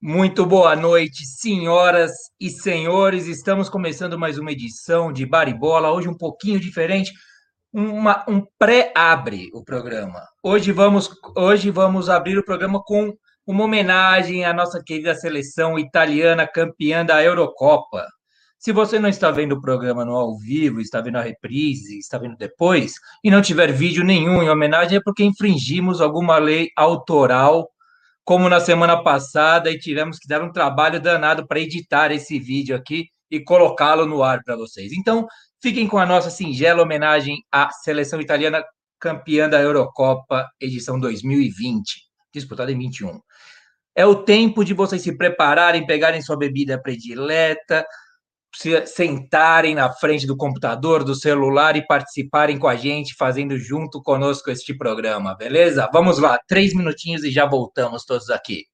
Muito 0.00 0.46
boa 0.46 0.76
noite, 0.76 1.26
senhoras 1.26 2.12
e 2.40 2.50
senhores. 2.50 3.26
Estamos 3.26 3.68
começando 3.68 4.16
mais 4.16 4.38
uma 4.38 4.52
edição 4.52 5.12
de 5.12 5.26
Baribola. 5.26 5.90
Hoje 5.90 6.08
um 6.08 6.16
pouquinho 6.16 6.60
diferente, 6.60 7.10
uma, 7.72 8.24
um 8.28 8.40
pré-abre 8.56 9.50
o 9.52 9.64
programa. 9.64 10.22
Hoje 10.40 10.70
vamos, 10.70 11.10
hoje 11.36 11.72
vamos 11.72 12.08
abrir 12.08 12.38
o 12.38 12.44
programa 12.44 12.80
com 12.84 13.12
uma 13.44 13.64
homenagem 13.64 14.44
à 14.44 14.52
nossa 14.52 14.80
querida 14.80 15.16
seleção 15.16 15.76
italiana 15.76 16.46
campeã 16.46 17.04
da 17.04 17.20
Eurocopa. 17.20 18.06
Se 18.56 18.70
você 18.70 19.00
não 19.00 19.08
está 19.08 19.32
vendo 19.32 19.56
o 19.56 19.60
programa 19.60 20.04
no 20.04 20.14
ao 20.14 20.38
vivo, 20.38 20.80
está 20.80 21.00
vendo 21.00 21.16
a 21.16 21.22
reprise, 21.22 21.98
está 21.98 22.18
vendo 22.18 22.36
depois, 22.36 22.92
e 23.24 23.32
não 23.32 23.42
tiver 23.42 23.72
vídeo 23.72 24.04
nenhum 24.04 24.44
em 24.44 24.48
homenagem, 24.48 24.98
é 24.98 25.02
porque 25.02 25.24
infringimos 25.24 26.00
alguma 26.00 26.38
lei 26.38 26.68
autoral 26.76 27.68
como 28.28 28.46
na 28.46 28.60
semana 28.60 29.02
passada, 29.02 29.70
e 29.70 29.78
tivemos 29.78 30.18
que 30.18 30.28
dar 30.28 30.42
um 30.42 30.52
trabalho 30.52 31.00
danado 31.00 31.46
para 31.48 31.60
editar 31.60 32.12
esse 32.12 32.38
vídeo 32.38 32.76
aqui 32.76 33.06
e 33.30 33.40
colocá-lo 33.40 34.04
no 34.04 34.22
ar 34.22 34.42
para 34.44 34.54
vocês. 34.54 34.92
Então, 34.92 35.26
fiquem 35.62 35.88
com 35.88 35.96
a 35.96 36.04
nossa 36.04 36.28
singela 36.28 36.82
homenagem 36.82 37.38
à 37.50 37.70
seleção 37.70 38.20
italiana 38.20 38.62
campeã 39.00 39.48
da 39.48 39.58
Eurocopa, 39.62 40.46
edição 40.60 41.00
2020, 41.00 42.02
disputada 42.30 42.70
em 42.70 42.76
21. 42.76 43.18
É 43.96 44.04
o 44.04 44.16
tempo 44.16 44.62
de 44.62 44.74
vocês 44.74 45.00
se 45.00 45.16
prepararem, 45.16 45.86
pegarem 45.86 46.20
sua 46.20 46.36
bebida 46.36 46.78
predileta, 46.78 47.82
sentarem 48.86 49.74
na 49.74 49.92
frente 49.92 50.26
do 50.26 50.36
computador, 50.36 51.04
do 51.04 51.14
celular 51.14 51.76
e 51.76 51.86
participarem 51.86 52.58
com 52.58 52.66
a 52.66 52.76
gente, 52.76 53.14
fazendo 53.14 53.56
junto 53.58 54.02
conosco 54.02 54.50
este 54.50 54.76
programa, 54.76 55.34
beleza? 55.34 55.88
Vamos 55.92 56.18
lá, 56.18 56.38
três 56.46 56.74
minutinhos 56.74 57.24
e 57.24 57.30
já 57.30 57.46
voltamos 57.46 58.04
todos 58.04 58.30
aqui. 58.30 58.64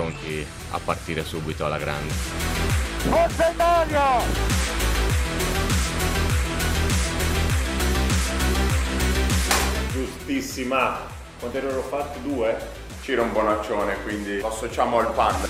Pronti 0.00 0.46
a 0.70 0.80
partire 0.82 1.22
subito 1.24 1.66
alla 1.66 1.76
grande. 1.76 2.12
Forza 2.14 3.50
Italia! 3.50 4.48
Giustissima. 9.92 11.00
Quante 11.38 11.60
ne 11.60 11.72
ho 11.72 11.82
fatti? 11.82 12.22
Due? 12.22 12.56
C'era 13.02 13.22
un 13.22 13.32
bonaccione, 13.32 14.02
quindi 14.02 14.40
lo 14.40 14.48
associamo 14.48 14.98
al 14.98 15.12
panda. 15.12 15.48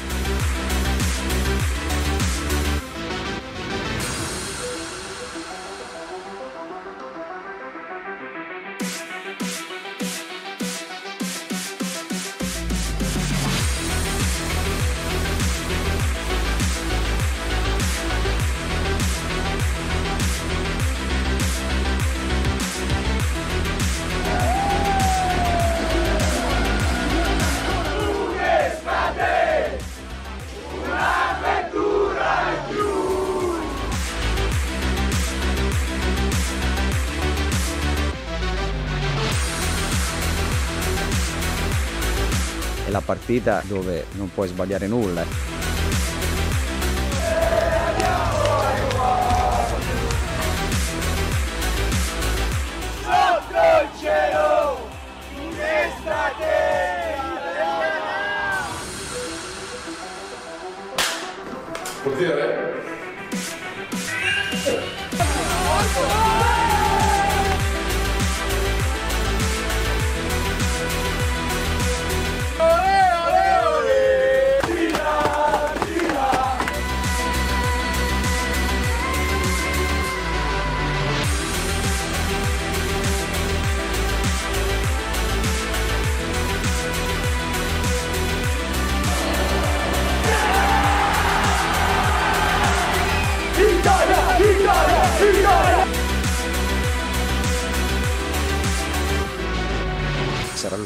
È 42.91 42.93
la 42.93 43.01
partita 43.01 43.63
dove 43.67 44.07
non 44.17 44.31
puoi 44.33 44.49
sbagliare 44.49 44.87
nulla. 44.89 45.60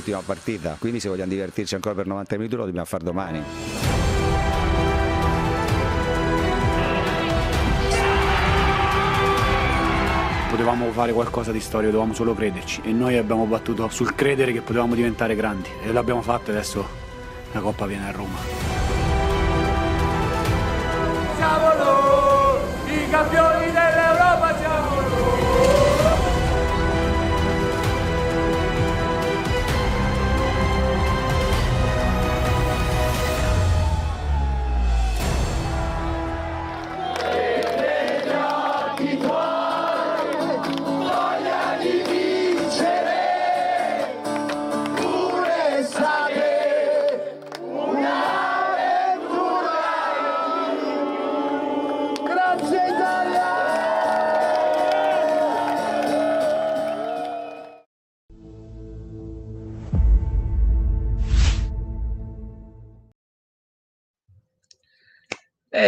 L'ultima 0.04 0.20
partita, 0.20 0.76
quindi 0.78 1.00
se 1.00 1.08
vogliamo 1.08 1.30
divertirci 1.30 1.74
ancora 1.74 1.94
per 1.94 2.06
90 2.06 2.36
minuti 2.36 2.56
lo 2.56 2.64
dobbiamo 2.66 2.84
fare 2.84 3.04
domani. 3.04 3.42
Potevamo 10.50 10.92
fare 10.92 11.12
qualcosa 11.12 11.50
di 11.50 11.60
storico, 11.60 11.90
dovevamo 11.90 12.14
solo 12.14 12.34
crederci 12.34 12.82
e 12.84 12.92
noi 12.92 13.16
abbiamo 13.16 13.46
battuto 13.46 13.88
sul 13.88 14.14
credere 14.14 14.52
che 14.52 14.60
potevamo 14.60 14.94
diventare 14.94 15.34
grandi 15.34 15.70
e 15.82 15.90
l'abbiamo 15.92 16.22
fatto 16.22 16.50
e 16.50 16.54
adesso 16.54 16.86
la 17.52 17.60
Coppa 17.60 17.86
viene 17.86 18.06
a 18.06 18.10
Roma. 18.12 18.36
Siamo 21.36 21.72
noi, 21.82 23.04
i 23.04 23.10
campioni 23.10 23.64
dell'Europa 23.66 23.93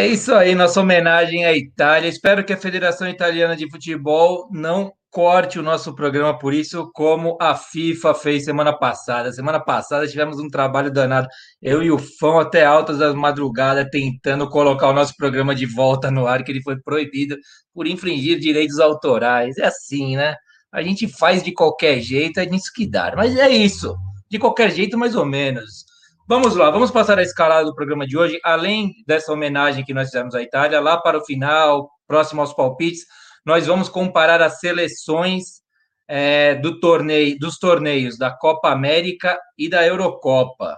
É 0.07 0.11
isso 0.11 0.33
aí, 0.33 0.55
nossa 0.55 0.79
homenagem 0.79 1.43
à 1.43 1.53
Itália. 1.53 2.07
Espero 2.07 2.41
que 2.45 2.53
a 2.53 2.57
Federação 2.57 3.09
Italiana 3.09 3.57
de 3.57 3.69
Futebol 3.69 4.47
não 4.53 4.93
corte 5.11 5.59
o 5.59 5.61
nosso 5.61 5.93
programa 5.93 6.39
por 6.39 6.53
isso, 6.53 6.89
como 6.93 7.37
a 7.41 7.55
FIFA 7.55 8.13
fez 8.13 8.45
semana 8.45 8.71
passada. 8.71 9.33
Semana 9.33 9.59
passada 9.59 10.07
tivemos 10.07 10.39
um 10.39 10.47
trabalho 10.47 10.89
danado. 10.89 11.27
Eu 11.61 11.83
e 11.83 11.91
o 11.91 11.97
Fão 11.97 12.39
até 12.39 12.63
altas 12.63 12.99
das 12.99 13.13
madrugadas 13.13 13.85
tentando 13.91 14.49
colocar 14.49 14.87
o 14.87 14.93
nosso 14.93 15.13
programa 15.17 15.53
de 15.53 15.65
volta 15.65 16.09
no 16.09 16.25
ar, 16.25 16.41
que 16.41 16.53
ele 16.53 16.63
foi 16.63 16.79
proibido 16.79 17.35
por 17.73 17.85
infringir 17.85 18.39
direitos 18.39 18.79
autorais. 18.79 19.57
É 19.57 19.65
assim, 19.65 20.15
né? 20.15 20.37
A 20.71 20.81
gente 20.81 21.05
faz 21.05 21.43
de 21.43 21.51
qualquer 21.51 21.99
jeito, 21.99 22.39
é 22.39 22.45
nisso 22.45 22.71
que 22.73 22.89
dá. 22.89 23.11
Mas 23.13 23.35
é 23.35 23.49
isso. 23.49 23.93
De 24.31 24.39
qualquer 24.39 24.71
jeito, 24.71 24.97
mais 24.97 25.17
ou 25.17 25.25
menos. 25.25 25.83
Vamos 26.29 26.57
lá, 26.57 26.69
vamos 26.69 26.91
passar 26.91 27.17
a 27.17 27.23
escalada 27.23 27.63
do 27.63 27.73
programa 27.73 28.05
de 28.05 28.17
hoje. 28.17 28.37
Além 28.43 28.93
dessa 29.07 29.31
homenagem 29.31 29.85
que 29.85 29.93
nós 29.93 30.09
fizemos 30.09 30.35
à 30.35 30.41
Itália, 30.41 30.81
lá 30.81 30.97
para 30.97 31.17
o 31.17 31.23
final, 31.23 31.89
próximo 32.05 32.41
aos 32.41 32.53
palpites, 32.53 33.05
nós 33.45 33.65
vamos 33.65 33.87
comparar 33.87 34.41
as 34.41 34.59
seleções 34.59 35.61
é, 36.05 36.55
do 36.55 36.81
torneio, 36.81 37.39
dos 37.39 37.57
torneios 37.57 38.17
da 38.17 38.29
Copa 38.29 38.69
América 38.69 39.39
e 39.57 39.69
da 39.69 39.87
Eurocopa. 39.87 40.77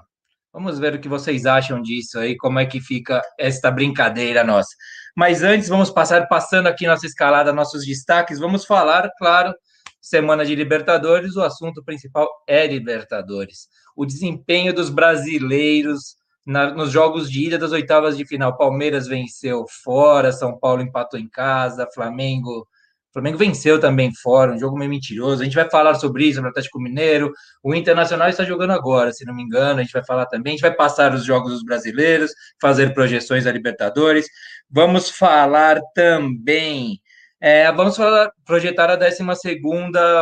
Vamos 0.53 0.77
ver 0.77 0.93
o 0.93 0.99
que 0.99 1.09
vocês 1.09 1.47
acham 1.47 1.81
disso 1.81 2.19
aí, 2.19 2.37
como 2.37 2.59
é 2.59 2.67
que 2.67 2.79
fica 2.79 3.19
esta 3.39 3.71
brincadeira 3.71 4.43
nossa. 4.43 4.69
Mas 5.17 5.41
antes, 5.41 5.67
vamos 5.67 5.89
passar 5.89 6.27
passando 6.27 6.67
aqui 6.67 6.85
nossa 6.85 7.07
escalada, 7.07 7.51
nossos 7.51 7.87
destaques. 7.87 8.37
Vamos 8.37 8.65
falar, 8.65 9.09
claro, 9.17 9.51
semana 9.99 10.45
de 10.45 10.53
Libertadores, 10.53 11.35
o 11.35 11.41
assunto 11.41 11.83
principal 11.83 12.29
é 12.47 12.67
Libertadores 12.67 13.67
o 13.99 14.05
desempenho 14.05 14.73
dos 14.73 14.89
brasileiros 14.89 16.15
na, 16.45 16.71
nos 16.71 16.89
jogos 16.89 17.29
de 17.29 17.47
ida 17.47 17.57
das 17.57 17.73
oitavas 17.73 18.15
de 18.15 18.25
final. 18.25 18.55
Palmeiras 18.55 19.07
venceu 19.07 19.65
fora, 19.83 20.31
São 20.31 20.57
Paulo 20.57 20.81
empatou 20.81 21.19
em 21.19 21.27
casa, 21.27 21.85
Flamengo. 21.93 22.65
Flamengo 23.11 23.37
venceu 23.37 23.77
também 23.77 24.09
fora, 24.13 24.53
um 24.53 24.57
jogo 24.57 24.77
meio 24.77 24.89
mentiroso. 24.89 25.41
A 25.41 25.43
gente 25.43 25.55
vai 25.55 25.69
falar 25.69 25.95
sobre 25.95 26.23
isso, 26.23 26.35
sobre 26.35 26.47
o 26.47 26.51
Atlético 26.51 26.79
Mineiro. 26.79 27.33
O 27.61 27.75
Internacional 27.75 28.29
está 28.29 28.45
jogando 28.45 28.71
agora, 28.71 29.11
se 29.11 29.25
não 29.25 29.35
me 29.35 29.43
engano. 29.43 29.81
A 29.81 29.83
gente 29.83 29.91
vai 29.91 30.05
falar 30.05 30.27
também. 30.27 30.51
A 30.51 30.55
gente 30.55 30.61
vai 30.61 30.73
passar 30.73 31.13
os 31.13 31.25
jogos 31.25 31.51
dos 31.51 31.65
brasileiros, 31.65 32.31
fazer 32.61 32.93
projeções 32.93 33.43
da 33.43 33.51
Libertadores. 33.51 34.27
Vamos 34.69 35.09
falar 35.09 35.81
também 35.93 37.01
é, 37.41 37.71
vamos 37.71 37.95
falar, 37.95 38.29
projetar 38.45 38.89
a 38.89 38.97
12 38.97 39.23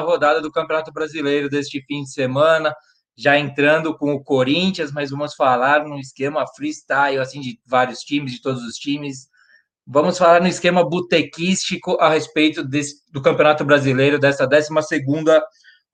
rodada 0.06 0.40
do 0.40 0.52
Campeonato 0.52 0.94
Brasileiro 0.94 1.50
deste 1.50 1.84
fim 1.88 2.04
de 2.04 2.12
semana 2.12 2.72
já 3.18 3.38
entrando 3.38 3.98
com 3.98 4.14
o 4.14 4.24
Corinthians, 4.24 4.92
mas 4.92 5.10
vamos 5.10 5.34
falar 5.34 5.84
no 5.84 5.98
esquema 5.98 6.46
freestyle, 6.56 7.18
assim, 7.18 7.42
de 7.42 7.60
vários 7.66 8.00
times, 8.02 8.34
de 8.34 8.42
todos 8.42 8.64
os 8.64 8.76
times. 8.76 9.28
Vamos 9.88 10.20
falar 10.20 10.40
no 10.40 10.48
esquema 10.48 10.88
botequístico 10.88 11.98
a 12.00 12.10
respeito 12.10 12.64
desse, 12.64 13.02
do 13.12 13.22
Campeonato 13.22 13.66
Brasileiro, 13.66 14.20
dessa 14.20 14.46
12 14.46 14.70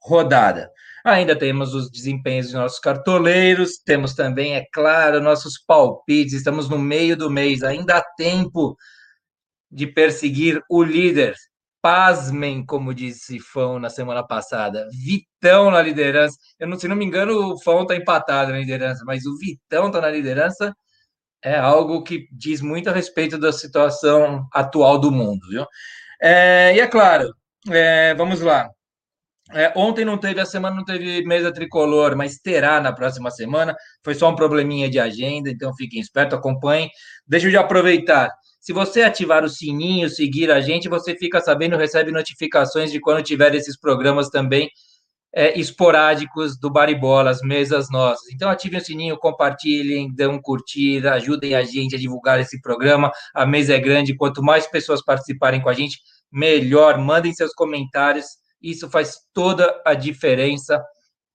rodada. 0.01 0.69
Ainda 1.05 1.35
temos 1.35 1.73
os 1.73 1.89
desempenhos 1.89 2.49
de 2.49 2.55
nossos 2.55 2.79
cartoleiros, 2.79 3.77
temos 3.77 4.13
também, 4.13 4.55
é 4.55 4.65
claro, 4.73 5.21
nossos 5.21 5.57
palpites. 5.57 6.33
Estamos 6.33 6.67
no 6.67 6.77
meio 6.77 7.15
do 7.15 7.29
mês, 7.29 7.63
ainda 7.63 7.97
há 7.97 8.03
tempo 8.17 8.75
de 9.71 9.87
perseguir 9.87 10.61
o 10.69 10.83
líder 10.83 11.35
pasmem, 11.83 12.65
como 12.65 12.93
disse 12.93 13.41
Fão 13.41 13.77
na 13.77 13.89
semana 13.89 14.25
passada. 14.25 14.87
Vitão 14.89 15.69
na 15.69 15.81
liderança. 15.81 16.37
Eu 16.57 16.65
não, 16.69 16.79
se 16.79 16.87
não 16.87 16.95
me 16.95 17.03
engano, 17.03 17.53
o 17.53 17.59
Fão 17.61 17.81
está 17.81 17.93
empatado 17.93 18.53
na 18.53 18.59
liderança, 18.59 19.03
mas 19.05 19.25
o 19.25 19.37
Vitão 19.37 19.87
está 19.87 19.99
na 19.99 20.09
liderança. 20.09 20.73
É 21.43 21.57
algo 21.57 22.03
que 22.03 22.27
diz 22.31 22.61
muito 22.61 22.89
a 22.89 22.93
respeito 22.93 23.37
da 23.37 23.51
situação 23.51 24.47
atual 24.53 24.97
do 24.97 25.11
mundo, 25.11 25.45
viu? 25.49 25.65
É, 26.21 26.73
e 26.75 26.79
é 26.79 26.87
claro, 26.87 27.35
é, 27.69 28.15
vamos 28.15 28.41
lá. 28.41 28.69
É, 29.51 29.73
ontem 29.75 30.05
não 30.05 30.17
teve, 30.17 30.39
a 30.39 30.45
semana 30.45 30.75
não 30.75 30.85
teve 30.85 31.23
mesa 31.25 31.51
tricolor, 31.51 32.15
mas 32.15 32.37
terá 32.39 32.79
na 32.79 32.93
próxima 32.93 33.29
semana. 33.29 33.75
Foi 34.03 34.15
só 34.15 34.29
um 34.29 34.35
probleminha 34.35 34.89
de 34.89 34.99
agenda, 34.99 35.49
então 35.49 35.75
fiquem 35.75 35.99
espertos, 35.99 36.37
acompanhem. 36.39 36.89
Deixa 37.27 37.47
eu 37.47 37.51
já 37.51 37.61
aproveitar. 37.61 38.29
Se 38.63 38.71
você 38.71 39.01
ativar 39.01 39.43
o 39.43 39.49
sininho, 39.49 40.07
seguir 40.09 40.49
a 40.49 40.61
gente, 40.61 40.87
você 40.87 41.13
fica 41.17 41.41
sabendo, 41.41 41.75
recebe 41.75 42.13
notificações 42.13 42.93
de 42.93 42.99
quando 43.01 43.21
tiver 43.21 43.53
esses 43.53 43.77
programas 43.77 44.29
também 44.29 44.69
é, 45.35 45.59
esporádicos 45.59 46.57
do 46.57 46.71
Baribola, 46.71 47.29
as 47.29 47.41
mesas 47.41 47.89
nossas. 47.91 48.31
Então, 48.33 48.49
ativem 48.49 48.79
o 48.79 48.81
sininho, 48.81 49.17
compartilhem, 49.17 50.15
dêem 50.15 50.29
um 50.29 50.41
curtir, 50.41 51.05
ajudem 51.05 51.55
a 51.55 51.63
gente 51.63 51.97
a 51.97 51.99
divulgar 51.99 52.39
esse 52.39 52.61
programa. 52.61 53.11
A 53.35 53.45
mesa 53.45 53.73
é 53.73 53.79
grande, 53.79 54.15
quanto 54.15 54.41
mais 54.41 54.65
pessoas 54.65 55.03
participarem 55.03 55.61
com 55.61 55.67
a 55.67 55.73
gente, 55.73 55.99
melhor. 56.31 56.97
Mandem 56.97 57.33
seus 57.33 57.51
comentários, 57.53 58.27
isso 58.61 58.89
faz 58.89 59.17
toda 59.33 59.81
a 59.85 59.93
diferença 59.93 60.81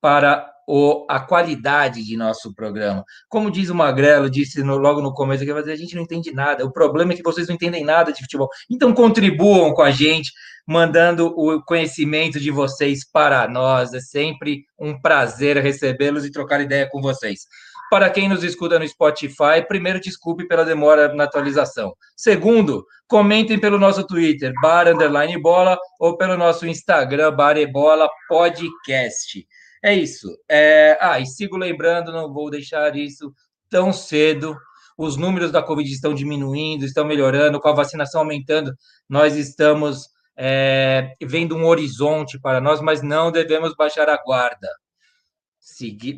para 0.01 0.51
o, 0.71 1.03
a 1.09 1.19
qualidade 1.19 2.05
de 2.05 2.15
nosso 2.15 2.53
programa. 2.53 3.03
Como 3.27 3.49
diz 3.49 3.71
o 3.71 3.75
Magrelo, 3.75 4.29
disse 4.29 4.61
no, 4.61 4.77
logo 4.77 5.01
no 5.01 5.11
começo, 5.11 5.43
que 5.43 5.51
a 5.51 5.75
gente 5.75 5.95
não 5.95 6.03
entende 6.03 6.31
nada. 6.31 6.63
O 6.63 6.71
problema 6.71 7.11
é 7.11 7.15
que 7.15 7.23
vocês 7.23 7.47
não 7.47 7.55
entendem 7.55 7.83
nada 7.83 8.13
de 8.13 8.21
futebol. 8.21 8.47
Então 8.69 8.93
contribuam 8.93 9.73
com 9.73 9.81
a 9.81 9.89
gente, 9.89 10.31
mandando 10.67 11.25
o 11.35 11.59
conhecimento 11.63 12.39
de 12.39 12.51
vocês 12.51 12.99
para 13.03 13.47
nós. 13.47 13.95
É 13.95 13.99
sempre 13.99 14.63
um 14.79 15.01
prazer 15.01 15.57
recebê-los 15.57 16.23
e 16.23 16.31
trocar 16.31 16.61
ideia 16.61 16.87
com 16.87 17.01
vocês. 17.01 17.47
Para 17.89 18.07
quem 18.11 18.29
nos 18.29 18.43
escuta 18.43 18.77
no 18.77 18.87
Spotify, 18.87 19.65
primeiro, 19.67 19.99
desculpe 19.99 20.47
pela 20.47 20.63
demora 20.63 21.11
na 21.15 21.23
atualização. 21.23 21.95
Segundo, 22.15 22.85
comentem 23.07 23.57
pelo 23.57 23.79
nosso 23.79 24.05
Twitter, 24.05 24.53
bar 24.61 24.87
underline 24.87 25.41
bola, 25.41 25.75
ou 25.99 26.15
pelo 26.15 26.37
nosso 26.37 26.67
Instagram, 26.67 27.35
barebola 27.35 28.07
podcast. 28.27 29.43
É 29.83 29.93
isso. 29.93 30.27
É... 30.49 30.97
Ah, 31.01 31.19
e 31.19 31.25
sigo 31.25 31.57
lembrando, 31.57 32.11
não 32.11 32.31
vou 32.33 32.49
deixar 32.49 32.95
isso 32.95 33.33
tão 33.69 33.93
cedo. 33.93 34.57
Os 34.97 35.15
números 35.15 35.51
da 35.51 35.63
Covid 35.63 35.89
estão 35.89 36.13
diminuindo, 36.13 36.83
estão 36.83 37.05
melhorando, 37.05 37.59
com 37.59 37.69
a 37.69 37.73
vacinação 37.73 38.21
aumentando, 38.21 38.73
nós 39.07 39.37
estamos 39.37 40.09
é, 40.37 41.15
vendo 41.21 41.55
um 41.55 41.65
horizonte 41.65 42.39
para 42.39 42.59
nós, 42.61 42.81
mas 42.81 43.01
não 43.01 43.31
devemos 43.31 43.75
baixar 43.75 44.09
a 44.09 44.21
guarda. 44.21 44.67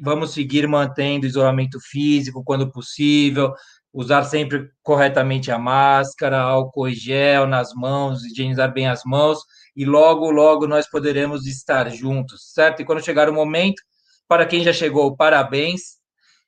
Vamos 0.03 0.33
seguir 0.33 0.67
mantendo 0.67 1.25
isolamento 1.25 1.79
físico 1.79 2.43
quando 2.43 2.71
possível, 2.71 3.53
usar 3.93 4.23
sempre 4.23 4.69
corretamente 4.81 5.51
a 5.51 5.57
máscara, 5.57 6.39
álcool 6.39 6.88
e 6.88 6.93
gel 6.93 7.45
nas 7.45 7.73
mãos, 7.73 8.23
higienizar 8.23 8.71
bem 8.73 8.88
as 8.88 9.03
mãos 9.03 9.39
e 9.75 9.85
logo, 9.85 10.29
logo 10.31 10.67
nós 10.67 10.89
poderemos 10.89 11.45
estar 11.45 11.89
juntos, 11.89 12.53
certo? 12.53 12.81
E 12.81 12.85
quando 12.85 13.03
chegar 13.03 13.29
o 13.29 13.33
momento, 13.33 13.81
para 14.27 14.45
quem 14.45 14.63
já 14.63 14.73
chegou, 14.73 15.15
parabéns, 15.15 15.99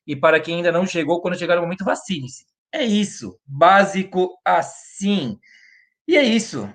e 0.05 0.15
para 0.15 0.39
quem 0.39 0.57
ainda 0.57 0.71
não 0.71 0.85
chegou, 0.85 1.21
quando 1.21 1.37
chegar 1.37 1.57
o 1.57 1.61
momento, 1.61 1.85
vacine-se. 1.85 2.45
É 2.71 2.83
isso, 2.83 3.39
básico 3.45 4.29
assim. 4.43 5.37
E 6.07 6.17
é 6.17 6.23
isso. 6.23 6.69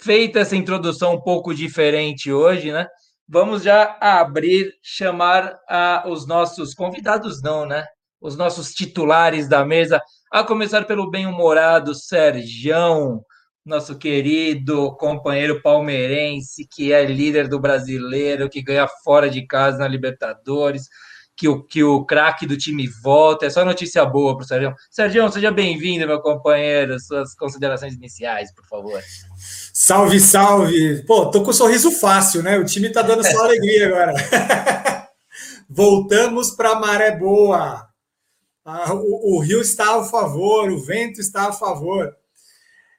Feita 0.00 0.38
essa 0.40 0.56
introdução 0.56 1.14
um 1.14 1.20
pouco 1.20 1.54
diferente 1.54 2.32
hoje, 2.32 2.72
né? 2.72 2.86
Vamos 3.26 3.62
já 3.62 3.98
abrir, 4.00 4.72
chamar 4.82 5.58
a, 5.68 6.04
os 6.06 6.26
nossos 6.26 6.72
convidados, 6.72 7.42
não, 7.42 7.66
né? 7.66 7.84
Os 8.20 8.36
nossos 8.36 8.72
titulares 8.72 9.48
da 9.48 9.64
mesa, 9.64 10.02
a 10.32 10.42
começar 10.42 10.84
pelo 10.84 11.10
bem-humorado 11.10 11.94
Serjão, 11.94 13.24
nosso 13.64 13.96
querido 13.98 14.96
companheiro 14.96 15.60
palmeirense, 15.60 16.66
que 16.70 16.92
é 16.92 17.04
líder 17.04 17.48
do 17.48 17.60
brasileiro, 17.60 18.48
que 18.48 18.62
ganha 18.62 18.88
fora 19.04 19.28
de 19.28 19.46
casa 19.46 19.78
na 19.78 19.88
Libertadores, 19.88 20.88
que 21.36 21.46
o, 21.46 21.62
que 21.62 21.84
o 21.84 22.04
craque 22.04 22.46
do 22.46 22.56
time 22.56 22.88
volta. 23.02 23.46
É 23.46 23.50
só 23.50 23.64
notícia 23.64 24.04
boa 24.04 24.34
para 24.36 24.44
o 24.44 24.46
Sérgio. 24.46 24.74
Sérgio, 24.90 25.30
seja 25.30 25.52
bem-vindo, 25.52 26.06
meu 26.06 26.20
companheiro. 26.20 26.98
Suas 26.98 27.34
considerações 27.34 27.94
iniciais, 27.94 28.52
por 28.52 28.66
favor. 28.66 29.00
Salve, 29.72 30.18
salve! 30.18 31.04
Pô, 31.06 31.30
tô 31.30 31.42
com 31.42 31.50
um 31.50 31.54
sorriso 31.54 31.92
fácil, 31.92 32.42
né? 32.42 32.58
O 32.58 32.64
time 32.64 32.90
tá 32.90 33.02
dando 33.02 33.24
só 33.24 33.44
alegria 33.44 33.86
agora. 33.86 34.14
Voltamos 35.70 36.50
para 36.50 36.70
a 36.70 36.80
maré 36.80 37.16
boa. 37.16 37.87
Ah, 38.70 38.92
o, 38.92 39.36
o 39.36 39.38
rio 39.38 39.62
está 39.62 39.98
a 39.98 40.04
favor, 40.04 40.70
o 40.70 40.78
vento 40.78 41.22
está 41.22 41.48
a 41.48 41.52
favor. 41.54 42.14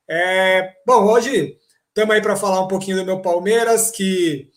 É, 0.10 0.74
bom, 0.84 1.06
hoje 1.06 1.60
estamos 1.90 2.16
aí 2.16 2.24
para 2.24 2.36
falar 2.36 2.60
um 2.62 2.68
pouquinho 2.68 2.98
do 2.98 3.06
meu 3.06 3.22
Palmeiras, 3.22 3.92
que 3.92 4.50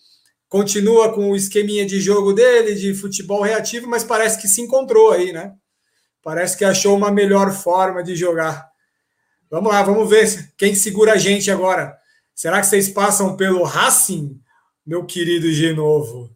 continua 0.48 1.12
com 1.12 1.30
o 1.30 1.36
esqueminha 1.36 1.84
de 1.84 2.00
jogo 2.00 2.32
dele, 2.32 2.74
de 2.74 2.94
futebol 2.94 3.42
reativo, 3.42 3.86
mas 3.86 4.02
parece 4.02 4.40
que 4.40 4.48
se 4.48 4.62
encontrou 4.62 5.10
aí, 5.10 5.34
né? 5.34 5.52
Parece 6.22 6.56
que 6.56 6.64
achou 6.64 6.96
uma 6.96 7.10
melhor 7.10 7.52
forma 7.52 8.02
de 8.02 8.16
jogar. 8.16 8.70
Vamos 9.50 9.70
lá, 9.70 9.82
vamos 9.82 10.08
ver 10.08 10.54
quem 10.56 10.74
segura 10.74 11.12
a 11.12 11.18
gente 11.18 11.50
agora. 11.50 11.94
Será 12.34 12.58
que 12.58 12.68
vocês 12.68 12.88
passam 12.88 13.36
pelo 13.36 13.64
Racing, 13.64 14.40
meu 14.86 15.04
querido 15.04 15.52
Genovo? 15.52 16.34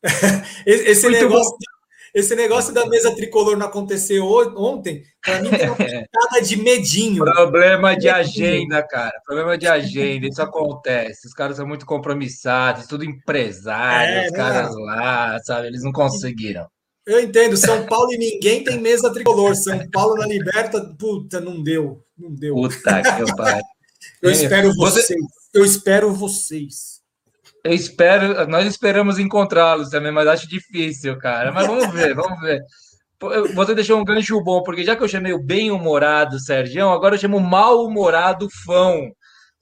Esse 0.64 1.08
Muito 1.08 1.24
negócio, 1.24 1.50
bom. 1.50 1.71
Esse 2.14 2.36
negócio 2.36 2.74
da 2.74 2.86
mesa 2.86 3.14
tricolor 3.14 3.56
não 3.56 3.66
aconteceu 3.66 4.26
ontem, 4.26 5.02
para 5.24 5.40
mim 5.40 5.48
foi 5.48 5.66
uma 5.66 5.76
pitada 5.76 6.42
de 6.42 6.56
medinho. 6.56 7.24
Problema 7.24 7.96
de 7.96 8.08
agenda, 8.08 8.82
cara. 8.82 9.12
Problema 9.24 9.56
de 9.56 9.66
agenda. 9.66 10.26
Isso 10.26 10.42
acontece. 10.42 11.26
Os 11.26 11.32
caras 11.32 11.56
são 11.56 11.66
muito 11.66 11.86
compromissados, 11.86 12.86
tudo 12.86 13.04
empresário, 13.04 14.14
é, 14.14 14.26
os 14.26 14.32
caras 14.32 14.74
não. 14.74 14.82
lá, 14.82 15.38
sabe? 15.42 15.68
Eles 15.68 15.82
não 15.82 15.92
conseguiram. 15.92 16.66
Eu 17.06 17.20
entendo, 17.20 17.56
São 17.56 17.84
Paulo 17.86 18.12
e 18.12 18.18
ninguém 18.18 18.62
tem 18.62 18.78
mesa 18.78 19.12
tricolor. 19.12 19.56
São 19.56 19.88
Paulo 19.90 20.16
na 20.16 20.26
Liberta, 20.26 20.80
puta, 20.98 21.40
não 21.40 21.62
deu. 21.62 22.04
Não 22.16 22.30
deu. 22.30 22.54
Puta 22.54 23.02
que 23.02 23.36
pariu. 23.36 23.62
Eu 24.20 24.30
espero 24.30 24.72
vocês. 24.74 25.08
Eu 25.54 25.64
espero 25.64 26.12
vocês. 26.12 26.91
Eu 27.64 27.72
espero, 27.72 28.46
nós 28.48 28.66
esperamos 28.66 29.18
encontrá-los 29.18 29.88
também, 29.88 30.10
mas 30.10 30.26
acho 30.26 30.48
difícil, 30.48 31.16
cara. 31.18 31.52
Mas 31.52 31.66
vamos 31.66 31.92
ver, 31.92 32.14
vamos 32.14 32.40
ver. 32.40 32.60
Você 33.54 33.74
deixou 33.74 34.00
um 34.00 34.04
gancho 34.04 34.42
bom, 34.42 34.62
porque 34.64 34.82
já 34.82 34.96
que 34.96 35.02
eu 35.02 35.08
chamei 35.08 35.32
o 35.32 35.42
bem-humorado 35.42 36.40
Sérgio, 36.40 36.88
agora 36.88 37.14
eu 37.14 37.18
chamo 37.18 37.36
o 37.36 37.40
mal-humorado 37.40 38.48
Fão. 38.64 39.12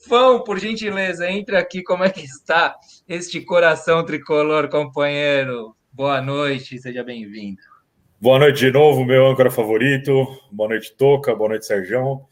Fão, 0.09 0.43
por 0.43 0.59
gentileza, 0.59 1.31
entre 1.31 1.59
aqui, 1.59 1.83
como 1.83 2.03
é 2.03 2.09
que 2.09 2.23
está 2.23 2.75
este 3.07 3.43
coração 3.43 4.03
tricolor, 4.03 4.71
companheiro? 4.71 5.77
Boa 5.93 6.23
noite, 6.23 6.79
seja 6.79 7.05
bem-vindo. 7.05 7.61
Boa 8.19 8.39
noite 8.39 8.61
de 8.61 8.71
novo, 8.71 9.05
meu 9.05 9.27
âncora 9.27 9.51
favorito. 9.51 10.27
Boa 10.51 10.71
noite, 10.71 10.95
Toca. 10.97 11.35
Boa 11.35 11.51
noite, 11.51 11.67
Sérgio. 11.67 12.23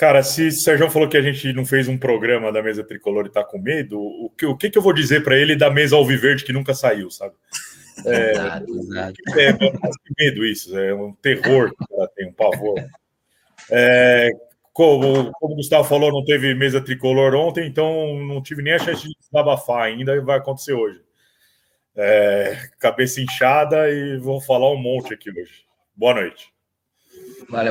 Cara, 0.00 0.22
se 0.22 0.46
o 0.46 0.52
Sérgio 0.52 0.88
falou 0.88 1.10
que 1.10 1.16
a 1.18 1.20
gente 1.20 1.52
não 1.52 1.66
fez 1.66 1.86
um 1.86 1.98
programa 1.98 2.50
da 2.50 2.62
mesa 2.62 2.82
tricolor 2.82 3.26
e 3.26 3.30
tá 3.30 3.44
com 3.44 3.58
medo, 3.58 4.00
o 4.00 4.30
que, 4.30 4.46
o 4.46 4.56
que, 4.56 4.70
que 4.70 4.78
eu 4.78 4.80
vou 4.80 4.94
dizer 4.94 5.22
para 5.22 5.36
ele 5.36 5.54
da 5.54 5.70
mesa 5.70 5.94
alviverde 5.94 6.42
que 6.42 6.54
nunca 6.54 6.72
saiu, 6.72 7.10
sabe? 7.10 7.34
É, 8.06 8.30
exato, 8.30 8.78
exato. 8.78 9.14
é, 9.38 9.48
é 9.50 9.56
medo 10.18 10.42
isso, 10.46 10.74
é 10.78 10.94
um 10.94 11.12
terror 11.12 11.68
que 11.68 11.94
ela 11.94 12.08
tem, 12.16 12.28
um 12.28 12.32
pavor. 12.32 12.82
É, 13.70 14.30
como, 14.72 15.30
como 15.32 15.52
o 15.52 15.56
Gustavo 15.56 15.86
falou, 15.86 16.10
não 16.10 16.24
teve 16.24 16.54
mesa 16.54 16.80
tricolor 16.80 17.34
ontem, 17.34 17.66
então 17.66 18.18
não 18.20 18.42
tive 18.42 18.62
nem 18.62 18.72
a 18.72 18.78
chance 18.78 19.06
de 19.06 19.14
desabafar 19.20 19.82
ainda, 19.82 20.18
vai 20.22 20.38
acontecer 20.38 20.72
hoje. 20.72 20.98
É, 21.94 22.56
cabeça 22.78 23.20
inchada 23.20 23.90
e 23.90 24.16
vou 24.16 24.40
falar 24.40 24.72
um 24.72 24.80
monte 24.80 25.12
aqui 25.12 25.28
hoje. 25.28 25.66
Boa 25.94 26.14
noite. 26.14 26.50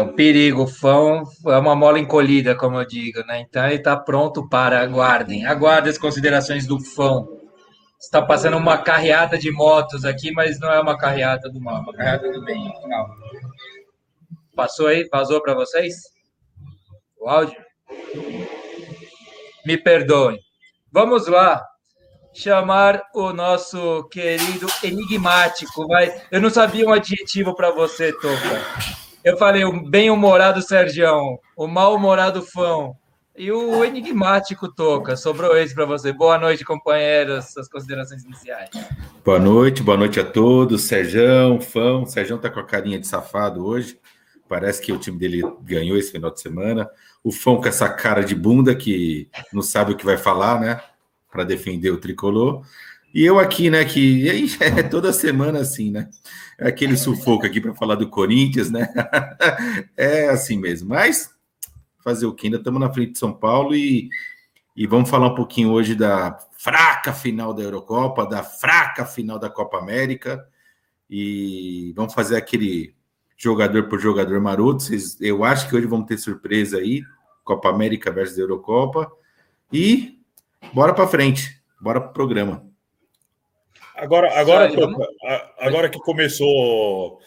Um 0.04 0.14
perigo, 0.14 0.68
fã 0.68 1.24
é 1.48 1.58
uma 1.58 1.76
mola 1.76 2.00
encolhida, 2.00 2.56
como 2.56 2.78
eu 2.78 2.86
digo, 2.86 3.20
né? 3.26 3.42
Então 3.42 3.66
ele 3.66 3.76
está 3.76 3.96
pronto 3.96 4.48
para 4.48 4.82
aguardem. 4.82 5.46
Aguardem 5.46 5.90
as 5.90 5.98
considerações 5.98 6.66
do 6.66 6.80
fã. 6.80 7.26
Está 8.00 8.22
passando 8.22 8.58
uma 8.58 8.78
carreata 8.78 9.38
de 9.38 9.52
motos 9.52 10.06
aqui, 10.06 10.32
mas 10.32 10.60
não 10.60 10.72
é 10.72 10.80
uma 10.80 10.98
carreata 10.98 11.50
do 11.50 11.60
mal, 11.60 11.78
é 11.78 11.80
uma 11.80 11.94
carreata 11.94 12.32
do 12.32 12.44
bem. 12.44 12.72
Calma. 12.90 13.16
Passou 14.56 14.88
aí? 14.88 15.08
Vazou 15.12 15.42
para 15.42 15.54
vocês? 15.54 15.96
O 17.20 17.30
áudio? 17.30 17.58
Me 19.66 19.78
perdoem. 19.78 20.40
Vamos 20.92 21.28
lá 21.28 21.64
chamar 22.34 23.02
o 23.14 23.34
nosso 23.34 24.08
querido 24.10 24.68
enigmático. 24.84 25.88
Vai. 25.88 26.22
Eu 26.32 26.42
não 26.42 26.50
sabia 26.50 26.86
um 26.86 26.94
adjetivo 26.94 27.56
para 27.56 27.72
você, 27.72 28.14
Toca. 28.14 29.09
Eu 29.24 29.38
falei 29.38 29.66
o 29.66 29.82
bem-humorado 29.90 30.62
Sergião, 30.62 31.38
o 31.56 31.68
mal-humorado 31.68 32.42
Fão 32.42 32.96
e 33.38 33.52
o 33.52 33.84
enigmático 33.84 34.74
Toca. 34.74 35.18
Sobrou 35.18 35.58
esse 35.58 35.76
para 35.76 35.86
você. 35.86 36.14
Boa 36.14 36.38
noite, 36.38 36.64
companheiros. 36.64 37.52
Suas 37.52 37.68
considerações 37.68 38.24
iniciais. 38.24 38.70
Boa 39.24 39.38
noite, 39.38 39.84
boa 39.84 39.98
noite 39.98 40.22
a 40.22 40.24
todos. 40.24 40.84
Sergião, 40.84 41.60
Fão. 41.60 42.06
Sergião 42.06 42.38
tá 42.38 42.50
com 42.50 42.62
a 42.62 42.66
carinha 42.66 42.98
de 42.98 43.08
safado 43.08 43.66
hoje. 43.66 44.00
Parece 44.48 44.82
que 44.82 44.92
o 44.94 44.98
time 44.98 45.20
dele 45.20 45.42
ganhou 45.64 45.98
esse 45.98 46.14
final 46.14 46.32
de 46.32 46.40
semana. 46.40 46.90
O 47.22 47.32
Fão 47.32 47.58
com 47.60 47.68
essa 47.68 47.90
cara 47.90 48.24
de 48.24 48.34
bunda 48.34 48.74
que 48.74 49.30
não 49.52 49.62
sabe 49.62 49.92
o 49.92 49.98
que 49.98 50.06
vai 50.06 50.18
falar, 50.18 50.62
né? 50.62 50.82
Para 51.30 51.44
defender 51.44 51.92
o 51.92 51.98
tricolor. 51.98 52.64
E 53.14 53.26
eu 53.26 53.38
aqui, 53.38 53.70
né, 53.70 53.84
que 53.86 54.30
é 54.62 54.84
toda 54.84 55.12
semana 55.12 55.60
assim, 55.60 55.92
né? 55.92 56.08
É 56.60 56.68
aquele 56.68 56.98
sufoco 56.98 57.46
aqui 57.46 57.62
para 57.62 57.74
falar 57.74 57.96
do 57.96 58.10
Corinthians, 58.10 58.70
né? 58.70 58.88
É 59.96 60.30
assim 60.30 60.58
mesmo. 60.58 60.90
Mas 60.90 61.34
fazer 62.04 62.26
o 62.26 62.34
que? 62.34 62.48
Ainda 62.48 62.58
estamos 62.58 62.80
na 62.80 62.92
frente 62.92 63.14
de 63.14 63.20
São 63.20 63.32
Paulo 63.32 63.74
e, 63.74 64.10
e 64.76 64.86
vamos 64.86 65.10
falar 65.10 65.28
um 65.28 65.36
pouquinho 65.36 65.72
hoje 65.72 65.96
da 65.96 66.38
fraca 66.58 67.14
final 67.14 67.54
da 67.54 67.64
Eurocopa, 67.64 68.26
da 68.26 68.44
fraca 68.44 69.06
final 69.06 69.40
da 69.40 69.50
Copa 69.50 69.78
América. 69.78 70.46
E 71.10 71.94
vamos 71.96 72.14
fazer 72.14 72.36
aquele 72.36 72.94
jogador 73.38 73.88
por 73.88 74.00
jogador 74.00 74.40
maroto. 74.42 74.84
Vocês, 74.84 75.20
eu 75.22 75.46
acho 75.46 75.70
que 75.70 75.76
hoje 75.76 75.88
vamos 75.88 76.08
ter 76.08 76.18
surpresa 76.18 76.78
aí. 76.78 77.02
Copa 77.44 77.70
América 77.70 78.12
versus 78.12 78.38
Eurocopa. 78.38 79.10
E 79.72 80.20
bora 80.74 80.94
para 80.94 81.08
frente. 81.08 81.62
Bora 81.80 82.02
para 82.02 82.10
o 82.10 82.14
programa. 82.14 82.69
Agora, 84.02 84.40
agora, 84.40 84.70
agora 85.60 85.90
que 85.90 86.00
começou 86.00 87.20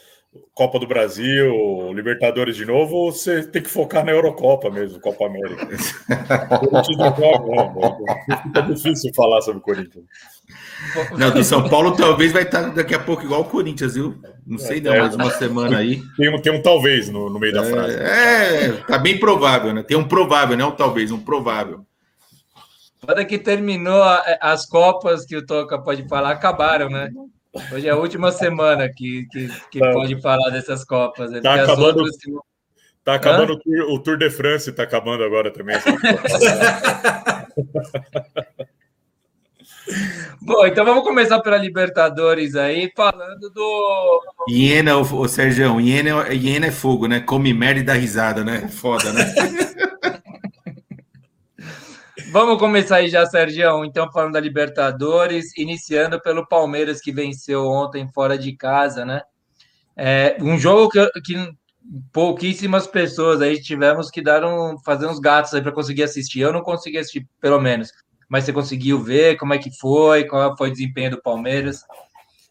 Copa 0.54 0.78
do 0.78 0.86
Brasil, 0.86 1.92
Libertadores 1.92 2.56
de 2.56 2.64
novo, 2.64 3.12
você 3.12 3.42
tem 3.42 3.62
que 3.62 3.68
focar 3.68 4.04
na 4.04 4.12
Eurocopa 4.12 4.70
mesmo, 4.70 4.98
Copa 5.00 5.26
América. 5.26 5.66
Fica 8.42 8.62
difícil 8.68 9.12
falar 9.14 9.42
sobre 9.42 9.60
o 9.60 9.62
Corinthians. 9.62 10.04
Não, 11.16 11.30
do 11.30 11.44
São 11.44 11.68
Paulo 11.68 11.94
talvez 11.94 12.32
vai 12.32 12.42
estar 12.42 12.70
daqui 12.70 12.94
a 12.94 12.98
pouco 12.98 13.24
igual 13.24 13.42
o 13.42 13.44
Corinthians, 13.44 13.94
viu? 13.94 14.18
Não 14.46 14.58
sei 14.58 14.80
não, 14.80 14.92
é, 14.92 15.00
mais 15.00 15.14
uma 15.14 15.30
semana 15.30 15.78
aí. 15.78 16.02
Tem 16.16 16.34
um, 16.34 16.40
tem 16.40 16.52
um 16.52 16.62
talvez 16.62 17.10
no, 17.10 17.28
no 17.28 17.38
meio 17.38 17.52
da 17.52 17.64
frase. 17.64 17.96
É, 17.96 18.72
tá 18.86 18.98
bem 18.98 19.18
provável, 19.18 19.74
né? 19.74 19.82
Tem 19.82 19.96
um 19.96 20.08
provável, 20.08 20.56
não 20.56 20.70
um 20.70 20.76
talvez, 20.76 21.12
um 21.12 21.20
provável. 21.20 21.84
Quando 23.04 23.26
que 23.26 23.36
terminou 23.36 24.00
as 24.40 24.64
Copas 24.64 25.26
que 25.26 25.36
o 25.36 25.44
Toca 25.44 25.76
pode 25.76 26.06
falar, 26.06 26.30
acabaram, 26.30 26.88
né? 26.88 27.10
Hoje 27.72 27.88
é 27.88 27.90
a 27.90 27.96
última 27.96 28.30
semana 28.30 28.88
que, 28.88 29.26
que, 29.30 29.48
que 29.72 29.80
tá. 29.80 29.92
pode 29.92 30.22
falar 30.22 30.50
dessas 30.50 30.84
Copas. 30.84 31.32
Né? 31.32 31.40
Tá 31.40 31.54
acabando, 31.54 31.98
outras... 31.98 32.16
tá 33.04 33.14
acabando 33.14 33.54
o 33.54 33.58
tour, 33.58 33.90
o 33.90 33.98
tour, 33.98 34.16
de 34.16 34.30
France, 34.30 34.70
está 34.70 34.84
acabando 34.84 35.24
agora 35.24 35.52
também. 35.52 35.76
Bom, 40.40 40.64
então 40.64 40.84
vamos 40.84 41.02
começar 41.02 41.40
pela 41.40 41.56
Libertadores 41.56 42.54
aí, 42.54 42.88
falando 42.96 43.50
do. 43.50 44.22
Iena, 44.48 44.96
o, 44.96 45.00
o 45.00 45.26
Sérgio, 45.28 45.80
Iena, 45.80 46.32
Iena 46.32 46.66
é 46.66 46.70
fogo, 46.70 47.08
né? 47.08 47.18
Come 47.18 47.52
merda 47.52 47.80
e 47.80 47.84
dá 47.84 47.94
risada, 47.94 48.44
né? 48.44 48.68
Foda, 48.68 49.12
né? 49.12 49.24
Vamos 52.32 52.58
começar 52.58 52.96
aí 52.96 53.10
já, 53.10 53.26
Sérgio. 53.26 53.84
Então, 53.84 54.10
falando 54.10 54.32
da 54.32 54.40
Libertadores, 54.40 55.54
iniciando 55.54 56.18
pelo 56.18 56.48
Palmeiras, 56.48 56.98
que 56.98 57.12
venceu 57.12 57.66
ontem 57.66 58.10
fora 58.10 58.38
de 58.38 58.56
casa, 58.56 59.04
né? 59.04 59.20
É, 59.94 60.38
um 60.40 60.58
jogo 60.58 60.88
que, 60.88 61.10
que 61.20 61.34
pouquíssimas 62.10 62.86
pessoas 62.86 63.42
aí 63.42 63.60
tivemos 63.60 64.10
que 64.10 64.22
dar 64.22 64.46
um, 64.46 64.78
fazer 64.78 65.06
uns 65.08 65.18
gatos 65.18 65.52
aí 65.52 65.60
para 65.60 65.72
conseguir 65.72 66.04
assistir. 66.04 66.40
Eu 66.40 66.54
não 66.54 66.62
consegui 66.62 66.96
assistir, 66.96 67.28
pelo 67.38 67.60
menos. 67.60 67.92
Mas 68.30 68.44
você 68.44 68.52
conseguiu 68.54 68.98
ver 68.98 69.36
como 69.36 69.52
é 69.52 69.58
que 69.58 69.70
foi, 69.78 70.24
qual 70.24 70.56
foi 70.56 70.70
o 70.70 70.72
desempenho 70.72 71.10
do 71.10 71.20
Palmeiras? 71.20 71.80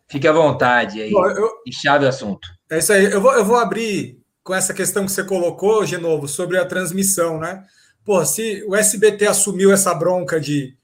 Fique 0.08 0.28
à 0.28 0.32
vontade 0.32 1.02
aí. 1.02 1.12
Eu, 1.12 1.50
e 1.66 1.74
chave 1.74 2.06
o 2.06 2.10
assunto. 2.10 2.48
É 2.70 2.78
isso 2.78 2.94
aí. 2.94 3.06
Eu 3.06 3.20
vou, 3.20 3.34
eu 3.34 3.44
vou 3.44 3.58
abrir 3.58 4.20
com 4.44 4.54
essa 4.54 4.76
questão 4.76 5.06
que 5.06 5.12
você 5.12 5.24
colocou, 5.24 5.84
de 5.84 5.98
novo, 5.98 6.28
sobre 6.28 6.60
a 6.60 6.68
transmissão, 6.68 7.40
né? 7.40 7.66
Pô, 8.04 8.26
se 8.26 8.64
o 8.68 8.76
SBT 8.76 9.28
assumiu 9.28 9.72
essa 9.72 9.94
bronca 9.94 10.40
de, 10.40 10.76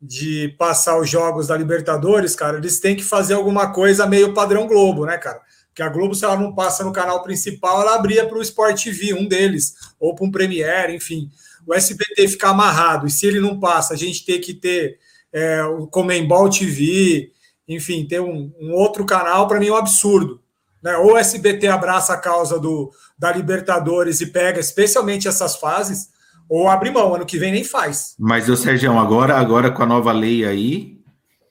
de 0.00 0.54
passar 0.58 0.98
os 0.98 1.08
jogos 1.08 1.46
da 1.46 1.56
Libertadores, 1.56 2.34
cara, 2.34 2.58
eles 2.58 2.80
têm 2.80 2.96
que 2.96 3.04
fazer 3.04 3.34
alguma 3.34 3.72
coisa 3.72 4.06
meio 4.06 4.34
padrão 4.34 4.66
Globo, 4.66 5.06
né, 5.06 5.16
cara? 5.16 5.40
Porque 5.68 5.82
a 5.82 5.88
Globo, 5.88 6.14
se 6.14 6.24
ela 6.24 6.36
não 6.36 6.54
passa 6.54 6.84
no 6.84 6.92
canal 6.92 7.22
principal, 7.22 7.80
ela 7.80 7.94
abria 7.96 8.26
para 8.26 8.38
o 8.38 8.42
Sport 8.42 8.82
TV, 8.82 9.14
um 9.14 9.26
deles, 9.26 9.74
ou 9.98 10.14
para 10.14 10.24
um 10.24 10.30
Premiere, 10.30 10.94
enfim. 10.94 11.30
O 11.66 11.74
SBT 11.74 12.28
ficar 12.28 12.50
amarrado, 12.50 13.06
e 13.06 13.10
se 13.10 13.26
ele 13.26 13.40
não 13.40 13.58
passa, 13.58 13.94
a 13.94 13.96
gente 13.96 14.24
tem 14.24 14.40
que 14.40 14.54
ter 14.54 14.98
é, 15.32 15.64
o 15.64 15.86
Comembol 15.86 16.48
TV, 16.48 17.32
enfim, 17.66 18.06
ter 18.06 18.20
um, 18.20 18.52
um 18.60 18.72
outro 18.72 19.04
canal, 19.04 19.48
para 19.48 19.58
mim 19.58 19.68
é 19.68 19.72
um 19.72 19.76
absurdo. 19.76 20.40
Né? 20.82 20.96
Ou 20.98 21.14
o 21.14 21.16
SBT 21.16 21.66
abraça 21.66 22.12
a 22.12 22.18
causa 22.18 22.60
do, 22.60 22.92
da 23.18 23.32
Libertadores 23.32 24.20
e 24.20 24.26
pega, 24.26 24.60
especialmente 24.60 25.26
essas 25.26 25.56
fases, 25.56 26.10
ou 26.48 26.68
abre 26.68 26.90
mão, 26.90 27.14
ano 27.14 27.26
que 27.26 27.38
vem 27.38 27.52
nem 27.52 27.64
faz. 27.64 28.14
Mas, 28.18 28.48
o 28.48 28.56
Sérgio, 28.56 28.98
agora, 28.98 29.36
agora 29.36 29.70
com 29.70 29.82
a 29.82 29.86
nova 29.86 30.12
lei 30.12 30.44
aí, 30.44 30.98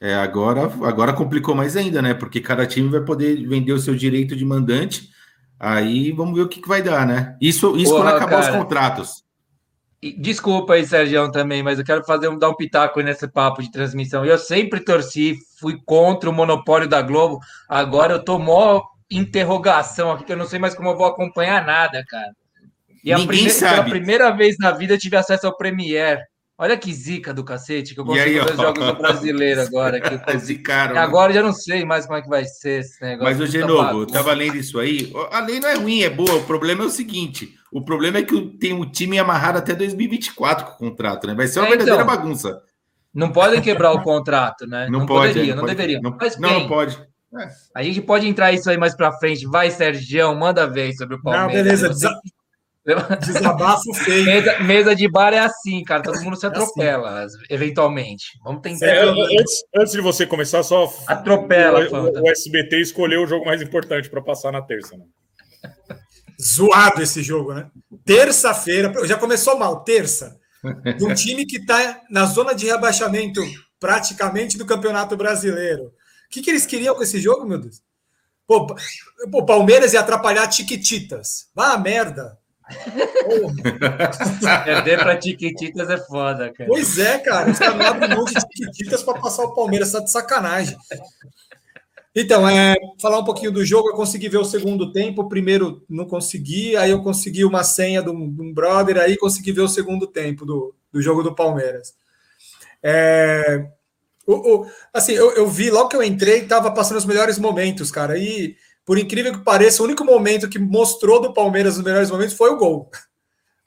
é, 0.01 0.15
agora, 0.15 0.63
agora 0.83 1.13
complicou 1.13 1.55
mais 1.55 1.77
ainda, 1.77 2.01
né? 2.01 2.13
Porque 2.13 2.41
cada 2.41 2.65
time 2.65 2.89
vai 2.89 3.01
poder 3.01 3.47
vender 3.47 3.71
o 3.71 3.79
seu 3.79 3.95
direito 3.95 4.35
de 4.35 4.43
mandante. 4.43 5.09
Aí 5.59 6.12
vamos 6.12 6.35
ver 6.35 6.41
o 6.41 6.50
que, 6.50 6.62
que 6.62 6.67
vai 6.67 6.81
dar, 6.81 7.07
né? 7.07 7.38
Isso, 7.39 7.77
isso 7.77 7.91
Porra, 7.91 8.12
quando 8.12 8.15
acabar 8.17 8.41
cara. 8.41 8.51
os 8.51 8.57
contratos. 8.57 9.23
Desculpa 10.17 10.73
aí, 10.73 10.85
Sérgio, 10.85 11.31
também, 11.31 11.63
mas 11.63 11.79
eu 11.79 11.85
quero 11.85 12.03
fazer 12.03 12.27
um, 12.27 12.38
dar 12.38 12.50
um 12.50 12.55
pitaco 12.55 13.00
nesse 13.00 13.25
papo 13.29 13.62
de 13.62 13.71
transmissão. 13.71 14.25
Eu 14.25 14.38
sempre 14.38 14.81
torci, 14.81 15.38
fui 15.57 15.79
contra 15.85 16.29
o 16.29 16.33
monopólio 16.33 16.89
da 16.89 17.01
Globo. 17.01 17.39
Agora 17.69 18.13
eu 18.13 18.23
tô 18.23 18.38
mó 18.38 18.81
interrogação 19.09 20.12
aqui 20.12 20.25
que 20.25 20.33
eu 20.33 20.38
não 20.38 20.45
sei 20.45 20.59
mais 20.59 20.73
como 20.73 20.89
eu 20.89 20.97
vou 20.97 21.05
acompanhar 21.05 21.65
nada, 21.65 22.03
cara. 22.09 22.33
E 23.03 23.12
a 23.12 23.17
Ninguém 23.17 23.27
primeira, 23.27 23.53
sabe. 23.60 23.74
pela 23.75 23.89
primeira 23.89 24.31
vez 24.31 24.55
na 24.60 24.72
vida 24.72 24.93
eu 24.93 24.98
tive 24.98 25.15
acesso 25.17 25.45
ao 25.48 25.57
Premiere. 25.57 26.22
Olha 26.57 26.77
que 26.77 26.93
zica 26.93 27.33
do 27.33 27.43
cacete, 27.43 27.93
que 27.95 28.00
eu 28.00 28.05
consigo 28.05 28.24
aí, 28.25 28.33
ver 28.36 28.45
os 28.45 28.60
ó. 28.60 28.62
jogos 28.63 28.86
do 28.86 28.95
brasileiro 28.95 29.62
agora. 29.62 30.00
Que 30.00 30.13
eu- 30.36 30.39
Zicaram, 30.39 30.93
né? 30.93 31.01
agora 31.01 31.31
eu 31.31 31.36
já 31.36 31.41
não 31.43 31.51
sei 31.51 31.83
mais 31.83 32.05
como 32.05 32.17
é 32.17 32.22
que 32.22 32.29
vai 32.29 32.45
ser 32.45 32.81
esse 32.81 33.01
negócio. 33.01 33.24
Mas, 33.25 33.38
ô 33.38 33.45
Puta 33.45 33.51
Genovo, 33.51 34.01
eu 34.03 34.07
tava 34.07 34.31
lendo 34.33 34.55
isso 34.55 34.79
aí. 34.79 35.12
A 35.31 35.39
lei 35.41 35.60
não 35.60 35.67
é 35.67 35.74
ruim, 35.75 36.01
é 36.03 36.10
boa. 36.10 36.36
O 36.36 36.43
problema 36.45 36.83
é 36.83 36.88
o 36.88 36.89
seguinte: 36.91 37.53
o 37.72 37.83
problema 37.83 38.19
é 38.19 38.24
que 38.24 38.36
o- 38.36 38.51
tem 38.57 38.72
um 38.72 38.89
time 38.89 39.17
amarrado 39.19 39.57
até 39.57 39.74
2024 39.75 40.65
com 40.65 40.72
o 40.74 40.89
contrato, 40.91 41.27
né? 41.27 41.33
Vai 41.33 41.48
ser 41.48 41.60
uma 41.60 41.65
É, 41.65 41.69
verdadeira 41.72 42.03
então. 42.03 42.15
bagunça. 42.15 42.62
Não 43.13 43.31
podem 43.31 43.60
quebrar 43.62 43.91
o 43.91 44.01
contrato, 44.03 44.65
né? 44.67 44.88
Não, 44.89 45.05
pode. 45.05 45.29
poderia, 45.33 45.51
é, 45.51 45.55
não, 45.55 45.63
pode- 45.63 45.75
deveria. 45.75 46.00
Não, 46.01 46.15
Mas 46.19 46.38
não, 46.38 46.50
bem, 46.50 46.60
não 46.62 46.67
pode. 46.69 47.00
a 47.75 47.83
gente 47.83 48.01
pode 48.01 48.27
entrar 48.27 48.51
isso 48.53 48.69
aí 48.69 48.77
mais 48.77 48.95
pra 48.95 49.12
frente. 49.13 49.45
Vai, 49.48 49.69
Sergião, 49.72 50.33
manda 50.36 50.65
ver 50.67 50.93
sobre 50.93 51.15
o 51.15 51.19
Não, 51.24 51.31
Palmeiras. 51.31 51.81
beleza. 51.81 52.10
Desabafo 53.25 53.93
feio. 53.93 54.25
Mesa, 54.25 54.59
mesa 54.59 54.95
de 54.95 55.09
bar 55.09 55.33
é 55.33 55.39
assim, 55.39 55.83
cara. 55.83 56.03
Todo 56.03 56.21
mundo 56.21 56.35
se 56.35 56.45
É 56.45 56.49
assim. 56.49 56.61
atropela, 56.61 57.25
eventualmente. 57.49 58.25
Vamos 58.43 58.61
tentar. 58.61 58.85
É, 58.85 59.03
antes, 59.03 59.63
antes 59.75 59.93
de 59.93 60.01
você 60.01 60.25
começar, 60.25 60.63
só 60.63 60.93
Atropela, 61.07 61.79
o, 61.89 62.19
o, 62.19 62.23
o 62.23 62.29
SBT 62.29 62.81
escolheu 62.81 63.23
o 63.23 63.27
jogo 63.27 63.45
mais 63.45 63.61
importante 63.61 64.09
para 64.09 64.21
passar 64.21 64.51
na 64.51 64.61
terça. 64.61 64.97
Né? 64.97 65.05
Zoado 66.41 67.01
esse 67.01 67.23
jogo, 67.23 67.53
né? 67.53 67.69
Terça-feira, 68.05 68.91
já 69.05 69.17
começou 69.17 69.57
mal, 69.57 69.83
terça. 69.83 70.37
De 70.97 71.05
um 71.05 71.13
time 71.15 71.45
que 71.45 71.57
está 71.57 72.01
na 72.09 72.25
zona 72.25 72.53
de 72.53 72.65
rebaixamento 72.65 73.41
praticamente 73.79 74.57
do 74.57 74.65
Campeonato 74.65 75.15
Brasileiro. 75.15 75.85
O 75.85 75.91
que, 76.29 76.41
que 76.41 76.49
eles 76.49 76.65
queriam 76.65 76.95
com 76.95 77.03
esse 77.03 77.19
jogo, 77.19 77.45
meu 77.45 77.59
Deus? 77.59 77.81
Pô, 78.45 78.67
o 79.33 79.45
Palmeiras 79.45 79.93
ia 79.93 80.01
atrapalhar 80.01 80.47
Tiquititas. 80.47 81.49
Vá 81.55 81.73
a 81.73 81.77
merda. 81.77 82.37
Perder 84.65 84.98
pra 85.00 85.17
Tiquititas 85.17 85.89
é 85.89 85.98
foda, 85.98 86.51
cara. 86.53 86.70
Pois 86.70 86.98
é, 86.98 87.17
cara. 87.20 87.51
Os 87.51 87.60
caras 87.60 87.86
abrem 87.88 88.10
mão 88.10 88.25
de 88.25 88.34
Tiquititas 88.34 89.03
para 89.03 89.20
passar 89.20 89.43
o 89.43 89.53
Palmeiras. 89.53 89.91
Tá 89.91 90.00
de 90.00 90.12
sacanagem. 90.12 90.77
Então, 92.15 92.48
é, 92.48 92.75
falar 93.01 93.20
um 93.20 93.24
pouquinho 93.25 93.51
do 93.51 93.65
jogo, 93.65 93.89
eu 93.89 93.96
consegui 93.96 94.29
ver 94.29 94.38
o 94.38 94.46
segundo 94.46 94.91
tempo, 94.91 95.24
o 95.24 95.27
primeiro 95.29 95.84
não 95.89 96.05
consegui, 96.05 96.75
aí 96.77 96.91
eu 96.91 97.01
consegui 97.01 97.43
uma 97.43 97.63
senha 97.63 98.03
de 98.03 98.10
um, 98.10 98.29
de 98.32 98.41
um 98.41 98.53
brother, 98.53 98.98
aí 99.00 99.17
consegui 99.17 99.51
ver 99.51 99.62
o 99.62 99.67
segundo 99.67 100.05
tempo 100.05 100.46
do, 100.46 100.75
do 100.91 101.01
jogo 101.01 101.24
do 101.24 101.34
Palmeiras. 101.34 101.96
É, 102.84 103.67
o, 104.27 104.62
o- 104.63 104.67
assim, 104.93 105.13
eu, 105.13 105.32
eu 105.36 105.48
vi, 105.48 105.72
logo 105.72 105.89
que 105.89 105.96
eu 105.98 106.03
entrei, 106.03 106.39
estava 106.41 106.72
passando 106.72 106.98
os 106.98 107.05
melhores 107.05 107.39
momentos, 107.39 107.91
cara, 107.91 108.17
e 108.17 108.55
por 108.85 108.97
incrível 108.97 109.33
que 109.33 109.43
pareça, 109.43 109.81
o 109.81 109.85
único 109.85 110.03
momento 110.03 110.49
que 110.49 110.59
mostrou 110.59 111.21
do 111.21 111.33
Palmeiras 111.33 111.77
os 111.77 111.83
melhores 111.83 112.11
momentos 112.11 112.35
foi 112.35 112.49
o 112.49 112.57
gol. 112.57 112.89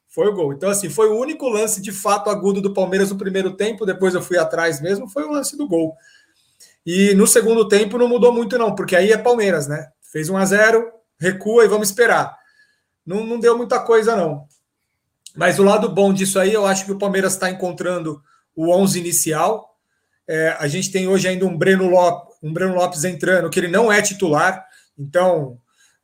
Foi 0.09 0.29
o 0.29 0.33
gol. 0.33 0.55
Então, 0.55 0.71
assim, 0.71 0.89
foi 0.89 1.11
o 1.11 1.19
único 1.19 1.47
lance 1.47 1.79
de 1.79 1.93
fato 1.93 2.31
agudo 2.31 2.63
do 2.63 2.73
Palmeiras 2.73 3.11
no 3.11 3.19
primeiro 3.19 3.55
tempo, 3.55 3.85
depois 3.85 4.15
eu 4.15 4.23
fui 4.23 4.39
atrás 4.39 4.81
mesmo, 4.81 5.07
foi 5.07 5.25
o 5.25 5.31
lance 5.31 5.59
do 5.59 5.69
gol. 5.69 5.95
E 6.87 7.13
no 7.15 7.27
segundo 7.27 7.69
tempo 7.69 7.99
não 7.99 8.09
mudou 8.09 8.33
muito, 8.33 8.57
não, 8.57 8.75
porque 8.75 8.97
aí 8.97 9.13
é 9.13 9.19
Palmeiras, 9.19 9.67
né? 9.67 9.91
Fez 10.01 10.31
1 10.31 10.37
a 10.39 10.45
0 10.47 10.91
recua 11.21 11.67
e 11.67 11.69
vamos 11.69 11.91
esperar. 11.91 12.35
Não, 13.05 13.27
não 13.27 13.39
deu 13.39 13.59
muita 13.59 13.79
coisa, 13.79 14.17
não. 14.17 14.47
Mas 15.37 15.59
o 15.59 15.63
lado 15.63 15.89
bom 15.91 16.15
disso 16.15 16.39
aí, 16.39 16.53
eu 16.53 16.65
acho 16.67 16.87
que 16.87 16.93
o 16.93 16.99
Palmeiras 16.99 17.35
está 17.35 17.51
encontrando 17.51 18.23
o 18.55 18.75
11 18.75 18.99
inicial. 18.99 19.77
É, 20.27 20.57
a 20.59 20.67
gente 20.67 20.91
tem 20.91 21.07
hoje 21.07 21.29
ainda 21.29 21.45
um 21.45 21.57
Breno, 21.57 21.89
Lopes, 21.89 22.37
um 22.43 22.53
Breno 22.53 22.75
Lopes 22.75 23.05
entrando, 23.05 23.51
que 23.51 23.61
ele 23.61 23.69
não 23.69 23.93
é 23.93 24.01
titular, 24.01 24.66
então 24.99 25.59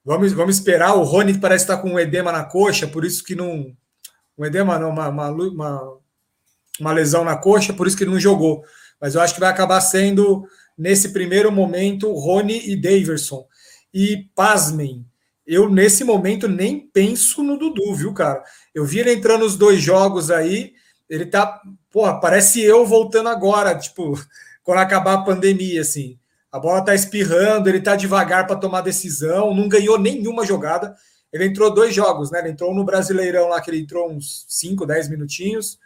vamos, 0.04 0.32
vamos 0.32 0.56
esperar. 0.56 0.94
O 0.94 1.02
Rony 1.02 1.38
parece 1.38 1.64
estar 1.64 1.78
com 1.78 1.92
um 1.92 1.98
edema 1.98 2.32
na 2.32 2.44
coxa, 2.44 2.86
por 2.86 3.04
isso 3.04 3.24
que 3.24 3.34
não. 3.34 3.74
Um 4.36 4.44
edema, 4.44 4.78
não, 4.78 4.90
uma, 4.90 5.08
uma, 5.08 5.30
uma, 5.30 5.98
uma 6.80 6.92
lesão 6.92 7.24
na 7.24 7.36
coxa, 7.36 7.72
por 7.72 7.86
isso 7.86 7.96
que 7.96 8.04
ele 8.04 8.10
não 8.10 8.20
jogou. 8.20 8.64
Mas 9.00 9.14
eu 9.14 9.20
acho 9.20 9.34
que 9.34 9.40
vai 9.40 9.50
acabar 9.50 9.80
sendo, 9.80 10.46
nesse 10.76 11.10
primeiro 11.10 11.52
momento, 11.52 12.12
Rony 12.12 12.70
e 12.70 12.76
Daverson. 12.76 13.46
E 13.92 14.28
pasmem, 14.34 15.04
eu 15.46 15.68
nesse 15.68 16.04
momento 16.04 16.48
nem 16.48 16.80
penso 16.80 17.42
no 17.42 17.58
Dudu, 17.58 17.94
viu, 17.94 18.14
cara? 18.14 18.42
Eu 18.74 18.84
vi 18.84 19.00
ele 19.00 19.12
entrando 19.12 19.42
nos 19.42 19.56
dois 19.56 19.82
jogos 19.82 20.30
aí, 20.30 20.72
ele 21.08 21.26
tá, 21.26 21.60
porra, 21.90 22.20
parece 22.20 22.62
eu 22.62 22.86
voltando 22.86 23.28
agora, 23.28 23.76
tipo, 23.76 24.14
quando 24.64 24.78
acabar 24.78 25.14
a 25.14 25.22
pandemia, 25.22 25.80
assim. 25.82 26.18
A 26.52 26.60
bola 26.60 26.84
tá 26.84 26.94
espirrando, 26.94 27.68
ele 27.68 27.80
tá 27.80 27.96
devagar 27.96 28.46
para 28.46 28.56
tomar 28.56 28.82
decisão, 28.82 29.54
não 29.54 29.68
ganhou 29.68 29.98
nenhuma 29.98 30.44
jogada. 30.44 30.94
Ele 31.32 31.46
entrou 31.46 31.72
dois 31.72 31.94
jogos, 31.94 32.30
né? 32.30 32.40
Ele 32.40 32.50
entrou 32.50 32.74
no 32.74 32.84
Brasileirão 32.84 33.48
lá, 33.48 33.58
que 33.60 33.70
ele 33.70 33.80
entrou 33.80 34.12
uns 34.12 34.44
5, 34.48 34.84
10 34.84 35.08
minutinhos, 35.08 35.78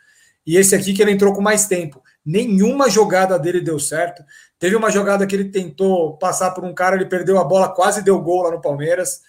e 0.44 0.56
esse 0.56 0.74
aqui 0.74 0.92
que 0.92 1.00
ele 1.00 1.12
entrou 1.12 1.32
com 1.32 1.40
mais 1.40 1.66
tempo. 1.66 2.02
Nenhuma 2.24 2.90
jogada 2.90 3.38
dele 3.38 3.60
deu 3.60 3.78
certo. 3.78 4.24
Teve 4.58 4.74
uma 4.74 4.90
jogada 4.90 5.24
que 5.26 5.36
ele 5.36 5.50
tentou 5.50 6.16
passar 6.18 6.50
por 6.50 6.64
um 6.64 6.74
cara, 6.74 6.96
ele 6.96 7.06
perdeu 7.06 7.38
a 7.38 7.44
bola, 7.44 7.72
quase 7.72 8.02
deu 8.02 8.20
gol 8.20 8.42
lá 8.42 8.50
no 8.50 8.60
Palmeiras. 8.60 9.20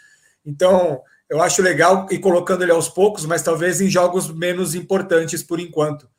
Então, 0.43 1.01
eu 1.29 1.41
acho 1.41 1.61
legal 1.61 2.07
ir 2.09 2.19
colocando 2.19 2.63
ele 2.63 2.71
aos 2.71 2.89
poucos, 2.89 3.25
mas 3.25 3.43
talvez 3.43 3.81
em 3.81 3.89
jogos 3.89 4.33
menos 4.33 4.73
importantes 4.73 5.43
por 5.43 5.59
enquanto. 5.59 6.09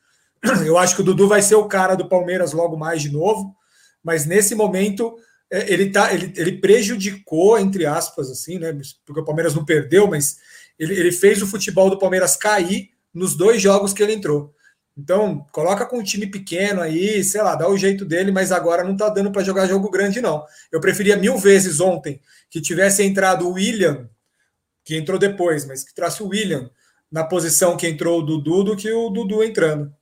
Eu 0.64 0.78
acho 0.78 0.94
que 0.94 1.00
o 1.00 1.04
Dudu 1.04 1.26
vai 1.26 1.42
ser 1.42 1.56
o 1.56 1.66
cara 1.66 1.96
do 1.96 2.08
Palmeiras 2.08 2.52
logo 2.52 2.76
mais 2.76 3.02
de 3.02 3.10
novo, 3.10 3.56
mas 4.02 4.26
nesse 4.26 4.54
momento 4.54 5.16
é, 5.50 5.72
ele, 5.72 5.90
tá, 5.90 6.12
ele, 6.12 6.32
ele 6.36 6.52
prejudicou, 6.58 7.58
entre 7.58 7.86
aspas, 7.86 8.30
assim, 8.30 8.58
né? 8.58 8.76
Porque 9.04 9.20
o 9.20 9.24
Palmeiras 9.24 9.54
não 9.54 9.64
perdeu, 9.64 10.06
mas 10.06 10.36
ele, 10.78 10.94
ele 10.94 11.12
fez 11.12 11.42
o 11.42 11.46
futebol 11.46 11.88
do 11.88 11.98
Palmeiras 11.98 12.36
cair 12.36 12.90
nos 13.12 13.34
dois 13.34 13.60
jogos 13.60 13.92
que 13.92 14.02
ele 14.02 14.12
entrou. 14.12 14.54
Então, 14.96 15.46
coloca 15.52 15.86
com 15.86 15.98
um 15.98 16.02
time 16.02 16.26
pequeno 16.26 16.80
aí, 16.80 17.22
sei 17.22 17.40
lá, 17.40 17.54
dá 17.54 17.68
o 17.68 17.78
jeito 17.78 18.04
dele, 18.04 18.32
mas 18.32 18.50
agora 18.50 18.82
não 18.82 18.96
tá 18.96 19.08
dando 19.08 19.30
para 19.30 19.44
jogar 19.44 19.68
jogo 19.68 19.90
grande, 19.90 20.20
não. 20.20 20.44
Eu 20.72 20.80
preferia 20.80 21.16
mil 21.16 21.38
vezes 21.38 21.80
ontem 21.80 22.20
que 22.50 22.60
tivesse 22.60 23.04
entrado 23.04 23.46
o 23.48 23.52
William, 23.52 24.10
que 24.84 24.96
entrou 24.96 25.18
depois, 25.18 25.64
mas 25.64 25.84
que 25.84 25.94
trouxe 25.94 26.22
o 26.22 26.28
William 26.28 26.68
na 27.10 27.22
posição 27.24 27.76
que 27.76 27.86
entrou 27.86 28.18
o 28.18 28.22
Dudu 28.22 28.64
do 28.64 28.76
que 28.76 28.90
o 28.90 29.08
Dudu 29.08 29.42
entrando. 29.42 29.92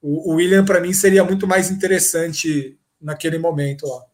O, 0.00 0.32
o 0.32 0.34
William, 0.34 0.64
para 0.64 0.80
mim, 0.80 0.92
seria 0.92 1.22
muito 1.22 1.46
mais 1.46 1.70
interessante 1.70 2.76
naquele 3.02 3.38
momento 3.38 3.86
lá. 3.86 4.04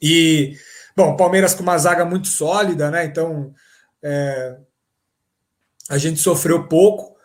E, 0.00 0.56
bom, 0.96 1.16
Palmeiras 1.16 1.54
com 1.54 1.62
uma 1.62 1.78
zaga 1.78 2.04
muito 2.04 2.28
sólida, 2.28 2.90
né? 2.90 3.04
Então, 3.04 3.54
é, 4.02 4.56
a 5.88 5.98
gente 5.98 6.20
sofreu 6.20 6.66
pouco, 6.66 7.16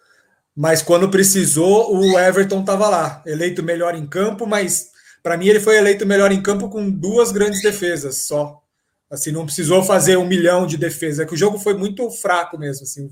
mas 0.56 0.82
quando 0.82 1.10
precisou, 1.10 1.96
o 1.96 2.20
Everton 2.20 2.62
estava 2.62 2.90
lá, 2.90 3.24
eleito 3.26 3.64
melhor 3.64 3.96
em 3.96 4.06
campo, 4.06 4.46
mas 4.46 4.92
para 5.24 5.38
mim 5.38 5.48
ele 5.48 5.60
foi 5.60 5.78
eleito 5.78 6.06
melhor 6.06 6.32
em 6.32 6.42
campo 6.42 6.70
com 6.70 6.90
duas 6.90 7.32
grandes 7.32 7.62
defesas 7.62 8.28
só. 8.28 8.62
Assim, 9.10 9.32
não 9.32 9.46
precisou 9.46 9.84
fazer 9.84 10.18
um 10.18 10.28
milhão 10.28 10.68
de 10.68 10.78
defesas, 10.78 11.20
é 11.20 11.26
que 11.26 11.34
o 11.34 11.38
jogo 11.38 11.58
foi 11.58 11.74
muito 11.74 12.10
fraco 12.12 12.58
mesmo. 12.58 12.84
Assim, 12.84 13.10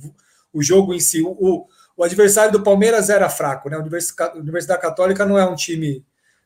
o 0.51 0.61
jogo 0.61 0.93
em 0.93 0.99
si, 0.99 1.21
o, 1.21 1.67
o 1.95 2.03
adversário 2.03 2.51
do 2.51 2.63
Palmeiras 2.63 3.09
era 3.09 3.29
fraco, 3.29 3.69
né? 3.69 3.77
A 3.77 4.35
Universidade, 4.35 4.81
Católica 4.81 5.25
não 5.25 5.37
é 5.37 5.45
um 5.45 5.55
time, 5.55 6.05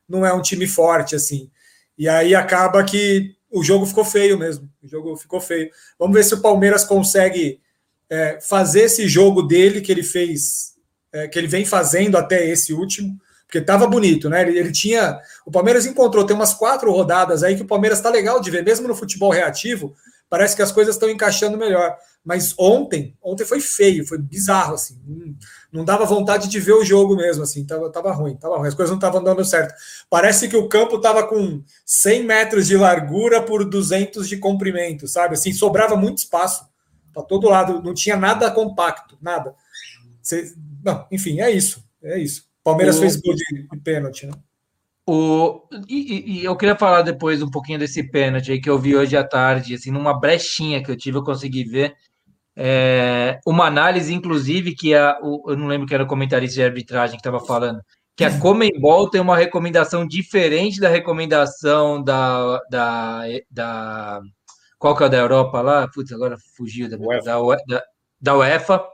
não 0.09 0.25
é 0.25 0.33
um 0.33 0.41
time 0.41 0.67
forte 0.67 1.15
assim. 1.15 1.49
E 1.97 2.09
aí 2.09 2.33
acaba 2.33 2.83
que 2.83 3.35
o 3.51 3.63
jogo 3.63 3.85
ficou 3.85 4.03
feio 4.03 4.37
mesmo. 4.37 4.69
O 4.81 4.87
jogo 4.87 5.15
ficou 5.15 5.39
feio. 5.39 5.69
Vamos 5.97 6.15
ver 6.15 6.23
se 6.23 6.33
o 6.33 6.41
Palmeiras 6.41 6.83
consegue 6.83 7.61
é, 8.09 8.39
fazer 8.41 8.81
esse 8.81 9.07
jogo 9.07 9.43
dele 9.43 9.81
que 9.81 9.91
ele 9.91 10.03
fez, 10.03 10.73
é, 11.11 11.27
que 11.27 11.37
ele 11.37 11.47
vem 11.47 11.65
fazendo 11.65 12.17
até 12.17 12.47
esse 12.47 12.73
último, 12.73 13.19
porque 13.45 13.59
estava 13.59 13.87
bonito, 13.87 14.29
né? 14.29 14.41
Ele, 14.41 14.57
ele, 14.57 14.71
tinha. 14.71 15.19
O 15.45 15.51
Palmeiras 15.51 15.85
encontrou, 15.85 16.25
tem 16.25 16.35
umas 16.35 16.53
quatro 16.53 16.91
rodadas 16.91 17.43
aí 17.43 17.55
que 17.55 17.63
o 17.63 17.67
Palmeiras 17.67 17.99
está 17.99 18.09
legal 18.09 18.39
de 18.39 18.51
ver, 18.51 18.63
mesmo 18.63 18.87
no 18.87 18.95
futebol 18.95 19.31
reativo, 19.31 19.95
parece 20.29 20.55
que 20.55 20.61
as 20.61 20.71
coisas 20.71 20.95
estão 20.95 21.09
encaixando 21.09 21.57
melhor. 21.57 21.97
Mas 22.23 22.53
ontem, 22.57 23.17
ontem 23.21 23.45
foi 23.45 23.59
feio, 23.59 24.05
foi 24.05 24.19
bizarro, 24.19 24.75
assim. 24.75 24.99
Não, 25.71 25.85
dava 25.85 26.03
vontade 26.05 26.47
de 26.49 26.59
ver 26.59 26.73
o 26.73 26.83
jogo 26.83 27.15
mesmo, 27.15 27.43
assim. 27.43 27.65
Tava, 27.65 27.91
tava 27.91 28.11
ruim, 28.11 28.35
tava 28.35 28.57
ruim, 28.57 28.67
as 28.67 28.73
coisas 28.73 28.89
não 28.89 28.97
estavam 28.97 29.23
dando 29.23 29.45
certo. 29.45 29.73
Parece 30.09 30.49
que 30.49 30.57
o 30.57 30.67
campo 30.67 30.95
estava 30.95 31.27
com 31.27 31.63
100 31.85 32.23
metros 32.23 32.67
de 32.67 32.75
largura 32.75 33.41
por 33.41 33.63
200 33.63 34.27
de 34.27 34.37
comprimento, 34.37 35.07
sabe? 35.07 35.35
Assim, 35.35 35.53
sobrava 35.53 35.95
muito 35.95 36.19
espaço 36.19 36.67
para 37.13 37.23
todo 37.23 37.49
lado, 37.49 37.83
não 37.83 37.93
tinha 37.93 38.15
nada 38.15 38.49
compacto, 38.49 39.17
nada. 39.21 39.53
Cê, 40.21 40.53
não, 40.83 41.05
enfim, 41.11 41.39
é 41.39 41.51
isso, 41.51 41.83
é 42.03 42.17
isso. 42.17 42.47
Palmeiras 42.63 42.97
o... 42.97 43.01
fez 43.01 43.15
gol 43.15 43.35
de, 43.35 43.67
de 43.67 43.79
pênalti, 43.79 44.25
né? 44.25 44.33
O, 45.11 45.67
e, 45.87 46.41
e, 46.41 46.45
eu 46.45 46.55
queria 46.55 46.75
falar 46.75 47.01
depois 47.01 47.41
um 47.41 47.49
pouquinho 47.49 47.79
desse 47.79 48.03
pênalti 48.03 48.51
aí 48.51 48.61
que 48.61 48.69
eu 48.69 48.77
vi 48.77 48.95
hoje 48.95 49.17
à 49.17 49.23
tarde, 49.23 49.73
assim, 49.73 49.89
numa 49.89 50.19
brechinha 50.19 50.83
que 50.83 50.91
eu 50.91 50.95
tive, 50.95 51.17
eu 51.17 51.23
consegui 51.23 51.63
ver. 51.63 51.95
É, 52.61 53.39
uma 53.47 53.65
análise, 53.65 54.13
inclusive, 54.13 54.75
que 54.75 54.93
a, 54.93 55.17
o, 55.23 55.51
eu 55.51 55.55
não 55.55 55.65
lembro 55.65 55.87
que 55.87 55.93
era 55.93 56.03
o 56.03 56.07
comentarista 56.07 56.55
de 56.55 56.63
arbitragem 56.63 57.15
que 57.15 57.21
estava 57.21 57.39
falando, 57.39 57.79
que 58.17 58.25
a 58.25 58.37
Comembol 58.37 59.09
tem 59.09 59.21
uma 59.21 59.37
recomendação 59.37 60.05
diferente 60.05 60.77
da 60.77 60.89
recomendação 60.89 62.03
da, 62.03 62.59
da, 62.69 63.21
da 63.49 64.21
qual 64.77 64.93
que 64.93 65.05
é 65.05 65.09
da 65.09 65.15
Europa 65.15 65.61
lá? 65.61 65.87
Putz, 65.87 66.11
agora 66.11 66.35
fugiu 66.57 66.89
da, 66.89 66.97
da, 66.97 67.55
da, 67.65 67.83
da 68.19 68.37
UEFA, 68.37 68.85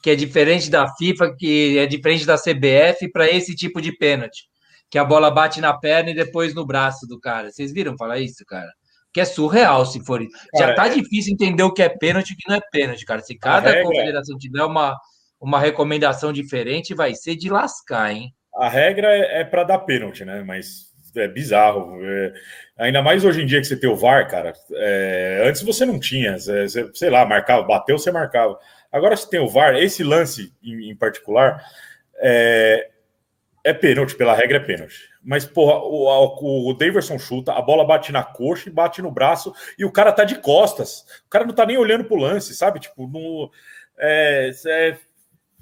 que 0.00 0.10
é 0.10 0.14
diferente 0.14 0.70
da 0.70 0.86
FIFA, 0.94 1.34
que 1.36 1.78
é 1.78 1.86
diferente 1.86 2.24
da 2.24 2.38
CBF 2.38 3.10
para 3.10 3.28
esse 3.28 3.56
tipo 3.56 3.82
de 3.82 3.90
pênalti. 3.90 4.44
Que 4.88 4.96
a 4.96 5.04
bola 5.04 5.28
bate 5.28 5.60
na 5.60 5.76
perna 5.76 6.10
e 6.10 6.14
depois 6.14 6.54
no 6.54 6.64
braço 6.64 7.04
do 7.08 7.18
cara. 7.18 7.50
Vocês 7.50 7.72
viram 7.72 7.96
falar 7.96 8.20
isso, 8.20 8.44
cara? 8.46 8.72
Que 9.12 9.20
é 9.20 9.24
surreal 9.24 9.84
se 9.84 10.04
for 10.04 10.22
isso. 10.22 10.32
Já 10.56 10.74
tá 10.74 10.86
é... 10.86 10.90
difícil 10.90 11.34
entender 11.34 11.62
o 11.62 11.72
que 11.72 11.82
é 11.82 11.88
pênalti 11.88 12.30
e 12.30 12.34
o 12.34 12.36
que 12.36 12.48
não 12.48 12.56
é 12.56 12.60
pênalti, 12.70 13.04
cara. 13.04 13.20
Se 13.20 13.36
cada 13.36 13.70
regra... 13.70 13.84
confederação 13.84 14.38
tiver 14.38 14.64
uma, 14.64 14.96
uma 15.40 15.60
recomendação 15.60 16.32
diferente, 16.32 16.94
vai 16.94 17.14
ser 17.14 17.36
de 17.36 17.50
lascar, 17.50 18.12
hein? 18.12 18.34
A 18.56 18.68
regra 18.68 19.08
é, 19.08 19.40
é 19.40 19.44
para 19.44 19.64
dar 19.64 19.78
pênalti, 19.80 20.24
né? 20.24 20.42
Mas 20.42 20.92
é 21.16 21.28
bizarro. 21.28 21.98
É, 22.04 22.32
ainda 22.78 23.02
mais 23.02 23.24
hoje 23.24 23.42
em 23.42 23.46
dia 23.46 23.60
que 23.60 23.66
você 23.66 23.76
tem 23.76 23.90
o 23.90 23.96
VAR, 23.96 24.28
cara. 24.28 24.52
É, 24.72 25.44
antes 25.46 25.62
você 25.62 25.84
não 25.84 25.98
tinha, 25.98 26.38
você, 26.38 26.90
sei 26.94 27.10
lá, 27.10 27.24
marcava, 27.24 27.62
bateu, 27.62 27.98
você 27.98 28.10
marcava. 28.10 28.58
Agora 28.90 29.16
você 29.16 29.28
tem 29.28 29.40
o 29.40 29.48
VAR, 29.48 29.74
esse 29.76 30.02
lance 30.02 30.52
em, 30.62 30.90
em 30.90 30.96
particular 30.96 31.62
é, 32.16 32.88
é 33.64 33.72
pênalti, 33.72 34.14
pela 34.14 34.34
regra 34.34 34.58
é 34.58 34.60
pênalti. 34.60 35.11
Mas, 35.24 35.44
porra, 35.44 35.78
o, 35.78 36.70
o 36.70 36.74
Daverson 36.74 37.18
chuta, 37.18 37.52
a 37.52 37.62
bola 37.62 37.84
bate 37.84 38.10
na 38.10 38.24
coxa 38.24 38.68
e 38.68 38.72
bate 38.72 39.00
no 39.00 39.10
braço, 39.10 39.54
e 39.78 39.84
o 39.84 39.92
cara 39.92 40.12
tá 40.12 40.24
de 40.24 40.40
costas. 40.40 41.06
O 41.26 41.30
cara 41.30 41.44
não 41.44 41.54
tá 41.54 41.64
nem 41.64 41.78
olhando 41.78 42.04
pro 42.04 42.16
lance, 42.16 42.54
sabe? 42.54 42.80
Tipo, 42.80 43.06
no, 43.06 43.50
é, 43.98 44.50
é 44.66 44.98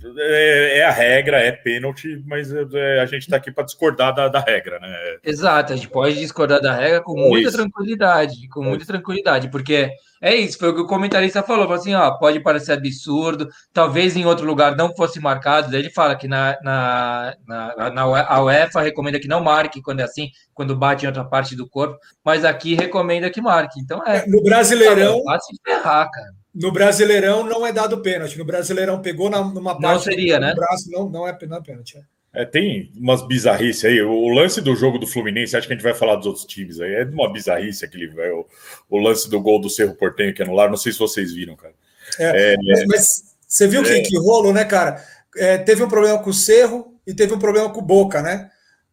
é, 0.02 0.78
é, 0.78 0.84
a 0.84 0.90
regra, 0.90 1.38
é 1.38 1.52
pênalti, 1.52 2.22
mas 2.26 2.50
é, 2.52 3.00
a 3.00 3.06
gente 3.06 3.22
está 3.22 3.36
aqui 3.36 3.52
para 3.52 3.64
discordar 3.64 4.14
da, 4.14 4.28
da, 4.28 4.40
regra, 4.40 4.78
né? 4.80 4.96
Exato, 5.22 5.72
a 5.72 5.76
gente 5.76 5.88
pode 5.88 6.18
discordar 6.18 6.60
da 6.60 6.74
regra 6.74 7.02
com 7.02 7.14
muita 7.14 7.48
isso. 7.48 7.56
tranquilidade, 7.56 8.48
com 8.48 8.62
muita 8.62 8.86
tranquilidade, 8.86 9.50
porque 9.50 9.90
é 10.22 10.34
isso, 10.34 10.58
foi 10.58 10.70
o 10.70 10.74
que 10.74 10.80
o 10.80 10.86
comentarista 10.86 11.42
falou, 11.42 11.64
falou 11.64 11.80
assim, 11.80 11.94
ó, 11.94 12.10
pode 12.12 12.40
parecer 12.40 12.72
absurdo, 12.72 13.48
talvez 13.72 14.16
em 14.16 14.24
outro 14.24 14.46
lugar 14.46 14.74
não 14.74 14.94
fosse 14.94 15.20
marcado, 15.20 15.70
daí 15.70 15.80
ele 15.80 15.90
fala 15.90 16.16
que 16.16 16.26
na, 16.26 16.56
na, 16.62 17.34
na, 17.46 17.90
na 17.90 18.02
a 18.02 18.42
UEFA 18.42 18.80
recomenda 18.80 19.20
que 19.20 19.28
não 19.28 19.42
marque 19.42 19.82
quando 19.82 20.00
é 20.00 20.04
assim, 20.04 20.30
quando 20.54 20.76
bate 20.76 21.04
em 21.04 21.08
outra 21.08 21.24
parte 21.24 21.54
do 21.54 21.68
corpo, 21.68 21.98
mas 22.24 22.44
aqui 22.44 22.74
recomenda 22.74 23.30
que 23.30 23.40
marque, 23.40 23.78
então 23.80 24.02
é. 24.06 24.26
No 24.26 24.42
Brasileirão... 24.42 25.22
Cara, 25.24 25.40
se 25.40 25.56
ferrar, 25.62 26.10
cara. 26.10 26.39
No 26.54 26.72
Brasileirão 26.72 27.44
não 27.44 27.66
é 27.66 27.72
dado 27.72 28.02
pênalti. 28.02 28.36
No 28.36 28.44
Brasileirão 28.44 29.00
pegou 29.00 29.30
na, 29.30 29.42
numa 29.42 29.80
parte. 29.80 29.94
Não 29.94 29.98
seria, 30.00 30.40
né? 30.40 30.54
Braço, 30.54 30.90
não, 30.90 31.08
não, 31.08 31.26
é, 31.26 31.38
não 31.46 31.56
é 31.56 31.62
pênalti. 31.62 31.96
É. 31.96 32.02
É, 32.32 32.44
tem 32.44 32.92
umas 32.96 33.26
bizarrices 33.26 33.84
aí. 33.84 34.00
O, 34.00 34.28
lance 34.28 34.60
do 34.60 34.76
jogo 34.76 34.98
do 34.98 35.06
Fluminense, 35.06 35.56
acho 35.56 35.66
que 35.66 35.72
a 35.72 35.76
gente 35.76 35.82
vai 35.82 35.94
falar 35.94 36.14
dos 36.14 36.26
outros 36.26 36.44
times 36.44 36.80
aí. 36.80 36.94
É 36.94 37.04
de 37.04 37.12
uma 37.12 37.32
bizarrice 37.32 37.84
aquele, 37.84 38.08
o, 38.30 38.46
o 38.88 38.98
lance 38.98 39.28
do 39.28 39.40
gol 39.40 39.60
do 39.60 39.68
Cerro 39.68 39.94
Portenho 39.94 40.32
que 40.32 40.42
anular. 40.42 40.70
Não 40.70 40.76
sei 40.76 40.92
se 40.92 40.98
vocês 40.98 41.32
viram, 41.32 41.56
cara. 41.56 41.74
É, 42.18 42.54
é 42.54 42.56
mas, 42.56 42.86
mas, 42.86 43.06
você 43.46 43.66
viu 43.66 43.82
que, 43.82 43.90
é. 43.90 44.02
que 44.02 44.16
rolo, 44.16 44.52
né, 44.52 44.64
cara? 44.64 45.04
É, 45.36 45.58
teve 45.58 45.82
um 45.82 45.88
problema 45.88 46.18
com 46.22 46.30
o 46.30 46.34
Cerro 46.34 46.94
e 47.04 47.12
teve 47.12 47.34
um 47.34 47.38
problema 47.38 47.68
com 47.70 47.80
o 47.80 47.84
Boca, 47.84 48.22
né? 48.22 48.48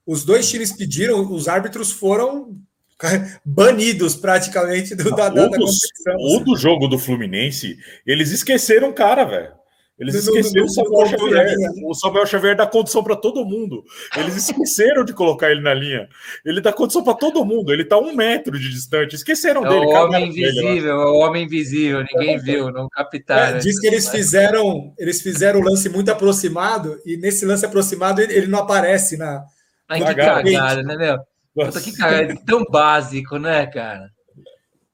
Os 0.06 0.26
dois 0.26 0.50
times 0.50 0.72
pediram, 0.72 1.32
os 1.32 1.48
árbitros 1.48 1.92
foram 1.92 2.58
banidos 3.46 4.16
praticamente 4.16 4.96
do, 4.96 5.12
da, 5.12 5.30
da, 5.30 5.48
da 5.48 5.50
competição. 5.50 6.16
O 6.18 6.40
do 6.40 6.56
jogo 6.56 6.88
do 6.88 6.98
Fluminense, 6.98 7.78
eles 8.06 8.32
esqueceram 8.32 8.90
o 8.90 8.94
cara, 8.94 9.24
velho. 9.24 9.58
Eles 10.00 10.14
esqueceram 10.14 10.66
o 10.66 10.70
Samuel 10.70 11.08
Xavier. 11.08 11.56
O 11.84 11.94
Samuel 11.96 12.26
Xavier 12.28 12.56
dá 12.56 12.68
condição 12.68 13.04
para 13.04 13.16
todo 13.16 13.44
mundo. 13.44 13.84
Eles 14.16 14.36
esqueceram 14.36 15.04
de 15.04 15.12
colocar 15.12 15.50
ele 15.50 15.62
na 15.62 15.74
linha. 15.74 16.08
Ele 16.46 16.62
dá 16.62 16.72
condição 16.72 17.04
para 17.04 17.16
todo 17.16 17.44
mundo. 17.44 17.74
Ele 17.74 17.84
tá 17.84 17.98
um 17.98 18.16
metro 18.16 18.60
de 18.60 18.70
distante. 18.70 19.16
Esqueceram 19.16 19.66
é 19.66 19.70
dele. 19.70 19.86
O 19.88 19.90
homem 19.90 20.28
invisível, 20.28 21.02
é 21.02 21.06
o 21.06 21.16
homem 21.16 21.46
invisível. 21.46 22.06
Ninguém 22.14 22.38
viu, 22.38 22.72
não 22.72 22.88
captaram. 22.90 23.58
É, 23.58 23.60
diz 23.60 23.80
que 23.80 23.88
eles 23.88 24.08
fizeram, 24.08 24.94
eles 25.00 25.20
fizeram 25.20 25.60
o 25.60 25.64
lance 25.64 25.90
muito 25.90 26.12
aproximado 26.12 27.02
e 27.04 27.18
nesse 27.18 27.44
lance 27.44 27.66
aproximado 27.66 28.22
ele, 28.22 28.34
ele 28.34 28.48
não 28.48 28.60
aparece 28.60 29.18
na. 29.18 29.44
Ai, 29.90 30.00
que 30.00 30.14
cagada, 30.14 30.84
né, 30.84 30.96
meu? 30.96 31.18
Puta, 31.66 31.82
que 31.82 31.92
cara, 31.98 32.36
tão 32.46 32.64
básico, 32.66 33.40
né, 33.40 33.66
cara? 33.66 34.12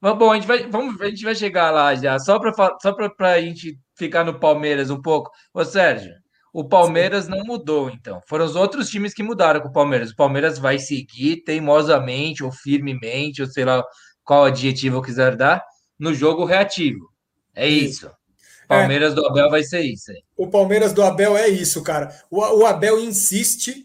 Mas 0.00 0.16
bom, 0.16 0.32
a 0.32 0.34
gente 0.34 0.46
vai, 0.46 0.66
vamos, 0.66 0.98
a 1.00 1.06
gente 1.06 1.24
vai 1.24 1.34
chegar 1.34 1.70
lá 1.70 1.94
já. 1.94 2.18
Só 2.18 2.38
para 2.38 2.52
só 2.80 2.96
a 3.20 3.40
gente 3.40 3.78
ficar 3.94 4.24
no 4.24 4.40
Palmeiras 4.40 4.88
um 4.88 5.00
pouco. 5.00 5.30
Ô, 5.52 5.62
Sérgio, 5.64 6.12
o 6.52 6.66
Palmeiras 6.66 7.28
não 7.28 7.44
mudou, 7.44 7.90
então. 7.90 8.20
Foram 8.26 8.46
os 8.46 8.56
outros 8.56 8.88
times 8.88 9.12
que 9.12 9.22
mudaram 9.22 9.60
com 9.60 9.68
o 9.68 9.72
Palmeiras. 9.72 10.10
O 10.10 10.16
Palmeiras 10.16 10.58
vai 10.58 10.78
seguir 10.78 11.42
teimosamente 11.44 12.42
ou 12.42 12.50
firmemente, 12.50 13.42
ou 13.42 13.48
sei 13.48 13.64
lá 13.64 13.84
qual 14.22 14.44
adjetivo 14.44 14.96
eu 14.96 15.02
quiser 15.02 15.36
dar, 15.36 15.62
no 15.98 16.14
jogo 16.14 16.44
reativo. 16.44 17.10
É 17.54 17.68
isso. 17.68 18.10
Palmeiras 18.66 19.12
é. 19.12 19.16
do 19.16 19.26
Abel 19.26 19.50
vai 19.50 19.62
ser 19.62 19.82
isso. 19.82 20.10
Aí. 20.10 20.22
O 20.36 20.48
Palmeiras 20.48 20.94
do 20.94 21.02
Abel 21.02 21.36
é 21.36 21.48
isso, 21.48 21.82
cara. 21.82 22.14
O, 22.30 22.40
o 22.40 22.66
Abel 22.66 22.98
insiste 22.98 23.84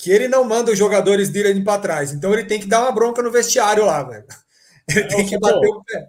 que 0.00 0.10
ele 0.10 0.28
não 0.28 0.44
manda 0.44 0.72
os 0.72 0.78
jogadores 0.78 1.28
dele 1.28 1.62
para 1.62 1.80
trás. 1.80 2.12
Então 2.12 2.32
ele 2.32 2.44
tem 2.44 2.58
que 2.58 2.66
dar 2.66 2.82
uma 2.82 2.92
bronca 2.92 3.22
no 3.22 3.30
vestiário 3.30 3.84
lá, 3.84 4.02
velho. 4.02 4.24
Ele 4.88 5.06
tem 5.06 5.26
que 5.26 5.38
bater 5.38 5.68
o 5.68 5.84
pé. 5.84 6.08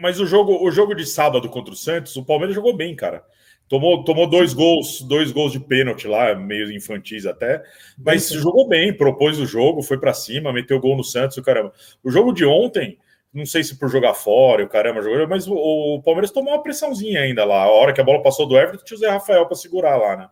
Mas 0.00 0.20
o 0.20 0.26
jogo, 0.26 0.64
o 0.64 0.70
jogo 0.70 0.94
de 0.94 1.04
sábado 1.04 1.48
contra 1.48 1.74
o 1.74 1.76
Santos, 1.76 2.14
o 2.14 2.24
Palmeiras 2.24 2.54
jogou 2.54 2.76
bem, 2.76 2.94
cara. 2.94 3.24
Tomou, 3.68 4.04
tomou 4.04 4.28
dois 4.28 4.52
gols, 4.52 5.00
dois 5.00 5.32
gols 5.32 5.50
de 5.52 5.58
pênalti 5.58 6.06
lá, 6.06 6.34
meio 6.34 6.70
infantis 6.70 7.24
até, 7.24 7.62
mas 7.96 8.28
jogou 8.28 8.68
bem, 8.68 8.94
propôs 8.94 9.38
o 9.38 9.46
jogo, 9.46 9.82
foi 9.82 9.98
para 9.98 10.12
cima, 10.12 10.52
meteu 10.52 10.78
gol 10.78 10.96
no 10.96 11.02
Santos, 11.02 11.38
o 11.38 11.42
caramba. 11.42 11.72
O 12.04 12.10
jogo 12.10 12.32
de 12.32 12.44
ontem, 12.44 12.98
não 13.32 13.46
sei 13.46 13.64
se 13.64 13.78
por 13.78 13.88
jogar 13.88 14.14
fora, 14.14 14.62
o 14.62 14.68
caramba 14.68 15.00
jogou, 15.00 15.26
mas 15.26 15.48
o, 15.48 15.54
o 15.54 16.02
Palmeiras 16.02 16.30
tomou 16.30 16.52
uma 16.52 16.62
pressãozinha 16.62 17.22
ainda 17.22 17.44
lá. 17.44 17.62
A 17.62 17.70
hora 17.70 17.94
que 17.94 18.00
a 18.00 18.04
bola 18.04 18.22
passou 18.22 18.46
do 18.46 18.58
Everton, 18.58 18.84
tinha 18.84 18.96
o 18.96 19.00
Zé 19.00 19.08
Rafael 19.08 19.46
para 19.46 19.56
segurar 19.56 19.96
lá, 19.96 20.16
né? 20.16 20.28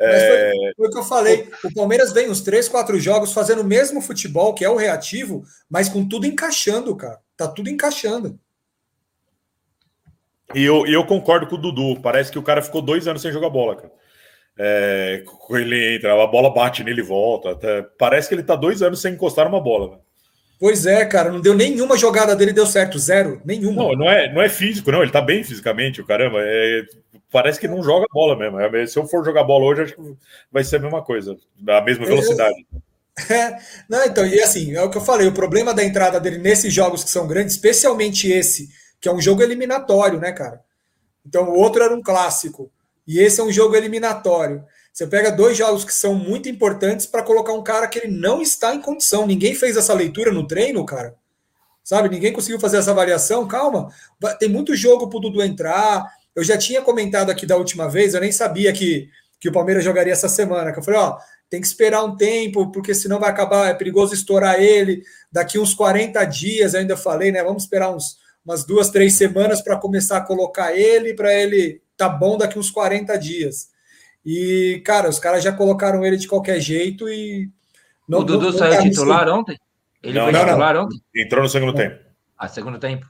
Mas 0.00 0.22
foi, 0.22 0.72
foi, 0.76 0.86
o 0.86 0.90
que 0.90 0.98
eu 0.98 1.04
falei. 1.04 1.48
O 1.64 1.74
Palmeiras 1.74 2.12
vem 2.12 2.30
uns 2.30 2.40
três, 2.40 2.68
quatro 2.68 2.98
jogos 3.00 3.32
fazendo 3.32 3.62
o 3.62 3.66
mesmo 3.66 4.00
futebol, 4.00 4.54
que 4.54 4.64
é 4.64 4.70
o 4.70 4.76
reativo, 4.76 5.42
mas 5.68 5.88
com 5.88 6.06
tudo 6.06 6.26
encaixando, 6.26 6.94
cara. 6.96 7.18
Tá 7.36 7.48
tudo 7.48 7.68
encaixando. 7.68 8.38
E 10.54 10.64
eu, 10.64 10.86
eu 10.86 11.04
concordo 11.04 11.46
com 11.46 11.56
o 11.56 11.58
Dudu. 11.58 12.00
Parece 12.00 12.30
que 12.30 12.38
o 12.38 12.42
cara 12.42 12.62
ficou 12.62 12.80
dois 12.80 13.06
anos 13.08 13.20
sem 13.20 13.32
jogar 13.32 13.50
bola, 13.50 13.76
cara. 13.76 13.92
É, 14.60 15.22
ele 15.50 15.96
entra, 15.96 16.20
a 16.20 16.26
bola 16.26 16.52
bate 16.52 16.82
nele 16.82 17.00
e 17.00 17.04
volta. 17.04 17.50
Até, 17.50 17.82
parece 17.98 18.28
que 18.28 18.34
ele 18.34 18.42
tá 18.42 18.56
dois 18.56 18.82
anos 18.82 19.00
sem 19.00 19.14
encostar 19.14 19.44
numa 19.46 19.60
bola. 19.60 19.96
Né? 19.96 19.98
Pois 20.58 20.86
é, 20.86 21.04
cara, 21.04 21.30
não 21.30 21.40
deu 21.40 21.54
nenhuma 21.54 21.96
jogada 21.96 22.34
dele, 22.34 22.52
deu 22.52 22.66
certo, 22.66 22.98
zero, 22.98 23.40
nenhuma. 23.44 23.84
Não, 23.84 23.92
não 23.92 24.10
é, 24.10 24.32
não 24.32 24.42
é 24.42 24.48
físico, 24.48 24.90
não, 24.90 25.02
ele 25.02 25.12
tá 25.12 25.20
bem 25.20 25.44
fisicamente, 25.44 26.00
o 26.00 26.06
caramba. 26.06 26.38
É, 26.40 26.82
parece 27.30 27.58
que 27.58 27.68
não 27.68 27.82
joga 27.82 28.06
bola 28.12 28.36
mesmo. 28.36 28.60
É, 28.60 28.86
se 28.86 28.98
eu 28.98 29.06
for 29.06 29.24
jogar 29.24 29.44
bola 29.44 29.64
hoje, 29.66 29.82
acho 29.82 29.94
que 29.94 30.16
vai 30.50 30.64
ser 30.64 30.76
a 30.76 30.80
mesma 30.80 31.02
coisa, 31.02 31.36
da 31.58 31.80
mesma 31.80 32.06
velocidade. 32.06 32.66
É, 33.30 33.58
não, 33.88 34.04
então, 34.04 34.26
e 34.26 34.40
assim, 34.40 34.74
é 34.74 34.82
o 34.82 34.90
que 34.90 34.98
eu 34.98 35.02
falei, 35.02 35.26
o 35.26 35.32
problema 35.32 35.74
da 35.74 35.84
entrada 35.84 36.20
dele 36.20 36.38
nesses 36.38 36.72
jogos 36.72 37.04
que 37.04 37.10
são 37.10 37.26
grandes, 37.26 37.54
especialmente 37.54 38.30
esse, 38.30 38.68
que 39.00 39.08
é 39.08 39.12
um 39.12 39.20
jogo 39.20 39.42
eliminatório, 39.42 40.20
né, 40.20 40.32
cara? 40.32 40.62
Então, 41.26 41.50
o 41.50 41.58
outro 41.58 41.82
era 41.82 41.94
um 41.94 42.02
clássico, 42.02 42.70
e 43.06 43.18
esse 43.18 43.40
é 43.40 43.44
um 43.44 43.52
jogo 43.52 43.74
eliminatório. 43.74 44.64
Você 44.92 45.06
pega 45.06 45.30
dois 45.30 45.56
jogos 45.56 45.84
que 45.84 45.94
são 45.94 46.14
muito 46.14 46.48
importantes 46.48 47.06
para 47.06 47.22
colocar 47.22 47.52
um 47.52 47.62
cara 47.62 47.86
que 47.86 48.00
ele 48.00 48.18
não 48.18 48.42
está 48.42 48.74
em 48.74 48.80
condição. 48.80 49.26
Ninguém 49.26 49.54
fez 49.54 49.76
essa 49.76 49.94
leitura 49.94 50.32
no 50.32 50.44
treino, 50.44 50.84
cara. 50.84 51.14
Sabe? 51.84 52.08
Ninguém 52.08 52.32
conseguiu 52.32 52.58
fazer 52.58 52.78
essa 52.78 52.90
avaliação. 52.90 53.46
Calma, 53.46 53.90
tem 54.40 54.48
muito 54.48 54.74
jogo 54.74 55.08
para 55.08 55.18
o 55.18 55.20
Dudu 55.20 55.40
entrar. 55.40 56.04
Eu 56.38 56.44
já 56.44 56.56
tinha 56.56 56.80
comentado 56.80 57.30
aqui 57.30 57.44
da 57.44 57.56
última 57.56 57.88
vez, 57.90 58.14
eu 58.14 58.20
nem 58.20 58.30
sabia 58.30 58.72
que, 58.72 59.10
que 59.40 59.48
o 59.48 59.52
Palmeiras 59.52 59.82
jogaria 59.82 60.12
essa 60.12 60.28
semana. 60.28 60.72
Que 60.72 60.78
eu 60.78 60.84
falei, 60.84 61.00
ó, 61.00 61.18
tem 61.50 61.60
que 61.60 61.66
esperar 61.66 62.04
um 62.04 62.14
tempo, 62.14 62.70
porque 62.70 62.94
senão 62.94 63.18
vai 63.18 63.28
acabar, 63.28 63.68
é 63.68 63.74
perigoso 63.74 64.14
estourar 64.14 64.60
ele. 64.60 65.02
Daqui 65.32 65.58
uns 65.58 65.74
40 65.74 66.24
dias, 66.26 66.74
eu 66.74 66.80
ainda 66.80 66.96
falei, 66.96 67.32
né? 67.32 67.42
Vamos 67.42 67.64
esperar 67.64 67.90
uns, 67.90 68.18
umas 68.44 68.64
duas, 68.64 68.88
três 68.88 69.14
semanas 69.14 69.60
para 69.60 69.76
começar 69.76 70.18
a 70.18 70.20
colocar 70.20 70.72
ele, 70.72 71.12
para 71.12 71.34
ele 71.34 71.82
tá 71.96 72.08
bom 72.08 72.38
daqui 72.38 72.56
uns 72.56 72.70
40 72.70 73.18
dias. 73.18 73.70
E, 74.24 74.80
cara, 74.86 75.08
os 75.08 75.18
caras 75.18 75.42
já 75.42 75.50
colocaram 75.50 76.04
ele 76.04 76.16
de 76.16 76.28
qualquer 76.28 76.60
jeito 76.60 77.08
e. 77.08 77.50
Não, 78.08 78.20
o 78.20 78.24
Dudu 78.24 78.52
não, 78.52 78.58
saiu 78.58 78.80
titular 78.82 79.28
ontem? 79.28 79.58
Ele 80.04 80.16
não, 80.16 80.30
foi 80.30 80.38
titular 80.38 80.76
ontem? 80.76 81.00
Entrou 81.16 81.42
no 81.42 81.48
segundo 81.48 81.74
tempo. 81.74 81.98
Ah, 82.38 82.46
segundo 82.46 82.78
tempo. 82.78 83.04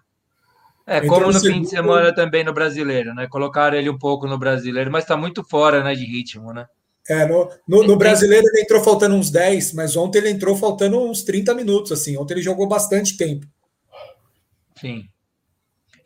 É, 0.91 1.03
como 1.03 1.27
no, 1.27 1.33
no 1.33 1.39
fim 1.39 1.61
de 1.61 1.69
semana 1.69 2.15
também 2.15 2.43
no 2.43 2.55
brasileiro, 2.55 3.15
né? 3.15 3.27
Colocaram 3.29 3.77
ele 3.77 3.91
um 3.91 3.99
pouco 3.99 4.27
no 4.27 4.39
brasileiro, 4.39 4.91
mas 4.91 5.05
tá 5.05 5.19
muito 5.19 5.45
fora 5.45 5.85
né, 5.85 5.95
de 5.95 6.07
ritmo, 6.07 6.51
né? 6.51 6.67
É, 7.07 7.27
no, 7.27 7.51
no, 7.69 7.83
no 7.83 7.97
brasileiro 7.97 8.47
ele 8.47 8.63
entrou 8.63 8.83
faltando 8.83 9.15
uns 9.15 9.31
10, 9.31 9.75
mas 9.75 9.97
ontem 9.97 10.19
ele 10.19 10.31
entrou 10.31 10.57
faltando 10.57 10.99
uns 10.99 11.23
30 11.23 11.55
minutos, 11.55 11.93
assim. 11.93 12.17
Ontem 12.17 12.35
ele 12.35 12.43
jogou 12.43 12.67
bastante 12.67 13.19
tempo. 13.19 13.47
Sim. 14.81 15.05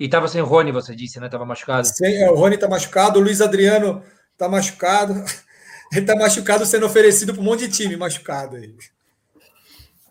E 0.01 0.09
tava 0.09 0.27
sem 0.27 0.42
o 0.42 0.45
Rony, 0.45 0.73
você 0.73 0.97
disse, 0.97 1.21
né? 1.21 1.29
Tava 1.29 1.47
machucado. 1.47 1.87
Sem, 1.87 2.21
é, 2.21 2.29
o 2.29 2.35
Rony 2.35 2.59
tá 2.59 2.68
machucado, 2.68 3.21
o 3.21 3.23
Luiz 3.23 3.40
Adriano 3.40 4.03
tá 4.37 4.49
machucado. 4.49 5.14
Ele 5.95 6.07
tá 6.07 6.16
machucado 6.16 6.66
sendo 6.66 6.87
oferecido 6.87 7.35
para 7.35 7.42
um 7.42 7.45
monte 7.45 7.68
de 7.68 7.77
time 7.77 7.97
machucado 7.97 8.57
aí. 8.57 8.75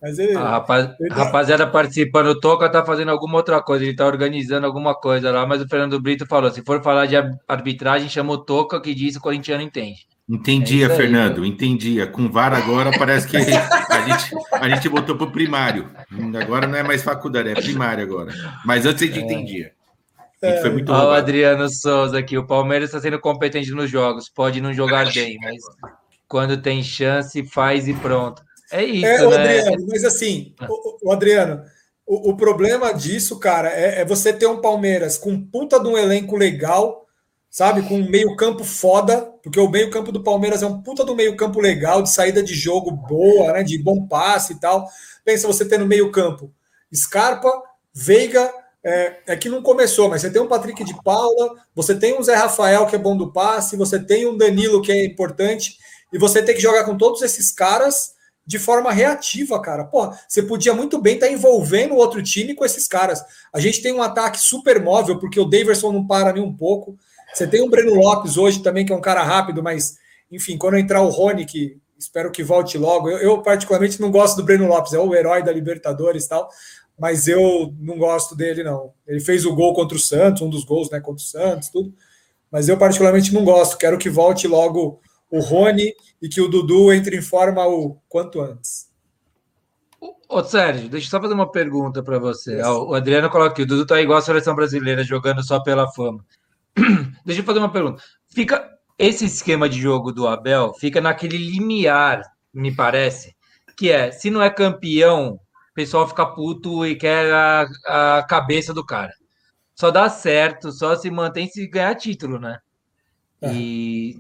Mas 0.01 0.17
ele, 0.17 0.35
A 0.35 0.49
rapaz- 0.49 0.89
ele- 0.99 1.13
rapaziada 1.13 1.67
participando, 1.67 2.27
o 2.27 2.39
Toca 2.39 2.67
tá 2.69 2.83
fazendo 2.83 3.11
alguma 3.11 3.37
outra 3.37 3.61
coisa, 3.61 3.85
ele 3.85 3.95
tá 3.95 4.05
organizando 4.05 4.65
alguma 4.65 4.95
coisa 4.95 5.29
lá, 5.31 5.45
mas 5.45 5.61
o 5.61 5.67
Fernando 5.67 5.99
Brito 6.01 6.25
falou: 6.25 6.49
se 6.49 6.63
for 6.63 6.81
falar 6.81 7.05
de 7.05 7.15
ar- 7.15 7.31
arbitragem, 7.47 8.09
chama 8.09 8.33
o 8.33 8.37
Toca 8.39 8.81
que 8.81 8.95
diz 8.95 9.15
o 9.15 9.21
corintiano 9.21 9.61
entende. 9.61 10.07
É 10.29 10.33
Entendia, 10.33 10.87
aí. 10.89 10.95
Fernando, 10.95 11.45
entendia. 11.45 12.07
Com 12.07 12.29
VAR 12.31 12.53
agora 12.53 12.89
parece 12.97 13.27
que 13.27 13.35
a 13.37 13.41
gente, 13.41 14.33
a 14.53 14.69
gente 14.69 14.87
botou 14.89 15.15
para 15.17 15.27
o 15.27 15.31
primário. 15.31 15.89
Agora 16.41 16.65
não 16.67 16.77
é 16.77 16.83
mais 16.83 17.03
faculdade, 17.03 17.49
é 17.49 17.53
primário 17.53 18.03
agora. 18.03 18.33
Mas 18.65 18.85
antes 18.85 19.03
a 19.03 19.05
gente 19.07 19.19
entendia. 19.19 19.71
A 20.41 20.47
gente 20.47 20.61
foi 20.61 20.69
muito 20.71 20.91
Ó, 20.91 21.09
o. 21.09 21.11
Adriano 21.11 21.69
Souza 21.69 22.17
aqui, 22.17 22.37
o 22.37 22.47
Palmeiras 22.47 22.89
está 22.89 22.99
sendo 23.01 23.19
competente 23.19 23.69
nos 23.71 23.89
jogos, 23.89 24.29
pode 24.29 24.61
não 24.61 24.73
jogar 24.73 25.11
bem, 25.13 25.37
mas 25.43 25.61
quando 26.27 26.57
tem 26.57 26.81
chance, 26.81 27.43
faz 27.43 27.87
e 27.87 27.93
pronto. 27.93 28.41
É 28.71 28.84
isso, 28.84 29.05
É, 29.05 29.25
o 29.25 29.29
né? 29.29 29.60
Adriano, 29.60 29.88
mas 29.89 30.03
assim, 30.03 30.55
o, 30.67 31.10
o 31.10 31.12
Adriano, 31.12 31.63
o, 32.05 32.31
o 32.31 32.38
problema 32.38 32.93
disso, 32.93 33.39
cara, 33.39 33.69
é, 33.69 34.01
é 34.01 34.05
você 34.05 34.31
ter 34.34 34.47
um 34.47 34.62
Palmeiras 34.62 35.17
com 35.17 35.39
puta 35.41 35.79
de 35.79 35.88
um 35.88 35.97
elenco 35.97 36.36
legal, 36.36 37.05
sabe? 37.49 37.81
Com 37.84 37.95
um 37.95 38.10
meio-campo 38.10 38.63
foda, 38.63 39.29
porque 39.43 39.60
o 39.60 39.69
meio-campo 39.69 40.12
do 40.12 40.23
Palmeiras 40.23 40.63
é 40.63 40.65
um 40.65 40.81
puta 40.81 41.03
do 41.03 41.15
meio-campo 41.15 41.60
legal, 41.60 42.01
de 42.01 42.10
saída 42.10 42.41
de 42.41 42.53
jogo 42.53 42.91
boa, 42.91 43.53
né? 43.53 43.63
De 43.63 43.77
bom 43.77 44.07
passe 44.07 44.53
e 44.53 44.60
tal. 44.60 44.88
Pensa 45.25 45.47
você 45.47 45.65
ter 45.65 45.77
no 45.77 45.86
meio-campo 45.86 46.51
Scarpa, 46.93 47.51
Veiga. 47.93 48.51
É, 48.84 49.17
é 49.27 49.36
que 49.38 49.47
não 49.47 49.62
começou, 49.62 50.10
mas 50.10 50.21
você 50.21 50.31
tem 50.31 50.41
um 50.41 50.47
Patrick 50.47 50.84
de 50.84 50.95
Paula, 51.03 51.53
você 51.75 51.93
tem 51.93 52.17
um 52.17 52.23
Zé 52.23 52.34
Rafael 52.34 52.88
que 52.88 52.95
é 52.95 52.99
bom 52.99 53.15
do 53.15 53.31
passe, 53.31 53.77
você 53.77 53.99
tem 53.99 54.25
um 54.25 54.36
Danilo 54.36 54.81
que 54.81 54.91
é 54.91 55.05
importante, 55.05 55.77
e 56.12 56.17
você 56.17 56.41
tem 56.41 56.55
que 56.55 56.62
jogar 56.62 56.84
com 56.84 56.97
todos 56.97 57.21
esses 57.21 57.51
caras 57.51 58.13
de 58.45 58.60
forma 58.60 58.91
reativa, 58.91 59.62
cara. 59.62 59.84
Porra, 59.86 60.19
você 60.27 60.41
podia 60.41 60.73
muito 60.73 60.99
bem 60.99 61.15
estar 61.15 61.30
envolvendo 61.30 61.93
o 61.93 61.97
outro 61.97 62.21
time 62.21 62.56
com 62.56 62.65
esses 62.65 62.88
caras. 62.88 63.23
A 63.54 63.60
gente 63.60 63.82
tem 63.82 63.93
um 63.93 64.01
ataque 64.01 64.39
super 64.39 64.82
móvel, 64.82 65.19
porque 65.19 65.39
o 65.39 65.45
Daverson 65.45 65.91
não 65.91 66.06
para 66.06 66.34
nem 66.34 66.43
um 66.43 66.56
pouco. 66.56 66.97
Você 67.34 67.47
tem 67.47 67.62
o 67.62 67.69
Breno 67.69 67.95
Lopes 67.95 68.38
hoje 68.38 68.62
também, 68.62 68.86
que 68.86 68.91
é 68.91 68.95
um 68.95 69.01
cara 69.01 69.23
rápido, 69.23 69.63
mas, 69.63 69.95
enfim, 70.30 70.58
quando 70.58 70.77
entrar 70.77 71.01
o 71.01 71.10
Rony, 71.10 71.45
que 71.45 71.77
espero 71.97 72.32
que 72.32 72.43
volte 72.43 72.77
logo, 72.77 73.10
eu, 73.10 73.19
eu 73.19 73.41
particularmente 73.41 74.01
não 74.01 74.12
gosto 74.12 74.38
do 74.38 74.43
Breno 74.43 74.67
Lopes, 74.67 74.93
é 74.93 74.99
o 74.99 75.13
herói 75.13 75.43
da 75.43 75.51
Libertadores 75.51 76.25
e 76.25 76.30
tal, 76.30 76.49
mas 76.99 77.27
eu 77.27 77.73
não 77.80 77.97
gosto 77.97 78.36
dele, 78.36 78.63
não. 78.63 78.91
Ele 79.08 79.19
fez 79.19 79.45
o 79.45 79.56
gol 79.56 79.73
contra 79.73 79.95
o 79.95 79.99
Santos, 79.99 80.41
um 80.41 80.49
dos 80.49 80.63
gols, 80.63 80.89
né, 80.89 80.99
contra 80.99 81.23
o 81.23 81.25
Santos, 81.25 81.69
tudo. 81.69 81.93
Mas 82.51 82.67
eu 82.67 82.77
particularmente 82.77 83.34
não 83.34 83.45
gosto. 83.45 83.77
Quero 83.77 83.97
que 83.97 84.10
volte 84.10 84.47
logo 84.47 84.99
o 85.31 85.39
Rony 85.39 85.93
e 86.21 86.27
que 86.27 86.41
o 86.41 86.47
Dudu 86.47 86.91
entre 86.91 87.17
em 87.17 87.21
forma 87.21 87.65
o 87.65 87.97
quanto 88.07 88.41
antes. 88.41 88.91
Ô, 90.27 90.43
Sérgio, 90.43 90.89
deixa 90.89 91.07
eu 91.07 91.11
só 91.11 91.21
fazer 91.21 91.33
uma 91.33 91.51
pergunta 91.51 92.03
para 92.03 92.19
você. 92.19 92.61
Ó, 92.61 92.89
o 92.89 92.93
Adriano 92.93 93.29
coloca 93.29 93.51
aqui, 93.51 93.63
o 93.63 93.65
Dudu 93.65 93.85
tá 93.85 94.01
igual 94.01 94.19
a 94.19 94.21
seleção 94.21 94.55
brasileira, 94.55 95.03
jogando 95.03 95.43
só 95.43 95.61
pela 95.61 95.91
fama. 95.91 96.23
Deixa 97.25 97.41
eu 97.41 97.45
fazer 97.45 97.59
uma 97.59 97.71
pergunta. 97.71 98.01
Fica 98.33 98.65
esse 98.97 99.25
esquema 99.25 99.67
de 99.67 99.79
jogo 99.79 100.11
do 100.11 100.27
Abel 100.27 100.73
fica 100.75 101.01
naquele 101.01 101.37
limiar, 101.37 102.21
me 102.53 102.73
parece, 102.73 103.35
que 103.75 103.91
é, 103.91 104.11
se 104.11 104.29
não 104.29 104.41
é 104.41 104.49
campeão, 104.49 105.33
o 105.33 105.73
pessoal 105.73 106.07
fica 106.07 106.25
puto 106.25 106.85
e 106.85 106.95
quer 106.95 107.33
a, 107.33 107.67
a 108.17 108.23
cabeça 108.23 108.73
do 108.73 108.85
cara. 108.85 109.11
Só 109.75 109.89
dá 109.89 110.07
certo, 110.09 110.71
só 110.71 110.95
se 110.95 111.09
mantém 111.09 111.47
se 111.47 111.67
ganhar 111.67 111.95
título, 111.95 112.39
né? 112.39 112.59
E 113.41 114.15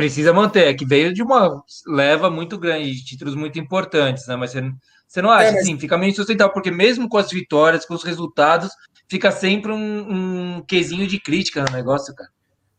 precisa 0.00 0.32
manter, 0.32 0.68
é 0.68 0.74
que 0.74 0.86
veio 0.86 1.12
de 1.12 1.22
uma 1.22 1.62
leva 1.86 2.30
muito 2.30 2.58
grande 2.58 2.90
de 2.92 3.04
títulos 3.04 3.34
muito 3.34 3.58
importantes, 3.58 4.26
né? 4.26 4.34
Mas 4.34 4.52
você, 4.52 4.62
você 5.06 5.20
não 5.20 5.30
acha 5.30 5.48
É, 5.48 5.52
mas- 5.52 5.62
assim, 5.62 5.78
fica 5.78 5.98
meio 5.98 6.10
insustentável, 6.10 6.52
porque 6.52 6.70
mesmo 6.70 7.08
com 7.08 7.18
as 7.18 7.30
vitórias, 7.30 7.84
com 7.84 7.92
os 7.94 8.02
resultados, 8.02 8.70
fica 9.08 9.30
sempre 9.30 9.72
um, 9.72 10.56
um 10.56 10.62
quesinho 10.62 11.06
de 11.06 11.20
crítica 11.20 11.62
no 11.62 11.70
negócio, 11.72 12.14
cara. 12.14 12.30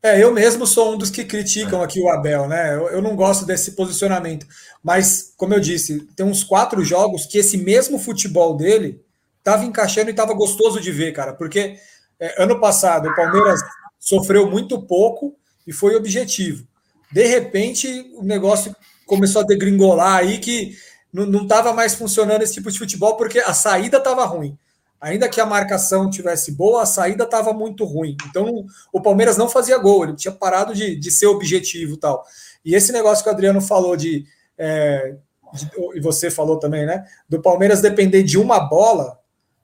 É, 0.03 0.23
eu 0.23 0.34
mesmo 0.34 0.65
sou 0.65 0.93
um 0.93 0.97
dos 0.97 1.12
que 1.12 1.23
criticam 1.23 1.84
aqui 1.84 1.99
o 2.01 2.10
Abel, 2.10 2.47
né? 2.47 2.73
Eu, 2.75 2.88
eu 2.89 3.01
não 3.03 3.15
gosto 3.15 3.45
desse 3.45 3.75
posicionamento. 3.75 4.47
Mas, 4.84 5.31
como 5.38 5.53
eu 5.53 5.60
disse, 5.60 6.07
tem 6.15 6.25
uns 6.25 6.43
quatro 6.43 6.84
jogos 6.84 7.27
que 7.27 7.38
esse 7.38 7.55
mesmo 7.55 7.99
futebol 7.99 8.57
dele 8.57 8.99
estava 9.38 9.63
encaixando 9.63 10.10
e 10.10 10.12
estava 10.12 10.34
gostoso 10.34 10.81
de 10.81 10.91
ver, 10.91 11.12
cara. 11.12 11.34
Porque 11.34 11.77
é, 12.19 12.41
ano 12.41 12.60
passado 12.60 13.10
o 13.10 13.15
Palmeiras 13.15 13.60
sofreu 13.99 14.49
muito 14.49 14.81
pouco 14.81 15.36
e 15.67 15.71
foi 15.71 15.95
objetivo. 15.95 16.65
De 17.12 17.26
repente, 17.28 18.12
o 18.15 18.24
negócio 18.24 18.76
começou 19.06 19.41
a 19.41 19.45
degringolar 19.45 20.17
aí 20.17 20.39
que 20.39 20.76
não 21.13 21.43
estava 21.43 21.74
mais 21.74 21.93
funcionando 21.93 22.41
esse 22.41 22.54
tipo 22.54 22.71
de 22.71 22.80
futebol 22.80 23.17
porque 23.17 23.39
a 23.39 23.54
saída 23.54 23.97
estava 23.97 24.24
ruim. 24.26 24.58
Ainda 25.00 25.28
que 25.28 25.41
a 25.41 25.45
marcação 25.45 26.10
tivesse 26.10 26.52
boa, 26.52 26.84
a 26.84 26.86
saída 26.86 27.24
estava 27.24 27.52
muito 27.52 27.84
ruim. 27.86 28.15
Então, 28.30 28.65
o 28.93 29.02
Palmeiras 29.02 29.36
não 29.36 29.50
fazia 29.50 29.78
gol, 29.78 30.04
ele 30.04 30.15
tinha 30.15 30.32
parado 30.32 30.76
de, 30.76 30.95
de 30.95 31.12
ser 31.12 31.26
objetivo 31.26 31.97
tal. 31.97 32.24
E 32.63 32.76
esse 32.76 32.91
negócio 32.91 33.24
que 33.24 33.30
o 33.30 33.34
Adriano 33.34 33.60
falou 33.60 33.97
de, 33.97 34.26
é, 34.58 35.15
de- 35.54 35.69
E 35.95 36.00
você 36.00 36.30
falou 36.30 36.60
também, 36.60 36.86
né? 36.86 37.04
Do 37.28 37.41
Palmeiras 37.41 37.82
depender 37.82 38.21
de 38.24 38.38
uma 38.38 38.60
bola, 38.60 39.17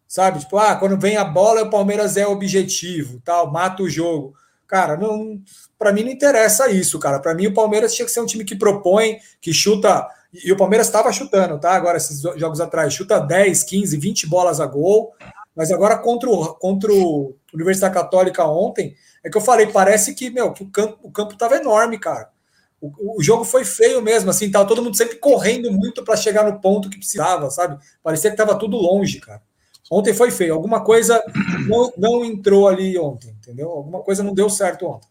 sabe? 0.07 0.39
Tipo, 0.39 0.57
ah, 0.57 0.75
quando 0.75 0.99
vem 0.99 1.17
a 1.17 1.23
bola, 1.23 1.63
o 1.63 1.69
Palmeiras 1.69 2.17
é 2.17 2.25
objetivo, 2.25 3.21
tal, 3.23 3.51
mata 3.51 3.83
o 3.83 3.89
jogo. 3.89 4.33
Cara, 4.67 4.97
não. 4.97 5.39
Para 5.77 5.93
mim 5.93 6.03
não 6.03 6.11
interessa 6.11 6.69
isso, 6.69 6.99
cara. 6.99 7.19
Para 7.19 7.35
mim 7.35 7.47
o 7.47 7.53
Palmeiras 7.53 7.93
tinha 7.93 8.05
que 8.05 8.11
ser 8.11 8.19
um 8.19 8.25
time 8.25 8.43
que 8.43 8.55
propõe, 8.55 9.17
que 9.39 9.53
chuta. 9.53 10.07
E 10.33 10.51
o 10.51 10.57
Palmeiras 10.57 10.87
estava 10.87 11.11
chutando, 11.11 11.59
tá? 11.59 11.73
Agora, 11.73 11.97
esses 11.97 12.21
jogos 12.21 12.59
atrás, 12.59 12.93
chuta 12.93 13.19
10, 13.19 13.63
15, 13.63 13.97
20 13.97 14.27
bolas 14.27 14.59
a 14.59 14.65
gol. 14.65 15.13
Mas 15.55 15.71
agora 15.71 15.97
contra 15.97 16.29
o, 16.29 16.53
contra 16.55 16.93
o 16.93 17.35
Universidade 17.53 17.93
Católica 17.93 18.45
ontem, 18.45 18.95
é 19.23 19.29
que 19.29 19.37
eu 19.37 19.41
falei, 19.41 19.67
parece 19.67 20.13
que, 20.13 20.29
meu, 20.29 20.53
que 20.53 20.63
o 20.63 20.69
campo, 20.69 20.99
o 21.01 21.11
campo 21.11 21.35
tava 21.35 21.55
enorme, 21.55 21.97
cara. 21.97 22.29
O, 22.79 23.17
o 23.17 23.23
jogo 23.23 23.43
foi 23.43 23.65
feio 23.65 23.99
mesmo, 23.99 24.29
assim, 24.29 24.51
tava 24.51 24.67
todo 24.67 24.83
mundo 24.83 24.95
sempre 24.95 25.15
correndo 25.15 25.71
muito 25.71 26.03
para 26.03 26.15
chegar 26.15 26.43
no 26.43 26.61
ponto 26.61 26.89
que 26.89 26.99
precisava, 26.99 27.49
sabe? 27.49 27.83
Parecia 28.03 28.29
que 28.29 28.37
tava 28.37 28.57
tudo 28.57 28.77
longe, 28.77 29.19
cara. 29.19 29.41
Ontem 29.91 30.13
foi 30.13 30.29
feio. 30.29 30.53
Alguma 30.53 30.83
coisa 30.83 31.23
não, 31.67 31.91
não 31.97 32.25
entrou 32.25 32.67
ali 32.67 32.97
ontem, 32.99 33.31
entendeu? 33.31 33.69
Alguma 33.69 34.01
coisa 34.01 34.21
não 34.21 34.33
deu 34.33 34.49
certo 34.49 34.85
ontem. 34.85 35.07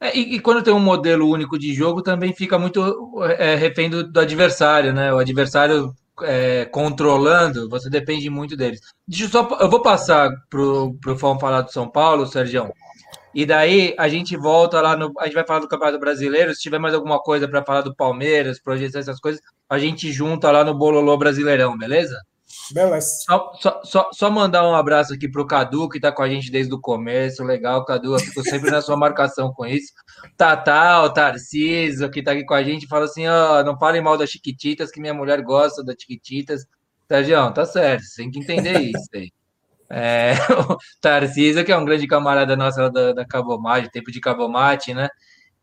É, 0.00 0.16
e, 0.16 0.36
e 0.36 0.40
quando 0.40 0.62
tem 0.62 0.72
um 0.72 0.80
modelo 0.80 1.28
único 1.28 1.58
de 1.58 1.74
jogo, 1.74 2.02
também 2.02 2.32
fica 2.32 2.58
muito 2.58 3.22
é, 3.38 3.54
refém 3.54 3.90
do, 3.90 4.10
do 4.10 4.18
adversário, 4.18 4.94
né? 4.94 5.12
O 5.12 5.18
adversário 5.18 5.94
é, 6.22 6.64
controlando, 6.66 7.68
você 7.68 7.90
depende 7.90 8.30
muito 8.30 8.56
deles. 8.56 8.80
Deixa 9.06 9.24
eu 9.24 9.28
só, 9.28 9.58
eu 9.60 9.68
vou 9.68 9.82
passar 9.82 10.30
pro, 10.48 10.94
pro 11.00 11.18
Fão 11.18 11.38
falar 11.38 11.62
do 11.62 11.72
São 11.72 11.88
Paulo, 11.88 12.26
Sérgio. 12.26 12.72
E 13.34 13.46
daí 13.46 13.94
a 13.98 14.08
gente 14.08 14.36
volta 14.36 14.80
lá 14.80 14.96
no. 14.96 15.12
A 15.18 15.24
gente 15.24 15.34
vai 15.34 15.46
falar 15.46 15.60
do 15.60 15.68
Campeonato 15.68 16.00
Brasileiro. 16.00 16.54
Se 16.54 16.62
tiver 16.62 16.78
mais 16.78 16.94
alguma 16.94 17.20
coisa 17.20 17.46
para 17.46 17.64
falar 17.64 17.82
do 17.82 17.94
Palmeiras, 17.94 18.60
projeção, 18.60 19.00
essas 19.00 19.20
coisas, 19.20 19.40
a 19.68 19.78
gente 19.78 20.10
junta 20.12 20.50
lá 20.50 20.64
no 20.64 20.74
Bololô 20.74 21.16
Brasileirão, 21.16 21.78
beleza? 21.78 22.16
Beleza. 22.72 23.06
Só, 23.26 23.52
só, 23.84 24.10
só, 24.12 24.30
mandar 24.30 24.68
um 24.68 24.74
abraço 24.74 25.12
aqui 25.12 25.28
pro 25.28 25.46
Cadu, 25.46 25.88
que 25.88 26.00
tá 26.00 26.12
com 26.12 26.22
a 26.22 26.28
gente 26.28 26.50
desde 26.50 26.72
o 26.72 26.80
começo. 26.80 27.42
Legal, 27.42 27.84
Cadu. 27.84 28.14
Eu 28.14 28.18
fico 28.20 28.42
sempre 28.42 28.70
na 28.70 28.80
sua 28.80 28.96
marcação 28.96 29.52
com 29.52 29.66
isso. 29.66 29.92
Tatá, 30.36 31.02
o 31.02 31.10
Tarcísio, 31.10 32.10
que 32.10 32.22
tá 32.22 32.32
aqui 32.32 32.44
com 32.44 32.54
a 32.54 32.62
gente, 32.62 32.86
fala 32.86 33.04
assim: 33.04 33.26
ó, 33.26 33.62
não 33.64 33.78
falem 33.78 34.02
mal 34.02 34.16
das 34.16 34.30
Chiquititas, 34.30 34.90
que 34.90 35.00
minha 35.00 35.14
mulher 35.14 35.42
gosta 35.42 35.82
das 35.84 35.96
Chiquititas. 36.00 36.64
Sérgio, 37.08 37.52
tá 37.52 37.66
certo, 37.66 38.04
você 38.04 38.22
tem 38.22 38.30
que 38.30 38.38
entender 38.38 38.80
isso 38.80 39.08
aí. 39.14 39.32
É, 39.90 40.34
o 40.70 40.78
Tarcísio, 41.00 41.64
que 41.64 41.72
é 41.72 41.76
um 41.76 41.84
grande 41.84 42.06
camarada 42.06 42.56
nosso 42.56 42.88
da, 42.90 43.12
da 43.12 43.26
Cabomate, 43.26 43.90
tempo 43.90 44.12
de 44.12 44.20
Cabomate, 44.20 44.94
né? 44.94 45.08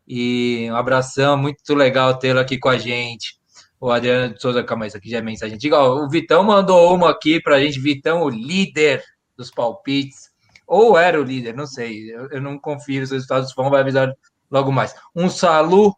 E 0.06 0.68
um 0.70 0.76
abração, 0.76 1.36
muito 1.36 1.74
legal 1.74 2.18
tê-lo 2.18 2.38
aqui 2.38 2.58
com 2.58 2.68
a 2.68 2.76
gente. 2.76 3.37
O 3.80 3.90
Adriano 3.90 4.34
de 4.34 4.40
Souza, 4.42 4.62
calma, 4.64 4.86
isso 4.86 4.96
aqui 4.96 5.08
já 5.10 5.18
é 5.18 5.22
mensagem 5.22 5.54
antiga. 5.54 5.78
Ó, 5.78 6.04
O 6.04 6.08
Vitão 6.08 6.42
mandou 6.42 6.94
uma 6.94 7.10
aqui 7.10 7.40
pra 7.40 7.60
gente. 7.60 7.78
Vitão, 7.80 8.22
o 8.22 8.28
líder 8.28 9.02
dos 9.36 9.50
palpites. 9.50 10.28
Ou 10.66 10.98
era 10.98 11.18
o 11.20 11.24
líder, 11.24 11.54
não 11.54 11.66
sei. 11.66 12.10
Eu, 12.12 12.28
eu 12.30 12.40
não 12.42 12.58
confio 12.58 13.02
os 13.02 13.10
resultados, 13.10 13.54
vão 13.54 13.70
vai 13.70 13.80
avisar 13.80 14.12
logo 14.50 14.70
mais. 14.72 14.94
Um 15.14 15.30
salu 15.30 15.94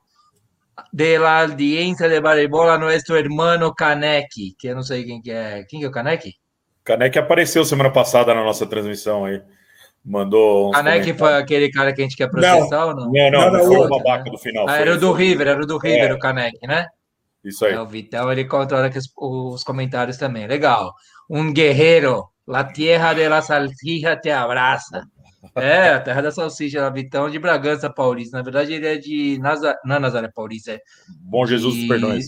de 0.92 1.18
la 1.18 1.42
audiencia 1.42 2.08
de 2.08 2.20
Baribola, 2.20 2.78
nuestro 2.78 3.16
hermano 3.16 3.74
Kaneki, 3.74 4.54
que 4.58 4.68
eu 4.68 4.74
não 4.76 4.82
sei 4.82 5.04
quem 5.04 5.20
que 5.20 5.30
é. 5.30 5.64
Quem 5.64 5.80
que 5.80 5.86
é 5.86 5.88
o 5.88 5.92
Kaneki? 5.92 6.34
Caneque 6.84 7.18
apareceu 7.18 7.64
semana 7.64 7.90
passada 7.90 8.34
na 8.34 8.44
nossa 8.44 8.66
transmissão 8.66 9.24
aí. 9.24 9.42
Mandou. 10.04 10.68
uns 10.70 10.72
Kaneki 10.76 11.14
foi 11.14 11.34
aquele 11.34 11.70
cara 11.70 11.92
que 11.92 12.00
a 12.00 12.04
gente 12.04 12.16
quer 12.16 12.30
processar 12.30 12.86
ou 12.86 12.94
não? 12.94 13.10
Não, 13.12 13.30
não, 13.30 13.30
Não, 13.30 13.52
não 13.52 13.58
não, 13.58 13.66
foi 13.66 13.76
o 13.76 13.88
babaca 13.88 14.30
do 14.30 14.38
final. 14.38 14.64
Ah, 14.68 14.72
foi- 14.72 14.80
era 14.82 14.94
o 14.94 14.98
do 14.98 15.12
River, 15.12 15.46
era 15.48 15.62
o 15.62 15.66
do 15.66 15.78
River, 15.78 16.10
É. 16.10 16.14
o 16.14 16.18
Kaneki, 16.18 16.66
né? 16.66 16.86
Isso 17.44 17.64
aí. 17.64 17.72
É, 17.74 17.80
o 17.80 17.86
Vitão, 17.86 18.30
ele 18.30 18.44
controla 18.44 18.86
aqui 18.86 18.98
os, 18.98 19.10
os 19.16 19.64
comentários 19.64 20.16
também. 20.16 20.46
Legal. 20.46 20.92
Um 21.28 21.52
guerreiro, 21.52 22.28
la 22.46 22.64
tierra 22.64 23.14
de 23.14 23.28
la 23.28 23.40
salsicha 23.42 24.16
te 24.16 24.30
abraça. 24.30 25.02
É, 25.56 25.90
a 25.94 26.00
terra 26.00 26.20
da 26.20 26.30
salsicha, 26.30 26.82
lá, 26.82 26.90
Vitão 26.90 27.30
de 27.30 27.38
Bragança 27.38 27.88
Paulista. 27.88 28.36
Na 28.36 28.42
verdade, 28.42 28.74
ele 28.74 28.86
é 28.86 28.96
de 28.98 29.38
Nazaré, 29.38 29.78
não 29.84 29.96
é 29.96 29.98
Nazaré 29.98 30.28
Paulista, 30.28 30.72
é 30.72 30.80
Bom 31.22 31.46
Jesus 31.46 31.74
dos 31.74 31.82
de- 31.82 31.88
Perdões. 31.88 32.26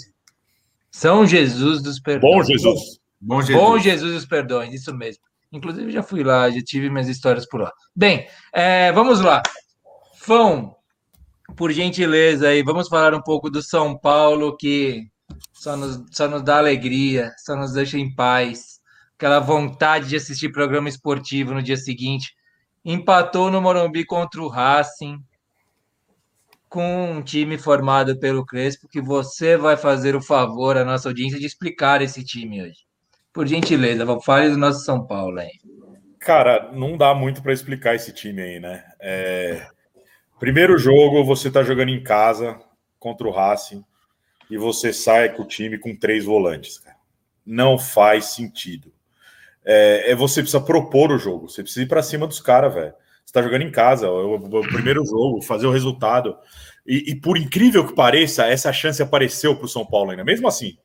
São 0.90 1.26
Jesus 1.26 1.82
dos 1.82 2.00
Perdões. 2.00 2.32
Bom 2.34 2.42
Jesus. 2.42 2.80
Bom 3.20 3.40
Jesus. 3.42 3.56
Bom 3.56 3.78
Jesus 3.78 4.14
dos 4.14 4.26
Perdões, 4.26 4.72
isso 4.72 4.94
mesmo. 4.94 5.22
Inclusive, 5.52 5.92
já 5.92 6.02
fui 6.02 6.24
lá, 6.24 6.48
já 6.50 6.60
tive 6.62 6.88
minhas 6.88 7.08
histórias 7.08 7.46
por 7.46 7.60
lá. 7.60 7.70
Bem, 7.94 8.26
é, 8.52 8.90
vamos 8.92 9.20
lá. 9.20 9.42
Fão, 10.16 10.74
por 11.56 11.72
gentileza 11.72 12.48
aí, 12.48 12.62
vamos 12.62 12.88
falar 12.88 13.14
um 13.14 13.22
pouco 13.22 13.50
do 13.50 13.62
São 13.62 13.98
Paulo, 13.98 14.56
que 14.56 15.06
só 15.52 15.76
nos, 15.76 16.02
só 16.10 16.28
nos 16.28 16.42
dá 16.42 16.58
alegria, 16.58 17.30
só 17.38 17.56
nos 17.56 17.72
deixa 17.72 17.98
em 17.98 18.14
paz. 18.14 18.80
Aquela 19.14 19.38
vontade 19.38 20.08
de 20.08 20.16
assistir 20.16 20.50
programa 20.50 20.88
esportivo 20.88 21.54
no 21.54 21.62
dia 21.62 21.76
seguinte. 21.76 22.34
Empatou 22.84 23.50
no 23.50 23.60
Morumbi 23.60 24.04
contra 24.04 24.42
o 24.42 24.48
Racing, 24.48 25.18
com 26.68 27.12
um 27.12 27.22
time 27.22 27.58
formado 27.58 28.18
pelo 28.18 28.44
Crespo, 28.44 28.88
que 28.88 29.00
você 29.00 29.56
vai 29.56 29.76
fazer 29.76 30.16
o 30.16 30.22
favor 30.22 30.76
à 30.76 30.84
nossa 30.84 31.08
audiência 31.08 31.38
de 31.38 31.46
explicar 31.46 32.02
esse 32.02 32.24
time 32.24 32.62
hoje. 32.62 32.86
Por 33.32 33.46
gentileza, 33.46 34.04
fale 34.20 34.50
do 34.50 34.58
nosso 34.58 34.84
São 34.84 35.06
Paulo 35.06 35.38
aí. 35.38 35.52
Cara, 36.18 36.72
não 36.72 36.96
dá 36.96 37.14
muito 37.14 37.42
para 37.42 37.52
explicar 37.52 37.94
esse 37.94 38.12
time 38.12 38.42
aí, 38.42 38.60
né? 38.60 38.84
É... 39.00 39.66
Primeiro 40.42 40.76
jogo, 40.76 41.22
você 41.22 41.48
tá 41.52 41.62
jogando 41.62 41.90
em 41.90 42.02
casa 42.02 42.58
contra 42.98 43.28
o 43.28 43.30
Racing 43.30 43.84
e 44.50 44.58
você 44.58 44.92
sai 44.92 45.28
com 45.28 45.44
o 45.44 45.46
time 45.46 45.78
com 45.78 45.94
três 45.94 46.24
volantes, 46.24 46.78
cara. 46.78 46.96
Não 47.46 47.78
faz 47.78 48.24
sentido. 48.34 48.92
É, 49.64 50.10
é 50.10 50.14
você 50.16 50.40
precisa 50.40 50.60
propor 50.60 51.12
o 51.12 51.16
jogo, 51.16 51.48
você 51.48 51.62
precisa 51.62 51.84
ir 51.84 51.86
para 51.86 52.02
cima 52.02 52.26
dos 52.26 52.40
caras, 52.40 52.74
velho. 52.74 52.92
Você 53.24 53.32
tá 53.32 53.40
jogando 53.40 53.62
em 53.62 53.70
casa, 53.70 54.10
o, 54.10 54.34
o 54.34 54.62
primeiro 54.66 55.06
jogo, 55.06 55.40
fazer 55.42 55.68
o 55.68 55.70
resultado. 55.70 56.36
E, 56.84 57.12
e, 57.12 57.14
por 57.14 57.38
incrível 57.38 57.86
que 57.86 57.94
pareça, 57.94 58.44
essa 58.44 58.72
chance 58.72 59.00
apareceu 59.00 59.54
para 59.54 59.66
o 59.66 59.68
São 59.68 59.86
Paulo 59.86 60.10
ainda. 60.10 60.24
Mesmo 60.24 60.48
assim, 60.48 60.76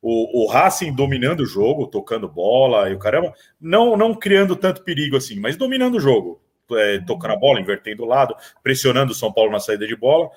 o, 0.00 0.44
o 0.44 0.46
Racing 0.50 0.94
dominando 0.94 1.40
o 1.40 1.46
jogo, 1.46 1.88
tocando 1.88 2.26
bola 2.26 2.88
e 2.88 2.94
o 2.94 2.98
caramba, 2.98 3.34
não, 3.60 3.98
não 3.98 4.14
criando 4.14 4.56
tanto 4.56 4.82
perigo 4.82 5.14
assim, 5.14 5.38
mas 5.38 5.58
dominando 5.58 5.96
o 5.96 6.00
jogo, 6.00 6.40
é, 6.72 6.98
tocando 7.00 7.32
a 7.32 7.36
bola, 7.36 7.60
invertendo 7.60 8.04
o 8.04 8.06
lado, 8.06 8.34
pressionando 8.62 9.12
o 9.12 9.14
São 9.14 9.32
Paulo 9.32 9.50
na 9.50 9.60
saída 9.60 9.86
de 9.86 9.96
bola. 9.96 10.30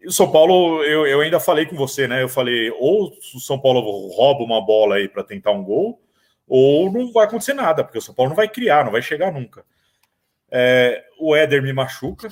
E 0.00 0.06
o 0.06 0.12
São 0.12 0.30
Paulo, 0.30 0.82
eu, 0.84 1.06
eu 1.06 1.20
ainda 1.20 1.40
falei 1.40 1.66
com 1.66 1.76
você, 1.76 2.06
né? 2.06 2.22
Eu 2.22 2.28
falei, 2.28 2.70
ou 2.70 3.12
o 3.34 3.40
São 3.40 3.58
Paulo 3.58 3.80
rouba 4.08 4.44
uma 4.44 4.64
bola 4.64 4.96
aí 4.96 5.08
para 5.08 5.24
tentar 5.24 5.52
um 5.52 5.64
gol, 5.64 6.00
ou 6.46 6.92
não 6.92 7.12
vai 7.12 7.24
acontecer 7.24 7.54
nada, 7.54 7.82
porque 7.82 7.98
o 7.98 8.02
São 8.02 8.14
Paulo 8.14 8.30
não 8.30 8.36
vai 8.36 8.48
criar, 8.48 8.84
não 8.84 8.92
vai 8.92 9.02
chegar 9.02 9.32
nunca. 9.32 9.64
É, 10.50 11.02
o 11.18 11.34
Éder 11.34 11.62
me 11.62 11.72
machuca, 11.72 12.28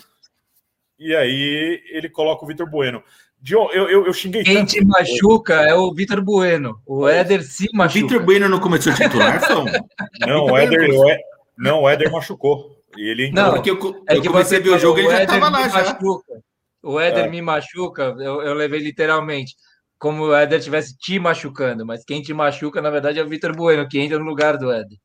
e 0.99 1.15
aí 1.17 1.83
ele 1.91 2.09
coloca 2.09 2.45
o 2.45 2.49
Vitor 2.49 2.69
Bueno. 2.69 3.03
Eu, 3.45 3.73
eu, 3.73 4.07
eu 4.07 4.13
xinguei 4.13 4.45
Quem 4.45 4.65
te 4.65 4.85
machuca 4.85 5.55
é 5.63 5.75
o 5.75 5.93
Vitor 5.93 6.23
Bueno. 6.23 6.81
O 6.87 7.09
Éder 7.09 7.43
se 7.43 7.69
machuca. 7.73 8.01
Vitor 8.01 8.25
Bueno 8.25 8.49
não 8.49 8.61
começou 8.61 8.93
a 8.93 8.97
titular? 8.97 9.41
Não, 10.21 10.47
o 10.47 10.57
Éder, 10.57 10.91
o 10.91 11.09
Éder, 11.09 11.21
não, 11.57 11.83
o 11.83 11.89
Éder 11.89 12.11
machucou. 12.11 12.82
E 12.97 13.11
ele 13.11 13.27
entrou. 13.27 13.45
Não, 13.45 13.55
porque 13.55 13.71
eu, 13.71 14.05
é 14.09 14.17
eu 14.17 14.23
comecei 14.23 14.59
a 14.59 14.61
ver 14.61 14.71
o 14.71 14.79
jogo 14.79 14.99
e 14.99 15.03
ele 15.03 15.11
já 15.11 15.23
estava 15.23 15.49
lá. 15.49 15.69
Já. 15.69 15.83
Machuca. 15.83 16.43
O 16.83 16.99
Éder 16.99 17.27
é. 17.27 17.29
me 17.29 17.41
machuca, 17.41 18.15
eu, 18.19 18.43
eu 18.43 18.55
levei 18.55 18.81
literalmente 18.81 19.55
como 19.99 20.25
o 20.25 20.35
Éder 20.35 20.59
estivesse 20.59 20.99
te 20.99 21.17
machucando, 21.17 21.87
mas 21.87 22.05
quem 22.05 22.21
te 22.21 22.35
machuca, 22.35 22.83
na 22.83 22.91
verdade, 22.91 23.21
é 23.21 23.23
o 23.23 23.29
Vitor 23.29 23.55
Bueno, 23.55 23.89
que 23.89 24.01
entra 24.01 24.19
no 24.19 24.25
lugar 24.25 24.59
do 24.59 24.73
Éder. 24.73 24.99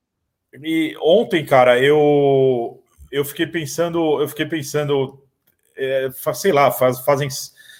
E 0.59 0.95
ontem, 0.99 1.45
cara, 1.45 1.79
eu 1.79 2.81
eu 3.11 3.23
fiquei 3.23 3.45
pensando, 3.45 4.19
eu 4.19 4.27
fiquei 4.27 4.47
pensando, 4.47 5.21
é, 5.75 6.09
sei 6.33 6.51
lá, 6.51 6.71
faz, 6.71 6.99
fazem 7.01 7.29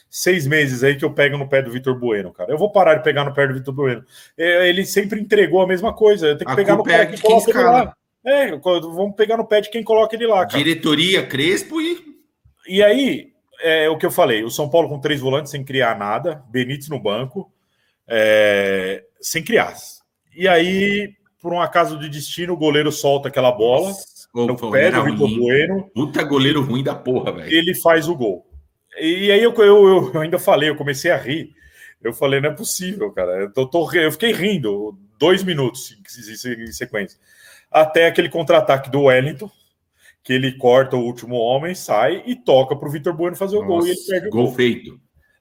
seis 0.09 0.47
meses 0.47 0.83
aí 0.83 0.95
que 0.95 1.03
eu 1.03 1.13
pego 1.13 1.37
no 1.37 1.49
pé 1.49 1.61
do 1.61 1.71
Vitor 1.71 1.97
Bueno, 1.97 2.31
cara. 2.31 2.51
Eu 2.51 2.57
vou 2.57 2.71
parar 2.71 2.95
de 2.95 3.03
pegar 3.03 3.25
no 3.25 3.33
pé 3.33 3.47
do 3.47 3.55
Vitor 3.55 3.73
Bueno. 3.73 4.05
É, 4.37 4.69
ele 4.69 4.85
sempre 4.85 5.19
entregou 5.19 5.61
a 5.61 5.67
mesma 5.67 5.93
coisa. 5.93 6.27
Eu 6.27 6.37
tenho 6.37 6.47
que 6.47 6.53
a 6.53 6.55
pegar 6.55 6.75
no 6.75 6.83
pé 6.83 7.01
é 7.01 7.05
de 7.05 7.21
quem 7.21 7.31
coloca 7.31 7.49
ele 7.49 7.63
lá. 7.63 7.95
É, 8.27 8.57
vamos 8.57 9.15
pegar 9.15 9.37
no 9.37 9.47
pé 9.47 9.61
de 9.61 9.69
quem 9.69 9.83
coloca 9.83 10.15
ele 10.15 10.27
lá, 10.27 10.45
cara. 10.45 10.57
Diretoria, 10.57 11.25
Crespo 11.25 11.79
e. 11.79 12.17
E 12.67 12.83
aí, 12.83 13.31
é 13.61 13.89
o 13.89 13.97
que 13.97 14.05
eu 14.05 14.11
falei: 14.11 14.43
o 14.43 14.49
São 14.49 14.69
Paulo 14.69 14.89
com 14.89 14.99
três 14.99 15.21
volantes 15.21 15.51
sem 15.51 15.63
criar 15.63 15.97
nada, 15.97 16.43
Benítez 16.49 16.89
no 16.89 16.99
banco, 16.99 17.51
é, 18.07 19.03
sem 19.21 19.43
criar. 19.43 19.73
E 20.35 20.47
aí, 20.47 21.13
por 21.41 21.53
um 21.53 21.61
acaso 21.61 21.97
de 21.97 22.09
destino, 22.09 22.53
o 22.53 22.57
goleiro 22.57 22.91
solta 22.91 23.29
aquela 23.29 23.51
bola. 23.51 23.87
Nossa 23.87 24.17
no 24.45 24.71
pé 24.71 24.91
do 24.91 25.03
Vitor 25.03 25.29
Bueno. 25.29 25.89
Puta 25.93 26.23
goleiro 26.23 26.61
ruim 26.61 26.83
da 26.83 26.93
porra, 26.93 27.31
velho. 27.31 27.51
Ele 27.51 27.73
faz 27.73 28.07
o 28.07 28.15
gol. 28.15 28.45
E 28.99 29.31
aí 29.31 29.41
eu, 29.41 29.53
eu, 29.53 30.11
eu, 30.13 30.21
ainda 30.21 30.39
falei, 30.39 30.69
eu 30.69 30.75
comecei 30.75 31.11
a 31.11 31.17
rir. 31.17 31.51
Eu 32.03 32.13
falei, 32.13 32.39
não 32.39 32.49
é 32.49 32.53
possível, 32.53 33.11
cara. 33.11 33.31
Eu, 33.41 33.53
tô, 33.53 33.65
tô 33.67 33.91
eu 33.93 34.11
fiquei 34.11 34.31
rindo 34.31 34.97
dois 35.17 35.43
minutos 35.43 35.91
em, 35.91 36.63
em 36.63 36.71
sequência. 36.71 37.17
Até 37.71 38.07
aquele 38.07 38.29
contra-ataque 38.29 38.89
do 38.89 39.03
Wellington, 39.03 39.51
que 40.23 40.33
ele 40.33 40.57
corta 40.57 40.95
o 40.95 41.03
último 41.03 41.35
homem, 41.35 41.75
sai 41.75 42.23
e 42.25 42.35
toca 42.35 42.75
para 42.75 42.87
o 42.87 42.91
Vitor 42.91 43.13
Bueno 43.13 43.35
fazer 43.35 43.57
o 43.57 43.61
Nossa, 43.61 43.69
gol 43.69 43.87
e 43.87 43.91
ele 43.91 43.99
perde 44.07 44.27
o 44.27 44.31
gol. 44.31 44.45
Gol 44.45 44.55
feito. 44.55 44.99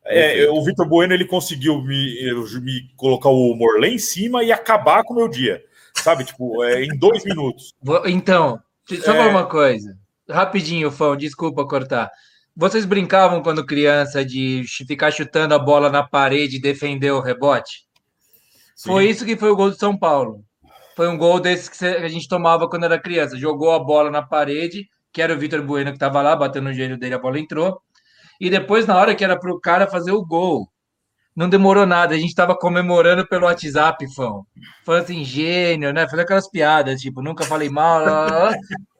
É, 0.08 0.48
o 0.48 0.62
Vitor 0.62 0.88
Bueno 0.88 1.12
ele 1.12 1.24
conseguiu 1.24 1.82
me, 1.82 2.32
me 2.62 2.88
colocar 2.96 3.28
o 3.28 3.50
humor 3.50 3.80
lá 3.80 3.88
em 3.88 3.98
cima 3.98 4.44
e 4.44 4.52
acabar 4.52 5.02
com 5.02 5.14
o 5.14 5.16
meu 5.16 5.28
dia. 5.28 5.62
Sabe, 5.94 6.24
tipo, 6.24 6.62
é, 6.62 6.84
em 6.84 6.96
dois 6.96 7.24
minutos. 7.26 7.74
Então, 8.06 8.60
só 9.04 9.14
é... 9.14 9.26
uma 9.26 9.46
coisa. 9.46 9.98
Rapidinho, 10.28 10.90
Fão, 10.90 11.16
desculpa 11.16 11.66
cortar. 11.66 12.10
Vocês 12.54 12.84
brincavam 12.84 13.42
quando 13.42 13.66
criança 13.66 14.24
de 14.24 14.64
ficar 14.86 15.10
chutando 15.10 15.54
a 15.54 15.58
bola 15.58 15.90
na 15.90 16.06
parede 16.06 16.56
e 16.56 16.60
defender 16.60 17.10
o 17.10 17.20
rebote? 17.20 17.84
Sim. 18.74 18.90
Foi 18.90 19.06
isso 19.06 19.24
que 19.24 19.36
foi 19.36 19.50
o 19.50 19.56
gol 19.56 19.70
do 19.70 19.76
São 19.76 19.96
Paulo. 19.96 20.44
Foi 20.96 21.06
um 21.08 21.18
gol 21.18 21.38
desse 21.38 21.70
que 21.70 21.84
a 21.84 22.08
gente 22.08 22.26
tomava 22.26 22.68
quando 22.68 22.84
era 22.84 22.98
criança. 22.98 23.36
Jogou 23.36 23.72
a 23.72 23.78
bola 23.78 24.10
na 24.10 24.22
parede, 24.22 24.88
que 25.12 25.20
era 25.20 25.34
o 25.34 25.38
Vitor 25.38 25.62
Bueno 25.62 25.90
que 25.90 25.96
estava 25.96 26.22
lá, 26.22 26.34
batendo 26.34 26.64
no 26.64 26.72
joelho 26.72 26.98
dele, 26.98 27.14
a 27.14 27.18
bola 27.18 27.38
entrou. 27.38 27.78
E 28.40 28.48
depois, 28.48 28.86
na 28.86 28.96
hora 28.96 29.14
que 29.14 29.22
era 29.22 29.38
para 29.38 29.52
o 29.52 29.60
cara 29.60 29.86
fazer 29.86 30.12
o 30.12 30.24
gol, 30.24 30.66
não 31.36 31.50
demorou 31.50 31.84
nada. 31.84 32.14
A 32.14 32.18
gente 32.18 32.30
estava 32.30 32.56
comemorando 32.56 33.28
pelo 33.28 33.44
WhatsApp, 33.44 34.10
fã. 34.14 34.40
Falando 34.86 35.02
assim, 35.02 35.22
gênio, 35.22 35.92
né? 35.92 36.04
Fazendo 36.04 36.20
aquelas 36.20 36.48
piadas, 36.48 37.00
tipo, 37.02 37.20
nunca 37.20 37.44
falei 37.44 37.68
mal. 37.68 38.02
Lá, 38.02 38.26
lá, 38.26 38.44
lá. 38.44 38.56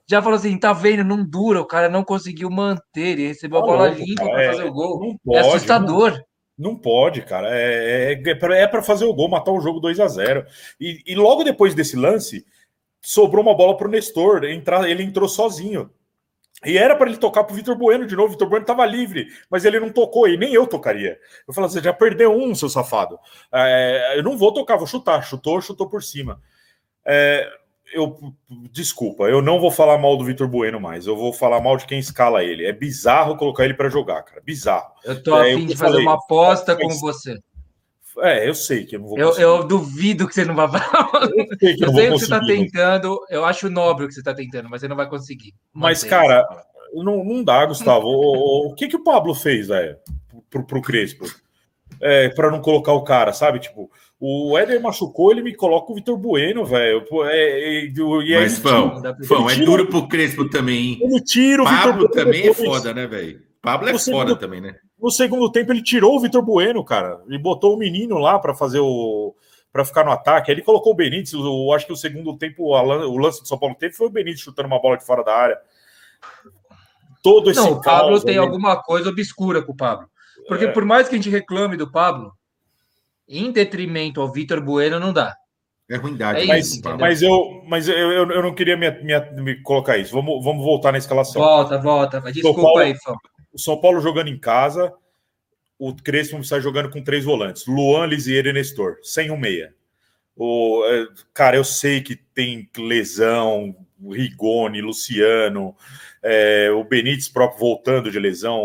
Já 0.08 0.20
falou 0.20 0.36
assim, 0.36 0.56
tá 0.58 0.74
vendo? 0.74 1.02
Não 1.02 1.24
dura, 1.24 1.62
o 1.62 1.66
cara 1.66 1.88
não 1.88 2.04
conseguiu 2.04 2.50
manter. 2.50 2.82
Ele 2.94 3.28
recebeu 3.28 3.58
a 3.58 3.62
tá 3.62 3.66
bola 3.66 3.88
limpa 3.88 4.24
para 4.24 4.42
é, 4.42 4.50
fazer 4.52 4.64
o 4.64 4.72
gol. 4.72 5.18
Pode, 5.24 5.38
é 5.38 5.40
assustador. 5.40 6.12
Não, 6.12 6.20
não 6.56 6.76
pode, 6.76 7.22
cara. 7.22 7.48
É, 7.50 8.14
é, 8.14 8.62
é 8.62 8.66
para 8.66 8.82
fazer 8.82 9.04
o 9.04 9.12
gol, 9.12 9.28
matar 9.28 9.52
o 9.52 9.60
jogo 9.60 9.80
2 9.80 10.00
a 10.00 10.08
0 10.08 10.46
e, 10.80 11.02
e 11.06 11.14
logo 11.14 11.44
depois 11.44 11.74
desse 11.74 11.96
lance, 11.96 12.46
sobrou 13.00 13.42
uma 13.42 13.54
bola 13.54 13.76
para 13.76 13.86
o 13.86 13.90
Nestor. 13.90 14.44
Entrar, 14.44 14.88
ele 14.88 15.02
entrou 15.02 15.28
sozinho. 15.28 15.90
E 16.64 16.78
era 16.78 16.96
para 16.96 17.10
ele 17.10 17.18
tocar 17.18 17.44
para 17.44 17.52
o 17.52 17.56
Vitor 17.56 17.76
Bueno 17.76 18.06
de 18.06 18.16
novo. 18.16 18.32
Vitor 18.32 18.48
Bueno 18.48 18.62
estava 18.62 18.86
livre, 18.86 19.28
mas 19.50 19.64
ele 19.64 19.78
não 19.78 19.90
tocou 19.90 20.26
e 20.26 20.36
nem 20.38 20.54
eu 20.54 20.66
tocaria. 20.66 21.18
Eu 21.46 21.52
falei, 21.52 21.68
você 21.68 21.82
já 21.82 21.92
perdeu 21.92 22.32
um, 22.32 22.54
seu 22.54 22.68
safado. 22.68 23.18
É, 23.52 24.14
eu 24.16 24.22
não 24.22 24.38
vou 24.38 24.52
tocar, 24.52 24.76
vou 24.76 24.86
chutar. 24.86 25.22
Chutou, 25.22 25.60
chutou 25.60 25.88
por 25.88 26.02
cima. 26.02 26.40
É, 27.04 27.46
eu 27.92 28.18
desculpa, 28.70 29.24
eu 29.24 29.40
não 29.40 29.60
vou 29.60 29.70
falar 29.70 29.98
mal 29.98 30.16
do 30.16 30.24
Vitor 30.24 30.48
Bueno 30.48 30.80
mais. 30.80 31.06
Eu 31.06 31.16
vou 31.16 31.32
falar 31.32 31.60
mal 31.60 31.76
de 31.76 31.86
quem 31.86 31.98
escala 31.98 32.44
ele. 32.44 32.66
É 32.66 32.72
bizarro 32.72 33.36
colocar 33.36 33.64
ele 33.64 33.74
para 33.74 33.88
jogar, 33.88 34.22
cara. 34.22 34.40
Bizarro. 34.44 34.92
Eu 35.04 35.22
tô 35.22 35.36
é, 35.36 35.52
afim 35.52 35.66
de 35.66 35.76
fazer 35.76 35.98
uma 35.98 36.14
aposta 36.14 36.76
com 36.76 36.88
você. 36.98 37.38
É, 38.18 38.48
eu 38.48 38.54
sei 38.54 38.86
que 38.86 38.96
eu 38.96 39.00
não 39.00 39.08
vou 39.08 39.18
eu, 39.18 39.32
eu, 39.34 39.64
duvido 39.64 40.26
que 40.26 40.34
você 40.34 40.44
não 40.44 40.54
vai. 40.54 40.66
Eu 40.70 41.58
sei, 41.58 41.76
que 41.76 41.84
eu 41.84 41.92
sei 41.92 42.08
o 42.08 42.12
que 42.12 42.18
você 42.18 42.24
está 42.24 42.40
tentando. 42.40 43.20
Eu 43.28 43.44
acho 43.44 43.68
nobre 43.68 44.04
o 44.04 44.08
que 44.08 44.14
você 44.14 44.20
está 44.20 44.34
tentando, 44.34 44.70
mas 44.70 44.80
você 44.80 44.88
não 44.88 44.96
vai 44.96 45.08
conseguir. 45.08 45.54
Mas, 45.72 46.02
cara, 46.02 46.46
não, 46.94 47.22
não 47.22 47.44
dá, 47.44 47.64
Gustavo. 47.66 48.06
o, 48.06 48.68
o, 48.68 48.74
que, 48.74 48.88
que 48.88 48.96
o 48.96 49.04
Pablo 49.04 49.34
fez, 49.34 49.68
velho, 49.68 49.98
pro, 50.48 50.64
pro 50.64 50.82
Crespo? 50.82 51.26
É, 52.00 52.28
para 52.30 52.50
não 52.50 52.60
colocar 52.60 52.92
o 52.92 53.04
cara, 53.04 53.32
sabe? 53.32 53.58
Tipo, 53.58 53.90
o 54.18 54.56
Éder 54.56 54.80
machucou, 54.80 55.30
ele 55.30 55.42
me 55.42 55.54
coloca 55.54 55.92
o 55.92 55.94
Vitor 55.94 56.16
Bueno, 56.16 56.64
velho. 56.64 57.04
É, 57.24 57.86
é, 57.86 58.40
Mas, 58.40 58.58
Fão, 58.58 59.02
Fão, 59.24 59.50
é 59.50 59.56
duro 59.56 59.86
pro 59.88 60.08
Crespo 60.08 60.48
também, 60.48 60.92
hein? 60.92 60.98
Ele 61.02 61.20
tira 61.20 61.62
o 61.62 61.66
Pablo 61.66 62.08
também 62.08 62.48
é 62.48 62.54
foda, 62.54 62.94
né, 62.94 63.06
velho? 63.06 63.42
Pablo 63.60 63.88
é 63.88 63.92
foda 63.92 64.00
segundo, 64.00 64.36
também, 64.36 64.60
né? 64.60 64.76
No 64.98 65.10
segundo 65.10 65.52
tempo, 65.52 65.72
ele 65.72 65.82
tirou 65.82 66.16
o 66.16 66.20
Vitor 66.20 66.42
Bueno, 66.42 66.82
cara. 66.82 67.20
E 67.28 67.38
botou 67.38 67.74
o 67.74 67.78
menino 67.78 68.16
lá 68.16 68.38
para 68.38 68.54
fazer 68.54 68.80
o. 68.80 69.34
para 69.70 69.84
ficar 69.84 70.04
no 70.04 70.12
ataque. 70.12 70.50
Aí 70.50 70.54
ele 70.54 70.64
colocou 70.64 70.92
o 70.92 70.96
Benítez. 70.96 71.34
Eu 71.34 71.72
acho 71.72 71.84
que 71.84 71.92
o 71.92 71.96
segundo 71.96 72.38
tempo, 72.38 72.72
o 72.72 73.18
lance 73.18 73.42
do 73.42 73.48
São 73.48 73.58
Paulo 73.58 73.74
teve 73.74 73.94
foi 73.94 74.06
o 74.06 74.10
Benítez 74.10 74.40
chutando 74.40 74.68
uma 74.68 74.80
bola 74.80 74.96
de 74.96 75.04
fora 75.04 75.22
da 75.22 75.34
área. 75.34 75.58
Todo 77.22 77.50
esse 77.50 77.60
Não, 77.60 77.72
o 77.72 77.82
Pablo 77.82 78.20
tem 78.20 78.38
alguma 78.38 78.80
coisa 78.82 79.10
obscura 79.10 79.60
com 79.60 79.72
o 79.72 79.76
Pablo. 79.76 80.08
Porque 80.48 80.66
é. 80.66 80.72
por 80.72 80.84
mais 80.84 81.08
que 81.08 81.16
a 81.16 81.18
gente 81.18 81.28
reclame 81.28 81.76
do 81.76 81.90
Pablo, 81.90 82.32
em 83.28 83.50
detrimento 83.50 84.20
ao 84.20 84.32
Vitor 84.32 84.60
Bueno, 84.60 85.00
não 85.00 85.12
dá. 85.12 85.36
É 85.88 85.96
ruindade. 85.96 86.42
É 86.42 86.46
mas, 86.46 86.72
isso, 86.72 86.82
mas, 86.98 87.22
eu, 87.22 87.62
mas 87.66 87.88
eu, 87.88 87.94
eu, 87.96 88.30
eu 88.30 88.42
não 88.42 88.54
queria 88.54 88.76
me, 88.76 88.90
me, 88.90 89.42
me, 89.42 89.62
colocar 89.62 89.96
isso. 89.96 90.12
Vamos, 90.12 90.42
vamos 90.42 90.64
voltar 90.64 90.90
na 90.90 90.98
escalação. 90.98 91.40
Volta, 91.40 91.78
volta. 91.78 92.20
Desculpa 92.32 92.62
Paulo, 92.62 92.78
aí, 92.78 92.94
Fão. 92.96 93.16
O 93.52 93.58
São 93.58 93.80
Paulo 93.80 94.00
jogando 94.00 94.28
em 94.28 94.38
casa, 94.38 94.92
o 95.78 95.94
Crespo 95.94 96.38
está 96.38 96.58
jogando 96.58 96.90
com 96.90 97.02
três 97.02 97.24
volantes: 97.24 97.66
Luan, 97.66 98.06
Lisieiro 98.06 98.48
e 98.48 98.52
Nestor, 98.52 98.98
sem 99.02 99.30
um 99.30 99.36
meia. 99.36 99.74
O, 100.34 100.84
é, 100.86 101.06
cara, 101.32 101.56
eu 101.56 101.64
sei 101.64 102.00
que 102.00 102.16
tem 102.16 102.68
lesão, 102.76 103.74
Rigoni, 104.10 104.82
Luciano, 104.82 105.74
é, 106.28 106.72
o 106.72 106.82
Benítez 106.82 107.28
próprio 107.28 107.60
voltando 107.60 108.10
de 108.10 108.18
lesão, 108.18 108.58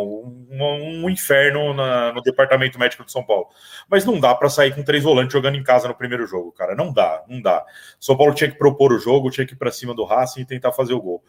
um, 0.49 1.03
um 1.03 1.09
inferno 1.12 1.76
na, 1.76 2.12
no 2.12 2.20
departamento 2.20 2.80
médico 2.80 3.05
de 3.05 3.12
São 3.12 3.24
Paulo. 3.24 3.49
Mas 3.88 4.03
não 4.03 4.20
dá 4.20 4.34
para 4.34 4.49
sair 4.49 4.74
com 4.74 4.82
três 4.82 5.03
volantes 5.03 5.32
jogando 5.32 5.57
em 5.57 5.64
casa 5.64 5.88
no 5.88 5.93
primeiro 5.93 6.26
jogo, 6.26 6.51
cara. 6.53 6.74
Não 6.74 6.91
dá, 6.91 7.24
não 7.28 7.39
dá. 7.39 7.64
São 7.99 8.18
Paulo 8.18 8.34
tinha 8.34 8.49
que 8.49 8.57
propor 8.57 8.91
o 8.91 8.97
jogo, 8.97 9.30
tinha 9.30 9.45
que 9.45 9.53
ir 9.53 9.57
para 9.57 9.72
cima 9.72 9.93
do 9.93 10.03
Racing 10.03 10.41
e 10.41 10.45
tentar 10.45 10.72
fazer 10.72 10.95
o 10.95 11.01
gol. 11.01 11.24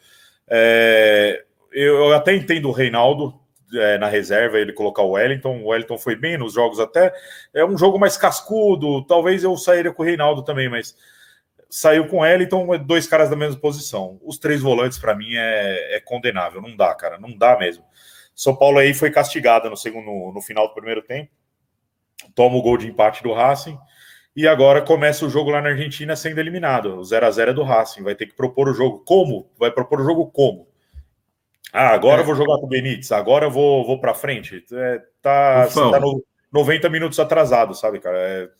É, 0.48 1.44
eu, 1.70 2.14
até 2.14 2.34
entendo 2.34 2.70
o 2.70 2.72
Reinaldo 2.72 3.38
é, 3.74 3.98
na 3.98 4.08
reserva, 4.08 4.58
ele 4.58 4.72
colocar 4.72 5.02
o 5.02 5.10
Wellington. 5.10 5.58
O 5.58 5.66
Wellington 5.66 5.98
foi 5.98 6.16
bem 6.16 6.38
nos 6.38 6.54
jogos 6.54 6.80
até. 6.80 7.12
É 7.52 7.62
um 7.62 7.76
jogo 7.76 7.98
mais 7.98 8.16
cascudo. 8.16 9.04
Talvez 9.04 9.44
eu 9.44 9.54
sairia 9.58 9.92
com 9.92 10.02
o 10.02 10.06
Reinaldo 10.06 10.42
também, 10.42 10.70
mas 10.70 10.96
saiu 11.72 12.06
com 12.06 12.18
Wellington, 12.18 12.66
dois 12.84 13.06
caras 13.06 13.30
da 13.30 13.36
mesma 13.36 13.58
posição. 13.58 14.20
Os 14.22 14.36
três 14.36 14.60
volantes, 14.60 14.98
para 14.98 15.14
mim, 15.14 15.34
é, 15.34 15.96
é, 15.96 16.00
condenável. 16.00 16.60
Não 16.60 16.76
dá, 16.76 16.94
cara. 16.94 17.18
Não 17.18 17.34
dá 17.34 17.58
mesmo. 17.58 17.82
São 18.34 18.54
Paulo 18.54 18.78
aí 18.78 18.92
foi 18.92 19.10
castigado 19.10 19.70
no 19.70 19.76
segundo, 19.76 20.32
no 20.34 20.42
final 20.42 20.68
do 20.68 20.74
primeiro 20.74 21.00
tempo. 21.00 21.30
Toma 22.34 22.56
o 22.56 22.62
gol 22.62 22.76
de 22.76 22.88
empate 22.88 23.22
do 23.22 23.32
Racing. 23.32 23.78
E 24.36 24.46
agora 24.46 24.82
começa 24.82 25.24
o 25.24 25.30
jogo 25.30 25.48
lá 25.48 25.62
na 25.62 25.70
Argentina 25.70 26.14
sendo 26.14 26.38
eliminado. 26.40 26.98
O 26.98 27.04
0 27.04 27.26
a 27.26 27.30
0 27.30 27.50
é 27.52 27.54
do 27.54 27.62
Racing. 27.62 28.02
Vai 28.02 28.14
ter 28.14 28.26
que 28.26 28.36
propor 28.36 28.68
o 28.68 28.74
jogo. 28.74 29.02
Como? 29.06 29.50
Vai 29.58 29.70
propor 29.70 30.02
o 30.02 30.04
jogo 30.04 30.26
como? 30.26 30.68
Ah, 31.72 31.88
agora 31.88 32.18
é. 32.18 32.20
eu 32.20 32.26
vou 32.26 32.34
jogar 32.34 32.58
com 32.58 32.66
o 32.66 32.68
Benítez, 32.68 33.10
agora 33.12 33.46
eu 33.46 33.50
vou, 33.50 33.86
vou 33.86 33.98
para 33.98 34.12
frente. 34.12 34.62
É, 34.70 34.98
tá, 35.22 35.66
tá 35.68 35.98
no 35.98 36.22
90 36.52 36.90
minutos 36.90 37.18
atrasado, 37.18 37.74
sabe, 37.74 37.98
cara? 37.98 38.18
É... 38.18 38.50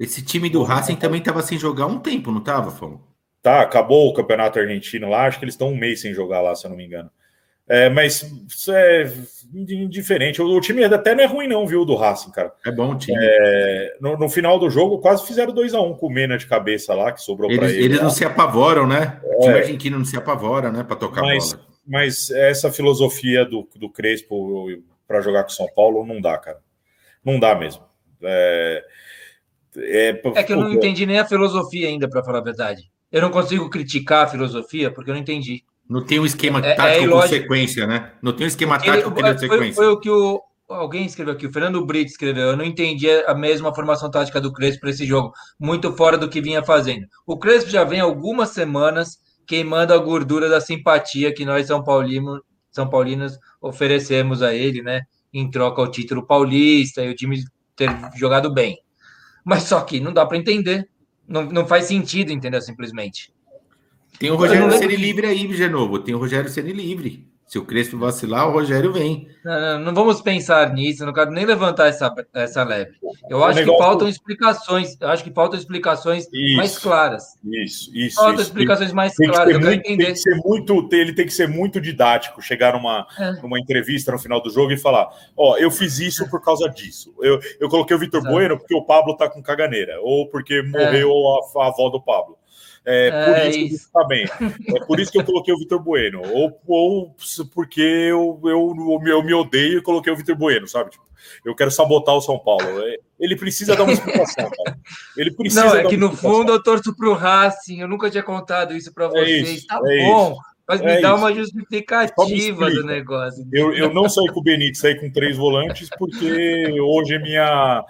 Esse 0.00 0.24
time 0.24 0.48
do 0.48 0.62
Racing 0.62 0.96
também 0.96 1.20
estava 1.20 1.42
sem 1.42 1.58
jogar 1.58 1.86
um 1.86 1.98
tempo, 1.98 2.32
não 2.32 2.38
estava, 2.38 2.70
Fão? 2.70 3.00
Tá, 3.42 3.60
acabou 3.60 4.08
o 4.08 4.14
campeonato 4.14 4.58
argentino 4.58 5.08
lá, 5.08 5.26
acho 5.26 5.38
que 5.38 5.44
eles 5.44 5.54
estão 5.54 5.68
um 5.68 5.76
mês 5.76 6.00
sem 6.00 6.14
jogar 6.14 6.40
lá, 6.40 6.54
se 6.54 6.66
eu 6.66 6.70
não 6.70 6.76
me 6.76 6.86
engano. 6.86 7.10
É, 7.68 7.88
mas 7.88 8.22
isso 8.48 8.72
é 8.72 9.12
indiferente. 9.54 10.42
O, 10.42 10.46
o, 10.46 10.60
time 10.60 10.82
até 10.82 11.14
não 11.14 11.22
é 11.22 11.26
ruim, 11.26 11.46
não, 11.46 11.66
viu, 11.66 11.84
do 11.84 11.94
Racing, 11.94 12.32
cara. 12.32 12.52
É 12.66 12.72
bom 12.72 12.94
o 12.94 12.98
time. 12.98 13.16
É, 13.20 13.96
no, 14.00 14.16
no, 14.16 14.28
final 14.28 14.58
do 14.58 14.68
jogo, 14.68 14.98
quase 14.98 15.24
fizeram 15.24 15.52
2 15.52 15.74
a 15.74 15.80
1 15.80 15.90
um 15.90 15.94
com 15.94 16.06
o 16.06 16.10
Mena 16.10 16.36
de 16.36 16.46
cabeça 16.46 16.94
lá, 16.94 17.12
que 17.12 17.22
sobrou 17.22 17.48
para 17.48 17.70
ele. 17.70 17.84
Eles 17.84 17.98
lá. 17.98 18.04
não 18.04 18.10
se 18.10 18.24
apavoram, 18.24 18.88
né? 18.88 19.20
O 19.22 19.40
time 19.40 19.54
é. 19.54 19.58
argentino 19.58 19.98
não 19.98 20.04
se 20.04 20.16
apavora, 20.16 20.72
né, 20.72 20.82
para 20.82 20.96
tocar 20.96 21.22
mas, 21.22 21.52
bola 21.52 21.70
mas 21.86 22.30
essa 22.30 22.70
filosofia 22.70 23.44
do, 23.44 23.68
do 23.76 23.90
Crespo 23.90 24.68
para 25.06 25.20
jogar 25.20 25.42
com 25.42 25.50
São 25.50 25.66
Paulo 25.74 26.06
não 26.06 26.20
dá, 26.20 26.38
cara. 26.38 26.58
Não 27.24 27.38
dá 27.38 27.54
mesmo. 27.54 27.82
É, 28.22 28.84
é, 29.76 30.20
é 30.34 30.42
que 30.42 30.52
eu 30.52 30.56
não 30.56 30.72
entendi 30.72 31.06
nem 31.06 31.18
a 31.18 31.24
filosofia 31.24 31.88
ainda, 31.88 32.08
para 32.08 32.24
falar 32.24 32.38
a 32.38 32.44
verdade. 32.44 32.90
Eu 33.10 33.22
não 33.22 33.30
consigo 33.30 33.68
criticar 33.68 34.24
a 34.24 34.28
filosofia 34.28 34.90
porque 34.90 35.10
eu 35.10 35.14
não 35.14 35.20
entendi. 35.20 35.64
Não 35.88 36.04
tem 36.04 36.20
um 36.20 36.26
esquema 36.26 36.64
é, 36.64 36.70
é 36.70 36.74
tático 36.74 37.04
é 37.04 37.08
com 37.08 37.22
sequência, 37.22 37.86
né? 37.86 38.12
Não 38.22 38.32
tem 38.32 38.44
um 38.44 38.48
esquema 38.48 38.76
porque 38.76 38.90
tático 38.90 39.10
com 39.10 39.38
sequência. 39.38 39.48
Foi, 39.48 39.72
foi 39.72 39.88
o 39.88 39.98
que 39.98 40.08
o, 40.08 40.40
alguém 40.68 41.04
escreveu 41.04 41.34
aqui, 41.34 41.46
o 41.46 41.52
Fernando 41.52 41.84
Brito 41.84 42.10
escreveu. 42.10 42.48
Eu 42.48 42.56
não 42.56 42.64
entendi 42.64 43.10
a 43.10 43.34
mesma 43.34 43.74
formação 43.74 44.10
tática 44.10 44.40
do 44.40 44.52
Crespo 44.52 44.82
para 44.82 44.90
esse 44.90 45.04
jogo, 45.04 45.32
muito 45.58 45.92
fora 45.94 46.16
do 46.16 46.28
que 46.28 46.40
vinha 46.40 46.62
fazendo. 46.62 47.06
O 47.26 47.38
Crespo 47.38 47.70
já 47.70 47.84
vem 47.84 48.00
algumas 48.00 48.50
semanas 48.50 49.18
queimando 49.46 49.92
a 49.92 49.98
gordura 49.98 50.48
da 50.48 50.60
simpatia 50.60 51.34
que 51.34 51.44
nós 51.44 51.66
São 51.66 51.82
Paulinos, 51.82 52.40
São 52.70 52.88
Paulinos 52.88 53.36
oferecemos 53.60 54.42
a 54.42 54.54
ele, 54.54 54.82
né? 54.82 55.02
Em 55.32 55.50
troca 55.50 55.80
ao 55.80 55.90
título 55.90 56.24
paulista 56.26 57.02
e 57.02 57.10
o 57.10 57.14
time 57.14 57.42
ter 57.74 57.90
jogado 58.16 58.52
bem. 58.52 58.78
Mas 59.44 59.64
só 59.64 59.80
que 59.80 60.00
não 60.00 60.12
dá 60.12 60.26
para 60.26 60.36
entender. 60.36 60.88
Não, 61.26 61.44
não 61.44 61.66
faz 61.66 61.84
sentido, 61.84 62.32
entendeu? 62.32 62.60
Simplesmente. 62.60 63.32
Tem 64.18 64.30
o 64.30 64.36
Rogério 64.36 64.70
Ceni 64.72 64.96
livre 64.96 65.26
aí, 65.26 65.46
de 65.46 65.68
novo. 65.68 66.00
Tem 66.00 66.14
o 66.14 66.18
Rogério 66.18 66.50
Ceni 66.50 66.72
livre. 66.72 67.29
Se 67.50 67.58
o 67.58 67.64
Crespo 67.64 67.98
vacilar, 67.98 68.48
o 68.48 68.52
Rogério 68.52 68.92
vem. 68.92 69.26
Não, 69.44 69.60
não, 69.60 69.80
não, 69.86 69.92
vamos 69.92 70.22
pensar 70.22 70.72
nisso, 70.72 71.04
não 71.04 71.12
quero 71.12 71.32
nem 71.32 71.44
levantar 71.44 71.88
essa, 71.88 72.14
essa 72.32 72.62
leve. 72.62 72.92
Eu 73.28 73.42
acho 73.42 73.64
que 73.64 73.76
faltam 73.76 74.08
explicações, 74.08 74.96
eu 75.00 75.08
acho 75.08 75.24
que 75.24 75.32
faltam 75.32 75.58
explicações 75.58 76.28
isso, 76.32 76.56
mais 76.56 76.78
claras. 76.78 77.24
Isso, 77.42 77.90
isso. 77.92 78.14
Faltam 78.14 78.34
isso. 78.34 78.42
explicações 78.42 78.92
mais 78.92 79.16
tem 79.16 79.28
claras. 79.28 79.58
Muito, 79.58 79.82
tem 79.82 79.96
que 79.96 80.14
ser 80.14 80.36
muito, 80.36 80.88
ele 80.92 81.12
tem 81.12 81.26
que 81.26 81.32
ser 81.32 81.48
muito 81.48 81.80
didático, 81.80 82.40
chegar 82.40 82.74
numa, 82.74 83.04
é. 83.18 83.32
numa 83.42 83.58
entrevista 83.58 84.12
no 84.12 84.18
final 84.20 84.40
do 84.40 84.48
jogo 84.48 84.70
e 84.70 84.78
falar: 84.78 85.08
Ó, 85.36 85.54
oh, 85.54 85.56
eu 85.56 85.72
fiz 85.72 85.98
isso 85.98 86.30
por 86.30 86.40
causa 86.40 86.68
disso. 86.68 87.12
Eu, 87.20 87.40
eu 87.58 87.68
coloquei 87.68 87.96
o 87.96 87.98
Vitor 87.98 88.22
Bueno 88.22 88.58
porque 88.58 88.76
o 88.76 88.84
Pablo 88.84 89.16
tá 89.16 89.28
com 89.28 89.42
caganeira, 89.42 90.00
ou 90.00 90.28
porque 90.28 90.62
morreu 90.62 91.10
é. 91.10 91.58
a, 91.58 91.64
a 91.64 91.66
avó 91.66 91.88
do 91.88 92.00
Pablo. 92.00 92.38
É, 92.84 93.10
por 93.10 93.36
é 93.36 93.48
isso, 93.48 93.58
isso. 93.58 93.68
que 93.68 93.74
está 93.74 94.04
bem. 94.04 94.26
É 94.74 94.84
por 94.86 94.98
isso 94.98 95.12
que 95.12 95.18
eu 95.18 95.24
coloquei 95.24 95.52
o 95.52 95.58
Vitor 95.58 95.78
Bueno. 95.80 96.22
Ou, 96.24 96.60
ou 96.66 97.16
porque 97.52 97.80
eu, 97.80 98.40
eu, 98.44 99.00
eu, 99.06 99.22
me 99.22 99.34
odeio 99.34 99.78
e 99.78 99.82
coloquei 99.82 100.12
o 100.12 100.16
Vitor 100.16 100.36
Bueno, 100.36 100.66
sabe? 100.66 100.90
Tipo, 100.90 101.04
eu 101.44 101.54
quero 101.54 101.70
sabotar 101.70 102.14
o 102.14 102.20
São 102.20 102.38
Paulo. 102.38 102.80
É, 102.82 102.96
ele 103.18 103.36
precisa 103.36 103.76
dar 103.76 103.82
uma 103.82 103.92
explicação, 103.92 104.50
cara. 104.50 104.78
Ele 105.16 105.30
precisa 105.32 105.64
Não, 105.64 105.76
é 105.76 105.84
que 105.86 105.96
no 105.96 106.16
fundo 106.16 106.52
eu 106.52 106.62
torço 106.62 106.94
para 106.96 107.08
o 107.08 107.14
Racing. 107.14 107.80
Eu 107.80 107.88
nunca 107.88 108.10
tinha 108.10 108.22
contado 108.22 108.74
isso 108.74 108.92
para 108.92 109.06
é 109.06 109.08
vocês. 109.08 109.48
Isso, 109.50 109.66
tá 109.66 109.80
é 109.84 110.06
bom. 110.06 110.32
Isso. 110.32 110.40
Mas 110.70 110.80
me 110.82 110.92
é 110.92 111.00
dá 111.00 111.08
isso. 111.08 111.18
uma 111.18 111.34
justificativa 111.34 112.70
do 112.70 112.84
negócio. 112.84 113.44
Eu, 113.52 113.74
eu 113.74 113.92
não 113.92 114.08
saí 114.08 114.28
com 114.28 114.38
o 114.38 114.42
Benítez, 114.42 114.78
saí 114.78 114.94
com 114.94 115.10
três 115.10 115.36
volantes, 115.36 115.88
porque 115.98 116.70
hoje 116.80 117.18
minha 117.18 117.84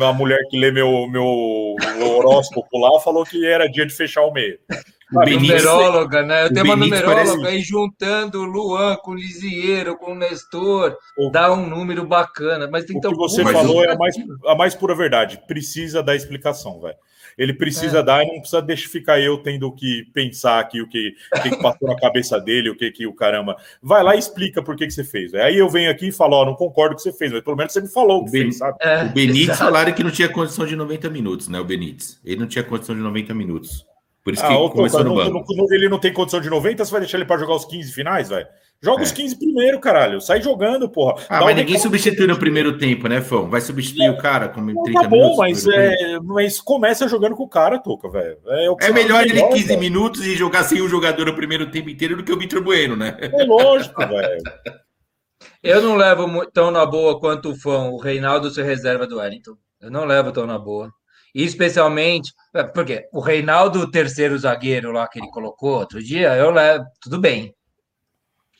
a 0.00 0.12
mulher 0.12 0.40
que 0.50 0.58
lê 0.58 0.72
meu, 0.72 1.06
meu 1.06 1.76
horóscopo 2.00 2.76
lá 2.76 2.98
falou 3.00 3.24
que 3.24 3.46
era 3.46 3.70
dia 3.70 3.86
de 3.86 3.94
fechar 3.94 4.22
o 4.22 4.32
meio. 4.32 4.58
A 5.16 5.24
numeróloga, 5.24 6.22
né? 6.24 6.46
Eu 6.46 6.52
tenho 6.52 6.66
uma 6.66 6.74
numeróloga 6.74 7.24
parece... 7.24 7.46
aí 7.46 7.60
juntando 7.60 8.40
o 8.40 8.44
Luan 8.44 8.96
com 8.96 9.12
o 9.12 9.14
Lisieiro, 9.14 9.96
com 9.96 10.10
o 10.10 10.16
Nestor, 10.16 10.96
o... 11.16 11.30
dá 11.30 11.52
um 11.52 11.68
número 11.68 12.04
bacana. 12.04 12.68
Mas 12.68 12.84
tem 12.84 12.96
o 12.96 13.00
que 13.00 13.14
você 13.14 13.44
falou 13.44 13.84
é 13.84 13.92
a 13.92 13.96
mais, 13.96 14.16
a 14.44 14.54
mais 14.56 14.74
pura 14.74 14.94
verdade. 14.96 15.40
Precisa 15.46 16.02
dar 16.02 16.16
explicação, 16.16 16.80
velho. 16.80 16.96
Ele 17.38 17.54
precisa 17.54 18.00
é. 18.00 18.02
dar 18.02 18.24
e 18.24 18.26
não 18.26 18.40
precisa 18.40 18.60
deixar 18.60 18.88
ficar 18.88 19.20
eu 19.20 19.38
tendo 19.38 19.70
que 19.72 20.04
pensar 20.12 20.58
aqui 20.58 20.82
o 20.82 20.88
que, 20.88 21.14
o 21.32 21.42
que, 21.42 21.56
passou 21.62 21.88
na 21.88 21.94
cabeça 21.94 22.40
dele, 22.40 22.70
o 22.70 22.76
que, 22.76 22.90
que 22.90 23.06
o 23.06 23.14
caramba. 23.14 23.56
Vai 23.80 24.02
lá 24.02 24.16
e 24.16 24.18
explica 24.18 24.60
por 24.60 24.74
que, 24.74 24.86
que 24.86 24.92
você 24.92 25.04
fez. 25.04 25.32
Aí 25.34 25.56
eu 25.56 25.68
venho 25.68 25.88
aqui 25.90 26.08
e 26.08 26.12
falo, 26.12 26.34
ó, 26.34 26.44
não 26.44 26.54
concordo 26.54 26.96
com 26.96 27.00
o 27.00 27.04
que 27.04 27.10
você 27.10 27.16
fez, 27.16 27.32
mas 27.32 27.42
pelo 27.42 27.56
menos 27.56 27.72
você 27.72 27.80
me 27.80 27.88
falou 27.88 28.22
o 28.22 28.24
que 28.24 28.32
ben... 28.32 28.42
fez, 28.42 28.58
sabe? 28.58 28.76
É, 28.80 29.04
o 29.04 29.08
Benítez 29.10 29.56
falaram 29.56 29.92
que 29.92 30.02
não 30.02 30.10
tinha 30.10 30.28
condição 30.28 30.66
de 30.66 30.74
90 30.74 31.08
minutos, 31.10 31.48
né? 31.48 31.60
O 31.60 31.64
Benítez. 31.64 32.20
Ele 32.24 32.40
não 32.40 32.48
tinha 32.48 32.64
condição 32.64 32.94
de 32.94 33.00
90 33.00 33.32
minutos. 33.34 33.86
Por 34.24 34.34
isso 34.34 34.44
ah, 34.44 34.48
que 34.48 34.76
começou 34.76 35.04
no 35.04 35.14
banco. 35.14 35.72
ele 35.72 35.88
não 35.88 35.98
tem 35.98 36.12
condição 36.12 36.40
de 36.40 36.50
90, 36.50 36.84
você 36.84 36.90
vai 36.90 37.00
deixar 37.00 37.16
ele 37.16 37.24
para 37.24 37.40
jogar 37.40 37.54
os 37.54 37.64
15 37.64 37.92
finais, 37.92 38.28
velho? 38.28 38.46
Joga 38.82 39.02
é. 39.02 39.04
os 39.04 39.12
15 39.12 39.38
primeiro, 39.38 39.80
caralho. 39.80 40.20
Sai 40.20 40.40
jogando, 40.40 40.88
porra. 40.88 41.20
Ah, 41.28 41.40
Dá 41.40 41.44
mas 41.46 41.54
um 41.54 41.58
ninguém 41.58 41.78
substitui 41.78 42.26
no 42.26 42.38
primeiro 42.38 42.78
tempo, 42.78 43.08
né, 43.08 43.20
Fão? 43.20 43.50
Vai 43.50 43.60
substituir 43.60 44.06
é. 44.06 44.10
o 44.10 44.18
cara 44.18 44.48
com 44.48 44.64
30 44.64 44.92
tá 44.92 45.08
bom, 45.08 45.16
minutos. 45.16 45.38
Mas, 45.38 45.66
é, 45.66 46.20
mas 46.20 46.60
começa 46.60 47.08
jogando 47.08 47.34
com 47.34 47.42
o 47.42 47.48
cara, 47.48 47.78
Toca, 47.78 48.08
velho. 48.08 48.38
É, 48.46 48.86
é 48.86 48.92
melhor 48.92 49.24
ele 49.24 49.42
15 49.42 49.76
minutos 49.76 50.24
e 50.24 50.36
jogar 50.36 50.62
sem 50.62 50.80
o 50.80 50.88
jogador 50.88 51.26
no 51.26 51.34
primeiro 51.34 51.70
tempo 51.70 51.90
inteiro 51.90 52.16
do 52.16 52.22
que 52.22 52.32
o 52.32 52.38
Vitor 52.38 52.62
Bueno, 52.62 52.94
né? 52.94 53.16
É 53.20 53.44
lógico, 53.44 54.00
velho. 54.06 54.42
Eu 55.62 55.82
não 55.82 55.96
levo 55.96 56.46
tão 56.46 56.70
na 56.70 56.86
boa 56.86 57.18
quanto 57.18 57.50
o 57.50 57.56
Fão. 57.56 57.92
O 57.92 57.98
Reinaldo 57.98 58.50
se 58.50 58.62
reserva 58.62 59.06
do 59.06 59.18
Wellington. 59.18 59.56
Eu 59.80 59.90
não 59.90 60.04
levo 60.04 60.30
tão 60.32 60.46
na 60.46 60.58
boa. 60.58 60.90
E 61.34 61.44
especialmente, 61.44 62.32
é, 62.54 62.62
porque 62.62 63.08
o 63.12 63.20
Reinaldo, 63.20 63.80
o 63.80 63.90
terceiro 63.90 64.38
zagueiro 64.38 64.92
lá 64.92 65.06
que 65.08 65.18
ele 65.18 65.30
colocou 65.30 65.78
outro 65.78 66.02
dia, 66.02 66.36
eu 66.36 66.50
levo, 66.50 66.84
tudo 67.00 67.20
bem. 67.20 67.54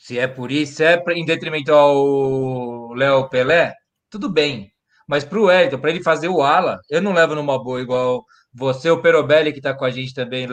Se 0.09 0.17
é 0.17 0.25
por 0.25 0.51
isso, 0.51 0.77
se 0.77 0.83
é 0.83 0.99
em 1.09 1.23
detrimento 1.23 1.71
ao 1.71 2.93
Léo 2.95 3.29
Pelé, 3.29 3.75
tudo 4.09 4.27
bem. 4.27 4.71
Mas 5.07 5.23
para 5.23 5.37
o 5.37 5.43
Wellington, 5.43 5.77
para 5.77 5.91
ele 5.91 6.01
fazer 6.01 6.27
o 6.27 6.41
ala, 6.41 6.79
eu 6.89 6.99
não 6.99 7.13
levo 7.13 7.35
numa 7.35 7.63
boa 7.63 7.79
igual 7.79 8.25
você, 8.51 8.89
o 8.89 9.03
Perobelli, 9.03 9.51
que 9.51 9.59
está 9.59 9.71
com 9.71 9.85
a 9.85 9.91
gente 9.91 10.11
também, 10.11 10.47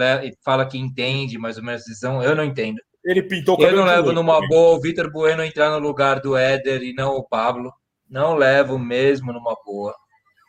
fala 0.45 0.67
que 0.67 0.77
entende 0.77 1.39
mais 1.39 1.57
ou 1.57 1.65
menos 1.65 1.81
a 1.81 1.85
decisão. 1.87 2.23
Eu 2.23 2.37
não 2.37 2.45
entendo. 2.45 2.77
Ele 3.03 3.23
pintou 3.23 3.57
Eu 3.59 3.75
não 3.75 3.87
levo 3.87 4.13
numa 4.13 4.47
boa 4.47 4.77
o 4.77 4.81
Vitor 4.83 5.11
Bueno 5.11 5.43
entrar 5.43 5.71
no 5.71 5.79
lugar 5.79 6.21
do 6.21 6.37
Éder 6.37 6.83
e 6.83 6.93
não 6.93 7.17
o 7.17 7.27
Pablo. 7.27 7.73
Não 8.11 8.35
levo 8.35 8.79
mesmo 8.79 9.33
numa 9.33 9.57
boa. 9.65 9.95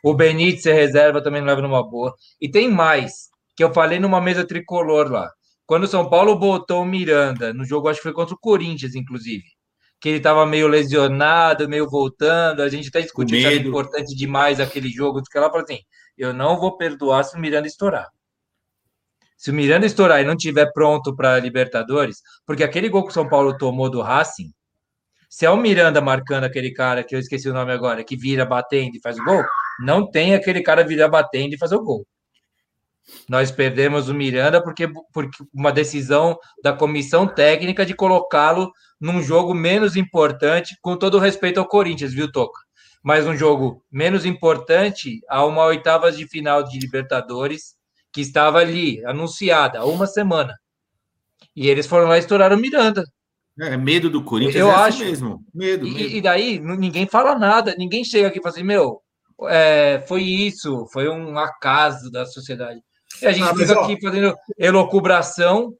O 0.04 0.12
Benítez 0.12 0.66
reserva 0.66 1.22
também 1.22 1.40
não 1.40 1.48
leva 1.48 1.62
numa 1.62 1.82
boa. 1.82 2.14
E 2.38 2.46
tem 2.46 2.70
mais, 2.70 3.30
que 3.56 3.64
eu 3.64 3.72
falei 3.72 3.98
numa 3.98 4.20
mesa 4.20 4.46
tricolor 4.46 5.10
lá. 5.10 5.30
Quando 5.68 5.84
o 5.84 5.86
São 5.86 6.08
Paulo 6.08 6.34
botou 6.34 6.80
o 6.80 6.86
Miranda, 6.86 7.52
no 7.52 7.62
jogo, 7.62 7.90
acho 7.90 7.98
que 7.98 8.04
foi 8.04 8.14
contra 8.14 8.34
o 8.34 8.38
Corinthians, 8.38 8.94
inclusive, 8.94 9.44
que 10.00 10.08
ele 10.08 10.16
estava 10.16 10.46
meio 10.46 10.66
lesionado, 10.66 11.68
meio 11.68 11.86
voltando, 11.86 12.62
a 12.62 12.70
gente 12.70 12.88
até 12.88 13.02
discutiu 13.02 13.38
se 13.38 13.44
era 13.44 13.54
importante 13.54 14.16
demais 14.16 14.60
aquele 14.60 14.88
jogo, 14.88 15.22
que 15.22 15.36
ela 15.36 15.50
falou 15.50 15.64
assim: 15.64 15.80
eu 16.16 16.32
não 16.32 16.58
vou 16.58 16.78
perdoar 16.78 17.22
se 17.22 17.36
o 17.36 17.38
Miranda 17.38 17.68
estourar. 17.68 18.08
Se 19.36 19.50
o 19.50 19.54
Miranda 19.54 19.84
estourar 19.84 20.22
e 20.22 20.24
não 20.24 20.32
estiver 20.32 20.72
pronto 20.72 21.14
para 21.14 21.38
Libertadores, 21.38 22.22
porque 22.46 22.64
aquele 22.64 22.88
gol 22.88 23.02
que 23.02 23.10
o 23.10 23.12
São 23.12 23.28
Paulo 23.28 23.54
tomou 23.58 23.90
do 23.90 24.00
Racing 24.00 24.50
Se 25.28 25.44
é 25.44 25.50
o 25.50 25.56
Miranda 25.58 26.00
marcando 26.00 26.44
aquele 26.44 26.72
cara 26.72 27.04
que 27.04 27.14
eu 27.14 27.18
esqueci 27.18 27.46
o 27.46 27.52
nome 27.52 27.72
agora, 27.72 28.02
que 28.02 28.16
vira 28.16 28.46
batendo 28.46 28.96
e 28.96 29.00
faz 29.02 29.18
o 29.18 29.24
gol, 29.24 29.44
não 29.84 30.10
tem 30.10 30.34
aquele 30.34 30.62
cara 30.62 30.82
virar 30.82 31.08
batendo 31.08 31.52
e 31.54 31.58
fazer 31.58 31.76
o 31.76 31.84
gol. 31.84 32.06
Nós 33.28 33.50
perdemos 33.50 34.08
o 34.08 34.14
Miranda 34.14 34.62
porque, 34.62 34.88
porque 35.12 35.44
uma 35.52 35.72
decisão 35.72 36.38
da 36.62 36.72
comissão 36.72 37.26
técnica 37.26 37.84
de 37.84 37.94
colocá-lo 37.94 38.72
num 39.00 39.22
jogo 39.22 39.54
menos 39.54 39.96
importante, 39.96 40.76
com 40.82 40.96
todo 40.96 41.16
o 41.16 41.20
respeito 41.20 41.58
ao 41.60 41.66
Corinthians, 41.66 42.12
viu, 42.12 42.30
Toca? 42.30 42.60
Mas 43.02 43.26
um 43.26 43.36
jogo 43.36 43.82
menos 43.90 44.24
importante 44.26 45.20
a 45.28 45.44
uma 45.44 45.64
oitavas 45.64 46.16
de 46.16 46.26
final 46.26 46.62
de 46.64 46.78
Libertadores 46.78 47.76
que 48.12 48.20
estava 48.20 48.58
ali, 48.58 49.04
anunciada, 49.04 49.78
há 49.78 49.84
uma 49.84 50.06
semana. 50.06 50.58
E 51.54 51.68
eles 51.68 51.86
foram 51.86 52.08
lá 52.08 52.16
e 52.16 52.20
estouraram 52.20 52.56
o 52.56 52.60
Miranda. 52.60 53.04
É, 53.60 53.76
medo 53.76 54.08
do 54.08 54.22
Corinthians 54.22 54.56
Eu 54.56 54.70
é 54.70 54.74
assim 54.74 54.86
acho. 54.86 55.04
mesmo. 55.04 55.44
Medo, 55.52 55.86
E, 55.86 55.94
medo. 55.94 56.08
e 56.16 56.20
daí 56.20 56.58
ninguém 56.60 57.06
fala 57.06 57.36
nada, 57.38 57.74
ninguém 57.76 58.04
chega 58.04 58.28
aqui 58.28 58.38
e 58.38 58.42
fala 58.42 58.54
assim, 58.54 58.64
meu, 58.64 59.02
é, 59.48 60.04
foi 60.06 60.22
isso, 60.22 60.86
foi 60.92 61.08
um 61.08 61.36
acaso 61.38 62.10
da 62.10 62.24
sociedade. 62.26 62.80
E 63.22 63.26
a 63.26 63.32
gente 63.32 63.48
Ah, 63.48 63.52
mas, 63.54 63.68
fica 63.68 63.80
ó, 63.80 63.84
aqui 63.84 64.00
fazendo 64.00 64.34
elocubração 64.58 65.74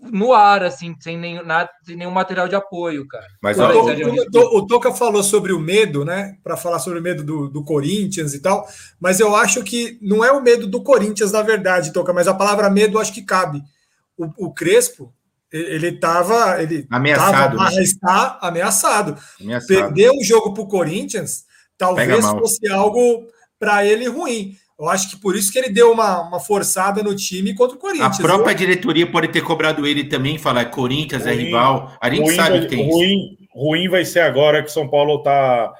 no 0.00 0.32
ar, 0.32 0.62
assim, 0.62 0.94
sem 0.98 1.18
nenhum, 1.18 1.44
nada, 1.44 1.68
sem 1.84 1.94
nenhum 1.96 2.10
material 2.10 2.48
de 2.48 2.54
apoio, 2.54 3.06
cara. 3.06 3.26
Mas 3.42 3.58
O, 3.58 3.62
ó, 3.62 3.66
Fala 3.66 3.74
aí, 3.74 3.80
To- 3.80 3.86
Sérgio, 4.14 4.40
o- 4.40 4.58
o 4.58 4.66
Toca 4.66 4.92
falou 4.92 5.22
sobre 5.22 5.52
o 5.52 5.60
medo, 5.60 6.04
né? 6.04 6.36
Para 6.42 6.56
falar 6.56 6.78
sobre 6.78 6.98
o 7.00 7.02
medo 7.02 7.22
do, 7.22 7.48
do 7.48 7.62
Corinthians 7.62 8.32
e 8.32 8.40
tal, 8.40 8.66
mas 8.98 9.20
eu 9.20 9.36
acho 9.36 9.62
que 9.62 9.98
não 10.00 10.24
é 10.24 10.32
o 10.32 10.42
medo 10.42 10.66
do 10.66 10.82
Corinthians, 10.82 11.32
na 11.32 11.42
verdade, 11.42 11.92
Toca, 11.92 12.12
mas 12.14 12.26
a 12.26 12.34
palavra 12.34 12.70
medo 12.70 12.98
acho 12.98 13.12
que 13.12 13.22
cabe. 13.22 13.62
O, 14.16 14.46
o 14.46 14.54
Crespo, 14.54 15.12
ele 15.52 15.88
estava. 15.88 16.62
Ele 16.62 16.86
Ameaçado, 16.90 17.56
tava, 17.58 17.70
né? 17.70 17.82
está 17.82 18.38
ameaçado. 18.40 19.18
ameaçado. 19.40 19.66
Perder 19.68 20.10
o 20.10 20.24
jogo 20.24 20.54
para 20.54 20.62
o 20.62 20.68
Corinthians 20.68 21.44
talvez 21.76 22.24
fosse 22.24 22.66
algo 22.68 23.26
para 23.58 23.84
ele 23.84 24.06
ruim. 24.08 24.56
Eu 24.78 24.88
acho 24.88 25.08
que 25.10 25.16
por 25.16 25.36
isso 25.36 25.52
que 25.52 25.58
ele 25.58 25.68
deu 25.68 25.92
uma, 25.92 26.22
uma 26.22 26.40
forçada 26.40 27.02
no 27.02 27.14
time 27.14 27.54
contra 27.54 27.76
o 27.76 27.78
A 27.78 27.80
Corinthians. 27.80 28.18
própria 28.18 28.52
Eu- 28.52 28.56
diretoria 28.56 29.06
pode 29.10 29.28
ter 29.28 29.40
cobrado 29.40 29.86
ele 29.86 30.04
também, 30.04 30.36
falar 30.36 30.62
é 30.62 30.64
Corinthians, 30.64 31.26
é 31.26 31.32
Ruim- 31.32 31.44
rival. 31.44 31.96
A 32.00 32.10
gente 32.10 32.22
ruim, 32.24 32.34
sabe 32.34 32.50
vai, 32.58 32.60
que 32.60 32.66
tem 32.66 32.88
isso. 32.88 32.96
ruim, 32.96 33.38
ruim 33.54 33.88
vai 33.88 34.04
ser 34.04 34.20
agora 34.20 34.62
que 34.62 34.72
São 34.72 34.88
Paulo 34.88 35.22
tá 35.22 35.72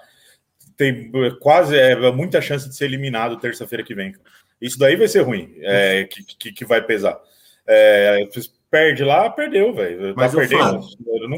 tem 0.76 1.10
quase 1.40 1.76
é, 1.76 1.94
muita 2.12 2.40
chance 2.40 2.68
de 2.68 2.74
ser 2.76 2.86
eliminado 2.86 3.36
terça-feira 3.38 3.84
que 3.84 3.94
vem. 3.94 4.12
Isso 4.60 4.78
daí 4.78 4.96
vai 4.96 5.06
ser 5.08 5.20
ruim, 5.22 5.52
é, 5.60 6.04
que, 6.04 6.22
que, 6.36 6.52
que 6.52 6.64
vai 6.64 6.80
pesar. 6.82 7.16
É, 7.66 8.20
perde 8.70 9.04
lá, 9.04 9.30
perdeu, 9.30 9.72
velho. 9.74 10.08
Tá 10.08 10.14
Mas, 10.16 10.34
ô, 10.34 10.38
perdendo. 10.38 10.80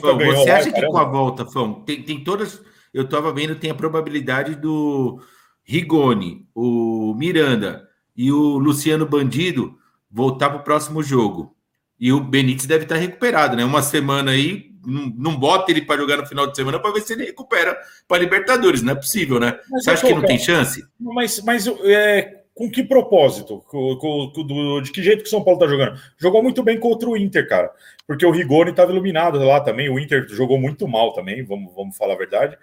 Fão, 0.01 0.17
ganhou 0.19 0.37
você 0.37 0.51
lá, 0.51 0.57
acha 0.57 0.65
que 0.67 0.73
caramba. 0.73 0.93
com 0.93 0.99
a 0.99 1.05
volta, 1.05 1.45
Fão, 1.47 1.75
tem, 1.75 2.03
tem 2.03 2.23
todas. 2.25 2.63
Eu 2.95 3.07
tava 3.09 3.33
vendo, 3.33 3.55
tem 3.57 3.71
a 3.71 3.75
probabilidade 3.75 4.55
do 4.55 5.21
Rigoni, 5.67 6.47
o 6.55 7.13
Miranda 7.19 7.87
e 8.17 8.31
o 8.31 8.57
Luciano 8.57 9.05
Bandido 9.05 9.77
voltar 10.11 10.49
para 10.49 10.61
o 10.61 10.65
próximo 10.65 11.03
jogo. 11.03 11.55
E 11.99 12.13
o 12.13 12.21
Benítez 12.21 12.67
deve 12.67 12.85
estar 12.85 12.97
recuperado, 12.97 13.57
né? 13.57 13.65
Uma 13.65 13.83
semana 13.83 14.31
aí, 14.31 14.71
não, 14.87 15.13
não 15.17 15.37
bota 15.37 15.71
ele 15.73 15.83
para 15.83 16.01
jogar 16.01 16.19
no 16.19 16.27
final 16.27 16.47
de 16.47 16.55
semana 16.55 16.79
para 16.79 16.93
ver 16.93 17.01
se 17.01 17.13
ele 17.15 17.25
recupera 17.25 17.77
para 18.07 18.19
Libertadores. 18.19 18.81
Não 18.83 18.93
é 18.93 18.97
possível, 18.97 19.41
né? 19.41 19.59
Mas, 19.71 19.85
Você 19.85 19.91
acha 19.91 20.07
ô, 20.07 20.09
que 20.11 20.15
não 20.15 20.23
tem 20.23 20.39
chance? 20.39 20.85
Mas, 21.01 21.43
mas 21.43 21.67
é, 21.67 22.43
com 22.55 22.71
que 22.71 22.85
propósito? 22.85 23.63
Com- 23.67 23.97
com- 23.97 24.33
do- 24.47 24.81
de 24.83 24.93
que 24.93 25.03
jeito 25.03 25.23
que 25.23 25.27
o 25.29 25.31
São 25.31 25.43
Paulo 25.43 25.59
tá 25.59 25.67
jogando? 25.67 25.99
Jogou 26.19 26.43
muito 26.43 26.63
bem 26.63 26.79
contra 26.79 27.09
o 27.09 27.17
Inter, 27.17 27.49
cara. 27.49 27.71
Porque 28.07 28.25
o 28.25 28.31
Rigoni 28.31 28.71
estava 28.71 28.93
iluminado 28.93 29.39
lá 29.43 29.61
também. 29.61 29.89
O 29.89 29.99
Inter 29.99 30.27
jogou 30.29 30.59
muito 30.59 30.87
mal 30.87 31.13
também, 31.13 31.43
vamos, 31.45 31.75
vamos 31.75 31.97
falar 31.97 32.15
a 32.15 32.19
verdade. 32.19 32.57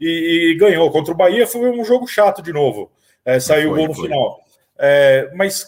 E, 0.00 0.52
e 0.52 0.56
ganhou. 0.56 0.90
Contra 0.90 1.12
o 1.12 1.16
Bahia 1.16 1.46
foi 1.46 1.70
um 1.70 1.84
jogo 1.84 2.06
chato 2.06 2.42
de 2.42 2.52
novo. 2.52 2.90
É, 3.24 3.40
saiu 3.40 3.72
o 3.72 3.76
gol 3.76 3.88
no 3.88 3.94
foi. 3.94 4.04
final. 4.08 4.38
É, 4.78 5.30
mas 5.34 5.66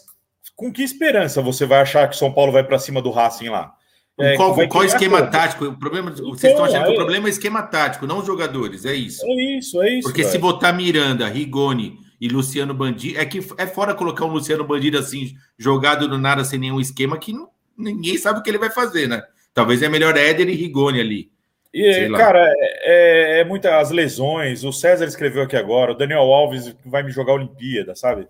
com 0.55 0.73
que 0.73 0.83
esperança 0.83 1.43
você 1.43 1.67
vai 1.67 1.81
achar 1.81 2.09
que 2.09 2.17
São 2.17 2.33
Paulo 2.33 2.53
vai 2.53 2.63
para 2.63 2.79
cima 2.79 3.03
do 3.03 3.11
Racing 3.11 3.49
lá? 3.49 3.73
É, 4.19 4.37
qual 4.37 4.55
vai 4.55 4.69
qual 4.69 4.85
esquema 4.85 5.19
como? 5.21 5.31
tático? 5.31 5.65
O 5.65 5.79
problema, 5.79 6.11
vocês 6.11 6.29
Então, 6.29 6.51
estão 6.51 6.65
achando 6.65 6.85
que 6.85 6.93
o 6.93 6.97
problema 6.97 7.27
é 7.27 7.31
esquema 7.31 7.63
tático, 7.63 8.07
não 8.07 8.19
os 8.19 8.27
jogadores, 8.27 8.85
é 8.85 8.95
isso. 8.95 9.25
É 9.25 9.57
isso, 9.57 9.83
é 9.83 9.91
isso. 9.95 10.03
Porque 10.09 10.25
se 10.25 10.37
botar 10.37 10.75
Miranda, 10.75 11.27
Rigoni 11.27 11.97
e 12.21 12.29
Luciano 12.29 12.75
Bandido, 12.75 13.19
é 13.19 13.25
que 13.25 13.41
é 13.57 13.67
fora 13.67 13.95
colocar 13.95 14.27
um 14.27 14.33
Luciano 14.33 14.63
Bandido 14.63 14.99
assim, 14.99 15.33
jogado 15.59 16.07
do 16.07 16.19
nada 16.19 16.45
sem 16.45 16.59
nenhum 16.59 16.79
esquema, 16.79 17.17
que 17.19 17.33
não- 17.33 17.49
ninguém 17.79 18.19
sabe 18.19 18.41
o 18.41 18.43
que 18.43 18.51
ele 18.51 18.59
vai 18.59 18.69
fazer, 18.69 19.09
né? 19.09 19.23
Talvez 19.55 19.83
é 19.83 19.89
melhor 19.89 20.15
Éder 20.17 20.51
e 20.51 20.55
Rigoni 20.55 21.01
ali. 21.01 21.31
E, 21.73 22.11
cara, 22.11 22.53
é, 22.59 23.39
é, 23.39 23.41
é 23.41 23.45
muita 23.45 23.79
as 23.79 23.91
lesões. 23.91 24.65
O 24.65 24.73
César 24.73 25.05
escreveu 25.05 25.43
aqui 25.43 25.57
agora, 25.57 25.93
o 25.93 25.97
Daniel 25.97 26.33
Alves 26.33 26.75
vai 26.85 27.03
me 27.03 27.13
jogar 27.13 27.33
a 27.33 27.37
Olimpíada, 27.37 27.95
sabe? 27.95 28.29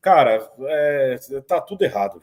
Cara, 0.00 0.48
é, 0.62 1.18
tá 1.46 1.60
tudo 1.60 1.82
errado. 1.82 2.20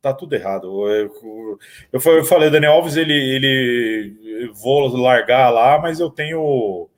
Tá 0.00 0.14
tudo 0.14 0.34
errado. 0.34 0.88
Eu, 0.88 1.58
eu, 1.92 2.00
eu 2.14 2.24
falei, 2.24 2.48
o 2.48 2.50
Daniel 2.50 2.72
Alves, 2.72 2.96
ele, 2.96 3.14
ele 3.14 4.50
vou 4.54 4.86
largar 4.96 5.50
lá, 5.50 5.78
mas 5.78 6.00
eu 6.00 6.08
tenho, 6.10 6.88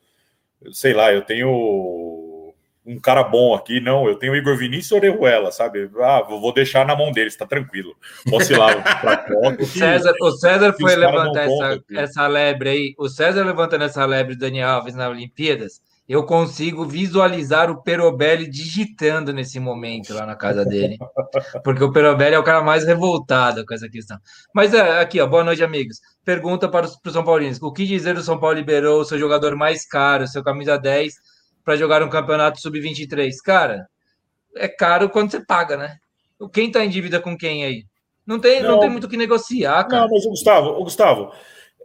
sei 0.73 0.93
lá, 0.93 1.13
eu 1.13 1.23
tenho 1.23 2.28
um 2.89 2.99
cara 2.99 3.23
bom 3.23 3.55
aqui, 3.55 3.81
não, 3.81 4.09
eu 4.09 4.17
tenho 4.17 4.33
o 4.33 4.37
Igor 4.37 4.57
Vinícius 4.57 4.93
Orejuela, 4.93 5.53
sabe? 5.53 5.91
Ah, 6.01 6.23
vou 6.23 6.55
deixar 6.55 6.87
na 6.87 6.97
mão 6.97 7.13
dele, 7.13 7.29
está 7.29 7.47
tranquilo. 7.47 7.95
Posso 8.31 8.51
ir 8.53 8.57
lá 8.57 8.75
pra 8.81 9.19
foto. 9.29 9.63
O 9.63 9.67
César, 9.67 10.15
o 10.19 10.31
César 10.33 10.73
foi 10.73 10.97
levantar 10.97 11.45
essa, 11.45 11.83
essa 11.93 12.27
lebre 12.27 12.71
aí. 12.71 12.95
O 12.99 13.07
César 13.09 13.45
levantando 13.45 13.85
essa 13.85 14.07
lebre 14.07 14.35
do 14.35 14.41
Daniel 14.41 14.71
Alves 14.71 14.95
na 14.95 15.09
Olimpíadas. 15.11 15.83
Eu 16.09 16.25
consigo 16.25 16.87
visualizar 16.87 17.71
o 17.71 17.83
Perobelli 17.83 18.49
digitando 18.49 19.31
nesse 19.31 19.61
momento 19.61 20.15
lá 20.15 20.25
na 20.25 20.35
casa 20.35 20.65
dele. 20.65 20.97
Porque 21.63 21.85
o 21.85 21.93
Perobelli 21.93 22.35
é 22.35 22.39
o 22.39 22.45
cara 22.45 22.63
mais 22.63 22.85
revoltado 22.85 23.67
com 23.67 23.75
essa 23.75 23.91
questão. 23.91 24.19
Mas 24.55 24.73
é, 24.73 25.01
aqui, 25.01 25.21
ó, 25.21 25.27
boa 25.27 25.45
noite, 25.45 25.63
amigos. 25.63 26.01
Pergunta 26.25 26.67
para 26.67 26.87
os 26.87 26.97
para 26.97 27.09
os 27.11 27.13
São 27.13 27.23
Paulinos: 27.25 27.61
o 27.61 27.71
que 27.71 27.85
dizer 27.85 28.15
do 28.15 28.23
São 28.23 28.41
Paulo 28.41 28.57
liberou 28.57 29.03
o 29.03 29.05
seu 29.05 29.19
jogador 29.19 29.55
mais 29.55 29.87
caro, 29.87 30.27
seu 30.27 30.43
camisa 30.43 30.79
10, 30.79 31.13
para 31.69 31.77
jogar 31.77 32.03
um 32.03 32.09
campeonato 32.09 32.59
sub-23? 32.63 33.31
Cara, 33.45 33.87
é 34.57 34.67
caro 34.67 35.11
quando 35.11 35.31
você 35.33 35.45
paga, 35.45 35.77
né? 35.77 35.99
Quem 36.51 36.71
tá 36.71 36.83
em 36.83 36.89
dívida 36.89 37.21
com 37.21 37.37
quem 37.37 37.63
aí? 37.63 37.85
Não 38.27 38.39
tem, 38.41 38.63
não, 38.63 38.73
Não. 38.73 38.81
tem 38.81 38.89
muito 38.89 39.05
o 39.05 39.09
que 39.09 39.19
negociar, 39.19 39.85
cara. 39.85 40.05
Não, 40.05 40.11
mas 40.11 40.25
o 40.25 40.31
Gustavo, 40.31 40.69
o 40.71 40.85
Gustavo, 40.85 41.31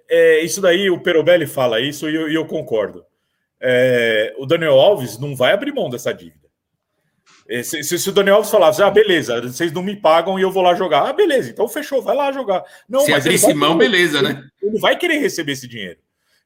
é, 0.09 0.39
isso 0.39 0.61
daí 0.61 0.89
o 0.89 1.01
Perobelli 1.01 1.45
fala 1.45 1.81
isso 1.81 2.09
e 2.09 2.15
eu, 2.15 2.29
e 2.29 2.33
eu 2.35 2.45
concordo. 2.45 3.03
É, 3.59 4.33
o 4.37 4.45
Daniel 4.45 4.79
Alves 4.79 5.19
não 5.19 5.35
vai 5.35 5.51
abrir 5.51 5.73
mão 5.73 5.89
dessa 5.89 6.13
dívida. 6.13 6.47
É, 7.49 7.61
Se, 7.61 7.83
se- 7.83 7.99
se 7.99 8.09
o 8.09 8.13
Daniel 8.13 8.37
Alves 8.37 8.51
falasse, 8.51 8.81
ah, 8.81 8.89
beleza, 8.89 9.41
vocês 9.41 9.73
não 9.73 9.83
me 9.83 9.97
pagam 9.97 10.39
e 10.39 10.43
eu 10.43 10.51
vou 10.51 10.63
lá 10.63 10.75
jogar, 10.75 11.09
ah, 11.09 11.13
beleza, 11.13 11.49
então 11.49 11.67
fechou, 11.67 12.01
vai 12.01 12.15
lá 12.15 12.31
jogar. 12.31 12.63
Não, 12.87 13.01
Se 13.01 13.11
mas 13.11 13.53
mão, 13.53 13.77
beleza, 13.77 14.19
ele- 14.19 14.29
né? 14.29 14.43
Ele 14.61 14.79
vai 14.79 14.97
querer 14.97 15.17
receber 15.17 15.51
esse 15.51 15.67
dinheiro. 15.67 15.99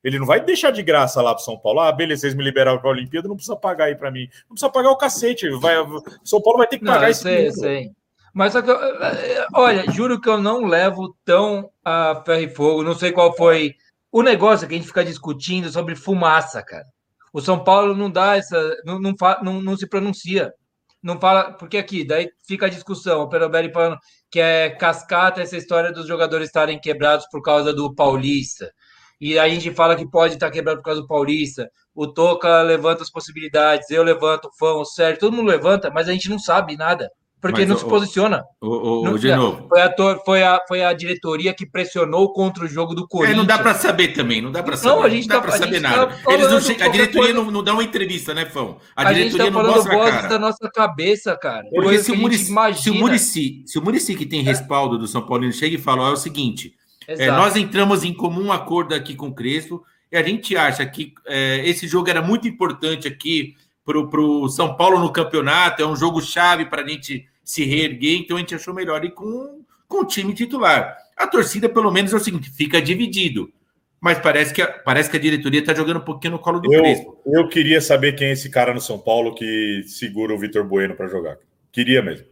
Ele 0.04 0.20
não 0.20 0.26
vai 0.26 0.39
deixar 0.43 0.72
de 0.72 0.84
graça 0.84 1.22
lá 1.22 1.34
para 1.34 1.43
São 1.43 1.58
Paulo. 1.58 1.80
Ah, 1.80 1.91
beleza, 1.91 2.22
vocês 2.22 2.36
me 2.36 2.43
liberaram 2.43 2.80
para 2.80 2.89
a 2.89 2.93
Olimpíada, 2.93 3.28
não 3.28 3.36
precisa 3.36 3.56
pagar 3.56 3.86
aí 3.86 3.95
para 3.95 4.12
mim. 4.12 4.28
Não 4.41 4.56
precisa 4.56 4.72
pagar 4.72 4.91
o 4.91 4.98
cacete. 4.98 5.50
Vai, 5.60 5.76
São 6.24 6.41
Paulo 6.41 6.60
vai 6.60 6.68
ter 6.68 6.78
que 6.78 6.86
Não, 6.86 6.93
pagar 6.93 7.10
esse 7.10 7.22
sei, 7.22 7.52
sei. 7.52 7.91
Mas 8.34 8.54
só 8.54 8.62
que, 8.62 8.70
eu- 8.70 8.78
olha, 9.56 9.89
juro 9.91 10.22
que 10.22 10.30
eu 10.30 10.38
não 10.38 10.66
levo 10.66 11.16
tão 11.26 11.72
a 11.84 12.22
ferro 12.26 12.41
e 12.41 12.50
fogo. 12.50 12.84
Não 12.84 12.93
sei 12.93 13.12
qual 13.12 13.36
foi 13.36 13.74
o 14.12 14.22
negócio 14.22 14.68
que 14.68 14.76
a 14.76 14.78
gente 14.78 14.88
fica 14.88 15.04
discutindo 15.04 15.70
sobre 15.72 15.95
fumaça, 15.95 16.62
cara. 16.62 16.86
O 17.34 17.41
São 17.41 17.64
Paulo 17.64 17.95
não 17.95 18.10
dá 18.10 18.38
essa, 18.38 18.78
não, 18.86 19.00
não, 19.00 19.14
não, 19.43 19.62
não 19.62 19.78
se 19.78 19.88
pronuncia. 19.88 20.54
Não 21.02 21.20
fala, 21.20 21.54
porque 21.54 21.78
aqui, 21.78 22.04
daí 22.06 22.30
fica 22.48 22.66
a 22.66 22.70
discussão, 22.70 23.22
o 23.22 23.30
Perobelli 23.30 23.72
falando 23.72 23.98
que 24.30 24.39
é 24.39 24.70
cascata 24.72 25.41
essa 25.41 25.56
história 25.56 25.91
dos 25.91 26.08
jogadores 26.08 26.48
estarem 26.48 26.80
quebrados 26.80 27.28
por 27.32 27.41
causa 27.41 27.74
do 27.74 27.93
Paulista. 27.93 28.72
E 29.20 29.38
a 29.39 29.47
gente 29.49 29.72
fala 29.72 29.95
que 29.95 30.05
pode 30.09 30.36
estar 30.36 30.51
quebrado 30.51 30.78
por 30.80 30.86
causa 30.86 31.01
do 31.01 31.07
Paulista. 31.07 31.68
O 31.95 32.05
Toca 32.07 32.61
levanta 32.61 33.01
as 33.03 33.09
possibilidades, 33.09 33.89
eu 33.89 34.03
levanto, 34.03 34.45
o 34.45 34.51
Fão, 34.59 34.82
o 34.82 34.86
Sérgio, 34.86 35.20
todo 35.20 35.36
mundo 35.36 35.47
levanta, 35.47 35.89
mas 35.89 36.07
a 36.07 36.11
gente 36.13 36.30
não 36.30 36.38
sabe 36.38 36.78
nada, 36.78 37.09
porque 37.41 37.61
Mas, 37.61 37.70
não 37.70 37.76
ô, 37.76 37.80
se 37.80 37.86
posiciona. 37.86 38.43
Ô, 38.61 38.68
ô, 38.68 39.03
Não- 39.05 39.15
de 39.18 39.36
novo. 39.36 39.68
Foi 39.68 39.82
a, 39.82 39.93
foi, 40.24 40.43
a, 40.43 40.59
foi 40.68 40.84
a 40.84 40.93
diretoria 40.93 41.51
que 41.55 41.65
pressionou 41.68 42.32
contra 42.34 42.63
o 42.65 42.68
jogo 42.68 42.93
do 42.93 43.03
É, 43.03 43.07
Corinthians. 43.09 43.38
não 43.38 43.45
dá 43.45 43.57
para 43.57 43.74
saber 43.74 44.09
também, 44.09 44.39
não 44.43 44.51
dá 44.51 44.61
para 44.61 44.74
Não, 44.76 44.78
saber. 44.78 45.05
a 45.05 45.09
gente 45.09 45.28
não 45.28 45.36
dá 45.36 45.41
tá- 45.41 45.47
para 45.47 45.57
saber 45.57 45.74
gente 45.80 45.82
tá 45.91 45.97
nada. 45.97 46.18
Eles 46.30 46.51
não 46.51 46.61
chegam- 46.61 46.88
a 46.88 46.91
diretoria 46.91 47.34
não, 47.34 47.49
não 47.49 47.63
dá 47.63 47.74
uma 47.74 47.84
entrevista, 47.84 48.36
né, 48.36 48.45
Fão? 48.45 48.78
A, 48.95 49.07
A, 49.07 49.13
gente 49.13 49.30
diretoria 49.32 49.45
tá 49.45 49.51
não 49.51 49.61
falando 49.61 49.76
mostra 49.78 49.95
vozes 49.97 50.15
cara. 50.15 50.28
da 50.28 50.38
nossa 50.39 50.70
cabeça, 50.72 51.36
cara. 51.36 51.65
Porque 51.74 51.97
se 51.97 52.11
o, 52.11 52.13
gente 52.13 52.22
Murici, 52.22 52.45
se 52.84 52.89
o. 52.91 52.93
Murici, 52.93 53.63
se 53.65 53.80
o 53.80 53.82
Murici 53.82 54.15
que 54.15 54.26
tem 54.28 54.41
respaldo 54.43 54.97
do 54.99 55.07
São 55.07 55.26
Paulo 55.26 55.51
chega 55.51 55.76
e 55.76 55.80
fala, 55.80 56.03
ó, 56.03 56.09
é 56.09 56.13
o 56.13 56.18
seguinte, 56.18 56.74
é, 57.08 57.32
nós 57.32 57.55
entramos 57.55 58.03
em 58.03 58.14
comum 58.14 58.51
acordo 58.51 58.93
aqui 58.93 59.16
com 59.16 59.28
o 59.28 59.34
Crespo 59.34 59.84
e 60.12 60.18
a 60.18 60.24
gente 60.24 60.55
acha 60.58 60.86
que 60.86 61.14
é, 61.26 61.68
esse 61.68 61.88
jogo 61.88 62.10
era 62.10 62.22
muito 62.22 62.47
importante 62.47 63.08
aqui 63.08 63.55
para 63.86 63.97
o 64.22 64.49
São 64.49 64.76
Paulo 64.76 64.99
no 64.99 65.14
campeonato, 65.14 65.82
é 65.82 65.88
um 65.88 65.95
jogo 65.95 66.22
chave 66.22 66.66
para 66.66 66.82
a 66.82 66.88
gente 66.88 67.26
se 67.43 67.64
reerguer, 67.64 68.20
então 68.20 68.36
a 68.36 68.39
gente 68.41 68.53
achou 68.53 68.74
melhor 68.74 69.05
ir 69.05 69.12
com, 69.12 69.62
com 69.88 70.01
o 70.01 70.05
time 70.05 70.34
titular. 70.34 70.97
A 71.16 71.26
torcida, 71.26 71.70
pelo 71.70 71.89
menos, 71.89 72.12
é 72.12 72.18
o 72.18 72.20
seguinte, 72.20 72.51
fica 72.51 72.82
dividido. 72.82 73.49
Mas 73.99 74.20
parece 74.20 74.53
que 74.53 74.62
a, 74.62 74.68
parece 74.68 75.10
que 75.10 75.18
a 75.18 75.20
diretoria 75.20 75.62
está 75.62 75.74
jogando 75.74 75.97
um 75.97 76.05
pouquinho 76.05 76.34
no 76.34 76.39
colo 76.39 76.60
do 76.60 76.72
Eu, 76.72 76.82
Crespo. 76.82 77.18
eu 77.26 77.47
queria 77.47 77.82
saber 77.82 78.14
quem 78.14 78.28
é 78.28 78.32
esse 78.34 78.49
cara 78.49 78.74
no 78.74 78.82
São 78.82 78.99
Paulo 78.99 79.34
que 79.34 79.84
segura 79.88 80.36
o 80.36 80.38
Vitor 80.38 80.64
Bueno 80.66 80.93
para 80.93 81.08
jogar. 81.08 81.38
Queria 81.72 82.01
mesmo. 82.01 82.28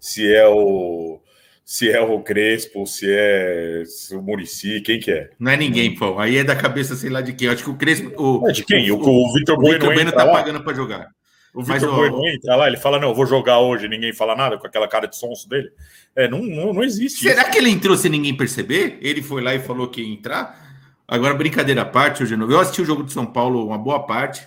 Se 0.00 0.32
é 0.32 0.46
o 0.46 1.20
se 1.64 1.90
é 1.90 2.00
o 2.00 2.20
Crespo, 2.20 2.86
se 2.86 3.06
é 3.08 3.82
o 4.12 4.20
Murici, 4.20 4.80
quem 4.82 5.00
que 5.00 5.10
é? 5.10 5.30
Não 5.38 5.50
é 5.50 5.56
ninguém, 5.56 5.94
pô. 5.94 6.18
Aí 6.18 6.36
é 6.36 6.44
da 6.44 6.54
cabeça, 6.54 6.94
sei 6.94 7.08
lá 7.08 7.20
de 7.20 7.32
quem. 7.32 7.46
Eu 7.46 7.54
acho 7.54 7.64
que 7.64 7.70
o 7.70 7.76
Crespo. 7.76 8.12
O, 8.20 8.48
É 8.48 8.52
de 8.52 8.64
quem? 8.64 8.90
O, 8.90 8.96
o, 8.98 9.30
o 9.30 9.32
Vitor 9.32 9.56
o 9.56 9.60
Bueno, 9.60 9.78
Vitor 9.78 9.94
Bueno 9.94 10.12
tá 10.12 10.24
lá? 10.24 10.32
pagando 10.32 10.62
para 10.62 10.74
jogar. 10.74 11.08
O 11.54 11.62
Vitor 11.62 11.94
Bueno 11.94 12.28
entra 12.28 12.56
lá, 12.56 12.66
ele 12.66 12.76
fala: 12.76 12.98
Não, 12.98 13.08
eu 13.08 13.14
vou 13.14 13.24
jogar 13.24 13.60
hoje, 13.60 13.88
ninguém 13.88 14.12
fala 14.12 14.36
nada 14.36 14.58
com 14.58 14.66
aquela 14.66 14.86
cara 14.86 15.06
de 15.06 15.16
sonso 15.16 15.48
dele. 15.48 15.70
É, 16.14 16.28
não, 16.28 16.42
não, 16.42 16.74
não 16.74 16.82
existe 16.82 17.22
Será 17.22 17.42
isso. 17.42 17.52
que 17.52 17.58
ele 17.58 17.70
entrou 17.70 17.96
sem 17.96 18.10
ninguém 18.10 18.36
perceber? 18.36 18.98
Ele 19.00 19.22
foi 19.22 19.40
lá 19.40 19.54
e 19.54 19.60
falou 19.60 19.88
que 19.88 20.02
ia 20.02 20.12
entrar? 20.12 20.62
Agora, 21.06 21.34
brincadeira 21.34 21.82
à 21.82 21.84
parte, 21.84 22.22
hoje 22.22 22.34
eu 22.34 22.60
assisti 22.60 22.82
o 22.82 22.84
jogo 22.84 23.04
de 23.04 23.12
São 23.12 23.24
Paulo 23.24 23.66
uma 23.66 23.78
boa 23.78 24.04
parte. 24.04 24.46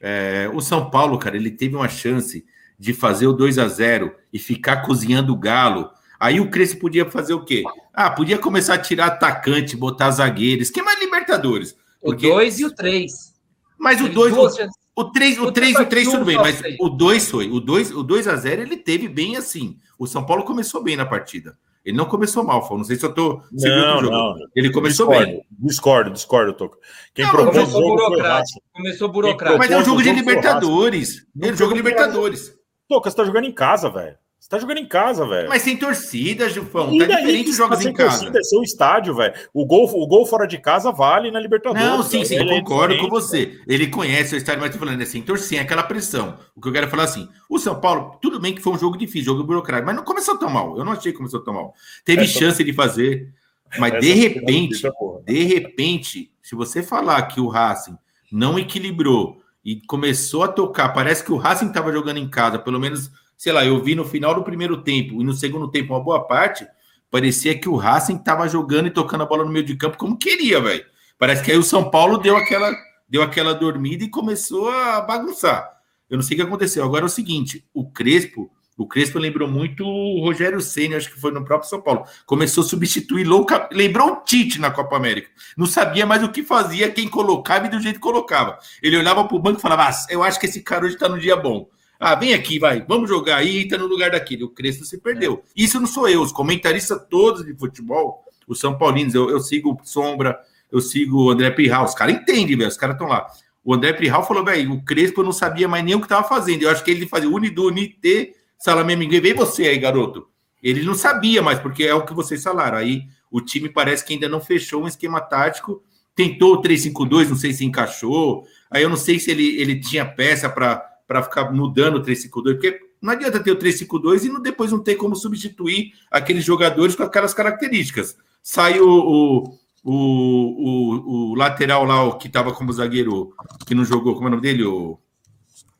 É, 0.00 0.50
o 0.52 0.60
São 0.60 0.90
Paulo, 0.90 1.18
cara, 1.18 1.36
ele 1.36 1.50
teve 1.50 1.74
uma 1.74 1.88
chance 1.88 2.44
de 2.78 2.92
fazer 2.92 3.26
o 3.28 3.32
2 3.32 3.58
a 3.58 3.68
0 3.68 4.12
e 4.32 4.38
ficar 4.38 4.78
cozinhando 4.82 5.32
o 5.32 5.36
galo. 5.36 5.90
Aí 6.22 6.38
o 6.38 6.48
Crespo 6.48 6.82
podia 6.82 7.10
fazer 7.10 7.34
o 7.34 7.44
quê? 7.44 7.64
Ah, 7.92 8.08
podia 8.08 8.38
começar 8.38 8.74
a 8.74 8.78
tirar 8.78 9.06
atacante, 9.06 9.76
botar 9.76 10.08
zagueiro, 10.12 10.62
esquema 10.62 10.94
de 10.94 11.00
Libertadores. 11.04 11.72
O 12.00 12.10
Porque- 12.10 12.28
2 12.28 12.60
e 12.60 12.64
o 12.64 12.70
3. 12.70 13.34
Mas 13.76 13.98
o 13.98 14.04
Teve 14.04 14.14
2, 14.14 14.34
duas 14.34 14.54
chances. 14.54 14.76
o 14.94 15.04
3, 15.06 15.38
o 15.38 15.46
O 15.46 15.52
3, 15.52 15.76
o 15.80 15.84
3 15.84 16.06
um 16.06 16.12
tudo 16.12 16.24
bem, 16.26 16.36
mas 16.36 16.62
o 16.78 16.88
2 16.88 17.28
foi. 17.28 17.50
O 17.50 17.58
2, 17.58 17.90
o 17.90 18.04
2 18.04 18.28
a 18.28 18.36
0 18.36 18.62
ele 18.62 18.76
teve 18.76 19.08
bem 19.08 19.36
assim. 19.36 19.76
O 19.98 20.06
São 20.06 20.24
Paulo 20.24 20.44
começou 20.44 20.80
bem 20.80 20.94
na 20.96 21.04
partida. 21.04 21.58
Ele 21.84 21.96
não 21.96 22.04
começou 22.04 22.44
mal, 22.44 22.62
Fábio. 22.62 22.78
Não 22.78 22.84
sei 22.84 22.94
se 22.94 23.04
eu 23.04 23.12
tô 23.12 23.42
seguindo 23.56 23.80
Não, 23.80 23.96
o 23.98 24.00
jogo. 24.02 24.12
não. 24.16 24.34
Ele 24.54 24.70
começou 24.70 25.08
discordo, 25.08 25.32
bem. 25.32 25.46
Discordo, 25.58 26.10
discordo, 26.12 26.52
Toca. 26.52 26.78
Quem 27.12 27.24
Não, 27.24 27.32
propôs 27.32 27.48
o 27.56 27.58
Começou 27.58 27.80
jogo 27.82 27.92
o 27.94 27.96
burocrático. 28.10 28.60
Começou 28.72 29.08
burocrático. 29.12 29.58
Mas 29.58 29.70
é 29.72 29.76
um 29.78 29.84
jogo 29.84 30.00
de 30.00 30.08
o 30.10 30.12
Libertadores. 30.12 31.26
É 31.42 31.50
um 31.52 31.56
jogo 31.56 31.74
de 31.74 31.82
do 31.82 31.88
Libertadores. 31.88 32.54
Toca, 32.88 33.10
você 33.10 33.16
tá 33.16 33.24
jogando 33.24 33.46
em 33.46 33.52
casa, 33.52 33.90
velho. 33.90 34.16
Você 34.42 34.48
tá 34.48 34.58
jogando 34.58 34.78
em 34.78 34.88
casa, 34.88 35.24
velho. 35.24 35.48
Mas 35.48 35.62
sem 35.62 35.76
torcida, 35.76 36.50
Gilfão. 36.50 36.98
Tá 36.98 37.04
diferente 37.06 37.50
os 37.50 37.56
jogos 37.56 37.86
em 37.86 37.92
casa. 37.92 38.16
torcida, 38.18 38.40
É 38.40 38.42
seu 38.42 38.60
estádio, 38.60 39.14
velho. 39.14 39.32
O 39.54 39.64
gol, 39.64 39.88
o 39.94 40.04
gol 40.04 40.26
fora 40.26 40.48
de 40.48 40.58
casa 40.58 40.90
vale 40.90 41.30
na 41.30 41.38
Libertadores. 41.38 41.86
Não, 41.86 42.02
sim, 42.02 42.18
velho. 42.18 42.26
sim, 42.26 42.34
Ele 42.34 42.50
eu 42.50 42.54
é 42.56 42.58
concordo 42.58 42.98
com 42.98 43.08
você. 43.08 43.60
Ele 43.68 43.86
conhece 43.86 44.34
o 44.34 44.36
estádio, 44.36 44.60
mas 44.60 44.72
tô 44.72 44.80
falando 44.80 45.00
é 45.00 45.04
sem 45.04 45.22
torcer, 45.22 45.58
é 45.60 45.62
aquela 45.62 45.84
pressão. 45.84 46.36
O 46.56 46.60
que 46.60 46.66
eu 46.66 46.72
quero 46.72 46.88
falar 46.90 47.04
assim: 47.04 47.28
o 47.48 47.56
São 47.56 47.78
Paulo, 47.80 48.18
tudo 48.20 48.40
bem 48.40 48.52
que 48.52 48.60
foi 48.60 48.72
um 48.72 48.78
jogo 48.78 48.98
difícil, 48.98 49.26
jogo 49.32 49.44
burocrático, 49.44 49.86
mas 49.86 49.94
não 49.94 50.02
começou 50.02 50.36
tão 50.36 50.50
mal. 50.50 50.76
Eu 50.76 50.84
não 50.84 50.90
achei 50.90 51.12
que 51.12 51.18
começou 51.18 51.38
tão 51.44 51.54
mal. 51.54 51.72
Teve 52.04 52.24
Essa- 52.24 52.40
chance 52.40 52.64
de 52.64 52.72
fazer, 52.72 53.32
mas 53.78 53.92
Essa 53.94 54.00
de 54.00 54.10
é 54.10 54.14
repente, 54.14 54.90
porra. 54.98 55.22
de 55.24 55.44
repente, 55.44 56.32
se 56.42 56.56
você 56.56 56.82
falar 56.82 57.22
que 57.28 57.40
o 57.40 57.46
Racing 57.46 57.96
não 58.32 58.58
equilibrou 58.58 59.40
e 59.64 59.76
começou 59.86 60.42
a 60.42 60.48
tocar, 60.48 60.88
parece 60.88 61.22
que 61.22 61.30
o 61.30 61.36
Racing 61.36 61.68
estava 61.68 61.92
jogando 61.92 62.16
em 62.16 62.28
casa, 62.28 62.58
pelo 62.58 62.80
menos, 62.80 63.08
sei 63.42 63.52
lá, 63.52 63.64
eu 63.64 63.82
vi 63.82 63.96
no 63.96 64.04
final 64.04 64.36
do 64.36 64.44
primeiro 64.44 64.82
tempo 64.82 65.20
e 65.20 65.24
no 65.24 65.32
segundo 65.32 65.68
tempo 65.68 65.92
uma 65.92 66.00
boa 66.00 66.24
parte, 66.24 66.64
parecia 67.10 67.58
que 67.58 67.68
o 67.68 67.74
Racing 67.74 68.14
estava 68.14 68.46
jogando 68.46 68.86
e 68.86 68.90
tocando 68.92 69.22
a 69.22 69.26
bola 69.26 69.44
no 69.44 69.50
meio 69.50 69.66
de 69.66 69.74
campo 69.74 69.98
como 69.98 70.16
queria, 70.16 70.60
velho. 70.60 70.84
Parece 71.18 71.42
que 71.42 71.50
aí 71.50 71.58
o 71.58 71.62
São 71.64 71.90
Paulo 71.90 72.18
deu 72.18 72.36
aquela, 72.36 72.72
deu 73.08 73.20
aquela 73.20 73.52
dormida 73.52 74.04
e 74.04 74.08
começou 74.08 74.70
a 74.70 75.00
bagunçar. 75.00 75.68
Eu 76.08 76.18
não 76.18 76.22
sei 76.22 76.36
o 76.36 76.40
que 76.40 76.46
aconteceu. 76.46 76.84
Agora 76.84 77.04
é 77.04 77.06
o 77.06 77.08
seguinte, 77.08 77.66
o 77.74 77.90
Crespo, 77.90 78.48
o 78.78 78.86
Crespo 78.86 79.18
lembrou 79.18 79.48
muito 79.48 79.84
o 79.84 80.20
Rogério 80.20 80.60
Ceni, 80.60 80.94
acho 80.94 81.10
que 81.10 81.20
foi 81.20 81.32
no 81.32 81.44
próprio 81.44 81.68
São 81.68 81.82
Paulo. 81.82 82.04
Começou 82.24 82.62
a 82.62 82.66
substituir 82.68 83.24
louca, 83.24 83.68
lembrou 83.72 84.08
o 84.12 84.16
Tite 84.22 84.60
na 84.60 84.70
Copa 84.70 84.94
América. 84.94 85.28
Não 85.56 85.66
sabia 85.66 86.06
mais 86.06 86.22
o 86.22 86.30
que 86.30 86.44
fazia, 86.44 86.92
quem 86.92 87.08
colocava 87.08 87.66
e 87.66 87.70
do 87.70 87.80
jeito 87.80 87.96
que 87.96 88.02
colocava. 88.02 88.56
Ele 88.80 88.96
olhava 88.96 89.26
pro 89.26 89.40
banco 89.40 89.58
e 89.58 89.62
falava: 89.62 89.88
ah, 89.88 90.06
eu 90.08 90.22
acho 90.22 90.38
que 90.38 90.46
esse 90.46 90.62
cara 90.62 90.86
hoje 90.86 90.96
tá 90.96 91.08
no 91.08 91.18
dia 91.18 91.34
bom. 91.34 91.68
Ah, 92.04 92.16
vem 92.16 92.34
aqui, 92.34 92.58
vai, 92.58 92.84
vamos 92.84 93.08
jogar 93.08 93.36
aí, 93.36 93.62
entra 93.62 93.78
no 93.78 93.86
lugar 93.86 94.10
daquele. 94.10 94.42
O 94.42 94.48
Crespo 94.48 94.84
se 94.84 94.98
perdeu. 94.98 95.44
Isso 95.54 95.78
não 95.78 95.86
sou 95.86 96.08
eu, 96.08 96.20
os 96.20 96.32
comentaristas 96.32 97.00
todos 97.08 97.46
de 97.46 97.54
futebol, 97.54 98.24
os 98.48 98.58
São 98.58 98.76
Paulinos, 98.76 99.14
eu, 99.14 99.30
eu 99.30 99.38
sigo 99.38 99.70
o 99.70 99.86
Sombra, 99.86 100.36
eu 100.72 100.80
sigo 100.80 101.26
o 101.26 101.30
André 101.30 101.52
Pirral, 101.52 101.84
os 101.84 101.94
caras 101.94 102.16
entendem, 102.16 102.56
velho, 102.56 102.68
os 102.68 102.76
caras 102.76 102.96
estão 102.96 103.06
lá. 103.06 103.28
O 103.64 103.72
André 103.72 103.92
Pirral 103.92 104.26
falou, 104.26 104.44
velho, 104.44 104.72
o 104.72 104.84
Crespo 104.84 105.22
não 105.22 105.30
sabia 105.30 105.68
mais 105.68 105.84
nem 105.84 105.94
o 105.94 106.00
que 106.00 106.06
estava 106.06 106.26
fazendo. 106.26 106.62
Eu 106.62 106.70
acho 106.70 106.82
que 106.82 106.90
ele 106.90 107.06
fazia 107.06 107.30
Unido, 107.30 107.68
Unite, 107.68 108.34
Salamé 108.58 108.96
Mingue, 108.96 109.20
vem 109.20 109.32
você 109.32 109.68
aí, 109.68 109.78
garoto. 109.78 110.26
Ele 110.60 110.82
não 110.82 110.94
sabia 110.94 111.40
mais, 111.40 111.60
porque 111.60 111.84
é 111.84 111.94
o 111.94 112.04
que 112.04 112.12
vocês 112.12 112.42
falaram. 112.42 112.78
Aí 112.78 113.02
o 113.30 113.40
time 113.40 113.68
parece 113.68 114.04
que 114.04 114.14
ainda 114.14 114.28
não 114.28 114.40
fechou 114.40 114.82
um 114.82 114.88
esquema 114.88 115.20
tático. 115.20 115.80
Tentou 116.16 116.54
o 116.54 116.62
3-5-2, 116.62 117.28
não 117.28 117.36
sei 117.36 117.52
se 117.52 117.64
encaixou. 117.64 118.44
Aí 118.68 118.82
eu 118.82 118.88
não 118.88 118.96
sei 118.96 119.20
se 119.20 119.30
ele, 119.30 119.60
ele 119.60 119.78
tinha 119.78 120.04
peça 120.04 120.50
para 120.50 120.91
ficar 121.20 121.50
mudando 121.52 121.96
o 121.96 122.02
3-5-2, 122.02 122.30
porque 122.52 122.80
não 123.00 123.12
adianta 123.12 123.42
ter 123.42 123.50
o 123.50 123.56
3-5-2 123.56 124.24
e 124.24 124.28
não, 124.28 124.40
depois 124.40 124.70
não 124.70 124.78
ter 124.78 124.94
como 124.94 125.16
substituir 125.16 125.92
aqueles 126.08 126.44
jogadores 126.44 126.94
com 126.94 127.02
aquelas 127.02 127.34
características. 127.34 128.16
Sai 128.40 128.78
o, 128.78 128.88
o, 128.88 129.58
o, 129.82 129.92
o, 129.92 131.32
o 131.32 131.34
lateral 131.34 131.84
lá, 131.84 132.04
o 132.04 132.16
que 132.16 132.28
estava 132.28 132.52
como 132.52 132.72
zagueiro, 132.72 133.34
que 133.66 133.74
não 133.74 133.84
jogou, 133.84 134.14
como 134.14 134.26
é 134.26 134.28
o 134.28 134.30
nome 134.30 134.42
dele? 134.42 134.62
O, 134.62 135.00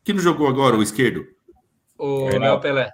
que 0.02 0.12
não 0.12 0.20
jogou 0.20 0.48
agora, 0.48 0.76
o 0.76 0.82
esquerdo? 0.82 1.24
O 1.96 2.24
Reinaldo. 2.26 2.40
Léo 2.40 2.60
Pelé. 2.60 2.92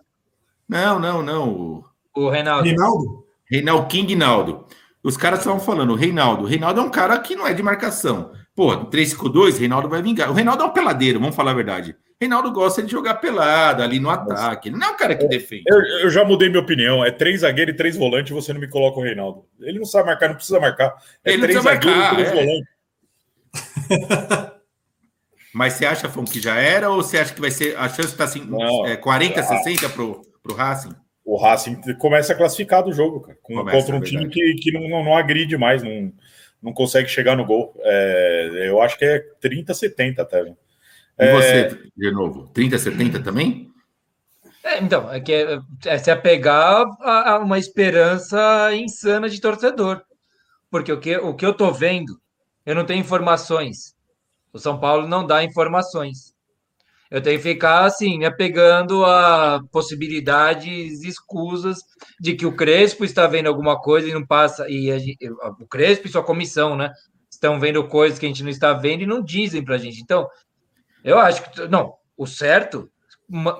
Não, 0.68 0.98
não, 0.98 1.22
não. 1.22 1.48
O 1.48 1.84
O 2.14 2.28
Reinaldo. 2.28 2.64
Reinaldo? 2.64 3.26
Reinaldo 3.50 3.86
King 3.88 4.14
Naldo. 4.14 4.66
Os 5.02 5.16
caras 5.16 5.38
estavam 5.38 5.60
falando, 5.60 5.92
o 5.92 5.96
Reinaldo. 5.96 6.42
O 6.42 6.46
Reinaldo 6.46 6.80
é 6.80 6.82
um 6.82 6.90
cara 6.90 7.18
que 7.20 7.34
não 7.34 7.46
é 7.46 7.54
de 7.54 7.62
marcação. 7.62 8.32
Pô, 8.54 8.74
no 8.74 8.90
3-5-2, 8.90 9.58
Reinaldo 9.58 9.88
vai 9.88 10.02
vingar. 10.02 10.30
O 10.30 10.34
Reinaldo 10.34 10.64
é 10.64 10.66
um 10.66 10.72
peladeiro, 10.72 11.20
vamos 11.20 11.36
falar 11.36 11.52
a 11.52 11.54
verdade. 11.54 11.96
Reinaldo 12.20 12.50
gosta 12.52 12.82
de 12.82 12.90
jogar 12.90 13.14
pelada 13.14 13.84
ali 13.84 14.00
no 14.00 14.10
ataque. 14.10 14.68
Ele 14.68 14.76
não 14.76 14.88
é 14.88 14.90
um 14.90 14.96
cara 14.96 15.14
que 15.14 15.26
defende. 15.28 15.62
Eu, 15.68 15.80
eu 16.00 16.10
já 16.10 16.24
mudei 16.24 16.48
minha 16.48 16.60
opinião. 16.60 17.04
É 17.04 17.12
três 17.12 17.40
zagueiros 17.40 17.74
e 17.74 17.76
três 17.76 17.96
volantes. 17.96 18.32
Você 18.32 18.52
não 18.52 18.60
me 18.60 18.68
coloca 18.68 18.98
o 18.98 19.02
Reinaldo. 19.02 19.44
Ele 19.60 19.78
não 19.78 19.86
sabe 19.86 20.06
marcar, 20.06 20.28
não 20.28 20.34
precisa 20.34 20.58
marcar. 20.58 20.96
É 21.24 21.32
Ele 21.32 21.42
três 21.42 21.58
precisa 21.60 21.74
zagueiros 21.74 22.00
marcar, 22.00 22.12
e 22.12 22.24
três 22.24 22.28
é. 22.28 22.44
volantes. 22.44 22.68
Mas 25.54 25.72
você 25.74 25.86
acha, 25.86 26.08
Fão, 26.08 26.24
que 26.24 26.40
já 26.40 26.56
era 26.56 26.90
ou 26.90 27.02
você 27.02 27.18
acha 27.18 27.32
que 27.34 27.40
vai 27.40 27.50
ser. 27.50 27.76
A 27.76 27.88
chance 27.88 28.08
está 28.08 28.24
assim, 28.24 28.44
Não. 28.44 28.86
é, 28.86 28.96
40, 28.96 29.42
60 29.42 29.88
pro, 29.90 30.22
pro 30.42 30.54
Racing? 30.54 30.94
O 31.24 31.36
Racing 31.36 31.80
começa 31.98 32.32
a 32.32 32.36
classificar 32.36 32.82
do 32.82 32.92
jogo, 32.92 33.20
cara. 33.20 33.38
Com- 33.42 33.54
Começa, 33.54 33.78
contra 33.78 33.96
um 33.96 33.98
é 33.98 34.02
time 34.02 34.28
que, 34.28 34.54
que 34.54 34.72
não, 34.72 34.88
não, 34.88 35.04
não 35.04 35.16
agride 35.16 35.56
mais, 35.56 35.82
não, 35.82 36.12
não 36.62 36.72
consegue 36.72 37.08
chegar 37.08 37.36
no 37.36 37.44
gol. 37.44 37.74
É, 37.82 38.64
eu 38.66 38.80
acho 38.82 38.98
que 38.98 39.04
é 39.04 39.18
30, 39.40 39.72
70 39.72 40.22
até. 40.22 40.42
né? 40.42 40.54
E 41.18 41.24
É, 41.24 41.32
você, 41.32 41.90
de 41.96 42.10
novo, 42.10 42.48
30, 42.52 42.78
70 42.78 43.22
também? 43.22 43.68
É, 44.62 44.82
então, 44.82 45.10
é, 45.10 45.20
que 45.20 45.32
é, 45.32 45.58
é 45.86 45.98
se 45.98 46.10
apegar 46.10 46.84
a, 47.00 47.32
a 47.32 47.38
uma 47.38 47.58
esperança 47.58 48.74
insana 48.74 49.28
de 49.28 49.40
torcedor. 49.40 50.02
Porque 50.70 50.92
o 50.92 51.00
que, 51.00 51.16
o 51.16 51.34
que 51.34 51.46
eu 51.46 51.54
tô 51.54 51.72
vendo, 51.72 52.20
eu 52.66 52.74
não 52.74 52.84
tenho 52.84 53.00
informações. 53.00 53.94
O 54.52 54.58
São 54.58 54.78
Paulo 54.78 55.08
não 55.08 55.26
dá 55.26 55.42
informações. 55.42 56.34
Eu 57.10 57.22
tenho 57.22 57.38
que 57.38 57.48
ficar 57.48 57.86
assim, 57.86 58.18
me 58.18 58.26
apegando 58.26 59.04
a 59.04 59.62
possibilidades 59.72 61.02
escusas 61.02 61.78
de 62.20 62.34
que 62.34 62.44
o 62.44 62.54
Crespo 62.54 63.04
está 63.04 63.26
vendo 63.26 63.46
alguma 63.46 63.80
coisa 63.80 64.08
e 64.08 64.12
não 64.12 64.26
passa. 64.26 64.66
E 64.68 64.92
a 64.92 64.98
o 65.58 65.66
Crespo 65.66 66.06
e 66.06 66.10
sua 66.10 66.22
comissão, 66.22 66.76
né? 66.76 66.92
Estão 67.30 67.58
vendo 67.58 67.86
coisas 67.88 68.18
que 68.18 68.26
a 68.26 68.28
gente 68.28 68.42
não 68.42 68.50
está 68.50 68.74
vendo 68.74 69.02
e 69.02 69.06
não 69.06 69.22
dizem 69.22 69.64
pra 69.64 69.78
gente. 69.78 70.02
Então, 70.02 70.28
eu 71.04 71.18
acho 71.18 71.42
que. 71.50 71.68
Não, 71.68 71.94
o 72.16 72.26
certo, 72.26 72.90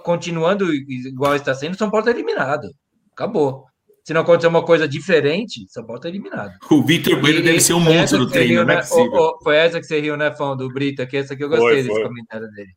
continuando 0.03 0.72
igual 0.72 1.36
está 1.36 1.55
sendo, 1.55 1.76
São 1.76 1.91
Paulo 1.91 2.07
está 2.07 2.18
eliminado. 2.18 2.68
Acabou. 3.12 3.66
Se 4.05 4.14
não 4.14 4.22
acontecer 4.22 4.47
uma 4.47 4.64
coisa 4.64 4.89
diferente, 4.89 5.66
São 5.68 5.84
Paulo 5.84 5.99
está 5.99 6.09
eliminado. 6.09 6.53
O 6.70 6.82
Vitor 6.82 7.20
Bueno 7.20 7.43
deve 7.43 7.61
ser 7.61 7.74
um 7.74 7.84
foi 7.84 7.95
monstro 7.95 8.20
do 8.20 8.30
treino, 8.30 8.53
riu, 8.53 8.62
é 8.62 8.64
né? 8.64 8.82
Ô, 8.91 9.03
ô, 9.03 9.39
foi 9.43 9.57
essa 9.57 9.78
que 9.78 9.84
você 9.84 10.01
riu, 10.01 10.16
né, 10.16 10.34
Fão, 10.34 10.57
do 10.57 10.68
Brito 10.72 11.03
aqui? 11.03 11.18
Essa 11.18 11.36
que 11.36 11.45
eu 11.45 11.49
Foi, 11.51 11.59
gostei 11.59 11.82
desse 11.82 11.95
foi. 11.95 12.03
comentário 12.05 12.51
dele. 12.53 12.72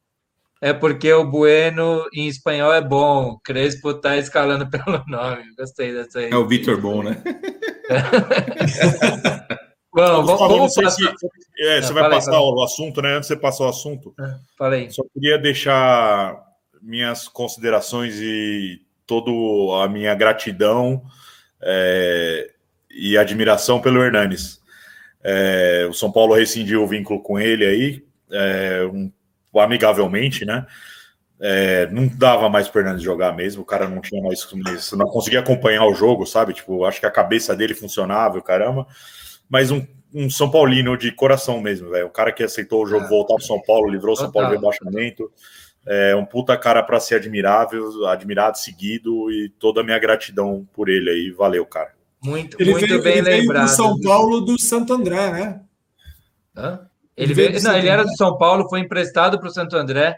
É 0.64 0.74
porque 0.74 1.12
o 1.12 1.26
Bueno 1.26 2.06
em 2.14 2.28
espanhol 2.28 2.72
é 2.74 2.82
bom. 2.82 3.40
Crespo 3.44 3.94
tá 3.96 4.18
escalando 4.18 4.70
pelo 4.70 5.04
nome. 5.08 5.56
Gostei 5.58 5.94
dessa 5.94 6.20
aí. 6.20 6.30
É 6.30 6.36
o 6.36 6.48
Vitor 6.48 6.80
Bom, 6.80 7.02
né? 7.02 7.24
Bom, 9.94 10.24
vamos, 10.24 10.40
vamos 10.40 10.74
passar. 10.76 11.14
é, 11.60 11.78
Ah, 11.78 11.82
você 11.84 11.94
vai 11.94 12.04
fala 12.04 12.06
aí, 12.08 12.12
passar 12.20 12.32
fala 12.32 12.46
aí. 12.46 12.52
o 12.54 12.64
assunto, 12.64 13.02
né? 13.02 13.14
Antes 13.16 13.28
de 13.30 13.36
você 13.36 13.40
passar 13.42 13.66
o 13.66 13.70
assunto, 13.70 14.16
Falei. 14.58 14.90
só 14.90 15.04
queria 15.14 15.38
deixar 15.38 16.42
minhas 16.82 17.28
considerações 17.28 18.16
e 18.22 18.82
toda 19.06 19.30
a 19.84 19.90
minha 19.90 20.16
gratidão 20.16 21.04
é, 21.62 22.50
e 22.90 23.18
admiração 23.18 23.82
pelo 23.82 24.02
Hernanes. 24.02 24.62
É, 25.24 25.86
o 25.90 25.94
São 25.94 26.12
Paulo 26.12 26.34
rescindiu 26.36 26.84
o 26.84 26.88
vínculo 26.88 27.22
com 27.22 27.38
ele 27.40 27.66
aí, 27.66 28.06
é, 28.32 28.86
um- 28.92 29.12
amigavelmente, 29.60 30.46
né? 30.46 30.66
É, 31.44 31.88
não 31.88 32.08
dava 32.08 32.48
mais 32.50 32.68
para 32.68 32.82
Hernandes 32.82 33.04
jogar 33.04 33.36
mesmo, 33.36 33.64
o 33.64 33.66
cara 33.66 33.88
não 33.90 34.00
tinha 34.00 34.22
mais, 34.24 34.48
não 34.94 35.08
conseguia 35.08 35.40
acompanhar 35.40 35.86
o 35.86 35.94
jogo, 35.94 36.26
sabe? 36.26 36.54
Tipo, 36.54 36.86
acho 36.86 37.00
que 37.00 37.06
a 37.06 37.12
cabeça 37.12 37.56
dele 37.56 37.74
funcionava, 37.74 38.38
o 38.38 38.44
caramba. 38.44 38.88
Mas 39.52 39.70
um, 39.70 39.86
um 40.14 40.30
São 40.30 40.50
Paulino 40.50 40.98
de 40.98 41.12
coração 41.12 41.60
mesmo, 41.62 41.90
velho. 41.90 42.08
O 42.08 42.12
cara 42.12 42.32
que 42.32 42.42
aceitou 42.42 42.84
o 42.84 42.88
jogo, 42.88 43.06
É. 43.06 43.10
voltar 43.10 43.36
pro 43.36 43.44
São 43.44 43.62
Paulo, 43.62 43.90
livrou 43.90 44.14
o 44.14 44.16
São 44.18 44.32
Paulo 44.32 44.48
de 44.50 44.56
Total. 44.56 44.72
rebaixamento. 44.72 45.32
É 45.86 46.16
um 46.16 46.24
puta 46.26 46.56
cara 46.58 46.82
para 46.84 47.00
ser 47.00 47.16
admirável, 47.16 48.08
admirado, 48.08 48.58
seguido 48.58 49.32
e 49.32 49.50
toda 49.60 49.82
a 49.82 49.84
minha 49.84 49.98
gratidão 50.00 50.66
por 50.74 50.88
ele 50.90 51.10
aí. 51.10 51.32
Valeu, 51.32 51.66
cara. 51.66 51.92
Muito, 52.24 52.56
Ele 52.62 52.72
muito 52.72 52.88
veio, 52.88 53.02
bem 53.02 53.14
ele 53.14 53.22
veio 53.24 53.42
lembrado. 53.42 53.64
do 53.66 53.70
São 53.72 54.00
Paulo 54.00 54.42
do 54.42 54.62
Santo 54.62 54.94
André, 54.94 55.32
né? 55.32 55.62
Hã? 56.56 56.88
Ele 57.18 57.26
Ele, 57.28 57.34
veio 57.34 57.50
veio, 57.50 57.62
do 57.62 57.68
não, 57.68 57.78
ele 57.78 57.88
era 57.90 58.04
do 58.04 58.16
São 58.16 58.38
Paulo, 58.38 58.70
foi 58.70 58.80
emprestado 58.80 59.40
para 59.40 59.48
o 59.48 59.52
Santo 59.52 59.76
André. 59.76 60.16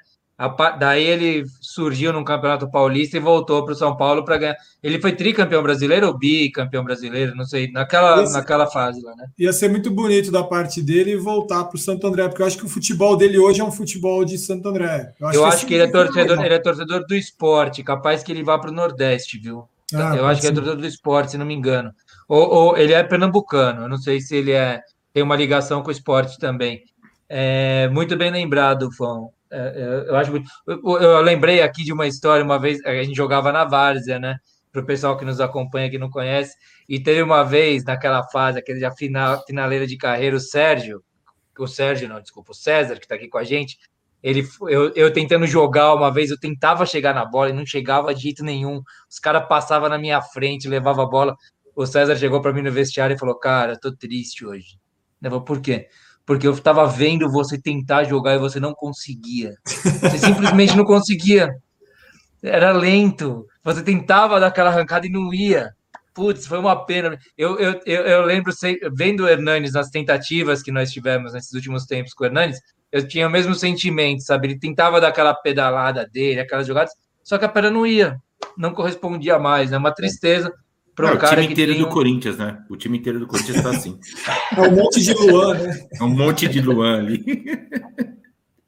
Daí 0.79 1.03
ele 1.03 1.45
surgiu 1.61 2.11
no 2.13 2.23
Campeonato 2.25 2.69
Paulista 2.69 3.17
e 3.17 3.19
voltou 3.19 3.63
para 3.63 3.73
o 3.73 3.75
São 3.75 3.95
Paulo 3.95 4.23
para 4.25 4.37
ganhar. 4.37 4.55
Ele 4.81 4.99
foi 4.99 5.13
tricampeão 5.13 5.61
brasileiro 5.63 6.07
ou 6.07 6.17
bicampeão 6.17 6.83
brasileiro, 6.83 7.35
não 7.35 7.45
sei, 7.45 7.71
naquela, 7.71 8.23
Esse- 8.23 8.33
naquela 8.33 8.67
fase 8.67 9.01
lá, 9.01 9.15
né? 9.15 9.27
Ia 9.37 9.53
ser 9.53 9.69
muito 9.69 9.89
bonito 9.91 10.31
da 10.31 10.43
parte 10.43 10.81
dele 10.81 11.15
voltar 11.17 11.63
para 11.65 11.75
o 11.75 11.79
Santo 11.79 12.05
André, 12.07 12.27
porque 12.27 12.41
eu 12.41 12.45
acho 12.45 12.57
que 12.57 12.65
o 12.65 12.69
futebol 12.69 13.15
dele 13.15 13.37
hoje 13.37 13.61
é 13.61 13.63
um 13.63 13.71
futebol 13.71 14.23
de 14.25 14.37
Santo 14.37 14.67
André. 14.69 15.13
Eu 15.33 15.45
acho 15.45 15.65
que 15.65 15.73
ele 15.73 15.83
é 15.83 15.87
seria 15.87 16.03
torcedor, 16.05 16.29
legal. 16.31 16.45
ele 16.45 16.55
é 16.55 16.59
torcedor 16.59 17.05
do 17.07 17.15
esporte, 17.15 17.83
capaz 17.83 18.23
que 18.23 18.31
ele 18.31 18.43
vá 18.43 18.57
para 18.59 18.69
o 18.69 18.73
Nordeste, 18.73 19.37
viu? 19.39 19.67
Ah, 19.93 20.15
eu 20.15 20.25
acho 20.25 20.41
que 20.41 20.47
é 20.47 20.49
ser. 20.49 20.55
torcedor 20.55 20.81
do 20.81 20.87
esporte, 20.87 21.31
se 21.31 21.37
não 21.37 21.45
me 21.45 21.53
engano. 21.53 21.91
Ou, 22.27 22.49
ou 22.49 22.77
ele 22.77 22.93
é 22.93 23.03
pernambucano, 23.03 23.83
eu 23.83 23.89
não 23.89 23.97
sei 23.97 24.19
se 24.19 24.35
ele 24.35 24.51
é, 24.51 24.81
tem 25.13 25.21
uma 25.21 25.35
ligação 25.35 25.83
com 25.83 25.89
o 25.89 25.91
esporte 25.91 26.39
também. 26.39 26.81
É, 27.29 27.87
muito 27.89 28.15
bem 28.17 28.31
lembrado, 28.31 28.91
Fão. 28.91 29.29
É, 29.53 30.05
é, 30.07 30.09
eu 30.09 30.15
acho 30.15 30.31
muito- 30.31 30.49
eu, 30.67 30.81
eu 30.99 31.21
lembrei 31.21 31.61
aqui 31.61 31.83
de 31.83 31.93
uma 31.93 32.07
história, 32.07 32.43
uma 32.43 32.59
vez 32.59 32.83
a 32.85 33.03
gente 33.03 33.15
jogava 33.15 33.51
na 33.51 33.63
Várzea, 33.65 34.19
né? 34.19 34.37
Para 34.71 34.81
o 34.81 34.85
pessoal 34.85 35.15
que 35.17 35.25
nos 35.25 35.39
acompanha, 35.39 35.89
que 35.89 35.99
não 35.99 36.09
conhece, 36.09 36.55
e 36.89 36.99
teve 37.01 37.21
uma 37.21 37.43
vez 37.43 37.83
naquela 37.85 38.23
fase, 38.29 38.57
aquele 38.59 38.79
já 38.79 38.91
final, 38.91 39.43
finaleira 39.45 39.85
de 39.85 39.95
carreira, 39.97 40.35
o 40.35 40.39
Sérgio, 40.39 41.03
o 41.59 41.67
Sérgio, 41.67 42.09
não, 42.09 42.19
desculpa, 42.21 42.51
o 42.51 42.55
César, 42.55 42.95
que 42.95 43.05
está 43.05 43.15
aqui 43.15 43.27
com 43.29 43.37
a 43.37 43.43
gente, 43.43 43.77
ele, 44.23 44.47
eu, 44.69 44.91
eu 44.95 45.11
tentando 45.13 45.45
jogar 45.45 45.93
uma 45.93 46.11
vez, 46.11 46.31
eu 46.31 46.39
tentava 46.39 46.85
chegar 46.85 47.13
na 47.13 47.25
bola 47.25 47.49
e 47.49 47.53
não 47.53 47.65
chegava 47.65 48.15
de 48.15 48.21
jeito 48.21 48.43
nenhum. 48.43 48.81
Os 49.09 49.19
caras 49.19 49.47
passavam 49.49 49.89
na 49.89 49.97
minha 49.97 50.21
frente, 50.21 50.67
levava 50.67 51.03
a 51.03 51.05
bola. 51.05 51.35
O 51.75 51.85
César 51.85 52.15
chegou 52.15 52.41
para 52.41 52.53
mim 52.53 52.61
no 52.61 52.71
vestiário 52.71 53.15
e 53.15 53.19
falou: 53.19 53.37
Cara, 53.37 53.77
tô 53.77 53.93
triste 53.93 54.45
hoje. 54.45 54.77
Eu 55.21 55.29
falei, 55.29 55.45
por 55.45 55.61
quê? 55.61 55.87
Porque 56.25 56.47
eu 56.47 56.53
estava 56.53 56.85
vendo 56.87 57.29
você 57.29 57.59
tentar 57.59 58.05
jogar 58.05 58.35
e 58.35 58.39
você 58.39 58.59
não 58.59 58.73
conseguia. 58.73 59.55
Você 59.65 60.17
simplesmente 60.17 60.75
não 60.75 60.85
conseguia. 60.85 61.53
Era 62.41 62.71
lento. 62.71 63.45
Você 63.63 63.81
tentava 63.81 64.39
dar 64.39 64.47
aquela 64.47 64.69
arrancada 64.69 65.05
e 65.05 65.11
não 65.11 65.33
ia. 65.33 65.71
Putz, 66.13 66.45
foi 66.45 66.59
uma 66.59 66.85
pena. 66.85 67.17
Eu, 67.37 67.59
eu, 67.59 67.81
eu, 67.85 68.01
eu 68.05 68.21
lembro, 68.23 68.53
vendo 68.93 69.23
o 69.23 69.27
Hernanes 69.27 69.73
nas 69.73 69.89
tentativas 69.89 70.61
que 70.61 70.71
nós 70.71 70.91
tivemos 70.91 71.33
nesses 71.33 71.53
últimos 71.53 71.85
tempos 71.85 72.13
com 72.13 72.23
o 72.23 72.27
Hernanes, 72.27 72.59
eu 72.91 73.07
tinha 73.07 73.27
o 73.27 73.31
mesmo 73.31 73.55
sentimento, 73.55 74.21
sabe? 74.21 74.47
Ele 74.47 74.59
tentava 74.59 75.01
dar 75.01 75.07
aquela 75.07 75.33
pedalada 75.33 76.07
dele, 76.07 76.39
aquelas 76.39 76.67
jogadas, 76.67 76.93
só 77.23 77.39
que 77.39 77.45
a 77.45 77.49
perna 77.49 77.71
não 77.71 77.87
ia, 77.87 78.17
não 78.55 78.73
correspondia 78.73 79.39
mais, 79.39 79.71
né? 79.71 79.77
Uma 79.77 79.91
tristeza 79.91 80.53
para 80.95 81.09
É, 81.09 81.13
o 81.13 81.17
time 81.29 81.45
inteiro 81.47 81.75
do 81.75 81.87
um- 81.87 81.89
Corinthians, 81.89 82.37
né? 82.37 82.63
O 82.69 82.75
time 82.77 82.97
inteiro 82.97 83.19
do 83.19 83.27
Corinthians 83.27 83.61
tá 83.61 83.69
assim. 83.71 83.99
É 84.57 84.61
um 84.61 84.71
monte 84.75 85.01
de 85.01 85.13
Luan, 85.13 85.53
né? 85.55 85.87
É 85.99 86.03
um 86.03 86.09
monte 86.09 86.47
de 86.47 86.61
Luan 86.61 86.99
ali. 86.99 87.23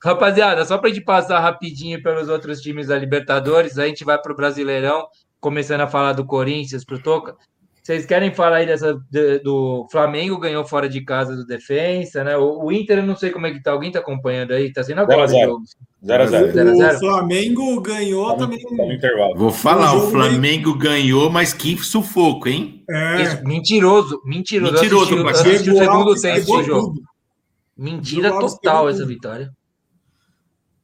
Rapaziada, 0.04 0.64
só 0.66 0.78
para 0.78 0.90
gente 0.90 1.02
passar 1.04 1.40
rapidinho 1.40 2.02
pelos 2.04 2.30
outros 2.30 2.62
times 2.62 2.88
da 2.88 2.98
Libertadores, 2.98 3.78
a 3.80 3.88
gente 3.88 4.04
vai 4.04 4.20
para 4.22 4.32
o 4.32 4.36
Brasileirão, 4.36 5.08
começando 5.40 5.82
a 5.82 5.88
falar 5.88 6.14
do 6.14 6.26
Corinthians, 6.26 6.86
para 6.86 6.96
o 6.98 7.02
Toca. 7.02 7.36
Vocês 7.82 8.06
querem 8.06 8.34
falar 8.34 8.58
aí 8.58 8.66
dessa, 8.66 9.00
de- 9.12 9.40
do 9.40 9.88
Flamengo 9.92 10.40
ganhou 10.40 10.66
fora 10.66 10.90
de 10.90 11.02
casa 11.02 11.36
do 11.36 11.46
Defensa, 11.46 12.24
né? 12.24 12.36
O, 12.38 12.66
o 12.66 12.72
Inter, 12.72 13.00
eu 13.00 13.06
não 13.06 13.16
sei 13.16 13.30
como 13.32 13.46
é 13.48 13.52
que 13.52 13.62
tá. 13.62 13.72
Alguém 13.72 13.92
tá 13.92 14.00
acompanhando 14.00 14.54
aí? 14.54 14.72
Tá 14.74 14.84
sendo 14.84 15.02
agora 15.02 15.24
o 15.24 15.28
0 15.28 15.38
a 15.40 15.42
0. 15.42 15.52
jogo. 15.52 15.64
0x0. 16.06 16.52
Zero 16.54 16.70
a 16.70 16.74
O 16.74 16.78
zero? 16.78 17.00
Flamengo 17.00 17.82
ganhou 17.82 18.36
também. 18.38 18.60
Tá 18.62 18.86
no 18.86 18.94
intervalo. 18.94 19.36
Vou 19.36 19.52
falar, 19.52 19.96
o 19.96 20.10
Flamengo 20.12 20.74
ganhou, 20.78 21.30
mas 21.30 21.54
que 21.54 21.76
sufoco, 21.78 22.48
hein? 22.48 22.84
É, 22.90 23.22
Isso, 23.24 23.44
mentiroso, 23.44 24.22
mentiroso. 24.26 24.74
Mentiroso, 24.74 25.14
eu 25.16 25.18
assisti, 25.18 25.18
eu 25.18 25.24
Marcelo. 25.26 25.50
assisti 25.50 25.70
o 25.72 25.78
segundo 25.78 26.22
tempo 26.22 26.46
do 26.58 26.64
jogo. 26.64 26.88
tudo. 26.94 27.02
Mentira 27.78 28.30
total 28.40 28.88
essa 28.90 29.00
tudo. 29.00 29.08
vitória. 29.10 29.52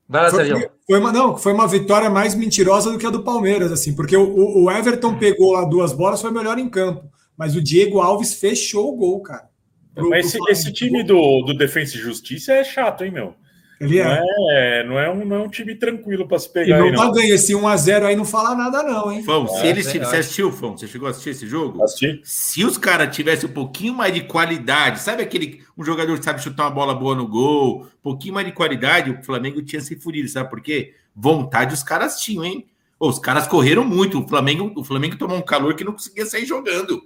Vai 0.10 0.24
lá, 0.24 0.30
Foi, 0.30 0.46
Sérgio. 0.46 0.70
foi 0.86 1.00
uma, 1.00 1.12
não, 1.12 1.38
foi 1.38 1.54
uma 1.54 1.68
vitória 1.68 2.10
mais 2.10 2.36
mentirosa 2.36 2.92
do 2.92 2.98
que 2.98 3.06
a 3.06 3.10
do 3.10 3.24
Palmeiras, 3.24 3.72
assim, 3.72 3.96
porque 3.96 4.18
o, 4.18 4.64
o- 4.64 4.70
Everton 4.70 5.16
pegou 5.18 5.54
lá 5.54 5.64
duas 5.64 5.94
bolas, 5.94 6.22
foi 6.22 6.32
melhor 6.32 6.58
em 6.60 6.68
campo. 6.68 7.06
Mas 7.38 7.56
o 7.56 7.62
Diego 7.62 8.00
Alves 8.02 8.34
fechou 8.34 8.92
o 8.94 8.98
gol, 8.98 9.22
cara. 9.22 9.50
Pro- 9.96 10.10
Mas 10.10 10.26
esse, 10.26 10.38
esse 10.50 10.74
time 10.74 11.02
do, 11.04 11.44
do 11.44 11.54
Defensa 11.58 11.96
e 11.96 12.00
Justiça 12.00 12.52
é 12.54 12.64
chato, 12.64 13.06
hein, 13.06 13.12
meu? 13.12 13.36
Ele 13.82 14.04
Não 14.04 14.12
é. 14.12 14.22
é, 14.52 14.84
não 14.88 15.00
é, 15.00 15.10
um, 15.12 15.26
não 15.26 15.36
é 15.38 15.40
um 15.40 15.50
time 15.50 15.74
tranquilo 15.76 16.28
para 16.28 16.38
se 16.38 16.48
E 16.48 16.52
pegar 16.52 16.78
não 16.78 16.86
aí, 16.86 16.96
tá 16.96 17.06
não. 17.06 17.12
ganho. 17.12 17.34
Esse 17.34 17.54
1x0 17.54 18.04
aí 18.04 18.16
não 18.16 18.26
fala 18.26 18.54
nada, 18.56 18.84
não, 18.84 19.12
hein? 19.12 19.24
Fão, 19.24 19.48
se 19.48 19.66
É, 19.66 19.70
eles 19.70 19.88
é, 19.88 19.92
tivessem. 19.92 20.12
Você 20.14 20.20
assistiu, 20.20 20.52
Fão? 20.52 20.78
Você 20.78 20.88
chegou 20.88 21.08
a 21.08 21.12
assistir 21.12 21.32
esse 21.32 21.48
jogo? 21.48 21.84
Assisti? 21.84 22.22
Se 22.24 22.64
os 22.64 22.78
caras 22.78 23.16
tivessem 23.16 23.50
um 23.50 23.54
pouquinho 23.54 23.94
mais 23.94 24.14
de 24.14 24.22
qualidade, 24.22 25.00
sabe 25.00 25.24
aquele 25.24 25.64
um 25.78 25.84
jogador 25.84 26.18
que 26.20 26.24
sabe 26.24 26.42
chutar 26.42 26.66
uma 26.66 26.70
bola 26.72 26.94
boa 26.94 27.16
no 27.16 27.28
gol, 27.28 27.82
um 27.84 28.02
pouquinho 28.04 28.36
mais 28.36 28.46
de 28.46 28.54
qualidade, 28.54 29.10
o 29.10 29.24
Flamengo 29.24 29.62
tinha 29.64 29.82
se 29.82 29.96
furido, 29.96 30.30
sabe 30.30 30.50
por 30.50 30.62
quê? 30.62 30.94
Vontade 31.16 31.74
os 31.74 31.82
caras 31.84 32.20
tinham, 32.22 32.46
hein? 32.46 32.68
Os 33.00 33.18
caras 33.18 33.48
correram 33.48 33.84
muito, 33.84 34.20
o 34.20 34.28
Flamengo, 34.28 34.72
o 34.76 34.84
Flamengo 34.84 35.18
tomou 35.18 35.38
um 35.38 35.42
calor 35.42 35.74
que 35.74 35.84
não 35.84 35.94
conseguia 35.94 36.26
sair 36.26 36.46
jogando. 36.46 37.02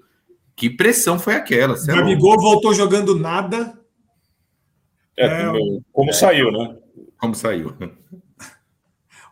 Que 0.53 0.69
pressão 0.69 1.17
foi 1.17 1.35
aquela? 1.35 1.75
É. 1.75 1.85
Gabigol 1.85 2.37
voltou 2.39 2.73
jogando 2.73 3.17
nada. 3.17 3.77
É, 5.17 5.25
É, 5.25 5.51
como 5.91 6.13
saiu, 6.13 6.51
né? 6.51 6.75
Como 7.17 7.35
saiu? 7.35 7.73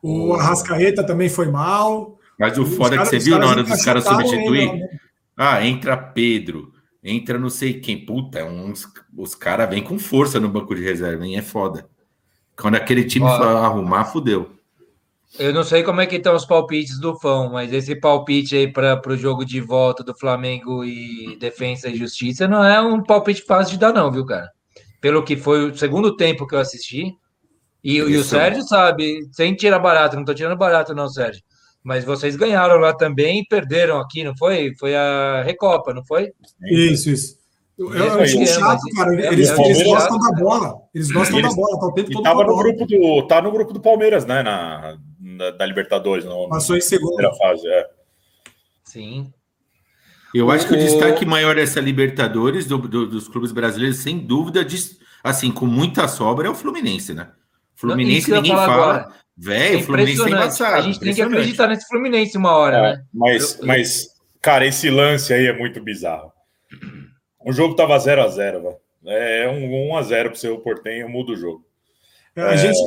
O 0.01 0.33
Arrascaeta 0.33 1.05
também 1.05 1.29
foi 1.29 1.49
mal. 1.49 2.17
Mas 2.39 2.57
o 2.57 2.65
foda 2.65 2.95
é 2.95 2.99
que 2.99 3.05
você 3.05 3.19
viu 3.19 3.37
na 3.37 3.47
hora 3.47 3.63
dos 3.63 3.83
caras 3.83 4.03
substituir? 4.03 4.69
ele, 4.69 4.79
né? 4.79 4.87
Ah, 5.35 5.65
entra 5.65 5.97
Pedro, 5.97 6.73
entra 7.03 7.37
não 7.37 7.49
sei 7.49 7.79
quem. 7.79 8.05
Puta, 8.05 8.39
é 8.39 8.43
uns, 8.43 8.87
os 9.17 9.35
caras 9.35 9.69
vêm 9.69 9.83
com 9.83 9.97
força 9.97 10.39
no 10.39 10.49
banco 10.49 10.75
de 10.75 10.83
reserva, 10.83 11.25
hein? 11.25 11.37
É 11.37 11.41
foda. 11.41 11.87
Quando 12.55 12.75
aquele 12.75 13.03
time 13.03 13.25
for 13.25 13.47
arrumar, 13.47 14.05
fudeu. 14.05 14.51
Eu 15.39 15.51
não 15.51 15.63
sei 15.63 15.81
como 15.81 15.99
é 15.99 16.05
que 16.05 16.17
estão 16.17 16.35
os 16.35 16.45
palpites 16.45 16.99
do 16.99 17.17
Fão, 17.17 17.51
mas 17.51 17.73
esse 17.73 17.95
palpite 17.95 18.55
aí 18.55 18.71
para 18.71 19.01
o 19.07 19.17
jogo 19.17 19.43
de 19.43 19.59
volta 19.59 20.03
do 20.03 20.15
Flamengo 20.15 20.85
e 20.85 21.35
Defensa 21.39 21.89
e 21.89 21.95
Justiça 21.95 22.47
não 22.47 22.63
é 22.63 22.79
um 22.79 23.01
palpite 23.01 23.41
fácil 23.41 23.73
de 23.73 23.79
dar, 23.79 23.91
não, 23.91 24.11
viu, 24.11 24.25
cara? 24.25 24.51
Pelo 25.03 25.21
que 25.21 25.35
foi 25.35 25.69
o 25.69 25.75
segundo 25.77 26.15
tempo 26.15 26.47
que 26.47 26.55
eu 26.55 26.59
assisti. 26.59 27.11
E, 27.83 27.97
e 27.97 28.15
o. 28.17 28.23
Sérgio 28.23 28.63
sabe, 28.63 29.19
sem 29.33 29.53
tirar 29.53 29.77
barato, 29.77 30.15
não 30.15 30.23
tô 30.23 30.33
tirando 30.33 30.57
barato, 30.57 30.95
não, 30.95 31.09
Sérgio. 31.09 31.43
Mas 31.83 32.05
vocês 32.05 32.37
ganharam 32.37 32.77
lá 32.79 32.95
também 32.95 33.41
e 33.41 33.45
perderam 33.45 33.99
aqui, 33.99 34.23
não 34.23 34.31
foi? 34.37 34.73
Foi 34.79 34.95
a 34.95 35.43
Recopa, 35.43 35.93
não 35.93 36.05
foi? 36.05 36.31
Isso, 36.71 37.09
isso. 37.09 37.37
Aí, 38.17 38.27
time 38.29 38.43
é, 38.43 38.47
chato, 38.47 38.79
mas- 38.81 38.95
cara. 38.95 39.13
Eles, 39.33 39.49
é, 39.49 39.61
eles 39.61 39.83
gostam 39.83 40.17
da 40.17 40.31
bola. 40.39 40.73
Eles 40.95 41.11
gostam 41.11 41.37
Eles- 41.39 41.49
da 41.53 41.55
bola, 41.61 41.79
tá 41.81 41.85
o 41.87 41.91
tempo 41.91 42.11
todo 42.11 42.23
tava 42.23 42.43
no 42.45 42.55
grupo 42.55 42.85
do, 42.85 43.27
tá 43.27 43.41
no 43.41 43.51
grupo 43.51 43.73
do 43.73 43.81
Palmeiras, 43.81 44.25
né? 44.25 44.41
Na, 44.41 44.97
na- 45.19 45.51
da 45.51 45.65
Libertadores, 45.65 46.23
no, 46.23 46.43
na 46.43 46.49
Passou 46.55 46.77
em 46.77 46.81
segundo. 46.81 47.15
primeira 47.17 47.35
fase. 47.35 47.67
É. 47.67 47.87
Sim. 48.85 49.33
Eu 50.33 50.49
acho 50.51 50.67
que 50.67 50.73
o 50.73 50.77
O- 50.77 50.79
destaque 50.79 51.25
maior 51.25 51.55
dessa 51.55 51.79
Libertadores 51.79 52.65
do- 52.65 52.77
do- 52.79 53.07
dos 53.07 53.27
clubes 53.27 53.51
brasileiros, 53.51 53.97
sem 53.99 54.17
dúvida, 54.19 54.65
de- 54.65 54.97
assim, 55.23 55.51
com 55.51 55.65
muita 55.65 56.07
sobra, 56.07 56.47
é 56.47 56.49
o 56.51 56.55
Fluminense, 56.55 57.13
né? 57.13 57.29
Fluminense 57.75 58.29
ia 58.31 58.37
ninguém 58.37 58.55
fala. 58.55 59.13
Velho, 59.35 59.77
É 59.77 59.81
o 59.81 59.83
Fluminense 59.83 60.17
tá 60.17 60.23
impressionante. 60.23 60.43
embaçado. 60.45 60.75
A 60.75 60.81
gente 60.81 60.99
tem 60.99 61.13
que 61.13 61.21
acreditar 61.21 61.67
nesse 61.67 61.87
Fluminense 61.87 62.37
uma 62.37 62.51
hora, 62.51 62.77
É, 62.77 62.81
né? 62.81 63.03
mas, 63.13 63.59
Eu- 63.59 63.65
mas, 63.67 64.07
cara, 64.41 64.65
esse 64.65 64.89
lance 64.89 65.33
aí 65.33 65.47
é 65.47 65.57
muito 65.57 65.81
bizarro. 65.83 66.31
O 67.45 67.51
jogo 67.51 67.75
tava 67.75 67.97
0x0, 67.99 68.61
velho. 68.61 68.75
É 69.05 69.49
um 69.49 69.91
1x0 69.91 70.29
pro 70.29 70.39
seu 70.39 70.57
Portenho, 70.59 71.09
muda 71.09 71.33
o 71.33 71.35
jogo. 71.35 71.65
É, 72.35 72.41
A, 72.41 72.55
gente, 72.55 72.79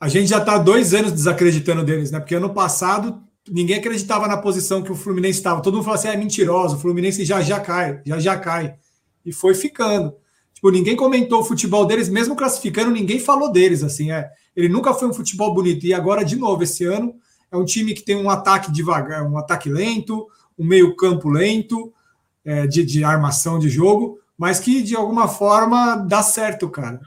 a 0.00 0.08
gente 0.08 0.28
já 0.28 0.38
está 0.38 0.56
há 0.56 0.58
dois 0.58 0.92
anos 0.94 1.10
desacreditando 1.12 1.82
deles, 1.84 2.10
né? 2.10 2.18
Porque 2.20 2.34
ano 2.34 2.52
passado 2.52 3.22
ninguém 3.48 3.76
acreditava 3.76 4.28
na 4.28 4.36
posição 4.36 4.82
que 4.82 4.92
o 4.92 4.94
Fluminense 4.94 5.38
estava. 5.38 5.62
Todo 5.62 5.74
mundo 5.74 5.84
falava 5.84 6.00
assim: 6.00 6.08
é 6.08 6.16
mentiroso, 6.16 6.76
o 6.76 6.78
Fluminense 6.78 7.24
já 7.24 7.40
já 7.40 7.60
cai, 7.60 8.00
já 8.04 8.18
já 8.18 8.38
cai. 8.38 8.74
E 9.24 9.32
foi 9.32 9.54
ficando. 9.54 10.14
Tipo, 10.54 10.70
ninguém 10.70 10.96
comentou 10.96 11.40
o 11.40 11.44
futebol 11.44 11.86
deles, 11.86 12.08
mesmo 12.08 12.36
classificando, 12.36 12.90
ninguém 12.90 13.18
falou 13.18 13.50
deles. 13.50 13.82
Assim, 13.82 14.12
é. 14.12 14.30
Ele 14.54 14.68
nunca 14.68 14.94
foi 14.94 15.08
um 15.08 15.14
futebol 15.14 15.52
bonito. 15.54 15.86
E 15.86 15.94
agora, 15.94 16.24
de 16.24 16.36
novo, 16.36 16.62
esse 16.62 16.84
ano, 16.84 17.14
é 17.50 17.56
um 17.56 17.64
time 17.64 17.94
que 17.94 18.02
tem 18.02 18.16
um 18.16 18.30
ataque 18.30 18.70
devagar, 18.70 19.28
um 19.28 19.36
ataque 19.38 19.68
lento, 19.68 20.26
um 20.58 20.64
meio-campo 20.64 21.28
lento, 21.28 21.92
é, 22.44 22.66
de, 22.66 22.84
de 22.84 23.04
armação 23.04 23.58
de 23.58 23.68
jogo, 23.68 24.18
mas 24.36 24.58
que 24.58 24.82
de 24.82 24.96
alguma 24.96 25.28
forma 25.28 25.96
dá 25.96 26.22
certo, 26.22 26.68
cara. 26.68 27.00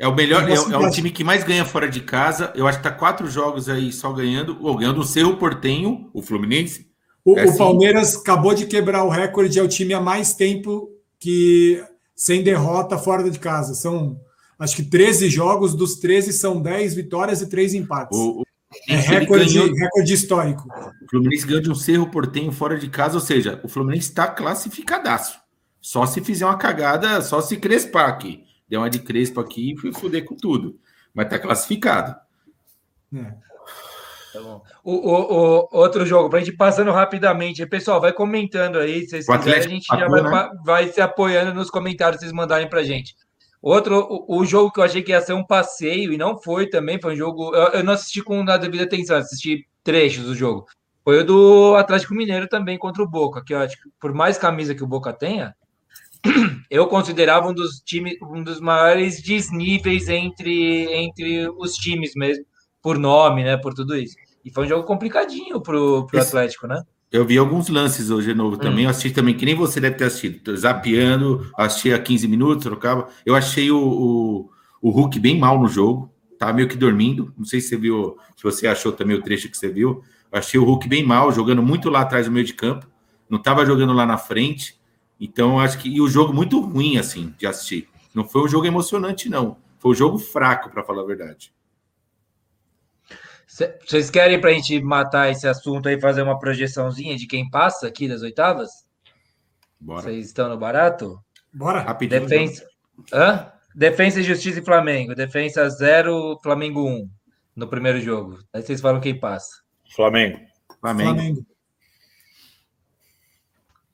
É 0.00 0.08
o 0.08 0.14
melhor, 0.14 0.48
é, 0.48 0.54
é 0.54 0.58
o 0.58 0.80
mais. 0.80 0.94
time 0.94 1.10
que 1.10 1.22
mais 1.22 1.44
ganha 1.44 1.62
fora 1.62 1.86
de 1.86 2.00
casa. 2.00 2.50
Eu 2.56 2.66
acho 2.66 2.78
que 2.78 2.84
tá 2.84 2.90
quatro 2.90 3.28
jogos 3.28 3.68
aí 3.68 3.92
só 3.92 4.10
ganhando, 4.10 4.56
ou 4.62 4.74
ganhando 4.74 5.02
o 5.02 5.04
Cerro 5.04 5.36
Portenho, 5.36 6.08
o 6.14 6.22
Fluminense. 6.22 6.88
O, 7.22 7.38
É 7.38 7.44
o 7.44 7.52
sim. 7.52 7.58
Palmeiras 7.58 8.16
acabou 8.16 8.54
de 8.54 8.64
quebrar 8.64 9.04
o 9.04 9.10
recorde, 9.10 9.58
é 9.58 9.62
o 9.62 9.68
time 9.68 9.92
há 9.92 10.00
mais 10.00 10.32
tempo 10.32 10.88
que 11.18 11.84
sem 12.16 12.42
derrota 12.42 12.96
fora 12.96 13.30
de 13.30 13.38
casa. 13.38 13.74
São, 13.74 14.18
acho 14.58 14.74
que 14.76 14.84
13 14.84 15.28
jogos, 15.28 15.74
dos 15.74 15.96
13 15.96 16.32
são 16.32 16.62
10 16.62 16.94
vitórias 16.94 17.42
e 17.42 17.46
3 17.46 17.74
empates. 17.74 18.18
O, 18.18 18.40
o 18.40 18.44
é 18.88 18.96
recorde, 18.96 19.52
ganhou, 19.52 19.74
recorde 19.74 20.14
histórico. 20.14 20.66
O 21.02 21.10
Fluminense 21.10 21.46
ganhou 21.46 21.60
de 21.60 21.70
um 21.70 21.74
Cerro 21.74 22.06
Portenho 22.10 22.50
fora 22.52 22.78
de 22.78 22.88
casa, 22.88 23.16
ou 23.16 23.20
seja, 23.20 23.60
o 23.62 23.68
Fluminense 23.68 24.08
está 24.08 24.26
classificadaço. 24.26 25.38
Só 25.78 26.06
se 26.06 26.22
fizer 26.22 26.46
uma 26.46 26.56
cagada, 26.56 27.20
só 27.20 27.42
se 27.42 27.58
crespar 27.58 28.08
aqui. 28.08 28.48
Deu 28.70 28.80
uma 28.80 28.88
de 28.88 29.00
crespo 29.00 29.40
aqui 29.40 29.72
e 29.72 29.76
fui 29.76 29.92
fuder 29.92 30.24
com 30.24 30.36
tudo. 30.36 30.78
Mas 31.12 31.28
tá 31.28 31.40
classificado. 31.40 32.14
É. 33.12 33.34
Tá 34.32 34.40
bom. 34.40 34.62
O, 34.84 34.92
o, 34.92 35.58
o, 35.62 35.68
outro 35.72 36.06
jogo, 36.06 36.30
para 36.30 36.38
a 36.38 36.42
gente 36.42 36.56
passando 36.56 36.92
rapidamente, 36.92 37.66
pessoal, 37.66 38.00
vai 38.00 38.12
comentando 38.12 38.78
aí, 38.78 39.00
se 39.02 39.22
vocês 39.22 39.26
quiserem, 39.26 39.58
a 39.58 39.68
gente 39.68 39.86
já 39.86 40.06
vai, 40.06 40.22
né? 40.22 40.50
vai 40.64 40.88
se 40.88 41.00
apoiando 41.00 41.52
nos 41.52 41.68
comentários, 41.68 42.20
vocês 42.20 42.30
mandarem 42.30 42.68
para 42.68 42.84
gente. 42.84 43.16
Outro, 43.60 44.06
o, 44.08 44.38
o, 44.38 44.46
jogo 44.46 44.70
que 44.70 44.78
eu 44.78 44.84
achei 44.84 45.02
que 45.02 45.10
ia 45.10 45.20
ser 45.20 45.32
um 45.32 45.44
passeio 45.44 46.12
e 46.12 46.16
não 46.16 46.40
foi 46.40 46.68
também, 46.68 47.00
foi 47.00 47.14
um 47.14 47.16
jogo. 47.16 47.52
Eu, 47.54 47.72
eu 47.72 47.84
não 47.84 47.92
assisti 47.92 48.22
com 48.22 48.40
a 48.48 48.56
devida 48.56 48.84
atenção, 48.84 49.16
assisti 49.16 49.66
trechos 49.82 50.26
do 50.26 50.34
jogo. 50.34 50.66
Foi 51.02 51.18
o 51.18 51.24
do 51.24 51.74
Atlético 51.74 52.14
Mineiro 52.14 52.46
também 52.46 52.78
contra 52.78 53.02
o 53.02 53.08
Boca, 53.08 53.42
que 53.44 53.52
eu 53.52 53.58
acho 53.58 53.76
que 53.82 53.88
por 53.98 54.14
mais 54.14 54.38
camisa 54.38 54.76
que 54.76 54.84
o 54.84 54.86
Boca 54.86 55.12
tenha, 55.12 55.56
eu 56.70 56.86
considerava 56.86 57.48
um 57.48 57.54
dos 57.54 57.80
times, 57.80 58.14
um 58.22 58.42
dos 58.42 58.60
maiores 58.60 59.22
desníveis 59.22 60.08
entre, 60.08 60.84
entre 60.92 61.48
os 61.58 61.74
times 61.74 62.12
mesmo 62.14 62.44
por 62.82 62.98
nome, 62.98 63.44
né? 63.44 63.56
Por 63.56 63.74
tudo 63.74 63.96
isso. 63.96 64.16
E 64.44 64.50
foi 64.50 64.64
um 64.64 64.68
jogo 64.68 64.84
complicadinho 64.84 65.60
pro, 65.60 66.06
pro 66.06 66.20
Atlético, 66.20 66.66
né? 66.66 66.82
Eu 67.12 67.26
vi 67.26 67.36
alguns 67.36 67.68
lances 67.68 68.08
hoje 68.08 68.28
de 68.28 68.34
novo 68.34 68.56
também. 68.56 68.84
Hum. 68.84 68.88
Eu 68.88 68.90
assisti 68.90 69.10
também, 69.10 69.36
que 69.36 69.44
nem 69.44 69.54
você 69.54 69.80
deve 69.80 69.96
ter 69.96 70.04
assistido. 70.04 70.56
Zapeando, 70.56 71.50
assisti 71.56 71.92
a 71.92 71.98
15 71.98 72.28
minutos, 72.28 72.64
trocava. 72.64 73.08
Eu 73.26 73.34
achei 73.34 73.70
o, 73.70 73.78
o, 73.78 74.50
o 74.80 74.90
Hulk 74.90 75.18
bem 75.18 75.38
mal 75.38 75.60
no 75.60 75.66
jogo. 75.66 76.12
Tá 76.38 76.52
meio 76.52 76.68
que 76.68 76.76
dormindo. 76.76 77.34
Não 77.36 77.44
sei 77.44 77.60
se 77.60 77.68
você 77.68 77.76
viu, 77.76 78.16
se 78.36 78.42
você 78.42 78.66
achou 78.66 78.92
também 78.92 79.16
o 79.16 79.22
trecho 79.22 79.50
que 79.50 79.58
você 79.58 79.68
viu. 79.68 80.02
Eu 80.30 80.38
achei 80.38 80.58
o 80.60 80.64
Hulk 80.64 80.88
bem 80.88 81.04
mal, 81.04 81.32
jogando 81.32 81.62
muito 81.62 81.90
lá 81.90 82.02
atrás 82.02 82.26
do 82.26 82.32
meio 82.32 82.46
de 82.46 82.54
campo. 82.54 82.86
Não 83.28 83.38
estava 83.38 83.66
jogando 83.66 83.92
lá 83.92 84.06
na 84.06 84.16
frente. 84.16 84.79
Então, 85.20 85.60
acho 85.60 85.78
que. 85.78 85.88
E 85.88 86.00
o 86.00 86.08
jogo 86.08 86.32
muito 86.32 86.58
ruim, 86.60 86.96
assim, 86.96 87.34
de 87.36 87.46
assistir. 87.46 87.88
Não 88.14 88.24
foi 88.26 88.42
um 88.42 88.48
jogo 88.48 88.66
emocionante, 88.66 89.28
não. 89.28 89.58
Foi 89.78 89.92
um 89.92 89.94
jogo 89.94 90.18
fraco, 90.18 90.70
para 90.70 90.82
falar 90.82 91.02
a 91.02 91.06
verdade. 91.06 91.52
Vocês 93.86 94.08
querem 94.10 94.40
para 94.40 94.50
a 94.50 94.52
gente 94.54 94.80
matar 94.80 95.30
esse 95.30 95.46
assunto 95.46 95.88
aí, 95.88 96.00
fazer 96.00 96.22
uma 96.22 96.38
projeçãozinha 96.38 97.16
de 97.16 97.26
quem 97.26 97.50
passa 97.50 97.86
aqui 97.86 98.08
das 98.08 98.22
oitavas? 98.22 98.70
Bora. 99.78 100.02
Vocês 100.02 100.26
estão 100.26 100.48
no 100.48 100.56
barato? 100.56 101.20
Bora. 101.52 101.80
Rapidinho. 101.80 102.22
Defensa, 102.22 102.66
Hã? 103.12 103.52
Defensa, 103.74 104.22
Justiça 104.22 104.60
e 104.60 104.64
Flamengo. 104.64 105.14
Defensa 105.14 105.68
0, 105.68 106.38
Flamengo 106.42 106.86
1 106.86 106.88
um, 106.88 107.10
no 107.56 107.68
primeiro 107.68 108.00
jogo. 108.00 108.38
Aí 108.52 108.62
vocês 108.62 108.80
falam 108.80 109.00
quem 109.00 109.18
passa. 109.18 109.62
Flamengo. 109.94 110.38
Flamengo. 110.80 111.10
Flamengo. 111.10 111.46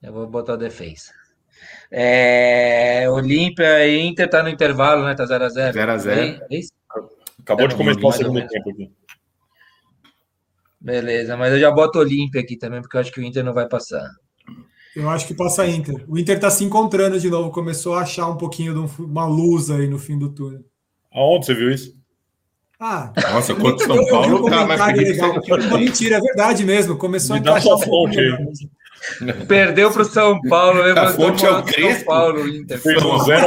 Eu 0.07 0.13
vou 0.13 0.27
botar 0.29 0.53
a 0.53 0.57
defesa. 0.57 1.13
É, 1.91 3.11
Olímpia 3.11 3.85
e 3.89 4.07
Inter 4.07 4.31
tá 4.31 4.41
no 4.41 4.49
intervalo, 4.49 5.05
né? 5.05 5.17
Tá 5.17 5.25
0x0. 5.25 5.73
0x0. 5.73 6.41
É 6.49 6.61
Acabou 7.41 7.65
é, 7.65 7.69
de 7.69 7.75
começar 7.75 8.07
o 8.07 8.13
segundo 8.13 8.47
tempo 8.47 8.71
aqui. 8.71 8.93
Beleza, 10.81 11.37
mas 11.37 11.53
eu 11.53 11.59
já 11.59 11.73
boto 11.73 11.99
Olímpia 11.99 12.41
aqui 12.41 12.57
também, 12.57 12.81
porque 12.81 12.97
eu 12.97 13.01
acho 13.01 13.11
que 13.11 13.19
o 13.19 13.25
Inter 13.25 13.43
não 13.43 13.53
vai 13.53 13.69
passar. 13.69 14.09
Eu 14.95 15.11
acho 15.11 15.27
que 15.27 15.35
passa 15.35 15.63
a 15.63 15.69
Inter. 15.69 16.05
O 16.09 16.17
Inter 16.17 16.39
tá 16.39 16.51
se 16.51 16.63
encontrando 16.63 17.19
de 17.19 17.29
novo, 17.29 17.51
começou 17.51 17.95
a 17.95 18.03
achar 18.03 18.29
um 18.29 18.37
pouquinho 18.37 18.87
de 18.87 19.03
uma 19.03 19.27
luz 19.27 19.71
aí 19.73 19.89
no 19.89 19.99
fim 19.99 20.17
do 20.17 20.33
túnel. 20.33 20.65
Aonde 21.13 21.47
você 21.47 21.55
viu 21.55 21.73
isso? 21.73 21.97
Ah, 22.79 23.13
nossa, 23.33 23.57
quanto 23.57 23.83
São 23.83 24.07
Paulo 24.07 24.47
um 24.47 24.51
tá 24.51 24.87
legal. 24.93 25.35
Não, 25.69 25.79
mentira, 25.79 26.19
é 26.19 26.21
verdade 26.21 26.65
mesmo. 26.65 26.97
Começou 26.97 27.35
Me 27.35 27.41
a 27.41 27.43
encaixar. 27.43 27.71
Dá 27.73 27.79
sua 27.79 27.85
fonte 27.85 28.21
aí. 28.21 28.31
Perdeu 29.49 29.91
para 29.91 30.03
o 30.03 30.05
São 30.05 30.41
Paulo. 30.43 30.83
A 30.83 31.09
fonte 31.09 31.45
é 31.45 31.51
o 31.51 31.63
Crespo. 31.63 31.99
São 31.99 32.05
Paulo, 32.05 32.49
Inter. 32.49 32.79
Fez 32.79 33.03
um 33.03 33.19
zero, 33.21 33.47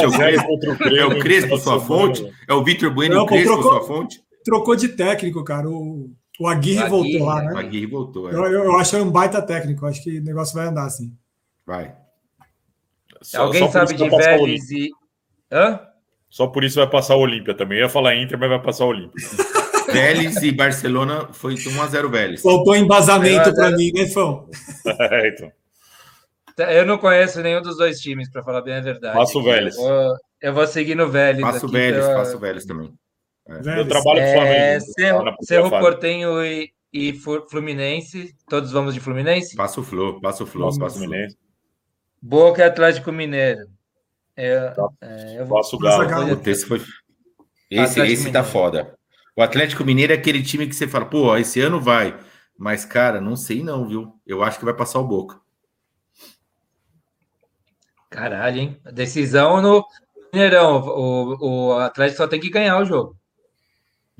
é 0.97 1.05
o 1.05 1.19
Crespo, 1.19 1.57
sua 1.57 1.79
fonte? 1.79 2.29
É 2.47 2.53
o 2.53 2.63
Vitor 2.63 2.93
Bueno 2.93 3.15
não, 3.15 3.25
Crespo, 3.25 3.53
trocou, 3.53 3.71
sua 3.71 3.87
fonte? 3.87 4.21
Trocou 4.43 4.75
de 4.75 4.89
técnico, 4.89 5.43
cara. 5.43 5.69
O, 5.69 6.09
o 6.39 6.47
Aguirre, 6.47 6.79
Aguirre 6.79 6.89
voltou 6.89 7.27
lá, 7.27 7.41
né? 7.41 7.53
O 7.53 7.57
Aguirre 7.57 7.85
voltou. 7.85 8.29
É. 8.29 8.33
Eu, 8.33 8.45
eu, 8.45 8.63
eu 8.65 8.77
acho 8.77 8.97
um 8.97 9.11
baita 9.11 9.41
técnico. 9.41 9.85
Acho 9.85 10.03
que 10.03 10.19
o 10.19 10.23
negócio 10.23 10.55
vai 10.55 10.67
andar 10.67 10.85
assim. 10.85 11.13
Vai. 11.65 11.93
Só, 13.21 13.43
Alguém 13.43 13.61
só 13.61 13.71
sabe 13.71 13.93
de 13.95 14.09
Vélez 14.09 14.71
e. 14.71 14.91
Hã? 15.51 15.81
Só 16.29 16.47
por 16.47 16.63
isso 16.63 16.79
vai 16.79 16.89
passar 16.89 17.15
o 17.15 17.21
Olímpia 17.21 17.53
também. 17.53 17.79
Eu 17.79 17.85
ia 17.85 17.89
falar 17.89 18.15
Inter, 18.15 18.39
mas 18.39 18.49
vai 18.49 18.61
passar 18.61 18.85
o 18.85 18.89
Olímpia. 18.89 19.19
Vélez 19.91 20.35
e 20.37 20.51
Barcelona 20.51 21.29
foi 21.31 21.55
1x0 21.55 22.09
Vélez. 22.09 22.41
Faltou 22.41 22.75
embasamento 22.75 23.53
para 23.53 23.71
mim, 23.71 23.91
né, 23.93 24.07
Fão? 24.07 24.49
é, 24.85 25.29
então. 25.29 25.51
Eu 26.69 26.85
não 26.85 26.97
conheço 26.97 27.41
nenhum 27.41 27.61
dos 27.61 27.77
dois 27.77 27.99
times, 27.99 28.29
para 28.29 28.43
falar 28.43 28.61
bem 28.61 28.75
a 28.75 28.81
verdade. 28.81 29.17
Passo 29.17 29.39
o 29.39 29.43
Vélez. 29.43 29.77
Eu 29.77 29.83
vou, 29.83 30.17
eu 30.41 30.53
vou 30.53 30.67
seguir 30.67 30.95
no 30.95 31.09
Vélez. 31.09 31.41
Passo 31.41 31.65
o 31.65 31.69
Vélez, 31.69 32.05
pela... 32.05 32.17
passo 32.17 32.35
o 32.35 32.39
Vélez 32.39 32.65
também. 32.65 32.93
É. 33.47 33.79
Eu 33.79 33.87
trabalho 33.87 34.19
com 34.19 34.29
o 34.29 34.33
Flamengo. 34.33 34.55
É, 34.55 34.79
Cerro, 34.79 35.35
Cerro 35.41 35.69
Portenho 35.69 36.45
e, 36.45 36.71
e 36.91 37.13
Fluminense. 37.49 38.35
Todos 38.47 38.71
vamos 38.71 38.93
de 38.93 38.99
Fluminense? 38.99 39.55
Passo 39.55 39.81
o 39.81 39.83
Flu, 39.83 40.19
passo 40.19 40.43
o 40.43 40.47
Flu. 40.47 40.65
Passo 40.65 40.85
o 40.85 40.89
Fluminense. 40.89 41.37
Boca 42.21 42.61
e 42.61 42.65
Atlético 42.65 43.11
Mineiro. 43.11 43.61
Eu, 44.35 44.73
tá. 44.73 44.87
é, 45.01 45.39
eu 45.39 45.45
vou, 45.45 45.57
passo 45.57 45.75
o 45.75 45.79
Galo. 45.79 46.41
Esse, 46.45 46.65
foi... 46.65 46.81
esse, 47.69 47.99
esse 48.01 48.31
tá 48.31 48.43
foda. 48.43 48.98
O 49.39 49.41
Atlético 49.41 49.85
Mineiro 49.85 50.11
é 50.11 50.17
aquele 50.17 50.43
time 50.43 50.67
que 50.67 50.75
você 50.75 50.85
fala, 50.85 51.05
pô, 51.05 51.37
esse 51.37 51.61
ano 51.61 51.79
vai. 51.79 52.19
Mas, 52.57 52.83
cara, 52.83 53.21
não 53.21 53.37
sei 53.37 53.63
não, 53.63 53.87
viu? 53.87 54.13
Eu 54.27 54.43
acho 54.43 54.59
que 54.59 54.65
vai 54.65 54.73
passar 54.73 54.99
o 54.99 55.07
Boca. 55.07 55.39
Caralho, 58.09 58.59
hein? 58.59 58.81
Decisão 58.91 59.61
no 59.61 59.85
Mineirão. 60.33 60.81
O, 60.81 61.69
o 61.69 61.73
Atlético 61.77 62.17
só 62.17 62.27
tem 62.27 62.41
que 62.41 62.49
ganhar 62.49 62.79
o 62.79 62.85
jogo. 62.85 63.15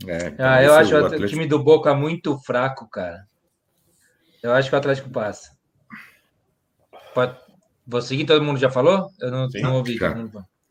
É, 0.08 0.28
então 0.28 0.48
ah, 0.48 0.64
eu 0.64 0.74
acho 0.74 0.96
o, 0.96 1.06
Atlético... 1.06 1.26
o 1.26 1.28
time 1.28 1.46
do 1.46 1.62
Boca 1.62 1.94
muito 1.94 2.38
fraco, 2.38 2.90
cara. 2.90 3.26
Eu 4.42 4.54
acho 4.54 4.70
que 4.70 4.76
o 4.76 4.80
Atlético 4.80 5.10
passa. 5.10 5.52
Pode... 7.14 7.38
Vou 7.86 8.02
seguir, 8.02 8.24
todo 8.24 8.42
mundo 8.42 8.58
já 8.58 8.72
falou? 8.72 9.10
Eu 9.20 9.32
não, 9.32 9.50
Sim, 9.50 9.64
não 9.64 9.76
ouvi. 9.76 9.98
Já? 9.98 10.16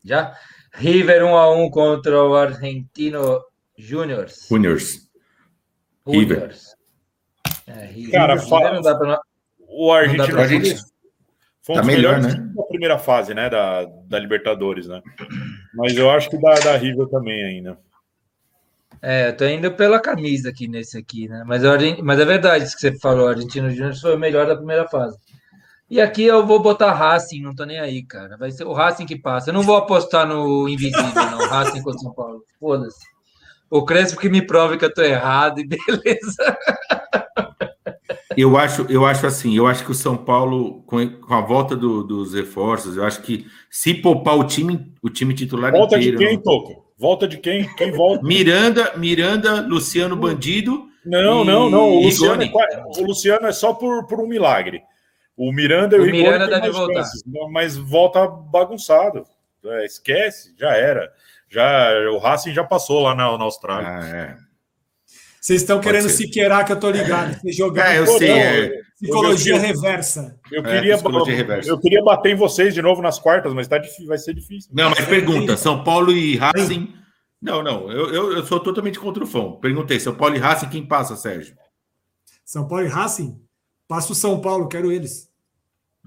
já? 0.03 0.37
River 0.73 1.21
1x1 1.21 1.69
contra 1.69 2.23
o 2.23 2.35
Argentino 2.35 3.43
Júniors. 3.79 4.47
Júniors. 4.49 5.09
River. 6.05 6.53
É, 7.65 7.85
River. 7.85 8.11
Cara, 8.11 8.35
pra... 8.37 9.21
o 9.67 9.91
Argentino 9.91 10.75
foi 11.61 11.75
um 11.75 11.79
tá 11.79 11.83
melhor, 11.83 12.19
né? 12.19 12.33
Da 12.55 12.63
primeira 12.63 12.97
fase, 12.99 13.33
né, 13.33 13.49
da, 13.49 13.85
da 13.85 14.19
Libertadores, 14.19 14.87
né? 14.87 15.01
Mas 15.73 15.95
eu 15.95 16.09
acho 16.09 16.29
que 16.29 16.37
da, 16.37 16.55
da 16.55 16.75
River 16.75 17.07
também 17.07 17.43
ainda. 17.43 17.79
É, 19.01 19.29
eu 19.29 19.37
tô 19.37 19.45
indo 19.45 19.71
pela 19.71 19.99
camisa 19.99 20.49
aqui 20.49 20.67
nesse 20.67 20.97
aqui, 20.97 21.29
né? 21.29 21.43
Mas, 21.47 21.63
eu, 21.63 21.71
mas 22.03 22.19
é 22.19 22.25
verdade 22.25 22.65
isso 22.65 22.75
que 22.75 22.81
você 22.81 22.99
falou, 22.99 23.27
o 23.27 23.29
Argentino 23.29 23.69
Júnior 23.69 23.95
foi 23.95 24.15
o 24.15 24.19
melhor 24.19 24.45
da 24.45 24.57
primeira 24.57 24.89
fase. 24.89 25.17
E 25.89 26.01
aqui 26.01 26.23
eu 26.23 26.45
vou 26.45 26.61
botar 26.61 26.91
Racing, 26.91 27.41
não 27.41 27.55
tô 27.55 27.63
nem 27.63 27.79
aí, 27.79 28.03
cara. 28.03 28.35
Vai 28.35 28.51
ser 28.51 28.65
o 28.65 28.73
Racing 28.73 29.05
que 29.05 29.17
passa. 29.17 29.49
Eu 29.49 29.53
não 29.53 29.63
vou 29.63 29.77
apostar 29.77 30.27
no 30.27 30.67
invisível, 30.67 31.13
não. 31.15 31.47
Racing 31.47 31.81
contra 31.81 31.99
São 31.99 32.13
Paulo. 32.13 32.43
Foda-se. 32.59 33.18
O 33.69 33.85
Crespo 33.85 34.19
que 34.19 34.29
me 34.29 34.41
prove 34.41 34.77
que 34.77 34.85
eu 34.85 34.93
tô 34.93 35.01
errado 35.01 35.59
e 35.59 35.67
beleza. 35.67 36.57
Eu 38.35 38.57
acho, 38.57 38.85
eu 38.89 39.05
acho 39.05 39.27
assim, 39.27 39.55
eu 39.55 39.67
acho 39.67 39.83
que 39.83 39.91
o 39.91 39.95
São 39.95 40.15
Paulo, 40.15 40.81
com, 40.83 40.97
a 41.29 41.41
volta 41.41 41.75
do, 41.75 42.03
dos 42.03 42.33
reforços, 42.33 42.95
eu 42.95 43.03
acho 43.03 43.21
que 43.21 43.45
se 43.69 43.93
poupar 43.93 44.37
o 44.37 44.45
time, 44.45 44.93
o 45.01 45.09
time 45.09 45.33
titular 45.33 45.71
volta 45.71 45.97
inteiro... 45.97 46.17
Volta 46.17 46.25
de 46.25 46.37
quem, 46.37 46.43
Toco? 46.43 46.89
Volta 46.97 47.27
de 47.27 47.37
quem? 47.37 47.75
Quem 47.75 47.91
volta? 47.91 48.25
Miranda, 48.25 48.93
Miranda, 48.97 49.61
Luciano 49.61 50.15
Bandido. 50.15 50.87
Não, 51.05 51.43
e... 51.43 51.47
não, 51.47 51.69
não. 51.69 51.89
O 51.89 52.03
Luciano, 52.03 52.43
é, 52.43 52.83
o 52.97 53.03
Luciano 53.03 53.47
é 53.47 53.51
só 53.51 53.73
por, 53.73 54.05
por 54.05 54.19
um 54.19 54.27
milagre. 54.27 54.81
O 55.35 55.51
Miranda 55.53 55.97
o, 55.97 56.01
o 56.01 56.05
Miranda 56.05 56.47
deve 56.47 56.71
voltar. 56.71 57.03
Chances, 57.03 57.23
mas 57.51 57.77
volta 57.77 58.27
bagunçado. 58.27 59.25
É, 59.65 59.85
esquece, 59.85 60.53
já 60.57 60.71
era. 60.75 61.09
Já, 61.49 61.91
o 62.11 62.17
Racing 62.17 62.53
já 62.53 62.63
passou 62.63 63.01
lá 63.01 63.15
na, 63.15 63.37
na 63.37 63.43
Austrália. 63.43 63.89
Ah, 63.89 64.07
é. 64.07 64.49
Vocês 65.41 65.61
estão 65.61 65.79
querendo 65.79 66.09
se 66.09 66.29
queirar 66.29 66.65
que 66.65 66.71
eu 66.71 66.79
tô 66.79 66.91
ligado. 66.91 67.39
Vocês 67.39 67.55
jogar 67.55 67.95
é, 67.95 67.99
eu 67.99 68.07
sei, 68.07 68.29
é. 68.29 68.81
psicologia 68.99 69.55
eu 69.55 69.59
reversa. 69.59 70.39
Eu 70.51 70.63
é, 70.63 70.75
queria, 70.75 70.93
é, 70.93 71.35
reversa. 71.35 71.69
eu 71.69 71.79
queria 71.79 72.03
bater 72.03 72.33
em 72.33 72.35
vocês 72.35 72.73
de 72.73 72.81
novo 72.81 73.01
nas 73.01 73.17
quartas, 73.17 73.53
mas 73.53 73.67
tá 73.67 73.77
difícil, 73.77 74.07
vai 74.07 74.17
ser 74.17 74.33
difícil. 74.33 74.69
Não, 74.73 74.89
mas 74.89 75.05
pergunta: 75.05 75.55
São 75.55 75.83
Paulo 75.83 76.11
e 76.11 76.35
Racing. 76.35 76.93
Não, 77.41 77.63
não, 77.63 77.89
eu, 77.89 78.13
eu, 78.13 78.33
eu 78.33 78.45
sou 78.45 78.59
totalmente 78.59 78.99
contra 78.99 79.23
o 79.23 79.27
Fão. 79.27 79.53
Perguntei: 79.53 79.99
São 79.99 80.13
Paulo 80.13 80.35
e 80.35 80.39
Racing, 80.39 80.69
quem 80.69 80.85
passa, 80.85 81.15
Sérgio? 81.15 81.55
São 82.43 82.67
Paulo 82.67 82.85
e 82.85 82.89
Racing? 82.89 83.39
Passa 83.87 84.11
o 84.11 84.15
São 84.15 84.41
Paulo, 84.41 84.67
quero 84.67 84.91
eles. 84.91 85.28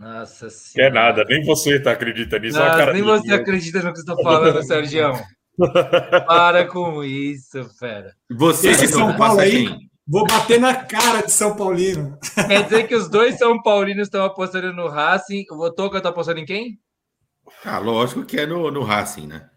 Nossa 0.02 0.48
Que 0.48 0.82
é 0.82 0.90
senhora. 0.90 0.94
nada, 0.94 1.24
nem 1.28 1.44
você 1.44 1.78
tá 1.78 1.92
acredita 1.92 2.36
nisso. 2.36 2.58
Nossa, 2.58 2.76
cara 2.76 2.92
nem 2.92 3.02
você 3.02 3.32
acredita 3.32 3.80
no 3.82 3.92
que 3.92 4.00
você 4.00 4.10
está 4.10 4.20
falando, 4.20 4.60
Sérgio. 4.64 5.12
Para 6.26 6.66
com 6.66 7.04
isso, 7.04 7.64
fera. 7.78 8.12
Você 8.28 8.70
Esse 8.70 8.88
São 8.88 9.16
Paulo 9.16 9.40
aí-? 9.40 9.68
Vou 10.04 10.26
bater 10.26 10.58
na 10.58 10.74
cara 10.74 11.22
de 11.22 11.30
São 11.30 11.54
Paulino. 11.54 12.18
Quer 12.34 12.64
dizer 12.64 12.88
que 12.88 12.96
os 12.96 13.08
dois 13.08 13.38
São 13.38 13.62
Paulinos 13.62 14.08
estão 14.08 14.24
apostando 14.24 14.72
no 14.72 14.88
Racing. 14.88 15.44
O 15.52 15.70
Toca 15.70 16.00
tá 16.00 16.08
apostando 16.08 16.40
em 16.40 16.44
quem? 16.44 16.80
Ah, 17.64 17.78
lógico 17.78 18.24
que 18.24 18.40
é 18.40 18.44
no, 18.44 18.72
no 18.72 18.82
Racing, 18.82 19.28
né? 19.28 19.48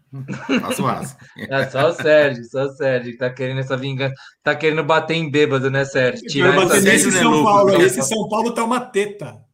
Racing. 0.62 1.16
É 1.50 1.68
só 1.68 1.88
o 1.88 1.92
Sérgio, 1.92 2.44
só 2.44 2.66
o 2.66 2.70
Sérgio 2.70 3.12
que 3.12 3.18
tá 3.18 3.30
querendo 3.30 3.58
essa 3.58 3.76
vingança. 3.76 4.14
Tá 4.44 4.54
querendo 4.54 4.84
bater 4.84 5.14
em 5.14 5.28
bêbado, 5.28 5.68
né, 5.72 5.84
Sérgio? 5.84 6.24
Tirar 6.28 6.54
essa 6.54 6.66
bater 6.66 6.82
Sérgio 6.82 6.92
nesse 6.92 7.10
não 7.10 7.16
é 7.16 7.20
São 7.20 7.30
louco, 7.32 7.44
Paulo 7.50 7.78
né? 7.78 7.84
Esse 7.84 8.02
São 8.02 8.28
Paulo 8.28 8.54
tá 8.54 8.64
uma 8.64 8.80
teta. 8.80 9.45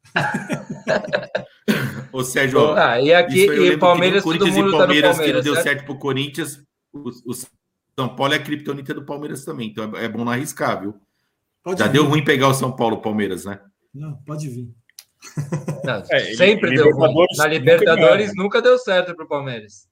Ô, 2.12 2.22
Sérgio, 2.22 2.58
ó, 2.60 2.74
Ah, 2.74 3.00
e 3.00 3.12
aqui, 3.14 3.44
e 3.44 3.70
que 3.70 3.76
Palmeiras, 3.78 4.22
todo 4.22 4.38
Corinthians 4.38 4.56
mundo 4.56 4.68
e 4.68 4.72
tá 4.72 4.78
Palmeiras, 4.78 5.16
Palmeiras. 5.16 5.26
que 5.26 5.32
não 5.32 5.42
deu 5.42 5.54
certo? 5.62 5.64
certo 5.64 5.84
pro 5.86 5.98
Corinthians, 5.98 6.62
o, 6.92 7.08
o 7.08 7.34
São 7.34 8.16
Paulo 8.16 8.34
é 8.34 8.36
a 8.36 8.42
criptonita 8.42 8.92
do 8.94 9.04
Palmeiras 9.04 9.44
também, 9.44 9.68
então 9.68 9.96
é, 9.96 10.04
é 10.04 10.08
bom 10.08 10.24
não 10.24 10.32
arriscar, 10.32 10.80
viu? 10.80 10.94
Pode 11.62 11.78
Já 11.78 11.86
vir. 11.86 11.92
deu 11.94 12.04
ruim 12.06 12.24
pegar 12.24 12.48
o 12.48 12.54
São 12.54 12.74
Paulo, 12.74 13.00
Palmeiras, 13.00 13.44
né? 13.44 13.60
Não, 13.94 14.14
pode 14.26 14.48
vir. 14.48 14.68
Não, 15.84 16.02
É, 16.10 16.26
ele- 16.26 16.36
sempre 16.36 16.70
deu 16.74 16.84
ruim. 16.90 17.08
Libertadores 17.08 17.38
Na 17.38 17.44
nunca 17.44 17.58
Libertadores 17.58 18.26
ganhou, 18.32 18.44
nunca 18.44 18.62
deu 18.62 18.78
certo 18.78 19.14
pro 19.14 19.28
Palmeiras. 19.28 19.88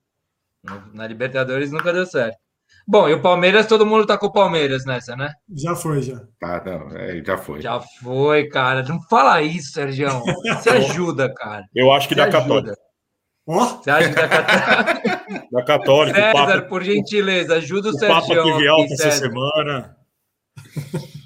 Na 0.92 1.06
Libertadores 1.06 1.70
nunca 1.70 1.92
deu 1.92 2.04
certo. 2.04 2.36
Bom, 2.90 3.08
e 3.08 3.14
o 3.14 3.22
Palmeiras, 3.22 3.68
todo 3.68 3.86
mundo 3.86 4.04
tá 4.04 4.18
com 4.18 4.26
o 4.26 4.32
Palmeiras 4.32 4.84
nessa, 4.84 5.14
né? 5.14 5.32
Já 5.54 5.76
foi, 5.76 6.02
já. 6.02 6.20
Tá, 6.40 6.60
não, 6.66 6.96
é, 6.96 7.22
já 7.24 7.38
foi. 7.38 7.60
Já 7.62 7.80
foi, 7.80 8.48
cara. 8.48 8.82
Não 8.82 9.00
fala 9.02 9.40
isso, 9.40 9.70
Sérgio. 9.74 10.08
Você 10.42 10.70
ajuda, 10.74 11.32
cara. 11.32 11.64
Eu 11.72 11.92
acho 11.92 12.08
que 12.08 12.16
Você 12.16 12.20
da 12.20 12.28
Católica. 12.32 12.74
Ó, 13.46 13.64
Você 13.64 13.90
acha 13.92 14.08
que 14.08 14.14
da 14.16 14.28
Católica? 14.28 15.20
Da 15.52 15.64
Católica, 15.64 16.18
o 16.18 16.22
César, 16.22 16.32
Papa, 16.32 16.62
por 16.62 16.82
gentileza, 16.82 17.54
ajuda 17.56 17.90
o, 17.90 17.92
o 17.92 17.98
Papa 18.00 18.26
Sérgio. 18.26 18.42
teve 18.42 18.56
aqui, 18.56 18.66
alta 18.68 18.94
essa 18.94 19.02
César. 19.04 19.28
semana. 19.28 19.96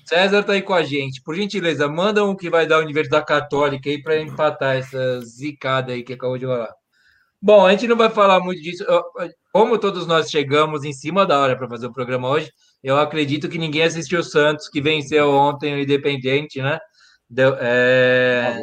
César 0.06 0.42
tá 0.42 0.52
aí 0.52 0.60
com 0.60 0.74
a 0.74 0.82
gente. 0.82 1.22
Por 1.22 1.34
gentileza, 1.34 1.88
manda 1.88 2.22
um 2.26 2.36
que 2.36 2.50
vai 2.50 2.66
dar 2.66 2.78
o 2.78 2.82
Universidade 2.82 3.24
Católica 3.24 3.88
aí 3.88 4.02
para 4.02 4.20
empatar 4.20 4.76
essa 4.76 5.20
zicada 5.22 5.92
aí 5.92 6.02
que 6.02 6.12
acabou 6.12 6.36
de 6.36 6.44
rolar. 6.44 6.74
Bom, 7.40 7.64
a 7.64 7.70
gente 7.70 7.88
não 7.88 7.96
vai 7.96 8.10
falar 8.10 8.38
muito 8.40 8.60
disso. 8.60 8.84
Como 9.54 9.78
todos 9.78 10.04
nós 10.04 10.30
chegamos 10.30 10.82
em 10.82 10.92
cima 10.92 11.24
da 11.24 11.38
hora 11.38 11.56
para 11.56 11.68
fazer 11.68 11.86
o 11.86 11.92
programa 11.92 12.28
hoje, 12.28 12.50
eu 12.82 12.98
acredito 12.98 13.48
que 13.48 13.56
ninguém 13.56 13.84
assistiu 13.84 14.18
o 14.18 14.24
Santos, 14.24 14.68
que 14.68 14.80
venceu 14.80 15.30
ontem 15.30 15.72
o 15.72 15.78
Independente, 15.78 16.60
né? 16.60 16.80
Deu, 17.30 17.54
é... 17.60 18.58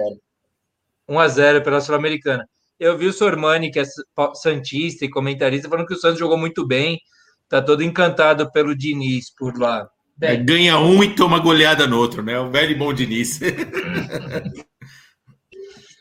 1 1.07 1.17
a 1.17 1.27
0 1.29 1.63
pela 1.63 1.79
Sul-Americana. 1.79 2.45
Eu 2.77 2.97
vi 2.97 3.07
o 3.07 3.13
Sormani, 3.13 3.71
que 3.71 3.79
é 3.79 3.85
sa- 3.85 4.35
santista 4.35 5.05
e 5.05 5.09
comentarista, 5.09 5.69
falando 5.69 5.87
que 5.87 5.93
o 5.93 5.97
Santos 5.97 6.19
jogou 6.19 6.37
muito 6.37 6.67
bem, 6.67 6.99
tá 7.47 7.61
todo 7.61 7.81
encantado 7.81 8.51
pelo 8.51 8.75
Diniz 8.75 9.33
por 9.33 9.57
lá. 9.57 9.87
É, 10.21 10.35
ganha 10.35 10.77
um 10.77 11.01
e 11.01 11.15
toma 11.15 11.39
goleada 11.39 11.87
no 11.87 11.97
outro, 11.97 12.21
né? 12.21 12.37
O 12.37 12.51
velho 12.51 12.71
e 12.71 12.75
bom 12.75 12.93
Diniz. 12.93 13.39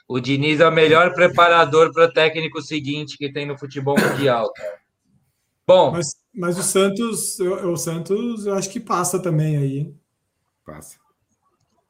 O 0.09 0.19
Diniz 0.19 0.59
é 0.59 0.67
o 0.67 0.73
melhor 0.73 1.15
preparador 1.15 1.93
para 1.93 2.07
o 2.07 2.13
técnico 2.13 2.61
seguinte 2.61 3.17
que 3.17 3.33
tem 3.33 3.47
no 3.47 3.57
futebol 3.57 3.95
mundial. 3.97 4.53
cara. 4.53 4.80
Bom, 5.67 5.93
mas, 5.93 6.09
mas 6.35 6.59
o 6.59 6.63
Santos, 6.63 7.39
eu- 7.39 7.73
o 7.73 7.77
Santos, 7.77 8.47
eu 8.47 8.55
acho 8.55 8.71
que 8.71 8.81
passa 8.81 9.21
também 9.23 9.57
aí. 9.57 9.95
Passa. 10.67 10.99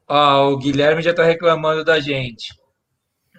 ó, 0.07 0.49
o 0.51 0.57
Guilherme 0.57 1.01
já 1.01 1.13
tá 1.13 1.23
reclamando 1.23 1.83
da 1.83 1.99
gente. 1.99 2.53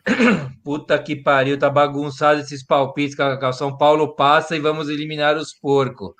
Puta 0.64 0.98
que 1.02 1.16
pariu, 1.16 1.58
tá 1.58 1.70
bagunçado 1.70 2.40
esses 2.40 2.64
palpites. 2.64 3.14
Cacau. 3.16 3.52
São 3.52 3.76
Paulo 3.76 4.14
passa 4.14 4.56
e 4.56 4.60
vamos 4.60 4.88
eliminar 4.88 5.36
os 5.36 5.52
porcos. 5.54 6.12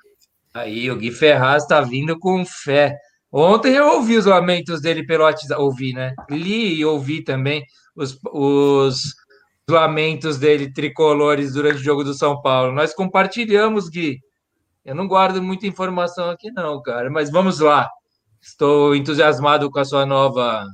Aí, 0.53 0.91
o 0.91 0.97
Gui 0.97 1.11
Ferraz 1.11 1.65
tá 1.67 1.81
vindo 1.81 2.17
com 2.19 2.45
fé. 2.45 2.95
Ontem 3.31 3.73
eu 3.75 3.87
ouvi 3.95 4.17
os 4.17 4.25
lamentos 4.25 4.81
dele 4.81 5.05
pelo 5.05 5.23
WhatsApp. 5.25 5.61
Ouvi, 5.61 5.93
né? 5.93 6.13
Li 6.29 6.75
e 6.75 6.85
ouvi 6.85 7.23
também 7.23 7.63
os, 7.95 8.17
os 8.33 9.15
lamentos 9.69 10.37
dele 10.37 10.71
tricolores 10.71 11.53
durante 11.53 11.77
o 11.77 11.83
jogo 11.83 12.03
do 12.03 12.13
São 12.13 12.41
Paulo. 12.41 12.71
Nós 12.73 12.93
compartilhamos, 12.93 13.89
Gui. 13.89 14.19
Eu 14.83 14.95
não 14.95 15.07
guardo 15.07 15.41
muita 15.41 15.65
informação 15.65 16.29
aqui, 16.29 16.51
não, 16.51 16.81
cara. 16.81 17.09
Mas 17.09 17.31
vamos 17.31 17.59
lá. 17.59 17.89
Estou 18.41 18.93
entusiasmado 18.95 19.71
com 19.71 19.79
a 19.79 19.85
sua 19.85 20.05
nova 20.05 20.65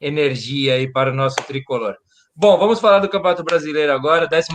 energia 0.00 0.74
aí 0.74 0.90
para 0.90 1.10
o 1.10 1.14
nosso 1.14 1.36
tricolor. 1.46 1.94
Bom, 2.34 2.56
vamos 2.56 2.80
falar 2.80 3.00
do 3.00 3.08
Campeonato 3.08 3.44
Brasileiro 3.44 3.92
agora, 3.92 4.26
12 4.26 4.48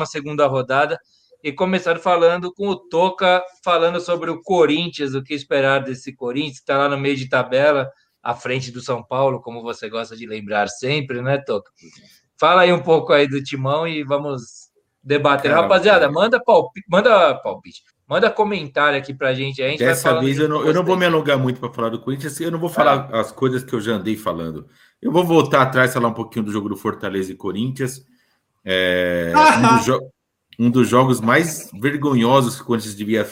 rodada, 0.49 0.97
e 1.43 1.51
começar 1.51 1.99
falando 1.99 2.51
com 2.51 2.69
o 2.69 2.75
Toca, 2.75 3.43
falando 3.63 3.99
sobre 3.99 4.31
o 4.31 4.41
Corinthians, 4.41 5.13
o 5.13 5.21
que 5.21 5.35
esperar 5.35 5.83
desse 5.83 6.15
Corinthians, 6.15 6.55
que 6.55 6.63
está 6.63 6.77
lá 6.79 6.89
no 6.89 6.97
meio 6.97 7.15
de 7.15 7.29
tabela, 7.29 7.87
à 8.23 8.33
frente 8.33 8.71
do 8.71 8.81
São 8.81 9.03
Paulo, 9.03 9.39
como 9.39 9.61
você 9.61 9.87
gosta 9.87 10.17
de 10.17 10.25
lembrar 10.25 10.67
sempre, 10.67 11.21
né, 11.21 11.37
Toca? 11.37 11.69
Fala 12.39 12.61
aí 12.61 12.73
um 12.73 12.81
pouco 12.81 13.13
aí 13.13 13.27
do 13.27 13.41
Timão 13.43 13.87
e 13.87 14.03
vamos 14.03 14.69
debater. 15.03 15.51
Cara, 15.51 15.63
Rapaziada, 15.63 16.11
manda 16.11 16.43
palpite, 16.43 16.85
manda 16.89 17.35
palpite, 17.35 17.83
manda 18.07 18.29
comentário 18.29 18.97
aqui 18.97 19.13
pra 19.13 19.33
gente. 19.33 19.61
A 19.61 19.69
gente 19.69 19.79
Dessa 19.79 20.19
vez 20.19 20.37
eu 20.37 20.49
não, 20.49 20.65
eu 20.65 20.73
não 20.73 20.83
vou 20.83 20.97
me 20.97 21.05
alongar 21.05 21.37
muito 21.37 21.59
para 21.59 21.71
falar 21.71 21.89
do 21.89 21.99
Corinthians, 21.99 22.39
eu 22.41 22.51
não 22.51 22.59
vou 22.59 22.69
falar 22.69 23.09
as 23.13 23.31
coisas 23.31 23.63
que 23.63 23.73
eu 23.73 23.79
já 23.79 23.93
andei 23.93 24.17
falando. 24.17 24.67
Eu 25.01 25.11
vou 25.11 25.23
voltar 25.23 25.61
atrás, 25.61 25.93
falar 25.93 26.07
um 26.07 26.13
pouquinho 26.13 26.45
do 26.45 26.51
jogo 26.51 26.67
do 26.67 26.75
Fortaleza 26.75 27.31
e 27.31 27.35
Corinthians. 27.35 28.03
É, 28.63 29.31
um, 29.35 29.77
dos 29.77 30.09
um 30.57 30.69
dos 30.71 30.89
jogos 30.89 31.21
mais 31.21 31.69
vergonhosos 31.79 32.55
que 32.55 32.63
o 32.63 32.65
Corinthians 32.65 32.95
devia, 32.95 33.27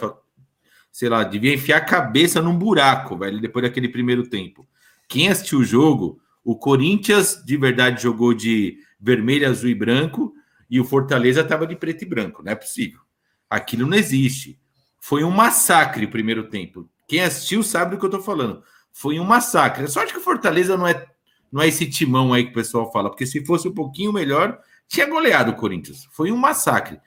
sei 0.92 1.10
lá, 1.10 1.24
devia 1.24 1.54
enfiar 1.54 1.78
a 1.78 1.86
cabeça 1.86 2.42
num 2.42 2.56
buraco, 2.56 3.18
velho, 3.18 3.42
depois 3.42 3.64
daquele 3.64 3.90
primeiro 3.90 4.30
tempo. 4.30 4.68
Quem 5.10 5.30
assistiu 5.30 5.60
o 5.60 5.64
jogo, 5.64 6.20
o 6.44 6.56
Corinthians 6.56 7.42
de 7.44 7.58
verdade 7.58 8.04
jogou 8.04 8.34
de 8.34 8.78
vermelho, 9.04 9.50
azul 9.50 9.70
e 9.70 9.76
branco, 9.76 10.34
e 10.70 10.80
o 10.80 10.86
Fortaleza 10.86 11.42
estava 11.42 11.68
de 11.68 11.76
preto 11.76 12.04
e 12.04 12.08
branco, 12.08 12.42
não 12.42 12.52
é 12.52 12.56
possível. 12.56 13.02
Aquilo 13.50 13.86
não 13.86 13.98
existe. 13.98 14.58
Foi 15.00 15.24
um 15.24 15.30
massacre 15.30 16.06
o 16.06 16.10
primeiro 16.10 16.50
tempo. 16.50 16.90
Quem 17.08 17.22
assistiu 17.22 17.62
sabe 17.62 17.92
do 17.92 18.00
que 18.00 18.06
eu 18.06 18.10
tô 18.10 18.22
falando. 18.22 18.64
Foi 18.94 19.20
um 19.20 19.26
massacre. 19.26 19.84
É 19.84 19.88
sorte 19.88 20.14
que 20.14 20.20
o 20.20 20.24
Fortaleza 20.24 20.78
não 20.78 20.88
é, 20.88 21.06
não 21.52 21.62
é 21.62 21.68
esse 21.68 21.86
timão 21.86 22.34
aí 22.34 22.46
que 22.46 22.52
o 22.52 22.56
pessoal 22.56 22.92
fala, 22.92 23.10
porque 23.10 23.26
se 23.26 23.46
fosse 23.46 23.68
um 23.68 23.74
pouquinho 23.74 24.14
melhor, 24.14 24.58
tinha 24.88 25.06
goleado 25.06 25.52
o 25.52 25.56
Corinthians. 25.56 26.08
Foi 26.12 26.32
um 26.32 26.38
massacre. 26.38 27.00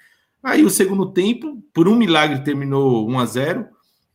Aí 0.42 0.64
o 0.64 0.70
segundo 0.70 1.10
tempo, 1.12 1.62
por 1.72 1.88
um 1.88 1.96
milagre, 1.96 2.44
terminou 2.44 3.08
1 3.08 3.18
a 3.18 3.26
0 3.26 3.68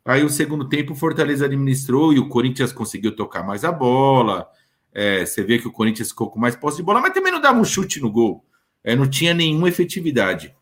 Aí 0.04 0.24
o 0.24 0.30
segundo 0.30 0.68
tempo 0.68 0.94
o 0.94 0.96
Fortaleza 0.96 1.46
administrou 1.46 2.12
e 2.12 2.20
o 2.20 2.28
Corinthians 2.28 2.74
conseguiu 2.74 3.16
tocar 3.16 3.44
mais 3.44 3.64
a 3.64 3.72
bola. 3.72 4.48
É, 4.94 5.26
você 5.26 5.44
vê 5.44 5.58
que 5.58 5.68
o 5.68 5.72
Corinthians 5.72 6.10
ficou 6.10 6.30
com 6.30 6.40
mais 6.40 6.56
posse 6.56 6.78
de 6.78 6.84
bola, 6.84 7.00
mas 7.00 7.14
também 7.14 7.32
não 7.32 7.42
dava 7.42 7.60
um 7.60 7.64
chute 7.64 8.00
no 8.02 8.12
gol. 8.12 8.46
É, 8.84 8.96
não 8.96 9.10
tinha 9.10 9.34
nenhuma 9.34 9.70
efetividade. 9.70 10.56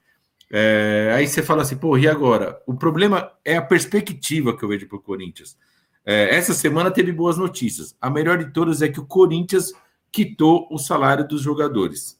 É, 0.51 1.11
aí 1.15 1.27
você 1.27 1.43
fala 1.43 1.61
assim, 1.61 1.77
pô, 1.77 1.97
e 1.97 2.07
agora? 2.07 2.61
O 2.65 2.73
problema 2.73 3.31
é 3.45 3.55
a 3.55 3.61
perspectiva 3.61 4.55
que 4.57 4.63
eu 4.63 4.69
vejo 4.69 4.87
para 4.87 4.97
o 4.97 5.01
Corinthians. 5.01 5.57
É, 6.05 6.35
essa 6.35 6.53
semana 6.53 6.89
teve 6.89 7.11
boas 7.11 7.37
notícias. 7.37 7.95
A 8.01 8.09
melhor 8.09 8.37
de 8.37 8.51
todas 8.51 8.81
é 8.81 8.87
que 8.87 8.99
o 8.99 9.05
Corinthians 9.05 9.73
quitou 10.11 10.67
o 10.71 10.77
salário 10.77 11.27
dos 11.27 11.41
jogadores. 11.41 12.19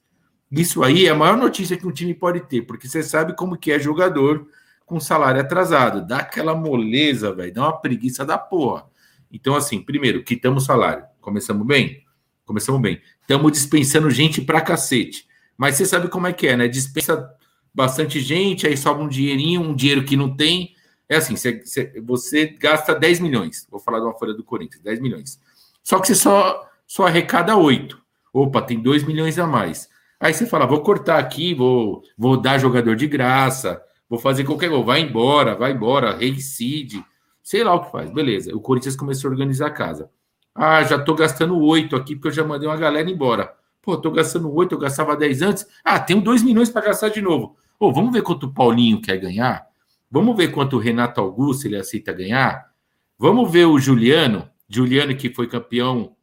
Isso 0.51 0.83
aí 0.83 1.05
é 1.05 1.09
a 1.09 1.15
maior 1.15 1.37
notícia 1.37 1.77
que 1.77 1.87
um 1.87 1.91
time 1.91 2.13
pode 2.13 2.41
ter, 2.41 2.63
porque 2.63 2.87
você 2.87 3.03
sabe 3.03 3.35
como 3.35 3.57
que 3.57 3.71
é 3.71 3.79
jogador 3.79 4.47
com 4.85 4.99
salário 4.99 5.41
atrasado. 5.41 6.05
Dá 6.05 6.17
aquela 6.19 6.55
moleza, 6.55 7.33
velho, 7.33 7.53
dá 7.53 7.61
uma 7.63 7.79
preguiça 7.79 8.25
da 8.25 8.37
porra. 8.37 8.85
Então, 9.31 9.55
assim, 9.55 9.81
primeiro, 9.81 10.23
quitamos 10.23 10.65
salário. 10.65 11.03
Começamos 11.21 11.65
bem? 11.65 12.03
Começamos 12.45 12.81
bem. 12.81 13.01
Estamos 13.21 13.51
dispensando 13.51 14.09
gente 14.09 14.41
pra 14.41 14.61
cacete. 14.61 15.25
Mas 15.57 15.75
você 15.75 15.85
sabe 15.85 16.07
como 16.07 16.27
é 16.27 16.33
que 16.33 16.47
é, 16.47 16.55
né? 16.57 16.67
Dispensa 16.67 17.29
bastante 17.73 18.19
gente, 18.19 18.65
aí 18.65 18.75
sobra 18.75 19.03
um 19.03 19.07
dinheirinho, 19.07 19.61
um 19.61 19.75
dinheiro 19.75 20.03
que 20.03 20.17
não 20.17 20.35
tem. 20.35 20.73
É 21.07 21.17
assim, 21.17 21.35
você, 21.35 21.61
você- 22.03 22.47
gasta 22.59 22.95
10 22.95 23.19
milhões. 23.19 23.67
Vou 23.69 23.79
falar 23.79 23.99
de 23.99 24.05
uma 24.05 24.17
folha 24.17 24.33
do 24.33 24.43
Corinthians, 24.43 24.81
10 24.81 24.99
milhões. 24.99 25.39
Só 25.83 25.99
que 25.99 26.07
você 26.07 26.15
só, 26.15 26.67
só 26.87 27.05
arrecada 27.07 27.55
8. 27.55 27.99
Opa, 28.33 28.61
tem 28.61 28.79
2 28.79 29.03
milhões 29.03 29.37
a 29.39 29.45
mais. 29.47 29.89
Aí 30.19 30.33
você 30.33 30.45
fala, 30.45 30.65
vou 30.65 30.81
cortar 30.81 31.17
aqui, 31.17 31.53
vou, 31.53 32.03
vou 32.17 32.35
dar 32.37 32.57
jogador 32.57 32.95
de 32.95 33.07
graça, 33.07 33.81
vou 34.09 34.19
fazer 34.19 34.43
qualquer 34.43 34.69
coisa, 34.69 34.83
vai 34.83 35.01
embora, 35.01 35.55
vai 35.55 35.71
embora, 35.71 36.17
reincide, 36.17 37.03
sei 37.49 37.63
lá 37.63 37.73
o 37.73 37.83
que 37.83 37.91
faz. 37.91 38.11
Beleza, 38.11 38.55
o 38.55 38.61
Corinthians 38.61 38.95
começou 38.95 39.27
a 39.29 39.31
organizar 39.31 39.65
a 39.65 39.71
casa. 39.71 40.11
Ah, 40.53 40.83
já 40.83 40.99
tô 40.99 41.15
gastando 41.15 41.59
8 41.59 41.95
aqui, 41.95 42.15
porque 42.15 42.27
eu 42.27 42.31
já 42.31 42.43
mandei 42.43 42.69
uma 42.69 42.77
galera 42.77 43.09
embora. 43.09 43.51
Pô, 43.81 43.97
tô 43.97 44.11
gastando 44.11 44.53
8, 44.53 44.75
eu 44.75 44.77
gastava 44.77 45.15
10 45.17 45.41
antes. 45.41 45.65
Ah, 45.83 45.99
tenho 45.99 46.21
2 46.21 46.43
milhões 46.43 46.69
para 46.69 46.85
gastar 46.85 47.09
de 47.09 47.21
novo. 47.23 47.57
Ô, 47.79 47.91
vamos 47.91 48.13
ver 48.13 48.21
quanto 48.21 48.45
o 48.45 48.53
Paulinho 48.53 49.01
quer 49.01 49.17
ganhar? 49.17 49.65
Vamos 50.11 50.37
ver 50.37 50.49
quanto 50.49 50.75
o 50.75 50.79
Renato 50.79 51.19
Augusto 51.19 51.65
ele 51.65 51.75
aceita 51.77 52.13
ganhar? 52.13 52.69
Vamos 53.17 53.51
ver 53.51 53.65
o 53.65 53.79
Juliano, 53.79 54.47
Juliano 54.67 55.15
que 55.15 55.33
foi 55.33 55.47
campeão 55.47 56.15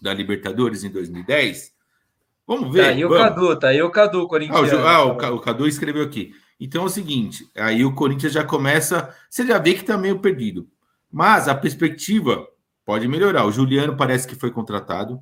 da 0.00 0.14
Libertadores 0.14 0.82
em 0.82 0.90
2010. 0.90 1.72
Vamos 2.46 2.72
ver. 2.72 2.84
Tá 2.84 2.88
aí 2.88 3.04
o 3.04 3.08
vamos. 3.10 3.24
Cadu, 3.24 3.58
tá 3.58 3.68
aí 3.68 3.82
o 3.82 3.90
Cadu, 3.90 4.18
Ah, 4.20 4.22
o, 4.22 4.28
corintiano. 4.28 4.66
Ju- 4.68 4.78
ah, 4.86 5.04
o 5.04 5.16
Ca- 5.16 5.30
o 5.32 5.40
Cadu 5.40 5.66
escreveu 5.66 6.02
aqui. 6.04 6.32
Então 6.58 6.82
é 6.82 6.86
o 6.86 6.90
seguinte: 6.90 7.48
aí 7.56 7.84
o 7.84 7.94
Corinthians 7.94 8.32
já 8.32 8.44
começa. 8.44 9.14
Você 9.28 9.46
já 9.46 9.58
vê 9.58 9.74
que 9.74 9.84
tá 9.84 9.96
meio 9.98 10.18
perdido. 10.18 10.68
Mas 11.10 11.48
a 11.48 11.54
perspectiva 11.54 12.46
pode 12.84 13.06
melhorar. 13.08 13.44
O 13.46 13.52
Juliano 13.52 13.96
parece 13.96 14.26
que 14.26 14.34
foi 14.34 14.50
contratado. 14.50 15.20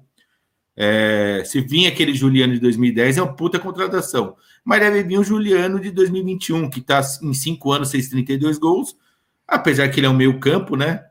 É, 0.75 1.43
se 1.45 1.61
vir 1.61 1.87
aquele 1.87 2.15
Juliano 2.15 2.55
de 2.55 2.61
2010, 2.61 3.19
é 3.19 3.23
uma 3.23 3.35
puta 3.35 3.59
contratação. 3.59 4.37
Mas 4.65 4.81
deve 4.81 5.03
vir 5.03 5.19
o 5.19 5.25
Juliano 5.25 5.79
de 5.79 5.91
2021, 5.91 6.71
que 6.71 6.81
está 6.81 7.03
em 7.23 7.35
cinco 7.35 7.73
anos, 7.73 7.91
fez 7.91 8.09
32 8.09 8.59
gols. 8.59 8.97
Apesar 9.47 9.89
que 9.91 10.01
ele 10.01 10.07
é 10.07 10.11
um 10.11 10.15
meio-campo, 10.15 10.77
né? 10.77 11.05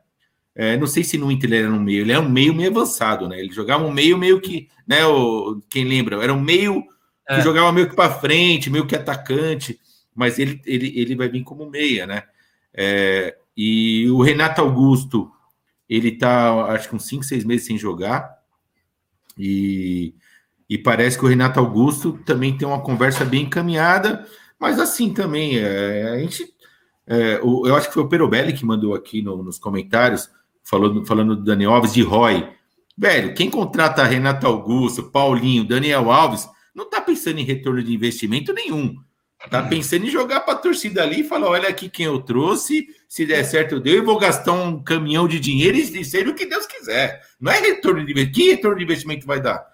É, 0.54 0.76
não 0.76 0.86
sei 0.86 1.02
se 1.04 1.16
no 1.16 1.30
Inter 1.30 1.48
ele 1.50 1.62
era 1.62 1.72
um 1.72 1.80
meio, 1.80 2.02
ele 2.02 2.12
é 2.12 2.18
um 2.18 2.28
meio 2.28 2.52
meio 2.52 2.70
avançado, 2.70 3.28
né? 3.28 3.38
Ele 3.38 3.52
jogava 3.52 3.84
um 3.84 3.92
meio 3.92 4.18
meio 4.18 4.40
que, 4.40 4.68
né? 4.86 5.06
O, 5.06 5.62
quem 5.70 5.84
lembra? 5.84 6.22
Era 6.22 6.34
um 6.34 6.40
meio 6.40 6.82
que 6.82 7.34
É. 7.34 7.40
jogava 7.40 7.72
meio 7.72 7.88
que 7.88 7.94
para 7.96 8.12
frente, 8.12 8.68
meio 8.68 8.86
que 8.86 8.96
atacante, 8.96 9.78
mas 10.14 10.38
ele, 10.38 10.60
ele, 10.66 10.92
ele 10.98 11.14
vai 11.16 11.28
vir 11.28 11.42
como 11.42 11.68
meia, 11.68 12.06
né? 12.06 12.24
É, 12.74 13.36
e 13.56 14.08
o 14.10 14.22
Renato 14.22 14.60
Augusto, 14.60 15.30
ele 15.88 16.12
tá, 16.12 16.64
acho 16.72 16.88
que 16.88 16.96
uns 16.96 17.06
5, 17.06 17.22
6 17.24 17.44
meses 17.44 17.66
sem 17.66 17.76
jogar, 17.78 18.38
e, 19.38 20.14
e 20.68 20.78
parece 20.78 21.18
que 21.18 21.24
o 21.24 21.28
Renato 21.28 21.58
Augusto 21.60 22.18
também 22.24 22.56
tem 22.56 22.66
uma 22.66 22.80
conversa 22.82 23.24
bem 23.24 23.42
encaminhada, 23.44 24.26
mas 24.58 24.78
assim 24.78 25.12
também, 25.12 25.58
é, 25.58 26.10
a 26.10 26.18
gente. 26.18 26.52
é, 27.06 27.40
o- 27.42 27.66
eu 27.66 27.74
acho 27.74 27.88
que 27.88 27.94
foi 27.94 28.02
o 28.04 28.08
Perobelli 28.08 28.52
que 28.52 28.64
mandou 28.64 28.94
aqui 28.94 29.22
no- 29.22 29.42
nos 29.42 29.58
comentários, 29.58 30.30
falando, 30.62 31.04
falando 31.04 31.34
do 31.36 31.42
Daniel 31.44 31.72
Alves 31.72 31.92
de 31.92 32.00
Roy. 32.02 32.48
Velho, 32.96 33.34
quem 33.34 33.50
contrata 33.50 34.04
Renato 34.04 34.46
Augusto, 34.46 35.10
Paulinho, 35.10 35.64
Daniel 35.66 36.10
Alves, 36.12 36.48
não 36.74 36.88
tá 36.88 37.00
pensando 37.00 37.38
em 37.40 37.44
retorno 37.44 37.82
de 37.82 37.92
investimento 37.92 38.52
nenhum. 38.52 38.96
Tá 39.50 39.62
pensando 39.64 40.06
em 40.06 40.10
jogar 40.10 40.40
para 40.40 40.54
a 40.54 40.58
torcida 40.58 41.02
ali 41.02 41.20
e 41.20 41.24
falar: 41.24 41.48
olha 41.50 41.68
aqui 41.68 41.88
quem 41.88 42.06
eu 42.06 42.20
trouxe, 42.20 42.86
se 43.08 43.26
der 43.26 43.44
certo 43.44 43.74
eu 43.74 43.80
dei, 43.80 43.98
eu 43.98 44.04
vou 44.04 44.18
gastar 44.18 44.52
um 44.52 44.82
caminhão 44.82 45.26
de 45.26 45.38
dinheiro 45.40 45.76
e 45.76 46.04
seja 46.04 46.30
o 46.30 46.34
que 46.34 46.46
Deus 46.46 46.64
quiser. 46.66 47.20
Não 47.40 47.50
é 47.50 47.58
retorno 47.60 48.04
de 48.04 48.12
investimento. 48.12 48.34
Que 48.38 48.50
retorno 48.52 48.78
de 48.78 48.84
investimento 48.84 49.26
vai 49.26 49.40
dar? 49.40 49.64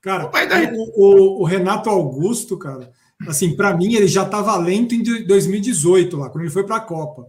Cara, 0.00 0.26
vai 0.28 0.46
dar 0.46 0.62
o, 0.72 0.92
o- 0.96 1.42
o 1.42 1.44
Renato 1.44 1.90
Augusto, 1.90 2.56
cara, 2.56 2.90
assim, 3.28 3.54
para 3.54 3.76
mim 3.76 3.94
ele 3.94 4.06
já 4.08 4.22
estava 4.22 4.56
lento 4.56 4.94
em 4.94 5.02
2018 5.26 6.16
lá, 6.16 6.30
quando 6.30 6.44
ele 6.44 6.52
foi 6.52 6.64
para 6.64 6.76
a 6.76 6.80
Copa. 6.80 7.26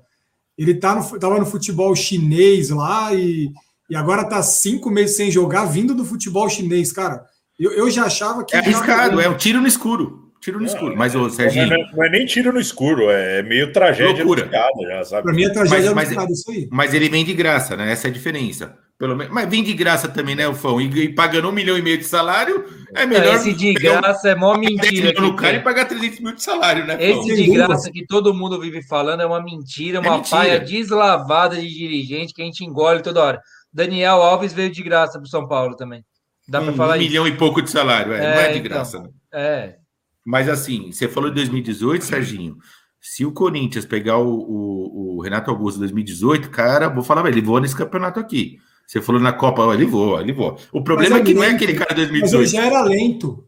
Ele 0.58 0.76
tá 0.76 0.96
no, 0.96 1.20
tava 1.20 1.40
no 1.40 1.46
futebol 1.46 1.94
chinês 1.96 2.70
lá 2.70 3.14
e, 3.14 3.52
e 3.90 3.96
agora 3.96 4.24
tá 4.24 4.42
cinco 4.44 4.90
meses 4.92 5.18
sem 5.18 5.32
jogar, 5.32 5.66
vindo 5.66 5.96
do 5.96 6.06
futebol 6.06 6.48
chinês, 6.48 6.92
cara. 6.94 7.26
Eu, 7.60 7.72
eu 7.72 7.90
já 7.90 8.06
achava 8.06 8.46
que 8.46 8.56
É 8.56 8.60
arriscado, 8.60 9.20
é 9.20 9.28
um 9.30 9.36
tiro 9.38 9.60
no 9.60 9.68
escuro. 9.68 10.21
Tiro 10.42 10.60
no 10.60 10.66
escuro. 10.66 10.98
Mas, 10.98 11.14
ô, 11.14 11.20
Não, 11.20 11.30
Serginho, 11.30 11.68
não 11.68 11.76
é- 11.76 11.92
não 11.94 12.04
é 12.04 12.10
nem 12.10 12.26
tiro 12.26 12.52
no 12.52 12.60
escuro, 12.60 13.10
é 13.12 13.44
meio 13.44 13.72
tragédia 13.72 14.26
Loucura. 14.26 14.42
anunciada 14.44 14.88
já, 14.98 15.06
sabe? 15.06 15.24
Para 15.24 15.34
mim 15.34 15.46
a 15.46 15.54
tragédia 15.54 15.94
Mas- 15.94 16.12
é 16.12 16.16
mas- 16.16 16.30
isso 16.32 16.50
aí. 16.52 16.68
mas 16.72 16.94
ele 16.96 17.10
vem 17.10 17.24
de 17.24 17.34
graça, 17.34 17.78
né? 17.78 17.92
Essa 17.92 18.08
é 18.08 18.10
a 18.10 18.14
diferença. 18.14 18.76
Pelo 18.98 19.16
menos, 19.16 19.32
mas 19.34 19.48
vem 19.50 19.64
de 19.64 19.74
graça 19.74 20.08
também, 20.08 20.36
né, 20.36 20.48
o 20.48 20.54
Fão? 20.56 20.80
E, 20.82 20.86
e 20.86 21.10
pagando 21.10 21.48
um 21.50 21.52
milhão 21.52 21.78
e 21.78 21.82
meio 21.82 21.98
de 21.98 22.04
salário, 22.06 22.66
é 22.96 23.06
melhor. 23.06 23.36
Esse 23.36 23.54
de 23.54 23.74
pegar 23.74 23.98
um- 23.98 24.02
graça 24.02 24.30
é 24.30 24.36
mó 24.36 24.56
10 24.58 24.76
mentira. 24.76 25.22
no 25.22 25.36
cara 25.36 25.58
e 25.58 25.60
pagar 25.60 25.86
300 25.86 26.20
mil 26.20 26.34
de 26.36 26.44
salário, 26.44 26.86
né, 26.86 26.98
Fão? 26.98 27.22
Esse 27.22 27.36
de 27.36 27.52
graça 27.52 27.92
que 27.92 28.06
todo 28.08 28.34
mundo 28.34 28.60
vive 28.60 28.82
falando 28.88 29.22
é 29.22 29.26
uma 29.26 29.44
mentira, 29.44 30.00
uma 30.00 30.18
mentira. 30.18 30.38
paia 30.38 30.60
deslavada 30.60 31.56
de 31.56 31.68
dirigente 31.68 32.34
que 32.34 32.42
a 32.42 32.46
gente 32.46 32.64
engole 32.66 33.02
toda 33.02 33.24
hora. 33.24 33.40
Daniel 33.74 34.22
Alves 34.22 34.54
veio 34.54 34.72
de 34.72 34.82
graça 34.84 35.20
para 35.20 35.28
São 35.30 35.48
Paulo 35.48 35.76
também. 35.76 36.04
Dá 36.48 36.60
para 36.62 36.72
um, 36.72 36.76
falar 36.76 36.94
um 36.94 36.96
isso? 36.98 37.08
milhão 37.10 37.28
e 37.28 37.32
pouco 37.38 37.62
de 37.62 37.70
salário, 37.72 38.12
é, 38.14 38.18
não 38.18 38.26
É, 38.26 38.46
é 38.46 38.52
de 38.54 38.58
então. 38.60 38.64
graça. 38.72 39.00
né? 39.00 39.10
É. 39.34 39.76
Mas 40.26 40.48
assim, 40.50 40.92
você 40.92 41.08
falou 41.08 41.30
de 41.30 41.36
2018, 41.36 42.04
Serginho. 42.06 42.58
Se 43.00 43.26
o 43.26 43.32
Corinthians 43.32 43.86
pegar 43.86 44.18
o, 44.20 44.28
o- 44.30 45.18
o 45.18 45.22
Renato 45.22 45.50
Augusto 45.50 45.80
2018, 45.80 46.50
cara, 46.52 46.88
vou 46.90 47.04
falar, 47.04 47.28
ele 47.30 47.42
voa 47.42 47.60
nesse 47.60 47.76
campeonato 47.76 48.20
aqui. 48.20 48.60
Você 48.86 49.02
falou 49.02 49.22
na 49.22 49.34
Copa, 49.34 49.74
ele 49.74 49.86
voa, 49.86 50.22
ele 50.22 50.34
voa. 50.34 50.58
O 50.72 50.84
problema 50.84 51.12
Mas 51.16 51.22
é 51.22 51.26
que 51.26 51.34
não 51.34 51.44
é 51.44 51.48
lento, 51.48 51.56
aquele 51.56 51.74
cara 51.74 51.94
de 51.96 52.02
Mas 52.02 52.10
ele 52.12 52.20
2018. 52.22 52.52
já 52.52 52.66
era 52.66 52.84
lento. 52.84 53.48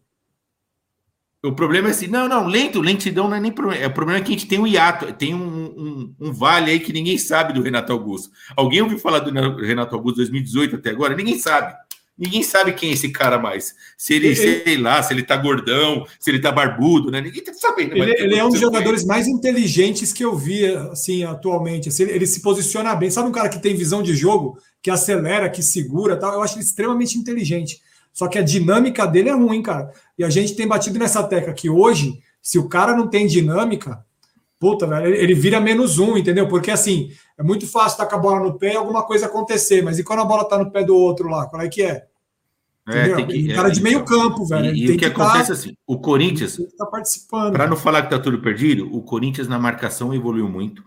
O 1.46 1.52
problema 1.52 1.90
é 1.90 1.92
assim, 1.92 2.08
não, 2.08 2.30
não, 2.30 2.48
lento, 2.48 2.80
lentidão 2.80 3.28
não 3.28 3.36
é 3.36 3.40
nem 3.40 3.52
problema. 3.52 3.84
É, 3.84 3.88
o 3.88 3.94
problema 3.94 4.20
é 4.20 4.24
que 4.24 4.30
a 4.30 4.32
gente 4.32 4.48
tem 4.48 4.60
um 4.60 4.66
hiato, 4.66 5.12
tem 5.12 5.36
um, 5.36 5.66
um- 5.66 6.16
um 6.18 6.32
vale 6.32 6.72
aí 6.72 6.80
que 6.80 6.94
ninguém 6.94 7.18
sabe 7.18 7.52
do 7.52 7.62
Renato 7.62 7.92
Augusto. 7.92 8.32
Alguém 8.56 8.82
ouviu 8.82 8.98
falar 8.98 9.20
do 9.20 9.30
Renato 9.62 9.94
Augusto 9.94 10.18
2018 10.18 10.78
até 10.78 10.90
agora? 10.92 11.14
Ninguém 11.16 11.38
sabe. 11.38 11.76
Ninguém 12.18 12.44
sabe 12.44 12.74
quem 12.74 12.92
é 12.92 12.94
esse 12.94 13.10
cara 13.10 13.40
mais. 13.40 13.74
Se 13.98 14.14
ele, 14.14 14.28
Ele- 14.28 14.36
sei 14.64 14.78
lá, 14.78 15.02
se 15.02 15.12
ele 15.14 15.24
tá 15.24 15.36
gordão, 15.36 16.06
se 16.20 16.30
ele 16.30 16.40
tá 16.40 16.52
barbudo, 16.52 17.10
né? 17.10 17.20
Ninguém 17.20 17.44
tá 17.44 17.52
sabendo. 17.54 17.96
Ele, 17.98 18.12
ele 18.20 18.36
é 18.36 18.46
um 18.46 18.50
dos 18.50 18.60
jogadores 18.60 19.04
mais 19.04 19.28
inteligentes 19.28 20.14
que 20.14 20.24
eu 20.24 20.36
vi, 20.38 20.66
assim, 20.92 21.24
atualmente. 21.24 21.90
Assim, 21.90 22.04
ele, 22.04 22.12
ele 22.14 22.28
se 22.28 22.42
posiciona 22.42 22.94
bem. 22.96 23.10
Sabe 23.10 23.30
um 23.30 23.32
cara 23.32 23.50
que 23.50 23.60
tem 23.60 23.76
visão 23.76 24.04
de 24.04 24.16
jogo, 24.16 24.60
que 24.82 24.92
acelera, 24.92 25.50
que 25.50 25.64
segura 25.64 26.16
tal? 26.16 26.34
Eu 26.34 26.44
acho 26.44 26.56
ele 26.56 26.64
extremamente 26.64 27.18
inteligente. 27.18 27.82
Só 28.14 28.28
que 28.28 28.38
a 28.38 28.44
dinâmica 28.44 29.08
dele 29.08 29.30
é 29.30 29.34
ruim, 29.34 29.64
cara. 29.64 29.92
E 30.18 30.24
a 30.24 30.30
gente 30.30 30.56
tem 30.56 30.68
batido 30.68 31.00
nessa 31.00 31.24
tecla 31.24 31.52
que 31.52 31.68
hoje, 31.68 32.20
se 32.44 32.60
o 32.60 32.70
cara 32.70 32.96
não 32.96 33.08
tem 33.08 33.26
dinâmica, 33.26 34.06
puta, 34.64 34.88
velho, 34.88 35.14
ele, 35.14 35.34
vira 35.34 35.60
menos 35.60 36.00
um, 36.00 36.18
entendeu? 36.18 36.48
Porque 36.48 36.72
assim, 36.72 37.12
é 37.38 37.44
muito 37.44 37.68
fácil 37.68 37.96
estar 37.96 38.06
com 38.06 38.16
a 38.16 38.18
bola 38.20 38.40
no 38.40 38.58
pé 38.58 38.72
e 38.72 38.78
alguma 38.78 39.04
coisa 39.04 39.26
acontecer, 39.26 39.82
mas 39.82 40.00
e 40.00 40.06
quando 40.06 40.22
a 40.22 40.26
bola 40.26 40.46
tá 40.48 40.58
no 40.58 40.72
pé 40.72 40.86
do 40.86 40.96
outro 40.96 41.28
lá? 41.28 41.48
Qual 41.48 41.62
é 41.62 41.68
que 41.68 41.84
é? 41.84 42.06
É, 42.88 43.08
Entendeu? 43.08 43.16
tem 43.18 43.28
que- 43.28 43.52
um 43.52 43.56
cara 43.58 43.68
é, 43.68 43.72
de 43.72 43.84
meio 43.84 44.00
então. 44.00 44.06
campo, 44.06 44.46
velho. 44.46 44.74
E, 44.74 44.84
e 44.84 44.88
tem 44.88 44.96
o 44.96 45.00
que, 45.00 45.10
tá- 45.10 45.24
acontece 45.26 45.52
assim, 45.52 45.76
o 45.86 46.00
Corinthians, 46.00 46.56
que 46.56 46.64
estar 46.64 46.86
participando. 46.86 47.52
para 47.52 47.68
não 47.68 47.76
falar 47.76 48.04
que 48.04 48.10
tá 48.10 48.18
tudo 48.20 48.40
perdido, 48.40 48.88
o 48.96 49.02
Corinthians 49.02 49.50
na 49.50 49.60
marcação 49.60 50.14
evoluiu 50.14 50.48
muito. 50.48 50.82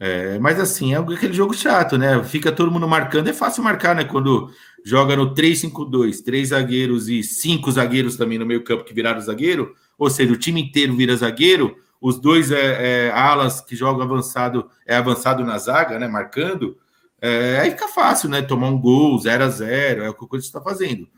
É, 0.00 0.38
mas 0.38 0.58
assim, 0.58 0.94
é 0.94 0.96
aquele 0.96 1.34
jogo 1.34 1.52
chato, 1.52 1.98
né? 1.98 2.24
Fica 2.24 2.50
todo 2.50 2.70
mundo 2.70 2.88
marcando, 2.88 3.28
é 3.28 3.32
fácil 3.34 3.62
marcar, 3.62 3.94
né? 3.94 4.04
Quando 4.04 4.50
joga 4.82 5.14
no 5.16 5.34
3-5-2, 5.34 6.22
três 6.22 6.48
zagueiros 6.48 7.10
e 7.10 7.22
cinco 7.22 7.70
zagueiros 7.70 8.16
também 8.16 8.38
no 8.38 8.46
meio 8.46 8.64
campo 8.64 8.84
que 8.84 8.94
viraram 8.94 9.20
zagueiro, 9.20 9.74
ou 9.98 10.08
seja, 10.08 10.32
o 10.32 10.36
time 10.36 10.62
inteiro 10.62 10.94
vira 10.96 11.14
zagueiro, 11.14 11.76
os 12.06 12.20
dois 12.20 12.52
é, 12.52 13.08
é, 13.08 13.10
alas 13.10 13.60
que 13.60 13.74
jogam 13.74 14.00
avançado, 14.02 14.70
é 14.86 14.94
avançado 14.94 15.44
na 15.44 15.58
zaga, 15.58 15.98
né? 15.98 16.06
Marcando, 16.06 16.78
é, 17.20 17.58
aí 17.58 17.72
fica 17.72 17.88
fácil, 17.88 18.28
né? 18.28 18.42
Tomar 18.42 18.68
um 18.68 18.80
gol, 18.80 19.18
0 19.18 19.42
a 19.42 19.48
0 19.48 20.04
é 20.04 20.08
o 20.08 20.14
que 20.14 20.22
o 20.22 20.28
Corinthians 20.28 20.46
está 20.46 20.60
fazendo. 20.60 21.08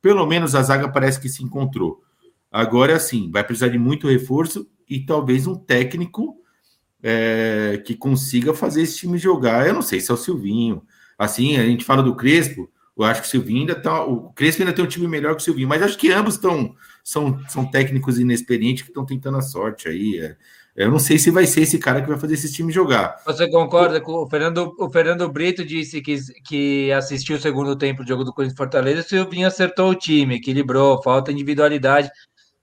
Pelo 0.00 0.26
menos 0.26 0.56
a 0.56 0.62
zaga 0.64 0.88
parece 0.88 1.20
que 1.20 1.28
se 1.28 1.44
encontrou. 1.44 2.02
Agora 2.50 2.98
sim, 2.98 3.30
vai 3.30 3.44
precisar 3.44 3.68
de 3.68 3.78
muito 3.78 4.08
reforço 4.08 4.68
e 4.90 5.06
talvez 5.06 5.46
um 5.46 5.54
técnico 5.54 6.36
é, 7.00 7.80
que 7.86 7.94
consiga 7.94 8.52
fazer 8.52 8.82
esse 8.82 8.96
time 8.96 9.18
jogar. 9.18 9.64
Eu 9.64 9.74
não 9.74 9.82
sei 9.82 10.00
se 10.00 10.10
é 10.10 10.14
o 10.14 10.16
Silvinho. 10.16 10.82
Assim, 11.16 11.56
a 11.56 11.64
gente 11.64 11.84
fala 11.84 12.02
do 12.02 12.16
Crespo, 12.16 12.68
eu 12.98 13.04
acho 13.04 13.20
que 13.20 13.28
o 13.28 13.30
Silvinho 13.30 13.60
ainda 13.60 13.76
tá. 13.76 14.04
O 14.04 14.32
Crespo 14.32 14.62
ainda 14.62 14.74
tem 14.74 14.84
um 14.84 14.88
time 14.88 15.06
melhor 15.06 15.36
que 15.36 15.40
o 15.42 15.44
Silvinho, 15.44 15.68
mas 15.68 15.84
acho 15.84 15.96
que 15.96 16.10
ambos 16.10 16.34
estão 16.34 16.74
são, 17.02 17.38
são 17.48 17.64
técnicos 17.64 18.18
inexperientes 18.18 18.82
que 18.82 18.90
estão 18.90 19.04
tentando 19.04 19.38
a 19.38 19.42
sorte 19.42 19.88
aí. 19.88 20.18
é. 20.20 20.36
Eu 20.74 20.90
não 20.90 20.98
sei 20.98 21.18
se 21.18 21.30
vai 21.30 21.46
ser 21.46 21.62
esse 21.62 21.78
cara 21.78 22.00
que 22.00 22.08
vai 22.08 22.18
fazer 22.18 22.32
esse 22.32 22.50
time 22.50 22.72
jogar. 22.72 23.16
Você 23.26 23.48
concorda 23.50 24.00
com 24.00 24.12
o 24.12 24.28
Fernando? 24.28 24.74
O 24.78 24.88
Fernando 24.88 25.30
Brito 25.30 25.64
disse 25.64 26.00
que, 26.00 26.16
que 26.46 26.90
assistiu 26.92 27.36
o 27.36 27.40
segundo 27.40 27.76
tempo 27.76 28.02
do 28.02 28.08
jogo 28.08 28.24
do 28.24 28.32
Corinthians 28.32 28.54
e 28.54 28.56
Fortaleza. 28.56 29.00
O 29.00 29.04
Silvinho 29.04 29.46
acertou 29.46 29.90
o 29.90 29.94
time, 29.94 30.36
equilibrou, 30.36 31.02
falta 31.02 31.30
individualidade. 31.30 32.10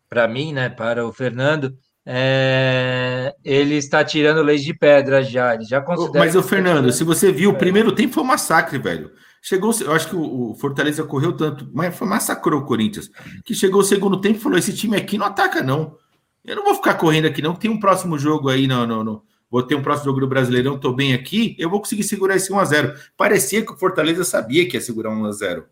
Para 0.09 0.27
mim, 0.27 0.53
né? 0.53 0.69
Para 0.69 1.05
o 1.05 1.13
Fernando, 1.13 1.77
é, 2.03 3.31
ele 3.45 3.75
está 3.75 4.03
tirando 4.03 4.41
leite 4.41 4.63
de 4.63 4.73
pedra 4.73 5.21
já. 5.21 5.53
Ele 5.53 5.65
já 5.65 5.79
considera. 5.79 6.25
Mas, 6.25 6.35
o 6.35 6.41
Fernando, 6.41 6.91
se 6.91 7.03
você 7.03 7.31
viu, 7.31 7.51
o 7.51 7.57
primeiro 7.57 7.91
tempo 7.91 8.15
foi 8.15 8.23
um 8.23 8.27
massacre, 8.27 8.79
velho. 8.79 9.11
Chegou, 9.41 9.73
eu 9.81 9.93
acho 9.93 10.09
que 10.09 10.15
o 10.15 10.53
Fortaleza 10.55 11.03
correu 11.03 11.33
tanto, 11.33 11.69
mas 11.73 11.95
foi 11.95 12.07
massacrou 12.07 12.61
o 12.61 12.65
Corinthians. 12.65 13.09
Que 13.45 13.55
chegou 13.55 13.81
o 13.81 13.85
segundo 13.85 14.19
tempo 14.19 14.37
e 14.37 14.41
falou: 14.41 14.57
esse 14.57 14.75
time 14.75 14.97
aqui 14.97 15.17
não 15.17 15.25
ataca, 15.25 15.63
não. 15.63 15.95
Eu 16.43 16.55
não 16.55 16.63
vou 16.63 16.75
ficar 16.75 16.95
correndo 16.95 17.25
aqui, 17.25 17.41
não. 17.41 17.55
Tem 17.55 17.69
um 17.69 17.79
próximo 17.79 18.17
jogo 18.17 18.49
aí, 18.49 18.67
não, 18.67 18.85
não, 18.85 19.03
não. 19.03 19.21
Vou 19.49 19.63
ter 19.63 19.75
um 19.75 19.81
próximo 19.81 20.05
jogo 20.05 20.19
do 20.19 20.27
Brasileirão, 20.27 20.77
tô 20.77 20.93
bem 20.93 21.13
aqui, 21.13 21.55
eu 21.57 21.69
vou 21.69 21.79
conseguir 21.79 22.03
segurar 22.03 22.35
esse 22.35 22.51
1x0. 22.51 22.95
Parecia 23.17 23.65
que 23.65 23.71
o 23.71 23.77
Fortaleza 23.77 24.23
sabia 24.23 24.67
que 24.67 24.77
ia 24.77 24.81
segurar 24.81 25.09
1x0. 25.09 25.63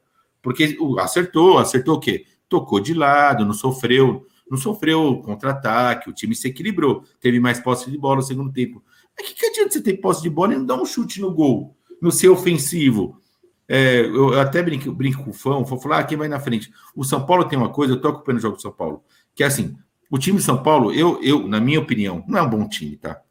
Porque 0.41 0.77
acertou, 0.99 1.59
acertou 1.59 1.95
o 1.95 1.99
quê? 1.99 2.25
Tocou 2.49 2.79
de 2.79 2.93
lado, 2.93 3.45
não 3.45 3.53
sofreu, 3.53 4.25
não 4.49 4.57
sofreu 4.57 5.21
contra-ataque, 5.23 6.09
o 6.09 6.13
time 6.13 6.33
se 6.33 6.47
equilibrou, 6.47 7.03
teve 7.19 7.39
mais 7.39 7.59
posse 7.59 7.91
de 7.91 7.97
bola 7.97 8.17
no 8.17 8.23
segundo 8.23 8.51
tempo. 8.51 8.83
Mas 9.15 9.27
que, 9.27 9.35
que 9.35 9.45
adianta 9.45 9.71
você 9.73 9.81
ter 9.81 9.97
posse 9.97 10.23
de 10.23 10.29
bola 10.29 10.53
e 10.53 10.57
não 10.57 10.65
dar 10.65 10.81
um 10.81 10.85
chute 10.85 11.21
no 11.21 11.31
gol, 11.31 11.75
no 12.01 12.11
seu 12.11 12.33
ofensivo? 12.33 13.21
É, 13.69 14.01
eu, 14.01 14.39
até 14.39 14.63
brinco, 14.63 14.91
brinco 14.91 15.23
com 15.23 15.31
o 15.31 15.33
fã, 15.33 15.61
vou 15.61 15.79
falar 15.79 15.99
ah, 15.99 16.03
quem 16.03 16.17
vai 16.17 16.27
na 16.27 16.39
frente. 16.39 16.71
O 16.95 17.03
São 17.03 17.25
Paulo 17.25 17.45
tem 17.45 17.57
uma 17.57 17.69
coisa, 17.69 17.93
eu 17.93 18.01
tô 18.01 18.07
acompanhando 18.07 18.39
o 18.39 18.41
jogo 18.41 18.55
do 18.55 18.61
São 18.61 18.71
Paulo, 18.71 19.03
que 19.35 19.43
é 19.43 19.47
assim, 19.47 19.75
o 20.09 20.17
time 20.17 20.37
de 20.37 20.43
São 20.43 20.61
Paulo, 20.63 20.93
eu, 20.93 21.19
eu, 21.21 21.47
na 21.47 21.59
minha 21.59 21.79
opinião, 21.79 22.23
não 22.27 22.39
é 22.39 22.41
um 22.41 22.49
bom 22.49 22.67
time, 22.67 22.95
tá? 22.95 23.21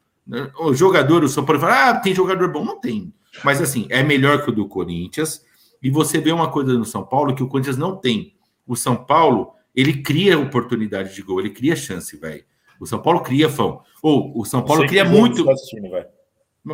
O 0.59 0.73
jogador, 0.73 1.23
o 1.23 1.29
São 1.29 1.45
Paulo 1.45 1.61
fala, 1.61 1.89
ah, 1.89 1.99
tem 1.99 2.13
jogador 2.13 2.51
bom. 2.51 2.63
Não 2.63 2.79
tem. 2.79 3.13
Mas 3.43 3.61
assim, 3.61 3.87
é 3.89 4.03
melhor 4.03 4.43
que 4.43 4.49
o 4.49 4.53
do 4.53 4.67
Corinthians. 4.67 5.43
E 5.81 5.89
você 5.89 6.19
vê 6.19 6.31
uma 6.31 6.49
coisa 6.51 6.73
no 6.73 6.85
São 6.85 7.03
Paulo 7.05 7.33
que 7.33 7.43
o 7.43 7.47
Corinthians 7.47 7.77
não 7.77 7.95
tem. 7.95 8.35
O 8.65 8.75
São 8.75 8.95
Paulo, 8.95 9.53
ele 9.75 10.01
cria 10.01 10.37
oportunidade 10.37 11.15
de 11.15 11.21
gol, 11.21 11.39
ele 11.39 11.51
cria 11.51 11.75
chance, 11.75 12.17
velho. 12.17 12.43
O 12.79 12.85
São 12.85 13.01
Paulo 13.01 13.21
cria, 13.21 13.49
Fão. 13.49 13.81
Ou 14.03 14.37
o 14.39 14.45
São 14.45 14.61
Paulo 14.63 14.85
cria 14.85 15.05
muito. 15.05 15.45
tá 15.45 15.51
assistindo, 15.51 15.89
velho. 15.89 16.07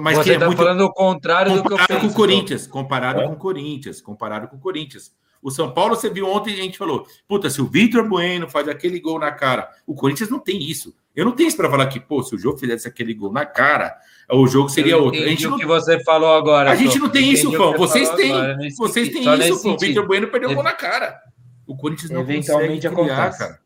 Mas 0.02 0.18
Você 0.18 0.24
cria 0.24 0.40
tá 0.40 0.46
muito 0.48 0.58
falando 0.58 0.82
o 0.82 0.92
contrário 0.94 1.54
do 1.54 1.62
que 1.62 1.68
eu 1.68 1.78
comparado 1.78 1.94
com 1.94 2.00
penso. 2.02 2.14
o 2.14 2.16
Corinthians, 2.16 2.68
comparado 2.68 3.22
É? 3.22 3.28
com 3.28 3.34
o 3.34 3.38
Corinthians, 3.38 4.02
comparado 4.02 4.48
com 4.48 4.56
o 4.56 4.60
Corinthians. 4.60 5.12
O 5.42 5.52
São 5.52 5.72
Paulo, 5.72 5.96
você 5.96 6.10
viu 6.10 6.26
ontem, 6.28 6.54
a 6.54 6.58
gente 6.58 6.78
falou, 6.78 7.06
puta, 7.28 7.50
se 7.50 7.62
o 7.62 7.66
Vitor 7.66 8.08
Bueno 8.08 8.50
faz 8.50 8.68
aquele 8.70 9.00
gol 9.00 9.20
na 9.20 9.32
cara, 9.32 9.70
o 9.86 9.94
Corinthians 9.94 10.30
não 10.30 10.40
tem 10.40 10.62
isso. 10.64 10.96
Eu 11.16 11.26
não 11.26 11.34
tenho 11.34 11.48
isso 11.48 11.58
para 11.58 11.70
falar 11.70 11.86
que, 11.88 12.00
pô, 12.00 12.24
se 12.24 12.34
o 12.34 12.40
jogo 12.40 12.58
fizesse 12.58 12.88
aquele 12.88 13.14
gol 13.14 13.32
na 13.32 13.46
cara, 13.46 13.96
o 14.32 14.48
jogo 14.48 14.70
seria 14.70 14.98
outro. 14.98 15.22
A 15.22 15.28
gente 15.28 15.46
o 15.46 15.52
não, 15.52 15.58
que 15.60 15.66
você 15.66 16.02
falou 16.04 16.34
agora. 16.34 16.72
a 16.72 16.76
gente 16.76 16.98
não 16.98 17.10
tem 17.10 17.30
isso, 17.30 17.50
o 17.50 17.78
você 17.78 17.78
Vocês 17.78 18.10
têm. 18.12 18.32
Vocês 18.78 19.10
têm 19.10 19.22
isso, 19.40 19.62
Fão. 19.62 19.74
O. 19.74 19.78
Vitor 19.78 20.08
Bueno 20.08 20.28
perdeu 20.30 20.50
o 20.52 20.56
gol 20.56 20.64
na 20.64 20.72
cara. 20.74 21.20
O 21.68 21.76
Corinthians 21.76 22.10
não 22.10 22.22
Eventualmente 22.22 22.88
consegue 22.90 22.96
criar, 22.96 23.24
acontece. 23.26 23.40
cara. 23.40 23.60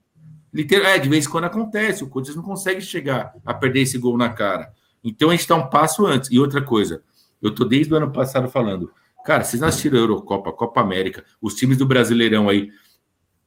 É, 0.93 0.99
de 0.99 1.09
vez 1.09 1.25
em 1.25 1.29
quando 1.29 1.45
acontece. 1.45 2.03
O 2.03 2.09
Corinthians 2.09 2.35
não 2.35 2.43
consegue 2.43 2.81
chegar 2.81 3.33
a 3.45 3.53
perder 3.53 3.81
esse 3.81 3.97
gol 3.97 4.17
na 4.17 4.29
cara. 4.29 4.71
Então 5.09 5.29
a 5.29 5.31
gente 5.31 5.41
está 5.41 5.55
um 5.55 5.69
passo 5.69 6.05
antes. 6.05 6.29
E 6.31 6.39
outra 6.39 6.61
coisa, 6.61 7.01
eu 7.41 7.53
tô 7.53 7.63
desde 7.63 7.93
o 7.93 7.97
ano 7.97 8.11
passado 8.11 8.49
falando, 8.49 8.91
cara, 9.25 9.43
vocês 9.43 9.61
não 9.61 9.67
assistiram 9.67 9.97
a 9.97 10.01
Eurocopa, 10.01 10.51
Copa 10.51 10.81
América, 10.81 11.23
os 11.41 11.55
times 11.55 11.77
do 11.77 11.85
Brasileirão 11.85 12.49
aí, 12.49 12.69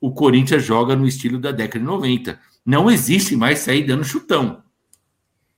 o 0.01 0.13
Corinthians 0.13 0.65
joga 0.65 0.97
no 0.97 1.07
estilo 1.07 1.39
da 1.39 1.53
década 1.53 1.79
de 1.79 1.85
90. 1.85 2.41
Não 2.65 2.91
existe 2.91 3.37
mais 3.37 3.59
sair 3.59 3.85
dando 3.85 4.03
chutão. 4.03 4.63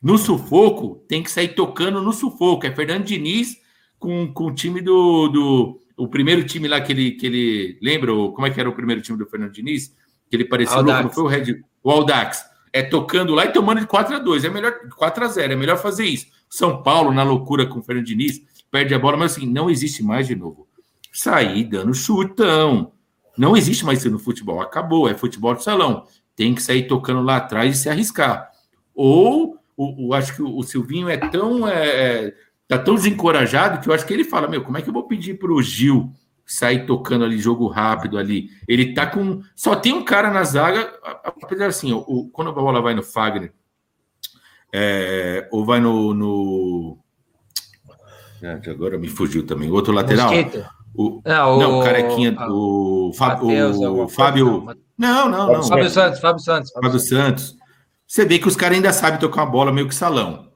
No 0.02 0.18
sufoco, 0.18 1.04
tem 1.06 1.22
que 1.22 1.30
sair 1.30 1.54
tocando 1.54 2.02
no 2.02 2.12
sufoco. 2.12 2.66
É 2.66 2.74
Fernando 2.74 3.04
Diniz 3.04 3.56
com, 4.00 4.32
com 4.32 4.46
o 4.46 4.54
time 4.54 4.80
do, 4.80 5.28
do. 5.28 5.80
O 5.96 6.08
primeiro 6.08 6.42
time 6.44 6.66
lá 6.66 6.80
que 6.80 6.92
ele, 6.92 7.12
que 7.12 7.26
ele. 7.26 7.78
Lembra? 7.80 8.10
Como 8.10 8.44
é 8.44 8.50
que 8.50 8.58
era 8.58 8.68
o 8.68 8.74
primeiro 8.74 9.00
time 9.00 9.16
do 9.16 9.26
Fernando 9.26 9.52
Diniz? 9.52 9.94
Que 10.28 10.34
ele 10.34 10.44
parecia 10.44 10.80
louco, 10.80 11.02
não 11.04 11.10
foi 11.10 11.22
o 11.22 11.28
Red. 11.28 11.62
O 11.84 11.90
Aldax. 11.90 12.44
É 12.72 12.82
tocando 12.82 13.34
lá 13.34 13.44
e 13.44 13.52
tomando 13.52 13.80
de 13.80 13.86
4 13.86 14.16
a 14.16 14.18
2 14.18 14.44
É 14.44 14.48
melhor 14.50 14.72
4 14.96 15.24
a 15.24 15.28
0 15.28 15.52
É 15.52 15.56
melhor 15.56 15.76
fazer 15.76 16.06
isso. 16.06 16.26
São 16.48 16.82
Paulo, 16.82 17.12
na 17.12 17.22
loucura 17.22 17.66
com 17.66 17.78
o 17.80 17.82
Fernando 17.82 18.06
Diniz, 18.06 18.40
perde 18.70 18.94
a 18.94 18.98
bola, 18.98 19.16
mas 19.16 19.32
assim, 19.32 19.46
não 19.46 19.68
existe 19.70 20.02
mais 20.02 20.26
de 20.26 20.34
novo. 20.34 20.66
Sair 21.12 21.64
dando 21.64 21.92
chutão. 21.94 22.92
Não 23.36 23.56
existe 23.56 23.84
mais 23.84 23.98
isso 24.00 24.10
no 24.10 24.18
futebol. 24.18 24.60
Acabou. 24.60 25.08
É 25.08 25.14
futebol 25.14 25.54
de 25.54 25.62
salão. 25.62 26.06
Tem 26.34 26.54
que 26.54 26.62
sair 26.62 26.86
tocando 26.86 27.20
lá 27.22 27.36
atrás 27.36 27.76
e 27.76 27.78
se 27.78 27.88
arriscar. 27.88 28.50
Ou 28.94 29.56
o, 29.76 30.08
o- 30.08 30.14
acho 30.14 30.34
que 30.34 30.42
o, 30.42 30.56
o 30.56 30.62
Silvinho 30.62 31.08
é 31.08 31.16
tão. 31.16 31.66
É, 31.68 31.86
é, 32.26 32.34
tá 32.68 32.78
tão 32.78 32.94
desencorajado 32.94 33.80
que 33.80 33.88
eu 33.88 33.94
acho 33.94 34.06
que 34.06 34.12
ele 34.12 34.24
fala: 34.24 34.48
Meu, 34.48 34.62
como 34.62 34.76
é 34.78 34.82
que 34.82 34.88
eu 34.88 34.92
vou 34.94 35.06
pedir 35.06 35.38
pro 35.38 35.60
Gil 35.62 36.10
sair 36.52 36.86
tocando 36.86 37.24
ali, 37.24 37.38
jogo 37.38 37.66
rápido 37.68 38.18
ali? 38.18 38.50
Ele 38.68 38.94
tá 38.94 39.06
com. 39.06 39.40
Só 39.56 39.74
tem 39.76 39.92
um 39.92 40.04
cara 40.04 40.30
na 40.30 40.44
zaga, 40.44 40.92
apesar 41.24 41.66
assim, 41.66 41.92
o, 41.92 42.28
quando 42.32 42.50
a 42.50 42.52
bola 42.52 42.80
vai 42.82 42.94
no 42.94 43.02
Fagner, 43.02 43.52
é, 44.72 45.48
ou 45.50 45.64
vai 45.64 45.80
no. 45.80 46.14
no... 46.14 46.98
Ah, 48.42 48.58
agora 48.70 48.98
me 48.98 49.08
fugiu 49.08 49.46
também. 49.46 49.70
O 49.70 49.74
outro 49.74 49.92
lateral. 49.92 50.30
O, 50.94 51.22
Não, 51.24 51.58
não, 51.58 51.80
o- 51.80 51.84
carequinha, 51.84 52.34
ah, 52.36 52.48
o, 52.50 53.12
Fá- 53.16 53.28
Matheus, 53.28 53.78
o 53.78 53.84
alguma 53.86 54.04
coisa, 54.04 54.14
Fábio. 54.14 54.66
não, 54.98 55.30
Não, 55.30 55.52
não. 55.52 55.62
Fábio 55.62 55.88
Santos, 55.88 56.20
Fábio 56.20 56.42
Santos. 56.42 56.70
Fábio 56.72 56.98
Santos. 57.00 57.56
Você 58.06 58.26
vê 58.26 58.38
que 58.38 58.46
os 58.48 58.56
caras 58.56 58.76
ainda 58.76 58.92
sabem 58.92 59.18
tocar 59.18 59.44
uma 59.44 59.50
bola 59.50 59.72
meio 59.72 59.88
que 59.88 59.94
salão. 59.94 60.50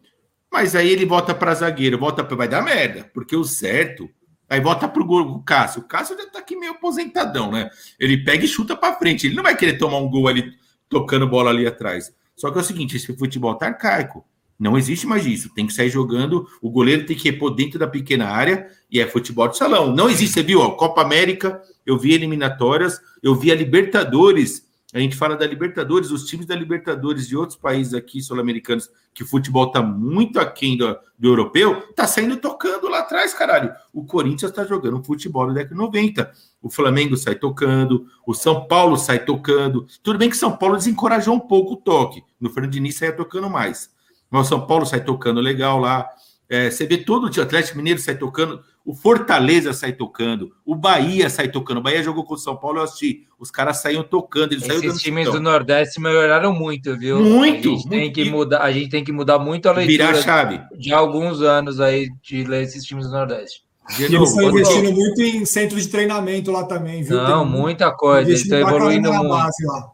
Mas 0.52 0.74
aí 0.74 0.89
ele 0.90 1.06
volta 1.06 1.35
para 1.35 1.55
zagueiro, 1.55 1.98
volta 1.98 2.23
pra... 2.23 2.36
vai 2.36 2.48
dar 2.48 2.62
merda, 2.62 3.10
porque 3.14 3.35
o 3.35 3.44
certo. 3.44 4.09
Aí 4.48 4.60
volta 4.60 4.89
pro 4.89 5.05
gol, 5.05 5.23
o 5.23 5.43
Cássio. 5.43 5.82
O 5.82 5.85
Cássio 5.85 6.16
já 6.16 6.27
tá 6.31 6.39
aqui 6.39 6.56
meio 6.56 6.73
aposentadão, 6.73 7.51
né? 7.51 7.68
Ele 7.98 8.18
pega 8.18 8.44
e 8.44 8.48
chuta 8.48 8.77
para 8.77 8.97
frente. 8.97 9.27
Ele 9.27 9.35
não 9.35 9.43
vai 9.43 9.56
querer 9.56 9.77
tomar 9.78 9.98
um 9.98 10.09
gol 10.09 10.28
ali 10.28 10.52
tocando 10.89 11.27
bola 11.27 11.51
ali 11.51 11.66
atrás. 11.66 12.14
Só 12.36 12.51
que 12.51 12.59
é 12.59 12.60
o 12.60 12.64
seguinte, 12.64 12.97
esse 12.97 13.16
futebol 13.16 13.55
tá 13.56 13.66
arcaico. 13.66 14.24
Não 14.59 14.78
existe 14.78 15.06
mais 15.06 15.27
isso. 15.27 15.52
Tem 15.55 15.66
que 15.66 15.73
sair 15.73 15.90
jogando, 15.90 16.47
o 16.62 16.70
goleiro 16.70 17.05
tem 17.05 17.16
que 17.16 17.31
repor 17.31 17.55
dentro 17.55 17.78
da 17.78 17.86
pequena 17.86 18.28
área 18.28 18.68
e 18.90 19.01
é 19.01 19.06
futebol 19.06 19.48
de 19.48 19.56
salão. 19.56 19.94
Não 19.94 20.09
existe, 20.09 20.35
você 20.35 20.43
viu, 20.43 20.60
ó, 20.60 20.70
Copa 20.70 21.02
América, 21.02 21.60
eu 21.85 21.98
vi 21.98 22.12
eliminatórias, 22.12 23.01
eu 23.23 23.35
vi 23.35 23.51
a 23.51 23.55
Libertadores. 23.55 24.66
A 24.97 24.98
gente 24.98 25.14
fala 25.14 25.36
da 25.36 25.47
Libertadores, 25.47 26.10
os 26.10 26.24
times 26.24 26.47
da 26.47 26.56
Libertadores 26.56 27.28
de 27.28 27.36
outros 27.36 27.59
países 27.59 27.93
aqui 27.93 28.23
sul-americanos, 28.23 28.89
que 29.12 29.23
o 29.23 29.27
futebol 29.27 29.70
tá 29.70 29.82
muito 29.82 30.40
aquém 30.40 30.74
do, 30.74 30.98
do 31.18 31.28
europeu, 31.28 31.82
tá 31.94 32.06
saindo 32.06 32.39
tocando 32.39 32.89
lá 32.89 33.01
atrás, 33.01 33.35
caralho. 33.35 33.74
O 33.93 34.06
Corinthians 34.06 34.51
tá 34.52 34.64
jogando 34.64 35.05
futebol 35.05 35.48
da 35.48 35.52
década 35.52 35.74
de 35.74 35.78
90. 35.78 36.32
O 36.62 36.70
Flamengo 36.70 37.14
sai 37.14 37.35
tocando, 37.35 38.06
o 38.27 38.32
São 38.32 38.66
Paulo 38.66 38.97
sai 38.97 39.23
tocando. 39.23 39.86
Tudo 40.02 40.18
bem 40.18 40.31
que 40.31 40.36
São 40.36 40.56
Paulo 40.56 40.78
desencorajou 40.78 41.35
um 41.35 41.40
pouco 41.40 41.74
o 41.74 41.77
toque. 41.77 42.24
No 42.40 42.48
Fernando 42.48 42.73
Diniz 42.73 42.97
saia 42.97 43.12
tocando 43.12 43.51
mais. 43.51 43.90
Mas 44.31 44.47
o 44.47 44.48
São 44.48 44.66
Paulo 44.66 44.86
sai 44.86 45.05
tocando 45.05 45.43
legal 45.43 45.78
lá. 45.78 46.09
É, 46.48 46.70
você 46.70 46.86
vê 46.86 46.97
todo 46.97 47.24
o 47.24 47.43
Atlético 47.43 47.77
Mineiro 47.77 48.01
sai 48.01 48.16
tocando, 48.16 48.64
o 48.87 48.95
Fortaleza 48.95 49.73
sai 49.73 49.93
tocando, 49.93 50.53
o 50.65 50.75
Bahia 50.77 51.29
sai 51.29 51.49
tocando. 51.49 51.79
O 51.79 51.83
Bahia 51.83 52.03
jogou 52.05 52.25
com 52.25 52.35
o 52.35 52.39
São 52.39 52.57
Paulo, 52.57 52.79
eu 52.79 52.85
assisti. 52.85 53.27
Os 53.39 53.51
caras 53.51 53.79
saíam 53.79 54.05
tocando, 54.05 54.53
eles 54.53 54.67
Esses 54.69 55.03
times 55.03 55.29
do 55.31 55.41
Nordeste 55.41 56.01
melhoraram 56.01 56.55
muito, 56.55 56.97
viu? 56.97 57.21
Muito, 57.21 57.69
A 57.69 57.73
gente 57.73 57.89
tem 57.89 58.01
muito. 58.01 58.15
que 58.15 58.31
mudar, 58.31 58.61
a 58.63 58.71
gente 58.71 58.89
tem 58.89 59.03
que 59.05 59.11
mudar 59.13 59.41
muito 59.41 59.69
a 59.69 59.73
Virar 59.73 60.05
a 60.11 60.13
leitura 60.13 60.23
chave. 60.23 60.61
de 60.79 60.93
alguns 60.95 61.43
anos 61.43 61.81
aí 61.81 62.09
de 62.23 62.45
ler 62.45 62.63
esses 62.63 62.85
times 62.85 63.07
do 63.07 63.11
Nordeste. 63.13 63.63
De 63.97 64.03
E 64.03 64.05
eles 64.07 64.13
novo, 64.19 64.25
estão 64.27 64.49
investindo 64.51 64.93
muito 64.93 65.21
em 65.21 65.45
centro 65.45 65.81
de 65.81 65.89
treinamento 65.89 66.51
lá 66.53 66.65
também, 66.65 67.03
viu? 67.03 67.17
Não, 67.17 67.43
Tem 67.49 67.61
muita 67.61 67.91
coisa. 67.93 68.31
Eles 68.31 68.43
estão 68.43 68.59
evoluindo 68.59 69.13
muito. 69.13 69.29
base 69.29 69.67
lá. 69.67 69.91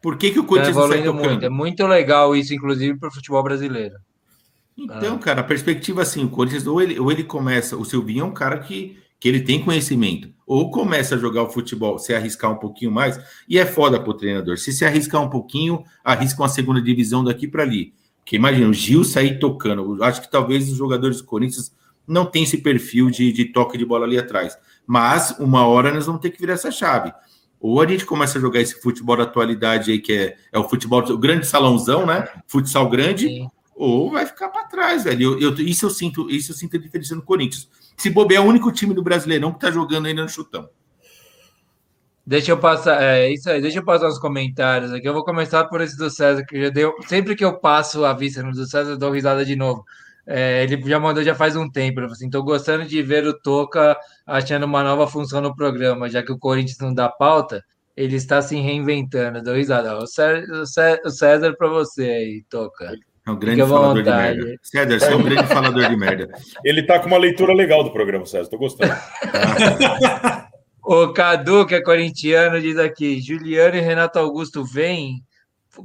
Por 0.00 0.16
que, 0.16 0.30
que 0.30 0.38
o 0.38 0.42
Estão 0.42 0.46
Corinthians 0.46 0.76
sai 0.76 0.84
evoluindo 0.98 1.14
muito. 1.14 1.44
É 1.44 1.48
muito 1.48 1.86
legal 1.86 2.36
isso, 2.36 2.54
inclusive, 2.54 2.96
para 2.98 3.08
o 3.08 3.12
futebol 3.12 3.42
brasileiro. 3.42 3.94
Então, 4.78 5.18
cara, 5.18 5.40
a 5.40 5.44
perspectiva 5.44 6.02
assim, 6.02 6.24
o 6.24 6.28
Corinthians 6.28 6.66
ou 6.66 6.80
ele, 6.80 7.00
ou 7.00 7.10
ele 7.10 7.24
começa, 7.24 7.76
o 7.76 7.84
Silvinho 7.84 8.22
é 8.22 8.24
um 8.24 8.32
cara 8.32 8.60
que, 8.60 8.96
que 9.18 9.28
ele 9.28 9.40
tem 9.40 9.60
conhecimento, 9.60 10.32
ou 10.46 10.70
começa 10.70 11.16
a 11.16 11.18
jogar 11.18 11.42
o 11.42 11.50
futebol, 11.50 11.98
se 11.98 12.14
arriscar 12.14 12.52
um 12.52 12.56
pouquinho 12.56 12.92
mais, 12.92 13.18
e 13.48 13.58
é 13.58 13.66
foda 13.66 13.98
pro 13.98 14.14
treinador. 14.14 14.56
Se 14.56 14.72
se 14.72 14.84
arriscar 14.84 15.20
um 15.20 15.28
pouquinho, 15.28 15.82
arrisca 16.04 16.40
uma 16.40 16.48
segunda 16.48 16.80
divisão 16.80 17.24
daqui 17.24 17.48
para 17.48 17.64
ali. 17.64 17.92
Porque 18.18 18.36
imagina, 18.36 18.68
o 18.68 18.74
Gil 18.74 19.02
sair 19.02 19.40
tocando. 19.40 20.04
Acho 20.04 20.20
que 20.20 20.30
talvez 20.30 20.70
os 20.70 20.76
jogadores 20.76 21.16
do 21.16 21.24
Corinthians 21.24 21.72
não 22.06 22.24
tenham 22.24 22.44
esse 22.44 22.58
perfil 22.58 23.10
de, 23.10 23.32
de 23.32 23.46
toque 23.46 23.76
de 23.76 23.84
bola 23.84 24.06
ali 24.06 24.18
atrás. 24.18 24.56
Mas 24.86 25.34
uma 25.38 25.66
hora 25.66 25.92
nós 25.92 26.06
vamos 26.06 26.20
ter 26.20 26.30
que 26.30 26.38
virar 26.38 26.54
essa 26.54 26.70
chave. 26.70 27.12
Ou 27.60 27.80
a 27.80 27.86
gente 27.86 28.06
começa 28.06 28.38
a 28.38 28.40
jogar 28.40 28.60
esse 28.60 28.80
futebol 28.80 29.16
da 29.16 29.24
atualidade 29.24 29.90
aí, 29.90 29.98
que 29.98 30.12
é, 30.12 30.36
é 30.52 30.58
o 30.58 30.68
futebol, 30.68 31.02
o 31.10 31.18
grande 31.18 31.46
salãozão, 31.46 32.06
né? 32.06 32.28
Futsal 32.46 32.88
grande, 32.88 33.26
Sim. 33.26 33.48
Ou 33.78 34.10
vai 34.10 34.26
ficar 34.26 34.48
para 34.48 34.64
trás, 34.66 35.04
velho. 35.04 35.40
Eu, 35.40 35.50
eu- 35.56 35.60
isso 35.60 35.86
eu 35.86 35.90
sinto, 35.90 36.30
isso 36.30 36.52
eu 36.52 36.56
sinto 36.56 36.76
a 36.76 36.80
diferença 36.80 37.14
no 37.14 37.22
Corinthians. 37.22 37.68
Se 37.96 38.10
bobear, 38.10 38.42
é 38.42 38.46
o 38.46 38.48
único 38.48 38.70
time 38.72 38.92
do 38.94 39.02
Brasileirão 39.02 39.52
que 39.52 39.60
tá 39.60 39.70
jogando 39.70 40.06
ainda 40.06 40.22
no 40.22 40.28
chutão. 40.28 40.68
Deixa 42.26 42.50
eu 42.52 42.58
passar, 42.58 43.02
é 43.02 43.32
isso 43.32 43.48
aí, 43.48 43.58
deixa 43.60 43.78
eu 43.78 43.84
passar 43.84 44.06
os 44.06 44.18
comentários 44.18 44.92
aqui. 44.92 45.08
Eu 45.08 45.14
vou 45.14 45.24
começar 45.24 45.64
por 45.64 45.80
esse 45.80 45.96
do 45.96 46.10
César, 46.10 46.44
que 46.44 46.60
já 46.60 46.68
deu. 46.68 46.94
Sempre 47.06 47.34
que 47.34 47.42
eu 47.44 47.58
passo 47.58 48.04
a 48.04 48.12
vista 48.12 48.42
no 48.42 48.52
do 48.52 48.66
César, 48.66 48.90
eu 48.92 48.98
dou 48.98 49.10
risada 49.12 49.44
de 49.46 49.56
novo. 49.56 49.82
É, 50.26 50.62
ele 50.62 50.82
já 50.86 51.00
mandou 51.00 51.22
já 51.24 51.34
faz 51.34 51.56
um 51.56 51.70
tempo. 51.70 52.00
Ele 52.00 52.06
falou 52.06 52.12
assim: 52.12 52.28
tô 52.28 52.42
gostando 52.42 52.84
de 52.84 53.02
ver 53.02 53.26
o 53.26 53.32
Toca 53.40 53.96
achando 54.26 54.64
uma 54.66 54.82
nova 54.84 55.06
função 55.06 55.40
no 55.40 55.56
programa, 55.56 56.10
já 56.10 56.22
que 56.22 56.30
o 56.30 56.38
Corinthians 56.38 56.76
não 56.80 56.92
dá 56.92 57.08
pauta, 57.08 57.64
ele 57.96 58.16
está 58.16 58.42
se 58.42 58.56
reinventando. 58.56 59.42
Dou 59.42 59.54
risada. 59.54 59.96
O 59.96 60.06
César, 60.06 60.52
o 60.62 60.66
Cé- 60.66 61.00
o 61.06 61.10
César 61.10 61.56
para 61.56 61.68
você 61.70 62.02
aí, 62.02 62.44
Toca. 62.50 62.92
É 63.28 63.30
um 63.30 63.36
grande 63.38 63.60
falador 63.62 63.94
de 63.94 64.10
vontade. 64.10 64.38
merda. 64.38 64.58
César, 64.62 65.00
você 65.00 65.12
é 65.12 65.16
um 65.16 65.22
grande 65.22 65.46
falador 65.48 65.88
de 65.88 65.96
merda. 65.96 66.28
Ele 66.64 66.82
tá 66.82 66.98
com 66.98 67.06
uma 67.08 67.18
leitura 67.18 67.52
legal 67.52 67.84
do 67.84 67.92
programa, 67.92 68.24
César. 68.26 68.48
Tô 68.48 68.58
gostando. 68.58 68.92
O 70.90 71.12
Cadu, 71.12 71.66
que 71.66 71.74
é 71.74 71.82
corintiano, 71.82 72.60
diz 72.60 72.78
aqui: 72.78 73.20
Juliano 73.20 73.76
e 73.76 73.80
Renato 73.80 74.18
Augusto 74.18 74.64
vêm, 74.64 75.22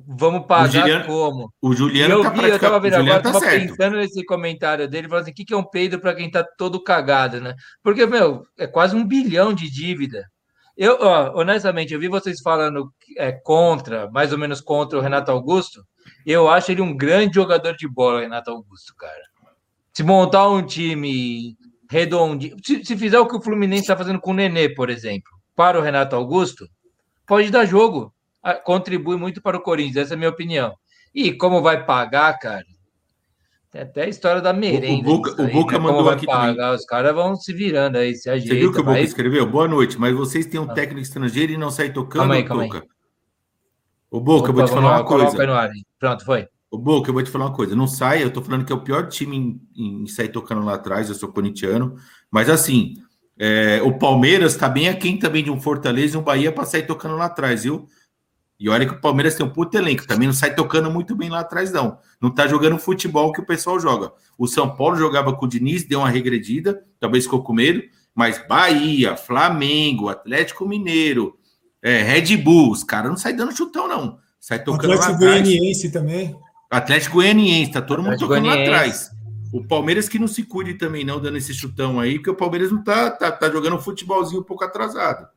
vamos 0.08 0.46
pagar 0.48 0.70
Juliano- 0.72 1.06
como? 1.06 1.54
O 1.62 1.74
E 1.74 1.76
Juliano 1.76 2.14
eu 2.14 2.24
tá 2.24 2.30
vi, 2.30 2.38
eu 2.48 2.58
tava 2.58 2.80
praticamente. 2.80 2.90
vendo 2.90 3.00
O 3.00 3.04
agora, 3.12 3.22
tá 3.22 3.32
tava 3.34 3.40
certo. 3.46 3.68
pensando 3.76 3.98
nesse 3.98 4.24
comentário 4.24 4.88
dele, 4.88 5.10
falando 5.10 5.24
assim: 5.24 5.32
o 5.32 5.36
que, 5.36 5.44
que 5.44 5.54
é 5.54 5.58
um 5.58 5.64
peido 5.70 6.00
para 6.00 6.16
quem 6.16 6.32
tá 6.32 6.42
todo 6.58 6.82
cagado, 6.82 7.42
né? 7.42 7.54
Porque, 7.84 8.06
meu, 8.06 8.44
é 8.58 8.66
quase 8.66 8.96
um 8.96 9.06
bilhão 9.06 9.54
de 9.54 9.70
dívida. 9.70 10.24
Eu, 10.78 10.98
ó, 11.02 11.34
honestamente, 11.38 11.94
eu 11.94 12.00
vi 12.00 12.08
vocês 12.08 12.40
falando 12.42 12.90
é, 13.18 13.32
contra, 13.34 14.10
mais 14.10 14.32
ou 14.32 14.38
menos 14.40 14.62
contra 14.62 14.98
o 14.98 15.02
Renato 15.02 15.32
Augusto. 15.32 15.84
Eu 16.26 16.50
acho 16.50 16.72
ele 16.72 16.82
um 16.82 16.96
grande 16.96 17.36
jogador 17.36 17.76
de 17.76 17.88
bola, 17.88 18.22
Renato 18.22 18.50
Augusto, 18.52 18.94
cara. 18.98 19.22
Se 19.94 20.04
montar 20.04 20.50
um 20.50 20.66
time 20.66 21.56
redondinho, 21.90 22.56
se, 22.64 22.84
se 22.84 22.98
fizer 22.98 23.20
o 23.20 23.28
que 23.28 23.36
o 23.36 23.42
Fluminense 23.42 23.84
está 23.84 23.96
fazendo 23.98 24.20
com 24.20 24.32
o 24.32 24.34
Nenê, 24.34 24.70
por 24.74 24.90
exemplo, 24.90 25.30
para 25.56 25.78
o 25.78 25.82
Renato 25.82 26.16
Augusto, 26.16 26.66
pode 27.28 27.52
dar 27.52 27.66
jogo. 27.66 28.14
Ah, 28.42 28.56
Contribui 28.56 29.18
muito 29.18 29.42
para 29.42 29.58
o 29.58 29.62
Corinthians, 29.62 29.98
essa 30.06 30.14
é 30.14 30.16
a 30.16 30.18
minha 30.18 30.30
opinião. 30.30 30.74
E 31.14 31.32
como 31.34 31.62
vai 31.62 31.86
pagar, 31.86 32.38
cara? 32.40 32.66
Tem 33.72 33.82
até 33.82 34.04
a 34.04 34.08
história 34.08 34.42
da 34.42 34.54
merenda. 34.54 35.04
Boca- 35.04 35.32
disso 35.32 35.42
o 35.42 35.46
aí, 35.46 35.54
Boca 35.54 35.78
né? 35.78 35.84
Mandou 35.84 36.10
aqui 36.10 36.26
pagar? 36.26 36.74
Os 36.76 36.86
caras 36.86 37.14
vão 37.14 37.36
se 37.36 37.52
virando 37.54 37.98
aí, 37.98 38.14
se 38.16 38.24
Você 38.24 38.30
ajeita. 38.32 38.56
viu 38.56 38.72
que 38.72 38.80
o 38.80 38.84
Boca 38.84 38.94
vai- 38.94 39.04
escreveu? 39.04 39.46
Boa 39.46 39.68
noite, 39.68 39.98
mas 40.00 40.14
vocês 40.16 40.46
têm 40.46 40.60
um 40.60 40.68
técnico 40.68 41.02
estrangeiro 41.02 41.54
e 41.54 41.58
não 41.58 41.72
sai 41.72 41.92
tocando, 41.92 42.20
Calma 42.22 42.36
aí, 42.36 42.44
calma 42.44 42.64
aí. 42.64 42.70
O 44.14 44.22
Boca, 44.22 44.52
eu 44.52 44.54
vou 44.54 44.64
te 44.64 44.72
Opa, 44.72 44.80
falar 44.80 44.98
uma 44.98 45.04
coisa. 45.04 45.36
Pronto, 45.98 46.24
foi. 46.24 46.48
O 46.70 46.78
Boca, 46.78 47.10
eu 47.10 47.14
vou 47.16 47.24
te 47.24 47.32
falar 47.32 47.46
uma 47.46 47.56
coisa. 47.56 47.76
Não 47.76 47.88
sai, 47.88 48.24
eu 48.24 48.30
tô 48.30 48.44
falando 48.44 48.64
que 48.64 48.72
é 48.72 48.76
o 48.76 48.84
pior 48.84 49.08
time 49.08 49.60
em, 49.76 50.04
em 50.04 50.06
sair 50.06 50.28
tocando 50.28 50.64
lá 50.64 50.76
atrás, 50.76 51.10
eu 51.10 51.16
sou 51.16 51.30
corintiano. 51.30 51.96
Mas 52.30 52.48
assim, 52.48 52.94
é, 53.40 53.82
o 53.82 53.98
Palmeiras 53.98 54.56
tá 54.56 54.70
bem 54.70 54.88
aquém 54.88 55.18
também 55.18 55.44
de 55.44 55.50
um 55.50 55.60
Fortaleza 55.60 56.16
e 56.16 56.20
um 56.20 56.24
Bahia 56.24 56.52
para 56.52 56.64
sair 56.64 56.86
tocando 56.86 57.16
lá 57.16 57.26
atrás, 57.26 57.64
viu? 57.64 57.88
E 58.60 58.70
olha 58.70 58.86
que 58.86 58.94
o 58.94 59.02
Palmeiras 59.02 59.34
tem 59.34 59.44
um 59.44 59.50
puto 59.50 59.76
elenco, 59.76 60.06
também 60.06 60.28
não 60.28 60.34
sai 60.34 60.54
tocando 60.54 60.92
muito 60.92 61.16
bem 61.16 61.32
lá 61.32 61.40
atrás, 61.40 61.72
não. 61.72 61.98
Não 62.22 62.30
tá 62.30 62.46
jogando 62.46 62.78
futebol 62.78 63.32
que 63.32 63.42
o 63.42 63.46
pessoal 63.48 63.80
joga. 63.80 64.12
O 64.38 64.46
São 64.46 64.76
Paulo 64.76 64.96
jogava 64.96 65.34
com 65.36 65.48
o 65.48 65.50
Diniz, 65.50 65.86
deu 65.86 66.02
uma 66.02 66.10
regredida, 66.10 66.86
talvez 67.00 67.24
ficou 67.24 67.42
com 67.42 67.52
medo, 67.52 67.82
mas 68.14 68.40
Bahia, 68.48 69.18
Flamengo, 69.18 70.08
Atlético 70.08 70.68
Mineiro, 70.68 71.36
é, 71.84 72.02
Red 72.02 72.38
Bull, 72.38 72.72
os 72.72 72.84
caras 72.84 73.12
não 73.12 73.18
saem 73.18 73.36
dando 73.36 73.56
chutão, 73.56 73.88
não. 73.88 74.18
Sai 74.40 74.64
tocando 74.64 74.88
lá 74.90 74.96
Atlético 74.96 75.16
atrás. 75.24 75.42
Goianiense 75.48 75.92
também. 75.92 76.36
Atlético 76.72 77.16
Goianiense, 77.16 77.72
tá 77.72 77.82
todo 77.82 78.00
mundo 78.02 78.14
Atlético 78.14 78.30
tocando 78.30 78.48
lá 78.48 78.62
atrás. 78.62 79.12
O 79.54 79.64
Palmeiras 79.68 80.10
que 80.10 80.18
não 80.18 80.28
se 80.28 80.42
cuide 80.44 80.74
também, 80.74 81.04
não, 81.06 81.20
dando 81.22 81.38
esse 81.38 81.54
chutão 81.54 82.00
aí, 82.00 82.16
porque 82.16 82.32
o 82.32 82.36
Palmeiras 82.36 82.72
não 82.72 82.84
tá, 82.84 83.12
tá, 83.12 83.32
tá 83.32 83.52
jogando 83.52 83.76
um 83.76 83.80
futebolzinho 83.80 84.42
um 84.42 84.44
pouco 84.44 84.64
atrasado. 84.64 85.28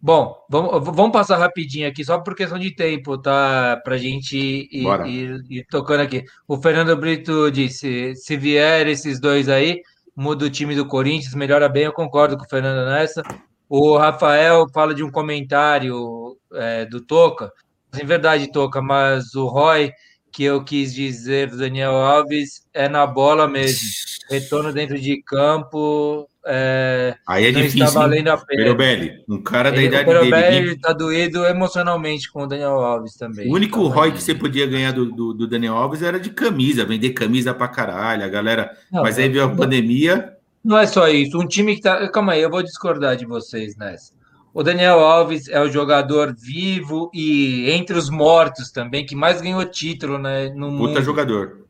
Bom, 0.00 0.34
vamos, 0.48 0.84
vamos 0.84 1.10
passar 1.12 1.36
rapidinho 1.38 1.88
aqui, 1.88 2.04
só 2.04 2.18
por 2.20 2.34
questão 2.34 2.58
de 2.58 2.70
tempo, 2.74 3.18
tá? 3.18 3.80
Pra 3.84 3.96
gente 3.98 4.36
ir, 4.36 4.82
ir- 5.06 5.44
ir 5.50 5.66
tocando 5.68 6.00
aqui. 6.00 6.24
O 6.46 6.56
Fernando 6.56 6.96
Brito 6.96 7.50
disse: 7.50 8.14
se 8.14 8.36
vier 8.36 8.86
esses 8.86 9.20
dois 9.20 9.48
aí, 9.48 9.82
muda 10.14 10.44
o 10.46 10.50
time 10.50 10.76
do 10.76 10.86
Corinthians, 10.86 11.34
melhora 11.34 11.68
bem. 11.68 11.82
Eu 11.84 11.92
concordo 11.92 12.38
com 12.38 12.44
o 12.44 12.48
Fernando 12.48 12.88
nessa. 12.88 13.22
O 13.68 13.96
Rafael 13.96 14.66
fala 14.72 14.94
de 14.94 15.02
um 15.04 15.10
comentário 15.10 16.36
é, 16.54 16.84
do 16.86 17.00
Toca. 17.00 17.52
Em 18.00 18.04
verdade, 18.06 18.50
Toca, 18.52 18.80
mas 18.80 19.34
o 19.34 19.46
Roy, 19.46 19.92
que 20.32 20.44
eu 20.44 20.62
quis 20.64 20.94
dizer 20.94 21.50
do 21.50 21.58
Daniel 21.58 21.92
Alves, 21.92 22.62
é 22.72 22.88
na 22.88 23.06
bola 23.06 23.46
mesmo. 23.48 23.80
Retorno 24.30 24.72
dentro 24.72 24.98
de 25.00 25.22
campo. 25.22 26.28
é, 26.46 27.14
Aí 27.26 27.46
é 27.46 27.52
não 27.52 27.60
difícil. 27.62 27.84
está 27.86 28.00
hein? 28.00 28.08
valendo 28.08 28.28
a 28.28 28.36
pena. 28.38 28.62
Perobelli, 28.62 29.24
um 29.28 29.42
cara 29.42 29.70
da 29.70 29.76
Ele, 29.78 29.86
o 29.86 29.88
idade 29.88 30.04
dele. 30.06 30.18
Perobelli 30.30 30.70
hein? 30.70 30.78
tá 30.80 30.92
doído 30.92 31.46
emocionalmente 31.46 32.30
com 32.30 32.42
o 32.42 32.46
Daniel 32.46 32.80
Alves 32.80 33.14
também. 33.16 33.50
O 33.50 33.54
único 33.54 33.78
Então, 33.80 33.90
ROI 33.90 34.08
aí- 34.08 34.12
que 34.14 34.22
você 34.22 34.34
podia 34.34 34.66
ganhar 34.66 34.92
do, 34.92 35.06
do, 35.10 35.32
do 35.34 35.46
Daniel 35.46 35.74
Alves 35.76 36.02
era 36.02 36.18
de 36.20 36.30
camisa, 36.30 36.84
vender 36.86 37.10
camisa 37.10 37.52
pra 37.54 37.68
caralho, 37.68 38.24
a 38.24 38.28
galera. 38.28 38.70
Não, 38.92 39.02
Mas 39.02 39.18
aí 39.18 39.28
veio 39.28 39.44
a 39.44 39.54
pandemia. 39.54 40.34
Não 40.68 40.76
é 40.76 40.86
só 40.86 41.08
isso. 41.08 41.40
Um 41.40 41.46
time 41.48 41.76
que 41.76 41.80
tá. 41.80 42.06
Calma 42.10 42.34
aí, 42.34 42.42
eu 42.42 42.50
vou 42.50 42.62
discordar 42.62 43.16
de 43.16 43.24
vocês 43.24 43.74
nessa. 43.74 44.12
O 44.52 44.62
Daniel 44.62 45.00
Alves 45.00 45.48
é 45.48 45.58
o 45.62 45.70
jogador 45.70 46.34
vivo 46.38 47.10
e 47.14 47.70
entre 47.70 47.96
os 47.96 48.10
mortos 48.10 48.70
também, 48.70 49.06
que 49.06 49.16
mais 49.16 49.40
ganhou 49.40 49.64
título 49.64 50.18
né, 50.18 50.50
no 50.50 50.68
Puta 50.76 50.88
mundo. 50.90 51.02
jogador. 51.02 51.66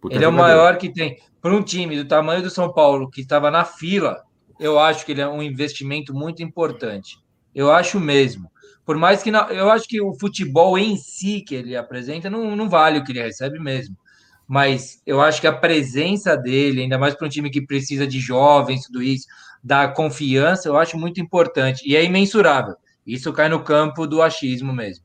Puta 0.00 0.14
Ele 0.14 0.24
é 0.24 0.28
o 0.28 0.32
maior 0.32 0.78
que 0.78 0.90
tem. 0.90 1.18
Para 1.42 1.54
um 1.54 1.62
time 1.62 1.94
do 1.96 2.08
tamanho 2.08 2.42
do 2.42 2.48
São 2.48 2.72
Paulo, 2.72 3.10
que 3.10 3.20
estava 3.20 3.50
na 3.50 3.62
fila, 3.62 4.22
eu 4.58 4.78
acho 4.78 5.04
que 5.04 5.12
ele 5.12 5.20
é 5.20 5.28
um 5.28 5.42
investimento 5.42 6.14
muito 6.14 6.42
importante. 6.42 7.18
Eu 7.54 7.70
acho 7.70 8.00
mesmo. 8.00 8.50
Por 8.86 8.96
mais 8.96 9.22
que. 9.22 9.30
não- 9.30 9.48
eu 9.50 9.70
acho 9.70 9.86
que 9.86 10.00
o 10.00 10.14
futebol 10.18 10.78
em 10.78 10.96
si 10.96 11.42
que 11.42 11.54
ele 11.54 11.76
apresenta 11.76 12.30
não, 12.30 12.56
não 12.56 12.70
vale 12.70 13.00
o 13.00 13.04
que 13.04 13.12
ele 13.12 13.22
recebe 13.22 13.58
mesmo. 13.58 13.94
Mas 14.50 15.00
eu 15.06 15.20
acho 15.20 15.40
que 15.40 15.46
a 15.46 15.52
presença 15.52 16.36
dele, 16.36 16.82
ainda 16.82 16.98
mais 16.98 17.14
para 17.14 17.24
um 17.24 17.30
time 17.30 17.48
que 17.50 17.64
precisa 17.64 18.04
de 18.04 18.18
jovens, 18.18 18.82
tudo 18.82 19.00
isso, 19.00 19.28
da 19.62 19.86
confiança, 19.86 20.68
eu 20.68 20.76
acho 20.76 20.98
muito 20.98 21.20
importante. 21.20 21.88
E 21.88 21.94
é 21.94 22.02
imensurável. 22.02 22.74
Isso 23.06 23.32
cai 23.32 23.48
no 23.48 23.62
campo 23.62 24.08
do 24.08 24.20
achismo 24.20 24.72
mesmo. 24.72 25.04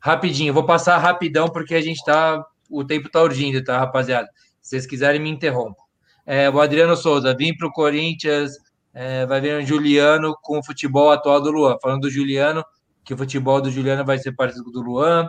Rapidinho, 0.00 0.54
vou 0.54 0.64
passar 0.64 0.96
rapidão, 0.96 1.46
porque 1.46 1.74
a 1.74 1.82
gente 1.82 2.02
tá. 2.06 2.42
O 2.70 2.82
tempo 2.82 3.10
tá 3.10 3.22
urgindo, 3.22 3.62
tá, 3.62 3.78
rapaziada? 3.78 4.28
Se 4.62 4.70
vocês 4.70 4.86
quiserem, 4.86 5.20
me 5.20 5.28
interrompam. 5.28 5.84
É, 6.24 6.48
o 6.48 6.58
Adriano 6.58 6.96
Souza, 6.96 7.36
vim 7.36 7.54
para 7.54 7.68
o 7.68 7.72
Corinthians, 7.72 8.52
é, 8.94 9.26
vai 9.26 9.42
vir 9.42 9.62
o 9.62 9.66
Juliano 9.66 10.34
com 10.40 10.58
o 10.58 10.64
futebol 10.64 11.10
atual 11.10 11.42
do 11.42 11.50
Luan. 11.50 11.76
Falando 11.82 12.00
do 12.00 12.10
Juliano, 12.10 12.64
que 13.04 13.12
o 13.12 13.18
futebol 13.18 13.60
do 13.60 13.70
Juliano 13.70 14.06
vai 14.06 14.16
ser 14.16 14.32
parecido 14.32 14.64
com 14.64 14.70
o 14.70 14.72
do 14.72 14.80
Luan. 14.80 15.28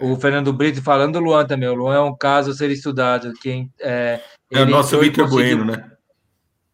O 0.00 0.16
Fernando 0.16 0.52
Brito 0.52 0.82
falando 0.82 1.14
do 1.14 1.20
Luan 1.20 1.46
também. 1.46 1.68
O 1.68 1.74
Luan 1.74 1.94
é 1.96 2.00
um 2.00 2.16
caso 2.16 2.50
a 2.50 2.54
ser 2.54 2.70
estudado. 2.70 3.32
Quem, 3.42 3.72
é, 3.80 4.20
É 4.52 4.62
o 4.62 4.66
nosso 4.66 4.98
Vitor 4.98 5.28
conseguiu- 5.28 5.58
Bueno, 5.64 5.72
né? 5.72 5.90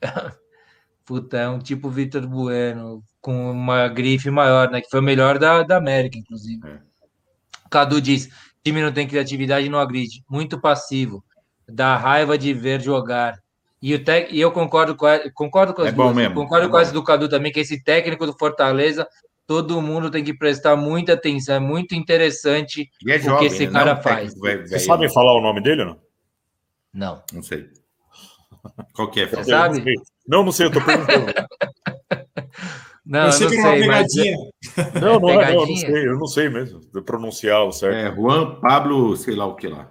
Puta, 1.05 1.37
é 1.37 1.49
um 1.49 1.59
tipo 1.59 1.91
Vitor 1.91 2.27
Bueno, 2.27 3.03
com 3.21 3.51
uma 3.51 3.89
grife 3.89 4.31
maior, 4.31 4.71
né? 4.71 4.81
Que 4.81 4.89
foi 4.89 5.01
o 5.01 5.03
melhor 5.03 5.39
da, 5.39 5.63
da 5.63 5.77
América, 5.77 6.17
inclusive. 6.19 6.61
É. 6.67 6.79
Cadu 7.71 8.01
diz: 8.01 8.29
time 8.65 8.81
não 8.83 8.93
tem 8.93 9.07
criatividade 9.07 9.69
não 9.69 9.79
agride. 9.81 10.23
Muito 10.31 10.61
passivo. 10.61 11.25
Dá 11.69 11.97
raiva 11.97 12.37
de 12.39 12.53
ver 12.55 12.81
jogar. 12.81 13.39
E, 13.81 13.95
o 13.95 14.05
tec... 14.05 14.31
e 14.33 14.41
eu 14.41 14.53
concordo 14.53 14.95
com, 14.95 15.07
a- 15.07 15.21
concordo 15.35 15.75
com 15.75 15.83
as 15.83 15.89
É 15.89 15.93
duas. 15.93 16.33
Concordo 16.35 16.67
é 16.67 16.71
com 16.71 16.79
essa 16.79 16.93
do 16.93 17.03
Cadu 17.03 17.29
também, 17.29 17.51
que 17.51 17.59
esse 17.61 17.83
técnico 17.83 18.25
do 18.27 18.37
Fortaleza, 18.39 19.07
todo 19.47 19.81
mundo 19.83 20.11
tem 20.11 20.23
que 20.25 20.33
prestar 20.35 20.77
muita 20.77 21.13
atenção. 21.15 21.55
É 21.57 21.61
muito 21.61 21.95
interessante 21.95 22.89
E 23.05 23.13
é 23.13 23.17
o 23.17 23.21
jovem, 23.21 23.39
que 23.49 23.55
esse 23.55 23.67
né? 23.67 23.73
cara 23.73 23.85
Não 23.93 23.97
é 23.97 24.01
um 24.01 24.03
faz. 24.03 24.17
técnico 24.35 24.41
velho- 24.47 24.69
Vocês 24.69 24.85
sabem 24.85 25.07
não. 25.09 25.15
falar 25.15 25.35
o 25.35 25.41
nome 25.43 25.61
dele 25.63 25.83
ou 25.83 25.89
não? 25.89 26.01
Não. 26.95 27.23
Não 27.33 27.43
sei. 27.43 27.69
Qual 28.95 29.11
que 29.11 29.21
é? 29.21 29.27
Você 29.27 29.45
sabe? 29.45 29.79
Não, 29.79 29.85
sei. 29.85 29.95
não, 30.29 30.45
não 30.45 30.53
sei, 30.53 30.67
eu 30.67 30.71
tô 30.71 30.81
perguntando. 30.81 31.33
Não, 33.05 33.21
eu 33.23 33.27
eu 33.27 33.33
sei 33.33 33.47
não 33.49 33.51
sei, 33.65 33.87
mas. 33.89 34.15
pegadinha. 34.15 34.37
Não, 35.01 35.19
não, 35.19 35.29
é, 35.31 35.53
não, 35.53 35.61
eu 35.63 35.67
não 35.67 35.77
sei, 35.77 36.07
eu 36.09 36.19
não 36.21 36.27
sei 36.29 36.49
mesmo 36.49 36.81
de 36.81 37.03
pronunciar 37.03 37.65
o 37.65 37.73
certo. 37.73 37.97
É, 37.97 38.15
Juan 38.15 38.61
Pablo, 38.61 39.17
sei 39.17 39.35
lá 39.35 39.45
o 39.45 39.57
que 39.57 39.67
lá. 39.67 39.91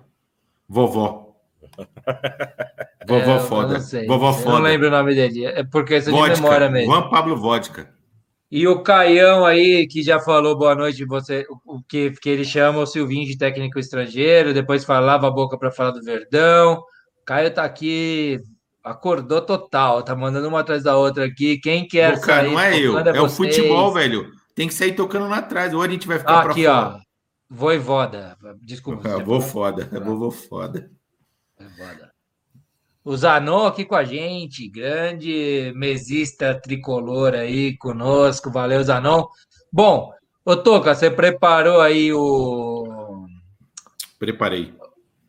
Vovó. 0.70 1.36
Vovó 3.06 3.32
É, 3.32 3.36
eu 3.36 3.40
foda. 3.42 3.74
Não 3.74 3.82
sei. 3.82 4.08
Vovó 4.08 4.30
Eu 4.30 4.34
foda. 4.34 4.52
não 4.56 4.62
lembro 4.62 4.88
o 4.88 4.92
nome 4.92 5.14
dele. 5.14 5.46
É 5.46 5.62
por 5.62 5.84
questão 5.84 6.14
de 6.14 6.42
memória 6.42 6.70
mesmo. 6.70 6.90
Juan 6.94 7.10
Pablo 7.10 7.36
Vodka. 7.36 7.94
E 8.52 8.68
o 8.68 8.84
Caião 8.84 9.46
aí, 9.46 9.88
que 9.88 10.04
já 10.04 10.20
falou 10.20 10.58
boa 10.58 10.76
noite, 10.76 11.06
você, 11.06 11.46
o 11.66 11.78
o 11.78 11.84
que, 11.88 12.12
que 12.12 12.30
ele 12.30 12.44
chama 12.44 12.80
o 12.80 12.86
Silvinho 12.86 13.26
de 13.26 13.38
técnico 13.38 13.80
estrangeiro, 13.80 14.54
depois 14.54 14.84
falava 14.84 15.28
a 15.28 15.32
boca 15.32 15.58
para 15.58 15.72
falar 15.72 15.92
do 15.92 16.04
Verdão. 16.04 16.84
Caio 17.26 17.54
tá 17.54 17.64
aqui, 17.64 18.40
acordou 18.84 19.42
total, 19.42 20.04
tá 20.04 20.14
mandando 20.16 20.50
uma 20.50 20.60
atrás 20.60 20.84
da 20.84 20.98
outra 20.98 21.26
aqui. 21.26 21.60
Quem 21.60 21.88
quer 21.88 22.20
cara, 22.20 22.42
sair 22.44 22.52
não 22.52 22.60
é 22.60 22.78
eu. 22.78 23.00
É 23.00 23.22
o 23.22 23.30
futebol, 23.30 23.94
velho. 23.94 24.30
Tem 24.54 24.68
que 24.68 24.74
sair 24.74 24.94
tocando 24.94 25.30
lá 25.30 25.38
atrás. 25.38 25.74
Ou 25.74 25.82
a 25.82 25.88
gente 25.88 26.06
vai 26.08 26.20
ficar 26.20 26.40
Ah, 26.46 26.52
aqui, 26.52 26.66
fora. 26.66 26.98
ó. 26.98 27.00
Voivoda. 27.50 28.38
Desculpa. 28.62 29.08
Ah, 29.08 29.12
você 29.18 29.24
vou 29.24 29.42
falou. 29.42 29.42
foda. 29.42 30.92
É 31.58 31.70
foda. 31.70 32.11
O 33.04 33.18
Zanon 33.18 33.66
aqui 33.66 33.84
com 33.84 33.96
a 33.96 34.04
gente, 34.04 34.70
grande 34.70 35.74
mesista 35.76 36.54
tricolor 36.54 37.34
aí 37.34 37.76
conosco, 37.78 38.52
valeu 38.52 38.84
Zanon. 38.84 39.26
Bom, 39.74 40.14
ô 40.46 40.56
Toca, 40.56 40.94
você 40.94 41.10
preparou 41.10 41.82
aí 41.82 42.14
o. 42.14 43.26
Preparei. 44.20 44.74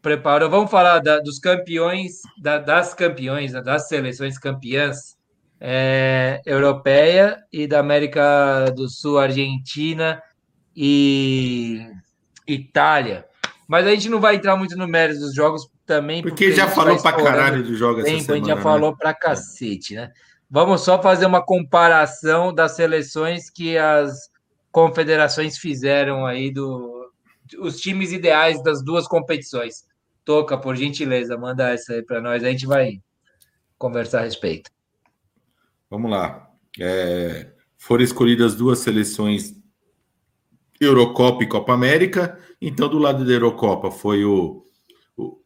Preparou, 0.03 0.51
vamos 0.51 0.71
falar 0.71 0.99
da- 0.99 1.21
dos 1.21 1.39
campeões, 1.39 2.21
da- 2.39 2.59
das 2.59 2.93
campeões, 2.93 3.53
né, 3.53 3.63
das 3.63 3.89
seleções 3.89 4.37
campeãs 4.37 5.17
é, 5.65 6.43
europeia 6.45 7.39
e 7.53 7.69
da 7.69 7.79
América 7.79 8.69
do 8.75 8.89
Sul, 8.89 9.17
Argentina 9.17 10.21
e 10.75 11.87
Itália. 12.49 13.25
Mas 13.69 13.87
a 13.87 13.91
gente 13.93 14.09
não 14.09 14.21
vai 14.21 14.35
entrar 14.35 14.57
muito 14.57 14.77
no 14.77 14.89
mérito 14.89 15.21
dos 15.21 15.33
jogos 15.35 15.71
também, 15.87 16.23
Porque 16.23 16.47
a 16.47 16.51
já 16.51 16.67
gente 16.67 16.75
falou 16.75 17.01
pra 17.01 17.13
caralho 17.13 17.63
do 17.63 17.75
jogo 17.75 18.01
essa 18.01 18.09
tempo, 18.09 18.21
a 18.21 18.25
semana. 18.25 18.39
gente 18.39 18.49
já 18.49 18.57
né? 18.57 18.63
falou 18.63 18.97
pra 18.97 19.15
cacete, 19.15 19.95
né? 19.95 20.13
Vamos 20.51 20.83
só 20.83 21.01
fazer 21.01 21.27
uma 21.27 21.45
comparação 21.45 22.53
das 22.53 22.77
seleções 22.77 23.51
que 23.51 23.77
as 23.77 24.31
confederações 24.71 25.59
fizeram 25.59 26.27
aí 26.27 26.51
do 26.51 27.11
os 27.59 27.81
times 27.81 28.13
ideais 28.13 28.63
das 28.63 28.83
duas 28.83 29.07
competições. 29.07 29.85
Toca, 30.25 30.57
por 30.57 30.77
gentileza, 30.77 31.37
manda 31.37 31.71
essa 31.71 31.95
aí 31.95 32.03
para 32.03 32.21
nós, 32.21 32.45
a 32.45 32.51
gente 32.51 32.67
vai 32.67 33.01
conversar 33.77 34.21
a 34.21 34.25
respeito. 34.25 34.71
Vamos 35.91 36.11
lá. 36.11 36.49
É, 36.81 37.51
foram 37.77 38.05
escolhidas 38.05 38.55
duas 38.55 38.79
seleções 38.79 39.55
Eurocopa 40.81 41.43
e 41.43 41.49
Copa 41.49 41.73
América. 41.73 42.39
Então, 42.61 42.89
do 42.89 42.99
lado 42.99 43.25
da 43.25 43.33
Eurocopa 43.33 43.91
foi 43.91 44.25
o, 44.25 44.65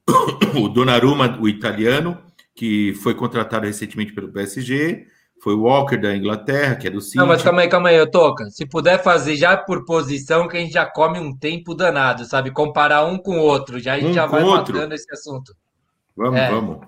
o, 0.55 0.69
Donnarumma, 0.69 1.39
o 1.41 1.49
italiano, 1.49 2.19
que 2.55 2.95
foi 3.03 3.15
contratado 3.15 3.67
recentemente 3.67 4.13
pelo 4.13 4.29
PSG. 4.29 5.07
Foi 5.43 5.55
o 5.55 5.63
Walker 5.63 5.97
da 5.99 6.17
Inglaterra, 6.17 6.77
que 6.77 6.87
é 6.87 6.91
do 6.91 7.01
City. 7.01 7.19
Não, 7.19 7.27
mas 7.27 7.43
calma 7.43 7.61
aí, 7.61 7.69
calma 7.69 7.91
aí, 7.91 8.11
toca. 8.11 8.49
Se 8.51 8.65
puder 8.67 9.03
fazer 9.03 9.37
já 9.37 9.57
por 9.57 9.85
posição, 9.85 10.49
que 10.49 10.57
a 10.57 10.61
gente 10.61 10.73
já 10.73 10.87
come 10.87 11.19
um 11.21 11.37
tempo 11.37 11.75
danado, 11.75 12.25
sabe? 12.25 12.51
Comparar 12.51 13.05
um 13.05 13.19
com 13.19 13.39
o 13.39 13.43
outro, 13.43 13.79
já 13.79 13.95
a 13.95 13.99
gente 13.99 14.11
Um 14.11 14.15
já 14.15 14.27
vai 14.27 14.43
outro? 14.43 14.75
matando 14.75 14.95
esse 14.95 15.13
assunto. 15.13 15.55
Vamos, 16.17 16.41
É. 16.41 16.51
vamos. 16.51 16.79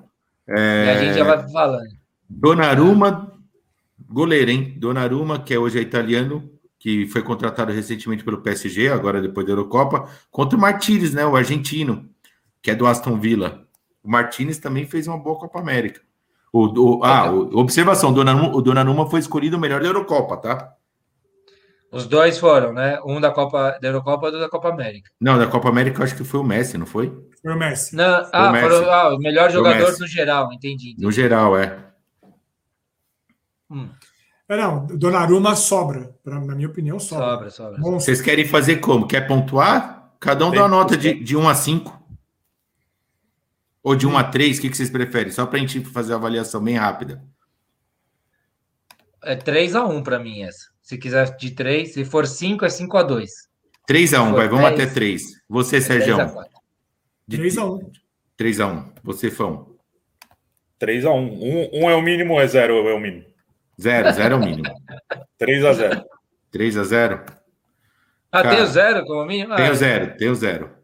E 0.48 0.52
a 0.90 1.04
gente 1.04 1.14
já 1.18 1.24
vai 1.24 1.46
falando. 1.50 1.88
Donnarumma, 2.28 3.32
goleiro, 4.08 4.50
hein? 4.50 4.74
Donnarumma, 4.78 5.38
que 5.38 5.52
é 5.52 5.58
hoje 5.58 5.78
é 5.78 5.82
italiano, 5.82 6.40
que 6.40 6.58
que 6.78 7.06
foi 7.06 7.22
contratado 7.22 7.72
recentemente 7.72 8.24
pelo 8.24 8.40
PSG, 8.40 8.88
agora 8.88 9.20
depois 9.20 9.44
da 9.44 9.52
Eurocopa, 9.52 10.08
contra 10.30 10.56
o 10.56 10.60
Martínez, 10.60 11.12
né? 11.12 11.26
O 11.26 11.36
argentino, 11.36 12.08
que 12.62 12.70
é 12.70 12.74
do 12.74 12.86
Aston 12.86 13.18
Villa. 13.18 13.66
O 14.02 14.10
Martínez 14.10 14.58
também 14.58 14.86
fez 14.86 15.06
uma 15.06 15.18
boa 15.18 15.38
Copa 15.38 15.58
América. 15.60 16.00
O, 16.52 16.66
o- 16.98 17.04
ah, 17.04 17.30
o- 17.30 17.58
observação: 17.58 18.10
o 18.10 18.14
Donnarumma, 18.14 18.56
o 18.56 18.62
Donnarumma 18.62 19.08
foi 19.10 19.20
escolhido 19.20 19.56
o 19.56 19.60
melhor 19.60 19.80
da 19.80 19.86
Eurocopa, 19.88 20.36
tá? 20.36 20.74
Os 21.90 22.06
dois 22.06 22.38
foram, 22.38 22.72
né? 22.72 23.00
Um 23.04 23.18
da 23.20 23.30
Copa 23.30 23.78
da 23.80 23.88
Eurocopa 23.88 24.24
e 24.24 24.26
outro 24.26 24.40
da 24.40 24.48
Copa 24.48 24.68
América. 24.68 25.10
Não, 25.20 25.38
da 25.38 25.46
Copa 25.46 25.68
América 25.70 26.00
eu 26.00 26.04
acho 26.04 26.14
que 26.16 26.24
foi 26.24 26.38
o 26.40 26.44
Messi, 26.44 26.76
não 26.76 26.84
foi? 26.84 27.08
Foi 27.42 27.54
o 27.54 27.58
Messi. 27.58 27.96
Não, 27.96 28.28
ah, 28.32 28.52
Messi. 28.52 28.68
foram, 28.68 28.90
ah, 28.92 29.14
o 29.14 29.18
melhor 29.18 29.50
Foi 29.50 29.60
o 29.60 29.64
jogador 29.64 29.86
Messi. 29.88 30.00
no 30.00 30.06
geral, 30.06 30.52
entendi. 30.52 30.94
No 30.98 31.10
geral, 31.10 31.56
é. 31.56 31.78
Hum, 33.70 33.88
É, 34.48 34.56
não, 34.56 34.86
Donnarumma 34.86 35.54
sobra. 35.54 36.14
Pra, 36.24 36.40
na 36.40 36.54
minha 36.54 36.68
opinião, 36.68 36.98
sobra. 36.98 37.26
sobra, 37.26 37.50
sobra. 37.50 37.78
Bom, 37.80 38.00
Vocês 38.00 38.20
querem 38.20 38.46
fazer 38.46 38.76
como? 38.76 39.06
Quer 39.06 39.26
pontuar? 39.26 40.12
Cada 40.20 40.46
um 40.46 40.50
dá 40.50 40.60
uma 40.62 40.68
nota 40.68 40.96
de, 40.96 41.14
de 41.22 41.36
1 41.36 41.48
a 41.48 41.54
5. 41.54 41.97
Ou 43.82 43.94
de 43.94 44.06
1 44.06 44.18
a 44.18 44.24
3, 44.24 44.58
o 44.58 44.60
que, 44.62 44.70
que 44.70 44.76
vocês 44.76 44.90
preferem? 44.90 45.30
Só 45.32 45.46
para 45.46 45.58
a 45.58 45.60
gente 45.60 45.80
fazer 45.84 46.12
a 46.12 46.16
avaliação 46.16 46.62
bem 46.62 46.76
rápida. 46.76 47.22
É 49.22 49.36
3x1 49.36 50.02
pra 50.02 50.18
mim 50.18 50.42
essa. 50.42 50.68
Se 50.82 50.96
quiser 50.96 51.36
de 51.36 51.50
3, 51.50 51.92
se 51.92 52.04
for 52.04 52.26
5, 52.26 52.64
é 52.64 52.68
5x2. 52.68 53.26
3 53.86 54.14
a 54.14 54.22
1, 54.22 54.30
Foi 54.30 54.36
vai, 54.36 54.48
vamos 54.48 54.70
10. 54.70 54.80
até 54.80 54.94
3. 54.94 55.22
Você, 55.48 55.76
É 55.76 55.80
Sérgio. 55.80 56.16
10x4. 56.16 56.44
3x1. 57.30 57.90
3 58.36 58.60
a 58.60 58.66
1. 58.66 58.92
Você, 59.02 59.30
Fão. 59.30 59.74
3x1. 60.80 61.08
Um, 61.10 61.70
um 61.84 61.90
é 61.90 61.94
o 61.94 62.02
mínimo 62.02 62.34
ou 62.34 62.40
é 62.40 62.46
zero 62.46 62.86
é 62.88 62.94
o 62.94 63.00
mínimo? 63.00 63.24
0, 63.80 64.12
0 64.12 64.34
é 64.34 64.36
o 64.36 64.40
mínimo. 64.40 64.62
3x0. 65.40 66.04
3 66.50 66.76
a 66.76 66.84
0. 66.84 67.24
Ah, 68.30 68.42
Cara, 68.42 68.56
tem 68.56 68.64
o 68.64 68.66
0 68.66 69.04
como 69.04 69.24
mínimo? 69.26 69.56
Tem 69.56 69.70
o 69.70 69.74
0, 69.74 70.16
tem 70.16 70.28
o 70.28 70.34
0. 70.34 70.77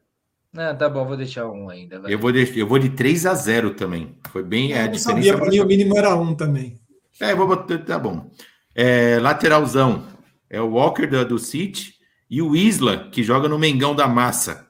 Não, 0.54 0.76
tá 0.76 0.88
bom, 0.88 1.04
vou 1.04 1.16
deixar 1.16 1.48
um 1.50 1.68
ainda. 1.68 1.98
vai. 1.98 2.14
Eu 2.14 2.18
vou, 2.18 2.30
de, 2.30 2.58
eu 2.58 2.66
vou 2.66 2.78
de 2.78 2.90
3 2.90 3.26
a 3.26 3.34
0 3.34 3.74
também. 3.74 4.16
Foi 4.30 4.44
bem. 4.44 4.72
É, 4.72 4.76
a 4.76 4.82
Eu 4.82 4.84
não 4.86 4.92
diferença 4.92 5.28
sabia, 5.28 5.36
pra 5.36 5.50
mim 5.50 5.58
o 5.58 5.66
mínimo 5.66 5.98
era 5.98 6.14
1 6.14 6.34
também. 6.36 6.78
É, 7.20 7.32
eu 7.32 7.36
vou 7.36 7.48
botar. 7.48 7.76
Tá 7.78 7.98
bom. 7.98 8.30
É, 8.72 9.18
lateralzão. 9.20 10.06
É 10.48 10.60
o 10.60 10.70
Walker 10.70 11.06
do, 11.08 11.24
do 11.24 11.38
City 11.40 11.94
e 12.30 12.40
o 12.40 12.54
Isla, 12.54 13.08
que 13.10 13.24
joga 13.24 13.48
no 13.48 13.58
Mengão 13.58 13.96
da 13.96 14.06
Massa. 14.06 14.68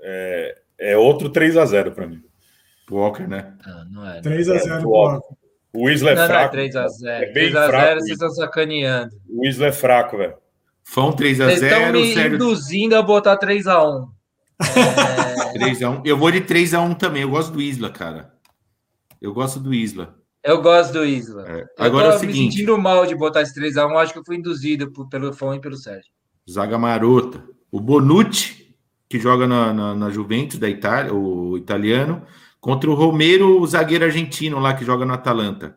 É, 0.00 0.54
é 0.78 0.96
outro 0.96 1.30
3x0 1.30 1.90
para 1.90 2.06
mim. 2.06 2.22
O 2.88 2.94
Walker, 2.94 3.26
né? 3.26 3.54
Ah, 3.64 3.84
não 3.90 4.08
é. 4.08 4.20
3x0 4.20 4.80
pro 4.80 4.90
Ó, 4.90 5.10
Alckmin. 5.10 5.36
O 5.72 5.90
Isla 5.90 6.12
é 6.12 6.14
não, 6.14 6.20
não 6.20 6.24
é 6.24 6.28
fraco. 6.28 6.56
3x0. 6.56 6.88
É 7.06 7.32
bem 7.32 7.52
3x0 7.52 7.66
fraco 7.66 7.94
vocês 7.94 8.10
estão 8.10 8.30
sacaneando. 8.30 9.10
O 9.28 9.44
Isla 9.44 9.66
é 9.66 9.72
fraco, 9.72 10.16
velho. 10.16 10.34
Fão 10.84 11.12
3 11.12 11.40
a 11.40 11.44
Vocês 11.46 11.62
estão 11.62 11.78
0 11.80 11.92
me 11.92 12.14
Sérgio 12.14 12.34
induzindo 12.36 12.96
a 12.96 13.02
botar 13.02 13.36
3x1. 13.36 14.08
3 15.52 15.82
a 15.82 15.90
1. 15.90 16.02
Eu 16.04 16.16
vou 16.16 16.30
de 16.30 16.40
3 16.40 16.74
a 16.74 16.80
1 16.80 16.94
também. 16.94 17.22
Eu 17.22 17.30
gosto 17.30 17.52
do 17.52 17.60
Isla, 17.62 17.90
cara. 17.90 18.32
Eu 19.20 19.32
gosto 19.32 19.58
do 19.60 19.72
Isla. 19.74 20.16
Eu 20.44 20.62
gosto 20.62 20.92
do 20.92 21.04
Isla. 21.04 21.44
É, 21.48 21.60
Eu 21.62 21.66
Agora 21.78 22.08
é 22.08 22.10
tô 22.12 22.16
o 22.18 22.20
me 22.20 22.32
seguinte, 22.32 22.52
sentindo 22.52 22.78
mal 22.78 23.04
de 23.06 23.14
botar 23.14 23.42
esse 23.42 23.54
3x1. 23.58 23.96
Acho 23.96 24.12
que 24.12 24.18
eu 24.18 24.24
fui 24.24 24.36
induzido 24.36 24.90
por- 24.92 25.08
pelo 25.08 25.32
Fão 25.32 25.54
e 25.54 25.60
pelo 25.60 25.76
Sérgio. 25.76 26.10
zaga 26.48 26.78
marota. 26.78 27.42
O 27.70 27.80
Bonucci, 27.80 28.74
que 29.08 29.18
joga 29.18 29.46
na, 29.46 29.72
na, 29.74 29.94
na 29.94 30.10
Juventus 30.10 30.58
da 30.58 30.68
Itália, 30.68 31.12
o 31.12 31.58
italiano, 31.58 32.22
contra 32.60 32.88
o 32.90 32.94
Romero, 32.94 33.60
o 33.60 33.66
zagueiro 33.66 34.04
argentino 34.04 34.58
lá 34.58 34.72
que 34.74 34.84
joga 34.84 35.04
no 35.04 35.12
Atalanta. 35.14 35.76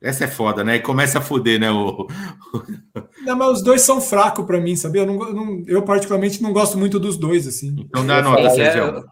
Essa 0.00 0.24
é 0.24 0.28
foda, 0.28 0.62
né? 0.62 0.76
E 0.76 0.80
começa 0.80 1.18
a 1.18 1.22
foder, 1.22 1.58
né? 1.58 1.70
O... 1.72 2.06
Não, 3.26 3.36
mas 3.36 3.58
os 3.58 3.62
dois 3.62 3.80
são 3.82 4.00
fracos 4.00 4.44
pra 4.46 4.60
mim, 4.60 4.76
sabia? 4.76 5.02
Eu, 5.02 5.06
não, 5.06 5.18
não- 5.32 5.62
eu, 5.66 5.82
particularmente, 5.82 6.40
não 6.42 6.52
gosto 6.52 6.78
muito 6.78 6.98
dos 7.00 7.16
dois, 7.16 7.46
assim. 7.46 7.74
Então 7.78 8.06
dá 8.06 8.22
nota, 8.22 8.42
É, 8.42 8.50
Sérgio. 8.50 9.04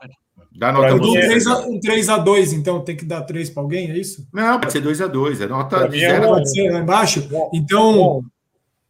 Dá 0.58 0.72
nota 0.72 0.86
Pra 0.86 0.96
Eu 0.96 1.02
um 1.10 1.16
é- 1.16 1.20
você. 1.22 1.26
3 1.28 1.46
a, 1.48 1.58
um 1.66 1.80
3 1.80 2.08
a 2.08 2.16
2 2.18 2.52
então 2.54 2.80
tem 2.82 2.96
que 2.96 3.04
dar 3.04 3.22
3 3.22 3.50
pra 3.50 3.62
alguém, 3.62 3.90
é 3.90 3.98
isso? 3.98 4.26
Não, 4.32 4.58
pode 4.60 4.72
ser 4.72 4.80
2 4.80 5.00
a 5.02 5.06
2 5.06 5.40
É 5.40 5.46
nota 5.46 5.86
de 5.88 6.02
é 6.02 6.08
zero. 6.12 6.28
Pode 6.28 6.50
ser 6.50 6.70
lá 6.70 6.80
embaixo? 6.80 7.28
Então, 7.52 8.22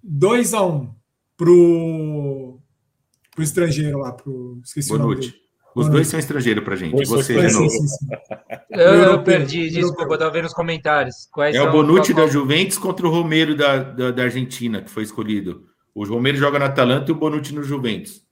2 0.02 0.54
a 0.54 0.62
1 0.64 0.88
pro, 1.36 2.58
pro 3.34 3.42
estrangeiro 3.42 3.98
lá, 3.98 4.12
pro. 4.12 4.60
Esqueci 4.64 4.92
o 4.92 4.98
nome 4.98 5.14
Bonucci. 5.14 5.30
dele. 5.32 5.42
Os 5.76 5.88
dois 5.90 6.06
são 6.08 6.18
estrangeiros 6.18 6.64
pra 6.64 6.74
gente. 6.74 7.06
São 7.06 7.16
Você 7.18 7.34
de 7.34 7.52
novo. 7.52 7.68
Eu, 8.70 8.94
eu 8.94 9.22
perdi, 9.22 9.68
desculpa, 9.70 10.14
eu 10.14 10.18
tava 10.18 10.30
vendo 10.30 10.46
os 10.46 10.54
comentários. 10.54 11.28
Quais 11.30 11.54
É 11.54 11.60
o 11.62 11.70
Bonucci 11.70 12.14
da 12.14 12.26
Juventus 12.26 12.78
contra 12.78 13.06
o 13.06 13.10
Romero 13.10 13.54
da, 13.54 13.78
da, 13.78 14.10
da 14.10 14.22
Argentina, 14.22 14.80
que 14.82 14.90
foi 14.90 15.02
escolhido. 15.02 15.66
O 15.94 16.04
Romero 16.06 16.36
joga 16.38 16.58
no 16.58 16.64
Atalanta 16.64 17.10
e 17.10 17.12
o 17.12 17.16
Bonucci 17.16 17.54
no 17.54 17.62
Juventus. 17.62 18.24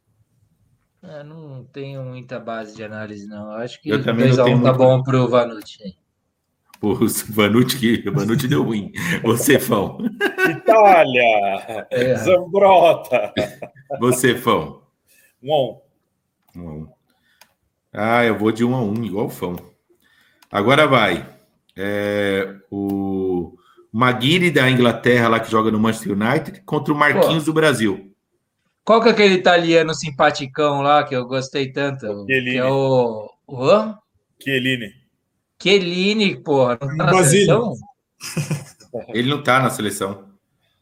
É, 1.03 1.23
não 1.23 1.65
tenho 1.71 2.03
muita 2.03 2.41
base 2.41 2.75
de 2.75 2.83
análise, 2.83 3.27
não. 3.27 3.53
Eu 3.53 3.59
acho 3.59 3.81
que 3.83 3.91
Eu 3.91 4.03
também 4.03 4.29
não 4.29 4.37
2x1 4.37 4.45
tenho 4.45 4.63
tá 4.63 4.73
muito. 4.73 4.79
bom 4.79 5.03
pro 5.03 5.29
Vanucci. 5.29 5.97
O 6.81 6.95
Vanucci, 7.31 7.79
que- 8.03 8.09
o 8.09 8.13
Vanucci 8.13 8.49
deu 8.49 8.63
ruim. 8.63 8.91
Você, 9.23 9.59
Fão. 9.59 9.99
Itália! 10.51 11.87
É. 11.91 12.15
Zambrota! 12.17 13.33
Você, 14.01 14.35
Fão. 14.35 14.83
Um 15.43 15.53
a 15.53 15.63
um. 15.63 15.81
Um 16.57 16.69
a 16.69 16.73
um. 16.73 16.89
Ah, 17.95 18.25
eu 18.25 18.37
vou 18.37 18.51
de 18.51 18.65
um 18.65 18.75
a 18.75 18.83
um, 18.83 19.05
igual 19.05 19.27
o 19.27 19.31
Fão. 19.31 19.57
Agora 20.51 20.87
vai. 20.87 21.25
É, 21.77 22.55
o 22.71 23.57
Maguire 23.93 24.51
da 24.51 24.69
Inglaterra, 24.71 25.29
lá 25.29 25.41
que 25.41 25.51
joga 25.51 25.71
no 25.71 25.79
Manchester 25.79 26.13
United, 26.13 26.63
contra 26.65 26.93
o 26.93 26.97
Marquinhos 26.97 27.45
do 27.45 27.53
Brasil. 27.53 28.11
Qual 28.85 29.01
que 29.01 29.09
é 29.09 29.13
aquele 29.13 29.35
italiano 29.35 29.95
simpaticão 29.95 30.83
lá 30.83 31.05
que 31.05 31.15
eu 31.15 31.25
gostei 31.27 31.73
tanto? 31.73 32.07
Chiellini. 32.27 32.51
Que 32.53 32.59
é 32.59 32.65
o. 32.67 33.31
O 33.47 33.65
hã? 33.65 33.97
Chiellini. 34.43 34.91
Chiellini, 35.63 36.37
porra. 36.43 36.79
Não 36.83 36.97
tá 36.99 37.05
na 37.13 37.25
seleção? 37.25 37.75
Ele 39.15 39.29
não 39.31 39.43
tá 39.43 39.61
na 39.61 39.71
seleção. 39.71 40.25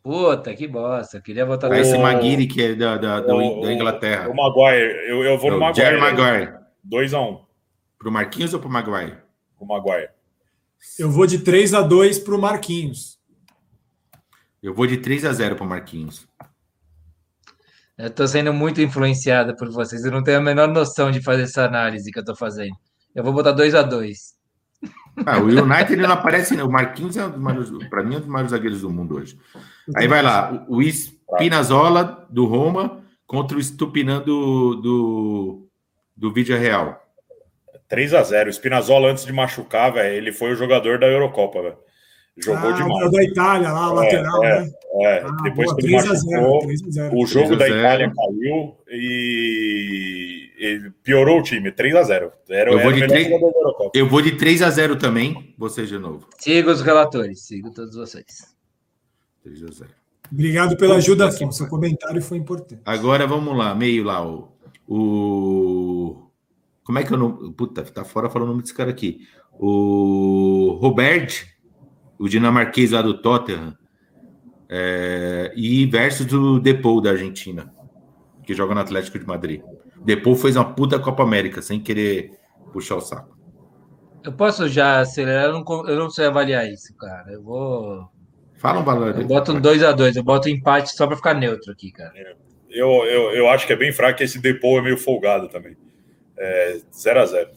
Puta, 0.02 0.52
que 0.55 0.66
bosta. 0.66 1.20
Queria 1.20 1.47
votar 1.47 1.70
Aí 1.72 1.80
esse 1.82 1.94
O- 1.94 2.01
Maguire, 2.02 2.47
que 2.48 2.60
é 2.62 2.74
da, 2.74 2.98
da, 2.98 3.34
O- 3.34 3.60
da 3.62 3.72
Inglaterra. 3.72 4.28
O 4.28 4.34
Maguire. 4.34 5.09
Eu, 5.09 5.22
eu 5.22 5.39
vou 5.39 5.51
no 5.51 5.55
É 5.55 5.59
o 5.59 5.60
Maguire. 5.60 5.86
Jerry 5.86 6.01
Maguire. 6.01 6.61
2x1 6.88 7.44
Pro 7.98 8.10
Marquinhos 8.10 8.52
ou 8.52 8.60
pro 8.60 8.68
Maguire? 8.68 9.18
o 9.62 9.66
Maguire. 9.66 10.10
Eu 10.98 11.10
vou 11.10 11.26
de 11.26 11.38
3 11.38 11.74
a 11.74 11.80
2 11.80 12.18
pro 12.18 12.38
Marquinhos. 12.38 13.18
Eu 14.62 14.74
vou 14.74 14.86
de 14.86 14.96
3 14.96 15.24
a 15.24 15.32
0 15.32 15.56
pro 15.56 15.64
Marquinhos. 15.64 16.26
Eu 17.96 18.10
tô 18.10 18.26
sendo 18.26 18.52
muito 18.52 18.80
influenciada 18.80 19.54
por 19.54 19.70
vocês. 19.70 20.04
Eu 20.04 20.10
não 20.10 20.22
tenho 20.22 20.38
a 20.38 20.42
menor 20.42 20.68
noção 20.68 21.10
de 21.10 21.22
fazer 21.22 21.42
essa 21.42 21.64
análise 21.64 22.10
que 22.10 22.18
eu 22.18 22.24
tô 22.24 22.34
fazendo. 22.34 22.74
Eu 23.14 23.22
vou 23.22 23.32
botar 23.32 23.52
2 23.52 23.74
a 23.74 23.82
2 23.82 24.18
Ah, 25.24 25.38
o 25.38 25.44
United 25.44 25.92
ele 25.92 26.02
não 26.02 26.12
aparece, 26.12 26.56
né? 26.56 26.64
O 26.64 26.70
Marquinhos 26.70 27.16
é 27.16 27.24
um 27.24 27.30
dos 27.30 27.40
maiores, 27.40 27.70
para 27.88 28.02
mim, 28.02 28.14
é 28.14 28.16
um 28.16 28.20
dos 28.20 28.28
maiores 28.28 28.50
zagueiros 28.50 28.80
do 28.80 28.90
mundo 28.90 29.16
hoje. 29.16 29.38
Aí 29.94 30.09
vai 30.09 30.22
lá, 30.22 30.64
o 30.68 30.78
o 30.78 30.82
Spinazzola 30.82 32.26
do 32.30 32.46
Roma 32.46 33.04
contra 33.26 33.56
o 33.56 33.62
Stupinan 33.62 34.22
do, 34.22 34.74
do, 34.76 35.61
do 36.23 36.32
Vídeo 36.32 36.57
Real. 36.57 37.05
3x0. 37.90 38.47
O 38.47 38.53
Spinazzola, 38.53 39.11
antes 39.11 39.27
de 39.27 39.32
machucar, 39.32 39.93
velho, 39.93 40.15
ele 40.16 40.31
foi 40.32 40.53
o 40.53 40.57
jogador 40.57 40.99
da 40.99 41.07
Eurocopa, 41.09 41.61
velho. 41.61 41.77
Jogou 42.39 42.70
ah, 42.70 42.73
demais. 42.73 43.09
o 43.09 43.11
da 43.11 43.23
Itália 43.24 43.70
lá, 43.73 43.90
o 43.90 43.94
lateral, 43.94 44.44
é, 44.44 44.61
né? 44.62 44.70
É, 45.03 45.19
Ah, 45.19 45.31
depois 45.43 45.66
boa, 45.66 45.77
que 45.77 45.86
ele 45.86 45.99
3 45.99 46.11
a 46.11 46.15
0, 46.15 46.40
machucou, 46.43 46.61
3 46.61 46.82
a 46.82 46.90
0. 46.90 47.16
o 47.19 47.27
jogo 47.27 47.47
3 47.49 47.51
a 47.53 47.57
da 47.57 47.65
0. 47.66 47.78
Itália 47.81 48.12
caiu 48.15 48.77
e 48.89 50.51
ele 50.59 50.90
piorou 51.03 51.40
o 51.40 51.43
time. 51.43 51.70
3x0. 51.73 52.32
Era, 52.49 52.70
Eu 52.70 52.78
era 52.78 52.82
vou 52.82 52.90
o 52.90 52.94
de 52.94 53.01
melhor 53.01 53.09
três- 53.09 53.27
jogador 53.28 53.53
da 53.53 53.59
Eurocopa. 53.59 53.99
Eu 53.99 54.09
vou 54.09 54.23
de 54.23 54.32
3 54.36 54.62
a 54.62 54.70
0 54.70 54.97
também, 54.97 55.55
você 55.59 55.85
de 55.85 55.99
novo. 55.99 56.27
Siga 56.39 56.70
os 56.70 56.81
relatores, 56.81 57.44
sigo 57.47 57.70
todos 57.73 57.94
vocês. 57.97 58.24
3 59.43 59.62
a 59.65 59.66
0. 59.73 59.90
Obrigado 60.32 60.77
pela 60.78 60.97
ajuda, 60.97 61.28
Afonso. 61.28 61.59
Seu 61.59 61.69
comentário 61.69 62.23
foi 62.23 62.39
importante. 62.39 62.81
Agora 62.86 63.27
vamos 63.27 63.55
lá, 63.59 63.74
meio 63.74 64.05
lá. 64.05 64.27
O, 64.27 64.51
o- 64.94 66.31
como 66.85 66.98
é 66.98 67.05
que 67.05 67.12
é 67.12 67.16
o 67.16 67.19
nome? 67.19 67.52
Puta, 67.55 67.82
tá 67.82 68.05
fora 68.05 68.28
falando 68.28 68.48
o 68.48 68.51
nome 68.52 68.62
desse 68.62 68.74
cara 68.74 68.90
aqui. 68.90 69.20
O 69.52 70.78
Robert, 70.81 71.28
o 72.19 72.28
dinamarquês 72.28 72.90
lá 72.90 73.02
do 73.02 73.20
Tottenham, 73.20 73.77
é, 74.69 75.52
e 75.56 75.86
versus 75.86 76.27
do 76.27 76.59
Depou 76.59 77.01
da 77.01 77.10
Argentina, 77.10 77.73
que 78.44 78.55
joga 78.55 78.74
no 78.74 78.81
Atlético 78.81 79.19
de 79.19 79.27
Madrid. 79.27 79.62
Depou 80.05 80.35
fez 80.35 80.56
uma 80.56 80.73
puta 80.74 80.98
Copa 80.98 81.23
América, 81.23 81.62
sem 81.62 81.81
querer 81.81 82.31
puxar 82.73 82.97
o 82.97 83.01
saco. 83.01 83.36
Eu 84.24 84.32
posso 84.32 84.69
já 84.69 85.01
acelerar, 85.01 85.47
eu 85.47 85.52
não, 85.52 85.89
eu 85.89 85.98
não 85.98 86.10
sei 86.10 86.27
avaliar 86.27 86.66
isso, 86.69 86.94
cara. 86.97 87.32
Eu 87.32 87.43
vou. 87.43 88.09
Fala 88.55 88.81
um 88.81 88.85
valor. 88.85 89.20
Eu 89.20 89.27
boto 89.27 89.52
um 89.52 89.60
2x2, 89.60 90.16
eu 90.16 90.23
boto 90.23 90.48
um 90.48 90.52
empate 90.52 90.93
só 90.94 91.06
pra 91.06 91.16
ficar 91.16 91.35
neutro 91.35 91.73
aqui, 91.73 91.90
cara. 91.90 92.12
Eu, 92.73 92.89
eu, 93.05 93.31
eu 93.32 93.49
acho 93.49 93.66
que 93.66 93.73
é 93.73 93.77
bem 93.77 93.93
fraco. 93.93 94.23
Esse 94.23 94.39
Depou 94.39 94.78
é 94.78 94.82
meio 94.82 94.97
folgado 94.97 95.49
também. 95.49 95.77
É 96.36 96.78
0x0. 96.93 97.49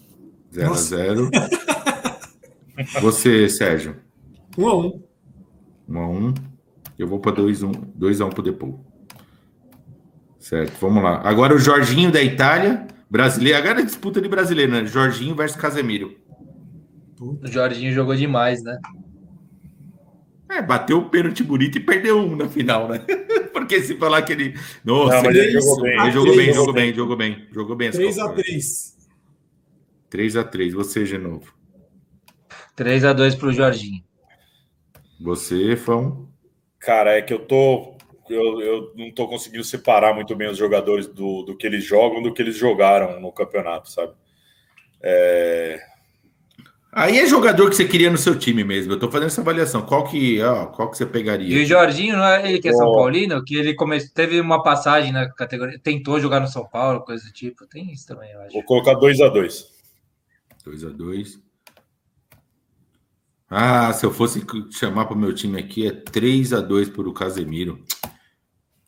0 0.53 0.65
a 0.65 0.69
Nossa. 0.69 0.97
0 0.97 1.29
Você, 3.01 3.49
Sérgio. 3.49 3.95
1 4.57 4.67
a 4.67 4.77
1 4.77 5.03
1 5.87 5.99
a 5.99 6.07
1 6.09 6.33
Eu 6.97 7.07
vou 7.07 7.19
para 7.19 7.31
2x1 7.33 7.71
2 7.95 8.21
a 8.21 8.25
1 8.25 8.29
pro 8.29 8.43
Depou. 8.43 8.85
Certo, 10.39 10.73
vamos 10.79 11.01
lá. 11.01 11.21
Agora 11.23 11.55
o 11.55 11.57
Jorginho 11.57 12.11
da 12.11 12.21
Itália, 12.21 12.85
brasileiro. 13.09 13.57
Agora 13.57 13.81
é 13.81 13.85
disputa 13.85 14.21
de 14.21 14.29
brasileiro, 14.29 14.71
né? 14.71 14.85
Jorginho 14.85 15.35
versus 15.35 15.59
Casemiro. 15.59 16.15
O 17.19 17.39
Jorginho 17.45 17.93
jogou 17.93 18.15
demais, 18.15 18.61
né? 18.63 18.77
É, 20.49 20.61
bateu 20.61 20.99
o 20.99 21.09
pênalti 21.09 21.43
bonito 21.43 21.77
e 21.77 21.81
perdeu 21.81 22.19
um 22.19 22.35
na 22.35 22.47
final, 22.47 22.87
né? 22.87 22.99
Porque 23.51 23.81
se 23.81 23.95
falar 23.97 24.21
que 24.21 24.33
ele. 24.33 24.53
Nossa, 24.83 25.15
Não, 25.15 25.23
mas 25.23 25.35
ele 25.35 25.51
jogou 25.51 25.81
bem. 25.81 25.99
Ele 25.99 26.11
jogou 26.11 26.35
bem, 26.35 26.53
jogou 26.53 26.73
bem, 26.73 26.93
jogou 26.93 27.15
bem. 27.15 27.47
Jogou 27.51 27.75
bem. 27.75 27.91
3x3. 27.91 28.95
3x3. 30.11 30.71
Você 30.73 31.03
de 31.03 31.17
novo. 31.17 31.53
3x2 32.77 33.37
pro 33.37 33.53
Jorginho. 33.53 34.03
Você, 35.19 35.75
Fão. 35.75 36.29
Cara, 36.79 37.17
é 37.17 37.21
que 37.21 37.33
eu 37.33 37.39
tô. 37.39 37.95
Eu, 38.29 38.61
eu 38.61 38.93
não 38.95 39.11
tô 39.11 39.27
conseguindo 39.27 39.63
separar 39.63 40.13
muito 40.13 40.35
bem 40.35 40.49
os 40.49 40.57
jogadores 40.57 41.07
do, 41.07 41.43
do 41.43 41.55
que 41.55 41.65
eles 41.65 41.83
jogam 41.83 42.21
do 42.21 42.33
que 42.33 42.41
eles 42.41 42.55
jogaram 42.55 43.19
no 43.19 43.31
campeonato, 43.31 43.89
sabe? 43.89 44.13
É, 45.01 45.79
Aí 46.95 47.19
é 47.19 47.27
jogador 47.27 47.69
que 47.69 47.75
você 47.75 47.85
queria 47.85 48.09
no 48.09 48.17
seu 48.17 48.39
time 48.39 48.63
mesmo. 48.63 48.93
Eu 48.93 48.97
tô 48.99 49.11
fazendo 49.11 49.27
essa 49.27 49.41
avaliação. 49.41 49.81
Qual 49.81 50.05
que, 50.05 50.41
ó, 50.41 50.67
qual 50.67 50.89
que 50.89 50.97
você 50.97 51.03
E 51.03 51.07
pegaria? 51.07 51.61
o 51.61 51.65
Jorginho, 51.65 52.15
não 52.15 52.23
é 52.23 52.47
ele 52.49 52.59
que 52.59 52.69
é 52.69 52.73
São. 52.73 52.85
Paulino, 52.89 53.43
que 53.43 53.55
ele 53.57 53.75
come... 53.75 53.99
teve 54.09 54.39
uma 54.39 54.63
passagem 54.63 55.11
na 55.11 55.29
categoria, 55.29 55.77
tentou 55.77 56.21
jogar 56.21 56.39
no 56.39 56.47
São 56.47 56.65
Paulo, 56.65 57.01
coisa 57.01 57.25
do 57.25 57.33
tipo. 57.33 57.67
Tem 57.67 57.91
isso 57.91 58.07
também, 58.07 58.31
eu 58.31 58.41
acho. 58.43 58.53
vou 58.53 58.63
colocar 58.63 58.93
2 58.93 59.19
a 59.19 59.27
2 59.27 59.75
2x2. 60.65 61.39
Ah, 63.49 63.91
se 63.93 64.05
eu 64.05 64.11
fosse 64.11 64.43
chamar 64.71 65.05
para 65.05 65.15
o 65.15 65.19
meu 65.19 65.33
time 65.33 65.59
aqui, 65.59 65.85
é 65.87 65.91
3x2 65.91 66.91
por 66.93 67.07
o 67.07 67.13
Casemiro. 67.13 67.83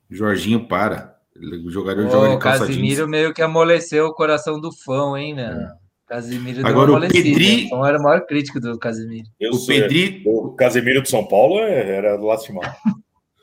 Jorginho 0.10 0.66
para. 0.68 1.16
O 1.36 1.70
jogador 1.70 2.10
joga 2.10 2.30
Ô, 2.30 2.30
de 2.30 2.36
o 2.36 2.40
calça 2.40 2.66
Casimiro 2.66 2.96
jeans. 2.96 3.10
meio 3.10 3.34
que 3.34 3.42
amoleceu 3.42 4.08
o 4.08 4.14
coração 4.14 4.60
do 4.60 4.72
fã, 4.72 5.20
hein, 5.20 5.36
né? 5.36 5.50
Casimiro 5.50 5.87
deu 6.10 6.68
Agora, 6.68 6.92
uma 6.92 7.06
o. 7.06 7.10
Pedri- 7.10 7.66
O 7.66 7.70
fã 7.70 7.88
era 7.88 8.00
o 8.00 8.04
maior 8.04 8.26
crítico 8.26 8.60
do 8.60 8.78
Casimiro. 8.80 9.28
Eu 9.40 9.52
O. 9.54 9.66
Pedri, 9.66 10.24
O 10.26 10.52
Casemiro 10.54 11.02
de 11.02 11.10
São 11.10 11.26
Paulo 11.26 11.60
é- 11.60 11.90
era 11.98 12.16
lastimado. 12.16 12.76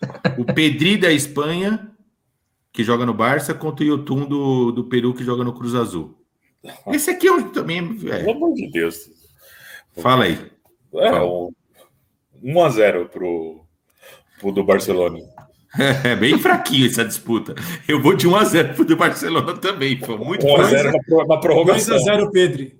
o 0.38 0.44
Pedri 0.44 0.96
da 0.96 1.12
Espanha, 1.12 1.90
que 2.72 2.82
joga 2.82 3.04
no 3.06 3.14
Barça, 3.14 3.54
contra 3.54 3.84
o 3.84 3.88
Yotun 3.88 4.26
do, 4.26 4.72
do 4.72 4.84
Peru, 4.84 5.14
que 5.14 5.24
joga 5.24 5.44
no 5.44 5.52
Cruz 5.54 5.74
Azul. 5.74 6.18
Esse 6.88 7.10
aqui 7.10 7.28
é 7.28 7.32
um, 7.32 7.50
também. 7.50 7.96
Pelo 7.98 8.12
é, 8.12 8.30
amor 8.30 8.54
de 8.54 8.70
Deus. 8.70 9.10
fala 9.98 10.24
aí. 10.24 10.38
É, 10.94 11.10
Fala. 11.10 11.26
um, 11.26 11.50
1 12.42 12.62
a 12.64 12.68
0 12.70 13.08
pro, 13.10 13.64
pro 14.40 14.52
do 14.52 14.64
Barcelona. 14.64 15.18
É 16.04 16.14
bem 16.16 16.38
fraquinho 16.38 16.86
essa 16.86 17.04
disputa. 17.04 17.54
Eu 17.88 18.00
vou 18.00 18.14
de 18.14 18.28
1x0 18.28 18.74
pro 18.74 18.84
do 18.84 18.96
Barcelona 18.96 19.54
também. 19.56 19.98
Foi 19.98 20.16
muito 20.18 20.46
1 20.46 20.54
a 20.54 20.58
fácil. 20.58 20.76
0 20.78 20.92
na, 20.92 20.98
pro- 21.02 21.26
na 21.26 21.36
prorrogação. 21.38 21.96
2x0 21.96 22.30
Pedri. 22.30 22.78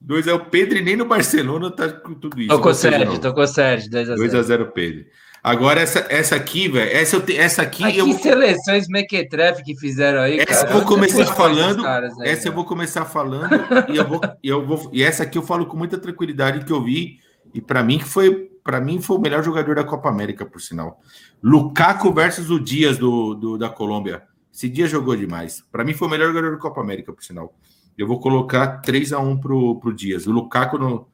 2 0.00 0.26
é 0.26 0.34
o 0.34 0.40
Pedro 0.44 0.78
e 0.78 0.82
nem 0.82 0.96
no 0.96 1.06
Barcelona 1.06 1.70
tá 1.70 1.88
com 1.88 2.14
tudo 2.14 2.38
isso. 2.40 2.50
Tocou 2.50 2.74
Você 2.74 2.88
de 2.88 2.92
Sérgio, 2.96 3.08
novo. 3.08 3.20
tocou 3.20 3.46
Sérgio, 3.46 3.90
2x0. 3.90 4.16
2x0 4.16 4.72
Pedro. 4.72 5.04
Agora, 5.42 5.80
essa, 5.80 6.06
essa 6.08 6.36
aqui, 6.36 6.68
velho. 6.68 6.90
Essa, 6.90 7.16
eu 7.16 7.22
essa 7.36 7.60
aqui 7.62 7.82
Mas 7.82 7.96
eu 7.98 8.06
que 8.06 8.14
seleções 8.14 8.88
mequetrefe 8.88 9.62
que 9.62 9.76
fizeram 9.78 10.20
aí, 10.20 10.38
essa 10.40 10.64
cara. 10.64 10.68
eu 10.70 10.72
vou 10.72 10.86
começar 10.88 11.26
com 11.26 11.32
falando. 11.34 11.86
aí, 11.86 12.10
essa 12.30 12.48
eu 12.48 12.52
né? 12.52 12.56
vou 12.56 12.64
começar 12.64 13.04
falando. 13.04 13.50
e, 13.90 13.96
eu 13.98 14.08
vou, 14.08 14.20
e 14.42 14.48
eu 14.48 14.64
vou. 14.66 14.90
E 14.92 15.02
essa 15.02 15.22
aqui 15.22 15.36
eu 15.36 15.42
falo 15.42 15.66
com 15.66 15.76
muita 15.76 15.98
tranquilidade 15.98 16.64
que 16.64 16.72
eu 16.72 16.82
vi. 16.82 17.18
E 17.52 17.60
pra 17.60 17.82
mim 17.82 17.98
que 17.98 18.04
foi. 18.06 18.48
Para 18.64 18.80
mim 18.80 18.98
foi 19.00 19.18
o 19.18 19.20
melhor 19.20 19.44
jogador 19.44 19.74
da 19.76 19.84
Copa 19.84 20.08
América, 20.08 20.46
por 20.46 20.58
sinal. 20.60 20.98
Lukaku 21.42 22.10
versus 22.12 22.50
o 22.50 22.58
Dias 22.58 22.96
do, 22.96 23.34
do- 23.34 23.58
da 23.58 23.68
Colômbia. 23.68 24.22
Esse 24.52 24.68
dia 24.70 24.86
jogou 24.86 25.14
demais. 25.14 25.62
Pra 25.70 25.84
mim 25.84 25.92
foi 25.92 26.08
o 26.08 26.10
melhor 26.10 26.28
jogador 26.28 26.52
da 26.52 26.56
Copa 26.56 26.80
América, 26.80 27.12
por 27.12 27.22
sinal. 27.22 27.54
Eu 27.98 28.06
vou 28.06 28.18
colocar 28.18 28.78
3 28.80 29.12
a 29.12 29.18
1 29.20 29.36
pro, 29.38 29.78
pro 29.78 29.92
Dias. 29.92 30.26
O 30.26 30.32
Lukaku 30.32 30.78
no, 30.78 31.06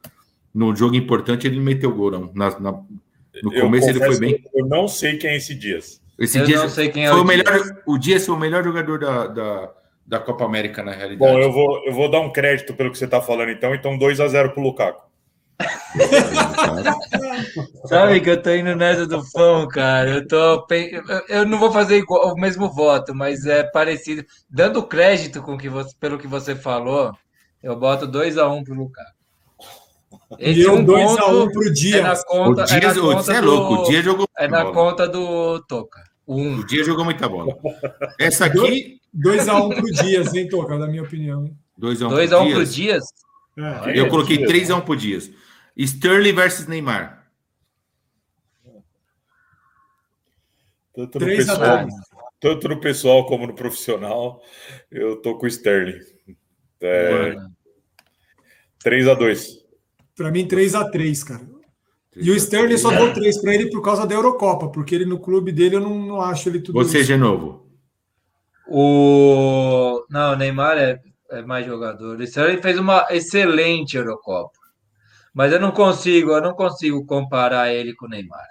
no 0.53 0.73
jogo 0.75 0.95
importante 0.95 1.45
ele 1.45 1.59
meteu 1.59 1.93
gol, 1.93 2.09
não. 2.11 2.31
Na- 2.33 2.57
na- 2.59 2.81
no 3.43 3.51
começo 3.61 3.89
ele 3.89 3.99
foi 3.99 4.17
bem. 4.19 4.43
Eu 4.53 4.65
não 4.67 4.87
sei 4.87 5.17
quem 5.17 5.31
é 5.31 5.37
esse 5.37 5.53
Dias. 5.53 6.01
Esse 6.17 6.39
Eu 6.39 6.45
Dias 6.45 6.61
não 6.61 6.69
sei 6.69 6.89
quem 6.89 7.05
é 7.05 7.09
foi 7.09 7.19
o 7.19 7.23
o 7.23 7.25
melhor. 7.25 7.53
Dias. 7.53 7.73
O 7.85 7.97
Dias 7.97 8.25
foi 8.25 8.35
o 8.35 8.39
melhor 8.39 8.63
jogador 8.63 8.97
da, 8.99 9.27
da, 9.27 9.71
da 10.07 10.19
Copa 10.19 10.45
América, 10.45 10.81
na 10.83 10.91
realidade. 10.91 11.17
Bom, 11.19 11.37
eu 11.39 11.51
vou, 11.51 11.83
eu 11.85 11.93
vou 11.93 12.09
dar 12.09 12.21
um 12.21 12.31
crédito 12.31 12.73
pelo 12.73 12.91
que 12.91 12.97
você 12.97 13.05
está 13.05 13.19
falando, 13.21 13.49
então. 13.49 13.73
Então, 13.75 13.97
2 13.97 14.19
a 14.21 14.27
0 14.27 14.51
pro 14.51 14.61
Lukaku. 14.63 15.10
Sabe 17.87 18.21
que 18.21 18.29
eu 18.29 18.41
tô 18.41 18.49
indo 18.51 18.75
nessa 18.75 19.05
do 19.05 19.23
fã, 19.23 19.67
cara. 19.67 20.09
Eu 20.09 20.27
tô. 20.27 20.65
eu- 21.29 21.45
não 21.45 21.59
vou 21.59 21.71
fazer 21.71 21.97
igual, 21.97 22.33
o 22.33 22.39
mesmo 22.39 22.69
voto, 22.71 23.13
mas 23.15 23.45
é 23.45 23.63
parecido. 23.63 24.23
Dando 24.49 24.83
crédito 24.83 25.41
com 25.41 25.57
que 25.57 25.69
você, 25.69 25.93
pelo 25.99 26.17
que 26.17 26.27
você 26.27 26.55
falou, 26.55 27.11
eu 27.61 27.75
boto 27.75 28.07
2x1 28.07 28.63
pro 28.63 28.73
Lukaku. 28.75 29.09
E 30.39 30.61
eu 30.61 30.75
um 30.75 30.85
2x1 30.85 31.17
ponto 31.17 31.51
pro 31.51 31.63
é 31.63 31.67
na 31.67 31.73
Dias. 31.73 32.21
O 32.21 32.25
conta, 32.25 32.61
é 32.61 32.73
na 32.73 32.79
Dias, 32.79 32.97
conta 32.97 33.23
você 33.23 33.33
é 33.33 33.41
do- 33.41 33.47
louco, 33.47 33.73
o 33.73 33.83
Dias 33.89 34.05
jogou 34.05 34.27
É 34.37 34.47
na 34.47 34.61
bola. 34.63 34.73
conta 34.73 35.07
do 35.07 35.59
Toca. 35.67 36.03
O 36.25 36.35
O 36.35 36.39
1. 36.39 36.65
Dias 36.65 36.85
jogou 36.85 37.03
muita 37.03 37.27
bola. 37.27 37.53
Essa 38.19 38.45
aqui, 38.45 38.99
2x1 39.15 39.75
pro 39.75 39.91
Dias, 39.91 40.33
hein, 40.33 40.47
Toca? 40.47 40.77
Da 40.77 40.87
minha 40.87 41.03
opinião. 41.03 41.45
hein? 41.45 41.57
2x1 41.79 42.09
2x1 42.09 42.53
pro 42.53 42.65
Dias? 42.65 43.03
É. 43.57 43.99
Eu 43.99 44.07
coloquei 44.07 44.37
Dias, 44.37 44.49
3x1 44.69 44.81
pro 44.81 44.95
Dias. 44.95 45.29
Sterling 45.83 46.33
versus 46.33 46.67
Neymar. 46.67 47.21
Tanto 50.93 51.19
no, 51.19 51.25
3 51.25 51.49
a 51.49 51.53
pessoal, 51.53 51.77
2. 51.77 51.93
tanto 52.39 52.69
no 52.69 52.79
pessoal 52.79 53.25
como 53.25 53.47
no 53.47 53.55
profissional, 53.55 54.41
eu 54.91 55.21
tô 55.21 55.37
com 55.37 55.45
o 55.45 55.49
Sterling. 55.49 55.99
É, 56.81 57.35
3 58.83 59.07
a 59.07 59.13
2 59.13 59.61
Pra 60.15 60.29
mim, 60.31 60.47
3x3, 60.47 61.23
cara. 61.25 61.41
E 62.15 62.29
o 62.29 62.35
Sterling 62.35 62.77
só 62.77 62.91
deu 62.91 63.13
3 63.13 63.41
pra 63.41 63.55
ele 63.55 63.69
por 63.69 63.81
causa 63.81 64.05
da 64.05 64.13
Eurocopa, 64.13 64.69
porque 64.69 64.93
ele 64.93 65.05
no 65.05 65.19
clube 65.19 65.51
dele 65.51 65.77
eu 65.77 65.79
não, 65.79 65.97
não 65.97 66.21
acho 66.21 66.49
ele 66.49 66.59
tudo 66.59 66.73
Você 66.77 66.99
isso. 66.99 67.07
de 67.07 67.17
novo. 67.17 67.65
O. 68.67 70.05
Não, 70.09 70.33
o 70.33 70.35
Neymar 70.35 70.77
é, 70.77 70.99
é 71.31 71.41
mais 71.41 71.65
jogador. 71.65 72.19
O 72.19 72.23
Sterling 72.23 72.61
fez 72.61 72.77
uma 72.77 73.07
excelente 73.09 73.95
Eurocopa. 73.95 74.60
Mas 75.33 75.53
eu 75.53 75.59
não 75.59 75.71
consigo, 75.71 76.31
eu 76.31 76.41
não 76.41 76.53
consigo 76.53 77.05
comparar 77.05 77.73
ele 77.73 77.93
com 77.95 78.05
o 78.05 78.09
Neymar. 78.09 78.45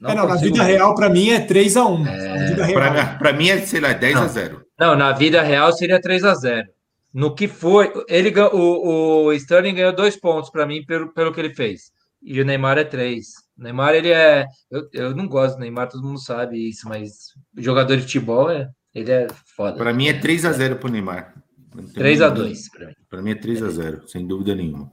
Não 0.00 0.10
É, 0.10 0.14
não, 0.14 0.26
na 0.26 0.32
consigo 0.34 0.52
vida 0.52 0.64
mesmo. 0.64 0.78
real, 0.78 0.94
pra 0.94 1.08
mim, 1.08 1.30
é 1.30 1.46
3x1. 1.46 2.04
Na 2.04 2.46
vida 2.48 2.64
real. 2.64 2.74
Pra, 2.92 3.04
pra 3.18 3.32
mim 3.32 3.48
é, 3.48 3.58
sei 3.60 3.80
lá, 3.80 3.94
10x0. 3.94 4.60
Não, 4.78 4.94
na 4.94 5.12
vida 5.12 5.40
real 5.42 5.72
seria 5.72 6.00
3 6.00 6.22
a 6.24 6.34
0 6.34 6.68
No 7.14 7.34
que 7.34 7.48
foi, 7.48 7.90
ele 8.08 8.32
o, 8.52 9.24
o 9.26 9.32
Sterling 9.32 9.74
ganhou 9.74 9.94
dois 9.94 10.16
pontos 10.16 10.50
para 10.50 10.66
mim 10.66 10.84
pelo, 10.84 11.12
pelo 11.14 11.32
que 11.32 11.40
ele 11.40 11.54
fez. 11.54 11.90
E 12.22 12.40
o 12.40 12.44
Neymar 12.44 12.76
é 12.76 12.84
três. 12.84 13.28
O 13.58 13.62
Neymar, 13.62 13.94
ele 13.94 14.10
é. 14.10 14.44
Eu, 14.70 14.88
eu 14.92 15.16
não 15.16 15.26
gosto 15.26 15.54
do 15.54 15.60
Neymar, 15.60 15.88
todo 15.88 16.02
mundo 16.06 16.20
sabe 16.20 16.68
isso, 16.68 16.86
mas 16.88 17.10
jogador 17.56 17.96
de 17.96 18.02
futebol, 18.02 18.50
é, 18.50 18.68
ele 18.94 19.10
é 19.10 19.26
foda. 19.56 19.78
Pra 19.78 19.94
mim 19.94 20.08
é 20.08 20.20
3x0 20.20 20.76
pro 20.76 20.90
Neymar. 20.90 21.32
Não 21.74 21.84
tem 21.84 21.92
3 21.94 22.20
a 22.20 22.28
dúvida. 22.28 22.48
2 22.48 22.68
para 22.70 22.86
mim. 22.88 22.94
Pra 23.08 23.22
mim 23.22 23.30
é 23.30 23.34
3x0, 23.34 24.08
sem 24.08 24.26
dúvida 24.26 24.54
nenhuma. 24.54 24.90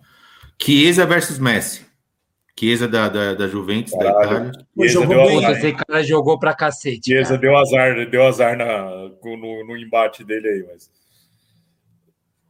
Chiesa 0.61 1.05
versus 1.05 1.39
Messi. 1.39 1.81
Chiesa 2.57 2.87
da, 2.87 3.09
da, 3.09 3.33
da 3.33 3.47
Juventus, 3.47 3.91
da 3.93 4.13
Caralho. 4.13 4.47
Itália. 4.49 4.51
Pô, 4.75 4.83
Chiesa 4.83 4.93
jogou 4.93 5.27
deu 5.27 5.41
hein? 5.41 5.51
esse 5.51 5.73
cara 5.73 6.03
jogou 6.03 6.39
pra 6.39 6.53
cacete. 6.53 7.05
Chiesa 7.05 7.29
cara. 7.29 7.41
deu 7.41 7.57
azar, 7.57 8.09
deu 8.09 8.25
azar 8.25 8.57
na, 8.57 9.09
no, 9.23 9.67
no 9.67 9.77
embate 9.77 10.23
dele 10.23 10.47
aí, 10.47 10.65
mas. 10.71 10.89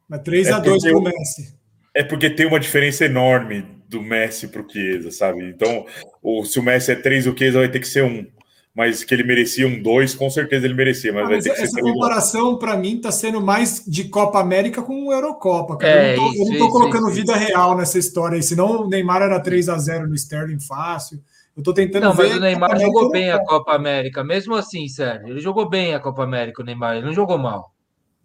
Mas 0.09 0.21
3x2 0.21 0.85
É 0.85 0.91
pro 0.91 1.01
Messi. 1.01 1.55
É 1.95 2.03
porque 2.03 2.29
tem 2.29 2.45
uma 2.45 2.59
diferença 2.59 3.05
enorme 3.05 3.65
do 3.87 4.01
Messi 4.01 4.47
pro 4.47 4.67
Chiesa, 4.69 5.11
sabe? 5.11 5.43
Então, 5.43 5.85
o, 6.21 6.43
se 6.43 6.59
o 6.59 6.63
Messi 6.63 6.91
é 6.91 6.95
3, 6.95 7.27
o 7.27 7.37
Chiesa 7.37 7.59
vai 7.59 7.69
ter 7.69 7.79
que 7.79 7.87
ser 7.87 8.03
1. 8.03 8.27
Mas 8.75 9.03
que 9.03 9.13
ele 9.13 9.23
merecia 9.23 9.67
um 9.67 9.81
2, 9.81 10.15
com 10.15 10.29
certeza 10.31 10.65
ele 10.65 10.73
merecia, 10.73 11.13
mas 11.13 11.23
Ah, 11.23 11.25
vai 11.27 11.35
mas 11.35 11.43
ter 11.43 11.51
que 11.51 11.57
ser 11.57 11.63
essa 11.65 11.79
comparação, 11.79 12.57
pra 12.57 12.75
mim, 12.75 12.99
tá 12.99 13.11
sendo 13.11 13.39
mais 13.39 13.83
de 13.85 14.05
Copa 14.05 14.39
América 14.39 14.81
com 14.81 15.13
Eurocopa, 15.13 15.77
cara. 15.77 15.93
É, 15.93 16.13
eu 16.13 16.17
não 16.17 16.25
eu 16.27 16.33
isso, 16.33 16.53
isso, 16.53 16.69
colocando 16.69 17.05
isso, 17.07 17.15
vida 17.15 17.35
real 17.35 17.77
nessa 17.77 17.99
história 17.99 18.35
aí, 18.35 18.41
senão 18.41 18.81
o 18.81 18.87
Neymar 18.89 19.21
era 19.21 19.39
3x0 19.39 20.07
no 20.07 20.15
Sterling 20.15 20.59
fácil. 20.59 21.21
Eu 21.55 21.61
tô 21.61 21.71
tentando 21.71 22.01
Não, 22.05 22.13
ver. 22.13 22.29
mas 22.29 22.37
o 22.37 22.39
Neymar 22.39 22.71
Copa 22.71 22.81
jogou 22.81 23.05
América 23.05 23.19
bem 23.19 23.31
a. 23.31 23.45
Copa 23.45 23.75
América, 23.75 24.23
mesmo 24.23 24.55
assim, 24.55 24.87
sério. 24.87 25.27
Ele 25.27 25.39
jogou 25.39 25.69
bem 25.69 25.93
a 25.93 25.99
Copa 25.99 26.23
América, 26.23 26.63
o 26.63 26.65
Neymar. 26.65 26.95
Ele 26.97 27.05
não 27.05 27.13
jogou 27.13 27.37
mal. 27.37 27.71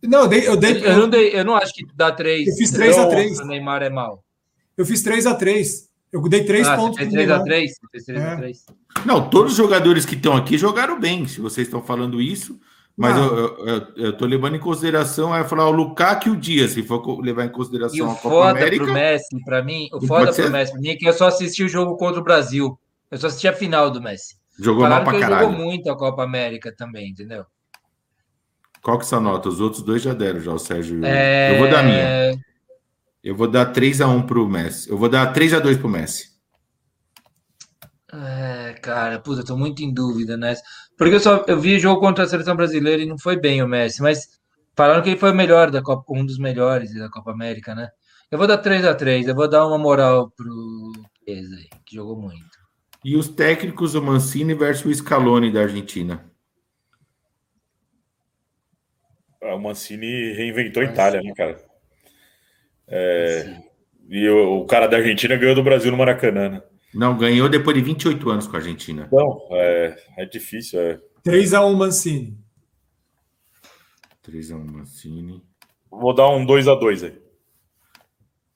Não, 0.03 0.23
eu, 0.23 0.29
dei, 0.29 0.49
eu, 0.49 0.57
dei, 0.57 0.83
Eu 0.83 0.97
não, 0.97 1.11
dei, 1.11 1.31
eu 1.35 1.45
não 1.45 1.55
acho 1.55 1.75
que 1.75 1.85
dá 1.95 2.11
3. 2.11 2.49
Eu 2.49 2.55
fiz 2.57 2.70
3 2.70 2.97
a 2.97 3.07
3. 3.07 3.41
O 3.41 3.45
Neymar 3.45 3.83
é 3.83 3.91
mal. 3.91 4.25
eu 4.79 4.87
fiz 4.87 5.03
3x3. 5.03 5.88
Eu 6.13 6.23
dei 6.23 6.45
3 6.45 6.67
Ah, 6.67 6.77
pontos 6.77 6.97
você 6.99 7.05
fez 7.05 7.09
pro 7.11 7.19
Neymar. 7.19 7.43
3x3? 7.45 7.67
Você 7.69 7.87
fez 7.93 8.05
3 8.05 8.21
É. 8.23 8.27
a 8.33 8.37
3 8.37 8.67
Não, 9.05 9.29
todos 9.29 9.53
os 9.53 9.59
jogadores 9.59 10.05
que 10.07 10.15
estão 10.15 10.35
aqui 10.37 10.57
jogaram 10.57 10.99
bem, 10.99 11.27
se 11.27 11.41
vocês 11.41 11.67
estão 11.67 11.83
falando 11.83 12.21
isso. 12.21 12.59
Mas 12.97 13.15
Não. 13.15 13.25
eu, 13.27 13.37
eu, 13.37 13.67
eu- 13.67 13.87
eu 13.97 14.13
tô 14.17 14.27
levando 14.27 14.57
em 14.57 14.59
consideração, 14.59 15.33
é 15.35 15.45
falar 15.45 15.69
o 15.69 15.71
Lukaku 15.71 16.29
e 16.29 16.33
o 16.33 16.37
Dias, 16.37 16.73
se 16.73 16.83
for 16.83 17.21
levar 17.21 17.45
em 17.45 17.49
E 17.49 17.51
consideração 17.53 18.09
o 18.09 18.11
a 18.11 18.15
Copa 18.15 18.29
foda 18.29 18.51
América. 18.51 18.85
pro 18.85 18.93
Messi, 18.93 19.45
pra 19.45 19.63
mim, 19.63 19.89
o 19.93 20.05
foda 20.05 20.25
pro 20.27 20.35
ser? 20.35 20.51
Messi, 20.51 20.73
pra 20.73 20.81
mim 20.81 20.89
é 20.89 20.97
que 20.97 21.09
eu 21.09 21.13
só 21.13 21.29
assisti 21.29 21.63
o 21.63 21.69
jogo 21.69 21.97
contra 21.97 22.21
o 22.21 22.25
Brasil. 22.25 22.77
Eu 23.11 23.19
só 23.19 23.29
assisti 23.29 23.47
a 23.47 23.53
final 23.53 23.89
do 23.91 24.03
Messi. 24.03 24.35
Jogou 24.59 24.83
Falaram 24.83 25.05
mal 25.05 25.13
pra 25.13 25.15
ele 25.21 25.29
caralho. 25.31 25.51
jogou 25.53 25.65
muito 25.65 25.89
a 25.91 25.97
Copa 25.97 26.25
América 26.25 26.75
também, 26.77 27.11
entendeu? 27.11 27.45
Qual 28.83 28.99
que 28.99 29.05
é 29.05 29.07
essa 29.07 29.21
nota? 29.21 29.49
Os 29.49 29.61
outros 29.61 29.83
dois 29.83 30.03
já 30.03 30.13
deram, 30.13 30.41
já 30.41 30.53
o 30.53 30.59
Sérgio. 30.59 30.97
e 30.97 31.01
o- 31.01 31.05
É, 31.05 31.55
Eu 31.55 31.59
vou 31.59 31.69
dar 31.71 31.81
a 31.81 31.83
minha. 31.85 32.37
Eu 33.23 33.35
vou 33.35 33.49
dar 33.49 33.73
3x1 33.73 34.27
pro 34.27 34.49
Messi. 34.49 34.89
Eu 34.89 34.97
vou 34.97 35.09
dar 35.09 35.32
3x2 35.32 35.78
pro 35.78 35.89
Messi. 35.89 36.28
É, 38.12 38.73
cara, 38.81 39.19
puta, 39.19 39.40
eu 39.43 39.45
tô 39.45 39.57
muito 39.57 39.82
em 39.82 39.93
dúvida 39.93 40.36
nessa. 40.36 40.62
Porque 40.97 41.15
eu 41.15 41.20
só 41.20 41.45
eu 41.47 41.61
vi 41.61 41.78
jogo 41.78 42.01
contra 42.01 42.24
a 42.24 42.28
seleção 42.28 42.57
brasileira 42.57 43.03
e 43.03 43.07
não 43.07 43.19
foi 43.19 43.39
bem 43.39 43.62
o 43.62 43.69
Messi, 43.69 44.01
mas 44.01 44.39
falaram 44.77 45.03
que 45.03 45.11
ele 45.11 45.19
foi 45.19 45.32
o 45.32 45.35
melhor 45.35 45.70
da 45.70 45.82
Copa, 45.82 46.05
um 46.15 46.24
dos 46.24 46.39
melhores 46.39 46.95
da 46.95 47.11
Copa 47.11 47.32
América, 47.32 47.74
né? 47.74 47.89
Eu 48.31 48.39
vou 48.39 48.47
dar 48.47 48.59
3 48.59 48.85
a 48.85 48.95
3 48.95 49.27
eu 49.28 49.35
vou 49.35 49.49
dar 49.49 49.66
uma 49.66 49.78
moral 49.78 50.31
pro 50.31 50.93
aí, 51.28 51.69
que 51.85 51.97
jogou 51.97 52.16
muito. 52.16 52.59
E 53.05 53.16
os 53.16 53.28
técnicos, 53.28 53.95
o 53.95 54.03
Mancini 54.03 54.55
versus 54.55 54.86
o 54.86 54.95
Scaloni 54.95 55.53
da 55.53 55.62
Argentina. 55.62 56.24
Ah, 59.43 59.55
O 59.55 59.59
Mancini 59.59 60.32
reinventou 60.32 60.82
a 60.82 60.86
Itália, 60.86 61.23
né, 61.23 61.32
cara? 61.35 61.65
É, 62.89 63.62
e 64.09 64.28
o, 64.28 64.60
o 64.60 64.66
cara 64.66 64.86
da 64.86 64.97
Argentina 64.97 65.36
ganhou 65.36 65.55
do 65.55 65.62
Brasil 65.62 65.90
no 65.90 65.98
Maracanã, 65.98 66.48
né? 66.48 66.62
Não, 66.94 67.16
ganhou 67.16 67.48
depois 67.48 67.77
de 67.77 67.82
28 67.82 68.31
anos 68.31 68.47
com 68.47 68.56
a 68.56 68.59
Argentina. 68.59 69.05
Então, 69.06 69.47
é, 69.52 69.97
é 70.16 70.24
difícil. 70.24 70.81
É. 70.81 71.01
3x1 71.27 71.77
Mancini. 71.77 72.39
3x1 74.27 74.70
Mancini. 74.70 75.43
Vou 75.90 76.15
dar 76.15 76.28
um 76.31 76.47
2x2 76.47 77.05
aí. 77.05 77.28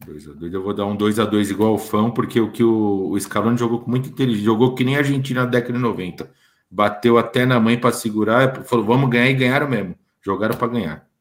2x2. 0.06 0.52
Eu 0.52 0.62
vou 0.62 0.74
dar 0.74 0.86
um 0.86 0.96
2x2 0.96 1.50
igual 1.50 1.74
o 1.74 1.78
Fão, 1.78 2.10
porque 2.10 2.40
o 2.40 2.50
que 2.50 2.64
o, 2.64 3.10
o 3.10 3.20
Scaloni 3.20 3.59
jogou 3.59 3.80
com 3.80 3.90
muita 3.90 4.09
inteligência. 4.09 4.46
Jogou 4.46 4.74
que 4.74 4.84
nem 4.84 4.96
a 4.96 4.98
Argentina 4.98 5.44
na 5.44 5.50
década 5.50 5.74
de 5.74 5.78
90. 5.78 6.30
Bateu 6.70 7.18
até 7.18 7.44
na 7.44 7.60
mãe 7.60 7.78
para 7.78 7.92
segurar. 7.92 8.64
Falou, 8.64 8.84
vamos 8.84 9.10
ganhar 9.10 9.28
e 9.28 9.34
ganharam 9.34 9.68
mesmo. 9.68 9.94
Jogaram 10.24 10.56
para 10.56 10.68
ganhar. 10.68 11.11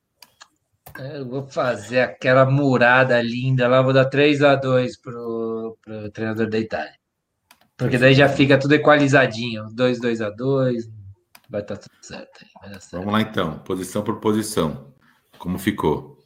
Eu 1.13 1.27
vou 1.27 1.47
fazer 1.47 2.01
aquela 2.01 2.45
murada 2.45 3.21
linda 3.21 3.67
lá, 3.67 3.81
vou 3.81 3.93
dar 3.93 4.05
3 4.05 4.43
a 4.43 4.55
2 4.55 4.97
pro, 4.97 5.77
pro 5.81 6.11
treinador 6.11 6.49
da 6.49 6.59
Itália. 6.59 6.93
Porque 7.75 7.97
daí 7.97 8.13
já 8.13 8.29
fica 8.29 8.59
tudo 8.59 8.75
equalizadinho, 8.75 9.67
2 9.73 9.99
2 9.99 10.21
a 10.21 10.29
2, 10.29 10.89
vai 11.49 11.61
estar 11.61 11.77
tudo 11.77 11.91
certo 12.01 12.45
certo. 12.79 12.91
Vamos 12.91 13.13
lá 13.13 13.21
então, 13.21 13.59
posição 13.59 14.03
por 14.03 14.19
posição. 14.19 14.93
Como 15.37 15.57
ficou? 15.57 16.19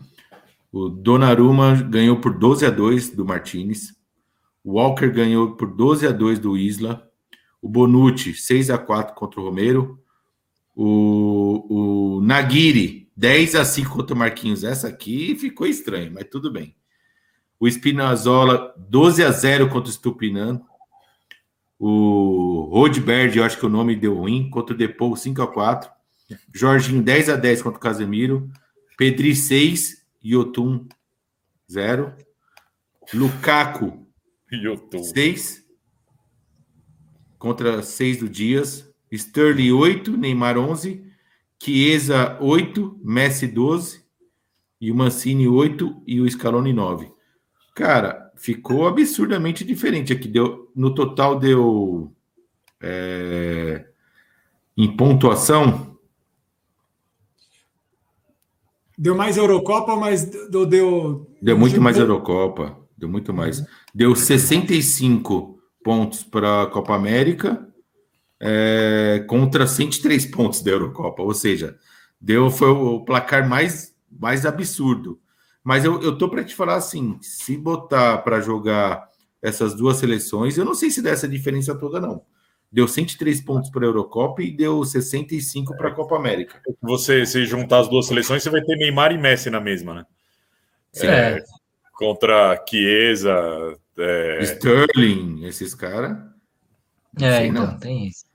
O 0.71 0.89
Donnarumma 0.89 1.81
ganhou 1.83 2.19
por 2.19 2.37
12 2.37 2.65
a 2.65 2.69
2 2.69 3.11
do 3.11 3.25
Martinez. 3.25 3.93
O 4.63 4.73
Walker 4.73 5.09
ganhou 5.09 5.55
por 5.55 5.73
12 5.73 6.07
a 6.07 6.11
2 6.11 6.39
do 6.39 6.57
Isla. 6.57 7.09
O 7.61 7.69
Bonucci 7.69 8.33
6 8.33 8.69
a 8.69 8.77
4 8.77 9.15
contra 9.15 9.39
o 9.39 9.45
Romero. 9.45 9.99
O, 10.75 12.17
o 12.17 12.21
Nagiri 12.21 13.04
10 13.15 13.55
a 13.55 13.65
5 13.65 13.91
contra 13.91 14.15
o 14.15 14.19
Marquinhos. 14.19 14.63
Essa 14.63 14.87
aqui 14.87 15.35
ficou 15.35 15.65
estranho, 15.67 16.11
mas 16.13 16.27
tudo 16.29 16.51
bem. 16.51 16.75
O 17.59 17.67
Spinazzola 17.67 18.73
12 18.77 19.23
a 19.23 19.31
0 19.31 19.69
contra 19.69 19.89
o 19.89 19.93
Stupinan. 19.93 20.61
O 21.79 22.69
Rodberg, 22.71 23.37
eu 23.37 23.43
acho 23.43 23.57
que 23.57 23.65
o 23.65 23.69
nome 23.69 23.95
deu 23.95 24.15
ruim, 24.15 24.49
contra 24.49 24.73
o 24.73 24.77
Depou 24.77 25.15
5 25.15 25.41
a 25.41 25.47
4 25.47 25.95
Jorginho 26.53 27.03
10 27.03 27.29
a 27.29 27.35
10 27.35 27.61
contra 27.61 27.77
o 27.77 27.81
Casemiro. 27.81 28.49
Pedri 28.97 29.35
6, 29.35 30.05
Yotun 30.23 30.87
0. 31.71 32.15
Lukaku 33.13 34.07
YouTube. 34.51 35.03
6 35.03 35.63
contra 37.37 37.83
6 37.83 38.19
do 38.19 38.29
Dias. 38.29 38.89
Sterling 39.11 39.71
8, 39.71 40.17
Neymar 40.17 40.57
11. 40.57 41.04
Chiesa 41.61 42.37
8, 42.41 42.99
Messi 43.03 43.47
12. 43.47 44.03
E 44.79 44.91
o 44.91 44.95
Mancini 44.95 45.47
8 45.47 46.03
e 46.05 46.19
o 46.19 46.29
Scaloni 46.29 46.73
9. 46.73 47.11
Cara, 47.73 48.31
ficou 48.35 48.87
absurdamente 48.87 49.63
diferente 49.63 50.13
aqui. 50.13 50.27
Deu, 50.27 50.71
no 50.75 50.93
total 50.93 51.39
deu 51.39 52.13
é, 52.81 53.85
em 54.77 54.95
pontuação 54.95 55.95
Deu 58.97 59.13
mais 59.13 59.35
Eurocopa, 59.35 59.95
mas 59.95 60.23
deu. 60.23 60.65
Deu, 60.65 61.27
Deu 61.41 61.57
muito 61.57 61.81
mais 61.81 61.97
Eurocopa. 61.97 62.77
Deu 62.97 63.09
muito 63.09 63.33
mais. 63.33 63.63
Deu 63.93 64.15
65 64.15 65.59
pontos 65.83 66.23
para 66.23 66.63
a 66.63 66.67
Copa 66.67 66.95
América 66.95 67.67
é, 68.39 69.23
contra 69.27 69.67
103 69.67 70.25
pontos 70.27 70.61
da 70.61 70.71
Eurocopa. 70.71 71.21
Ou 71.21 71.33
seja, 71.33 71.77
deu 72.19 72.49
foi 72.49 72.69
o 72.69 73.01
placar 73.01 73.47
mais, 73.47 73.95
mais 74.09 74.45
absurdo. 74.45 75.19
Mas 75.63 75.83
eu, 75.83 76.01
eu 76.01 76.17
tô 76.17 76.29
para 76.29 76.43
te 76.43 76.53
falar 76.53 76.75
assim: 76.75 77.17
se 77.21 77.57
botar 77.57 78.19
para 78.19 78.39
jogar 78.39 79.09
essas 79.41 79.73
duas 79.75 79.97
seleções, 79.97 80.57
eu 80.57 80.65
não 80.65 80.75
sei 80.75 80.89
se 80.89 81.01
dá 81.01 81.09
essa 81.09 81.27
diferença 81.27 81.75
toda, 81.75 81.99
não. 81.99 82.21
Deu 82.71 82.87
103 82.87 83.41
pontos 83.41 83.69
para 83.69 83.85
a 83.85 83.87
Eurocopa 83.87 84.41
e 84.41 84.51
deu 84.51 84.83
65 84.83 85.77
para 85.77 85.89
a 85.89 85.93
Copa 85.93 86.15
América. 86.15 86.61
Você 86.81 87.25
se 87.25 87.45
juntar 87.45 87.79
as 87.79 87.87
duas 87.87 88.07
seleções, 88.07 88.43
você 88.43 88.49
vai 88.49 88.61
ter 88.61 88.75
Neymar 88.75 89.11
e 89.11 89.17
Messi 89.17 89.49
na 89.49 89.61
mesma, 89.61 89.93
né? 89.93 90.05
Sim. 90.91 91.07
É, 91.07 91.43
contra 91.93 92.61
Chiesa. 92.67 93.77
É, 93.97 94.39
Sterling, 94.43 95.45
esses 95.45 95.73
caras. 95.73 96.17
É, 97.21 97.37
sei, 97.37 97.47
então, 97.47 97.67
não. 97.67 97.77
tem 97.79 98.07
isso. 98.07 98.25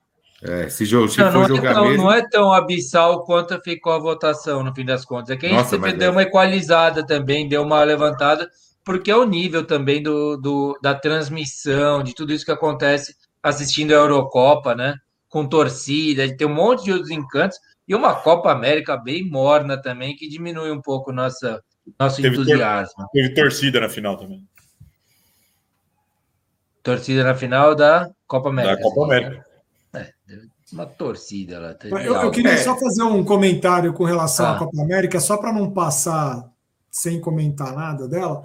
É, 0.42 0.68
se, 0.70 0.86
jo- 0.86 1.06
se 1.06 1.18
Não, 1.20 1.30
for 1.32 1.38
não, 1.38 1.44
é 1.44 1.48
jogar 1.48 1.74
tão, 1.74 1.84
mesmo. 1.84 2.02
não 2.04 2.12
é 2.12 2.28
tão 2.28 2.52
abissal 2.52 3.24
quanto 3.24 3.60
ficou 3.62 3.92
a 3.92 3.98
votação 3.98 4.62
no 4.64 4.74
fim 4.74 4.84
das 4.86 5.04
contas. 5.04 5.30
É 5.30 5.36
que 5.36 5.44
a 5.46 5.48
gente 5.50 5.58
Nossa, 5.58 5.78
deu 5.92 6.08
é. 6.08 6.10
uma 6.10 6.22
equalizada 6.22 7.04
também, 7.06 7.46
deu 7.46 7.62
uma 7.62 7.82
levantada, 7.84 8.48
porque 8.82 9.10
é 9.10 9.16
o 9.16 9.26
nível 9.26 9.66
também 9.66 10.02
do, 10.02 10.38
do- 10.38 10.78
da 10.82 10.94
transmissão, 10.94 12.02
de 12.02 12.14
tudo 12.14 12.32
isso 12.32 12.44
que 12.46 12.50
acontece 12.52 13.14
assistindo 13.42 13.92
a 13.92 13.96
Eurocopa, 13.96 14.74
né? 14.74 14.94
Com 15.28 15.46
torcida, 15.46 16.26
tem 16.36 16.46
um 16.46 16.54
monte 16.54 16.84
de 16.84 16.92
outros 16.92 17.10
encantos, 17.10 17.58
e 17.86 17.94
uma 17.94 18.14
Copa 18.14 18.50
América 18.50 18.96
bem 18.96 19.28
morna 19.28 19.80
também, 19.80 20.16
que 20.16 20.28
diminui 20.28 20.70
um 20.70 20.80
pouco 20.80 21.12
nossa, 21.12 21.62
nosso 21.98 22.16
Teve 22.22 22.36
tor- 22.36 22.44
entusiasmo. 22.46 23.06
teve 23.12 23.34
torcida 23.34 23.78
na 23.80 23.88
final 23.88 24.16
também. 24.16 24.42
Torcida 26.82 27.24
na 27.24 27.34
final 27.34 27.74
da 27.74 28.10
Copa 28.26 28.48
América. 28.48 28.76
Da 28.76 28.82
Copa 28.82 29.04
América. 29.04 29.44
É, 29.94 30.08
uma 30.72 30.86
torcida 30.86 31.58
lá. 31.58 31.74
teve 31.74 31.94
Eu, 31.94 32.14
eu 32.14 32.30
queria 32.30 32.52
É. 32.52 32.56
só 32.56 32.76
fazer 32.78 33.02
um 33.02 33.24
comentário 33.24 33.92
com 33.92 34.04
relação 34.04 34.46
Ah. 34.46 34.56
à 34.56 34.58
Copa 34.58 34.80
América, 34.82 35.20
só 35.20 35.36
para 35.36 35.52
não 35.52 35.70
passar 35.70 36.48
sem 36.90 37.20
comentar 37.20 37.74
nada 37.74 38.08
dela. 38.08 38.44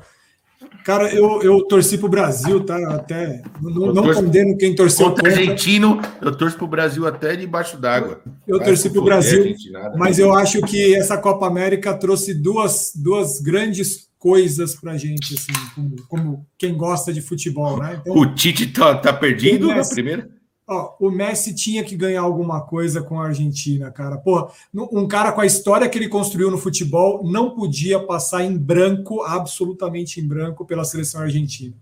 Cara, 0.83 1.13
eu, 1.13 1.41
eu 1.43 1.63
torci 1.67 1.97
pro 1.97 2.07
Brasil, 2.09 2.63
tá? 2.65 2.77
Até 2.95 3.41
não, 3.61 3.87
Eu 3.87 3.93
não 3.93 4.03
torço- 4.03 4.21
condeno 4.23 4.57
quem 4.57 4.73
torceu 4.75 5.07
Contra 5.09 5.23
contra. 5.29 5.39
argentino, 5.41 6.01
eu 6.21 6.35
torço 6.35 6.57
pro 6.57 6.67
Brasil 6.67 7.05
até 7.07 7.35
debaixo 7.35 7.77
d'água. 7.77 8.21
Eu 8.47 8.57
Vai 8.57 8.67
torci 8.67 8.89
pro 8.89 9.03
Brasil, 9.03 9.55
mas 9.95 10.17
eu 10.17 10.33
acho 10.33 10.61
que 10.61 10.95
essa 10.95 11.17
Copa 11.17 11.45
América 11.47 11.93
trouxe 11.93 12.33
duas, 12.33 12.91
duas 12.95 13.39
grandes 13.41 14.07
coisas 14.29 14.73
pra 14.73 14.97
gente, 14.97 15.35
assim, 15.35 15.53
como, 15.75 15.95
como 16.09 16.45
quem 16.57 16.75
gosta 16.75 17.13
de 17.13 17.21
futebol, 17.21 17.77
né? 17.77 17.99
Então, 18.01 18.17
O 18.17 18.33
Tite 18.33 18.65
tá, 18.73 18.95
tá 18.97 19.13
perdido 19.13 19.67
na 19.67 19.75
Messi- 19.75 19.93
primeira? 19.93 20.27
Ó, 20.67 20.95
o 20.99 21.11
Messi 21.11 21.53
tinha 21.53 21.83
que 21.83 21.95
ganhar 21.95 22.21
alguma 22.21 22.59
coisa 22.61 23.03
com 23.03 23.19
a 23.21 23.27
Argentina, 23.27 23.91
cara. 23.91 24.17
Pô, 24.17 24.49
um 24.73 25.07
cara 25.07 25.31
com 25.31 25.41
a 25.41 25.45
história 25.45 25.87
que 25.87 25.95
ele 25.95 26.09
construiu 26.09 26.49
no 26.49 26.57
futebol 26.57 27.21
não 27.23 27.51
podia 27.51 27.99
passar 27.99 28.43
em 28.43 28.57
branco, 28.57 29.21
absolutamente 29.21 30.19
em 30.19 30.27
branco, 30.27 30.65
pela 30.65 30.83
seleção 30.83 31.21
argentina. 31.21 31.75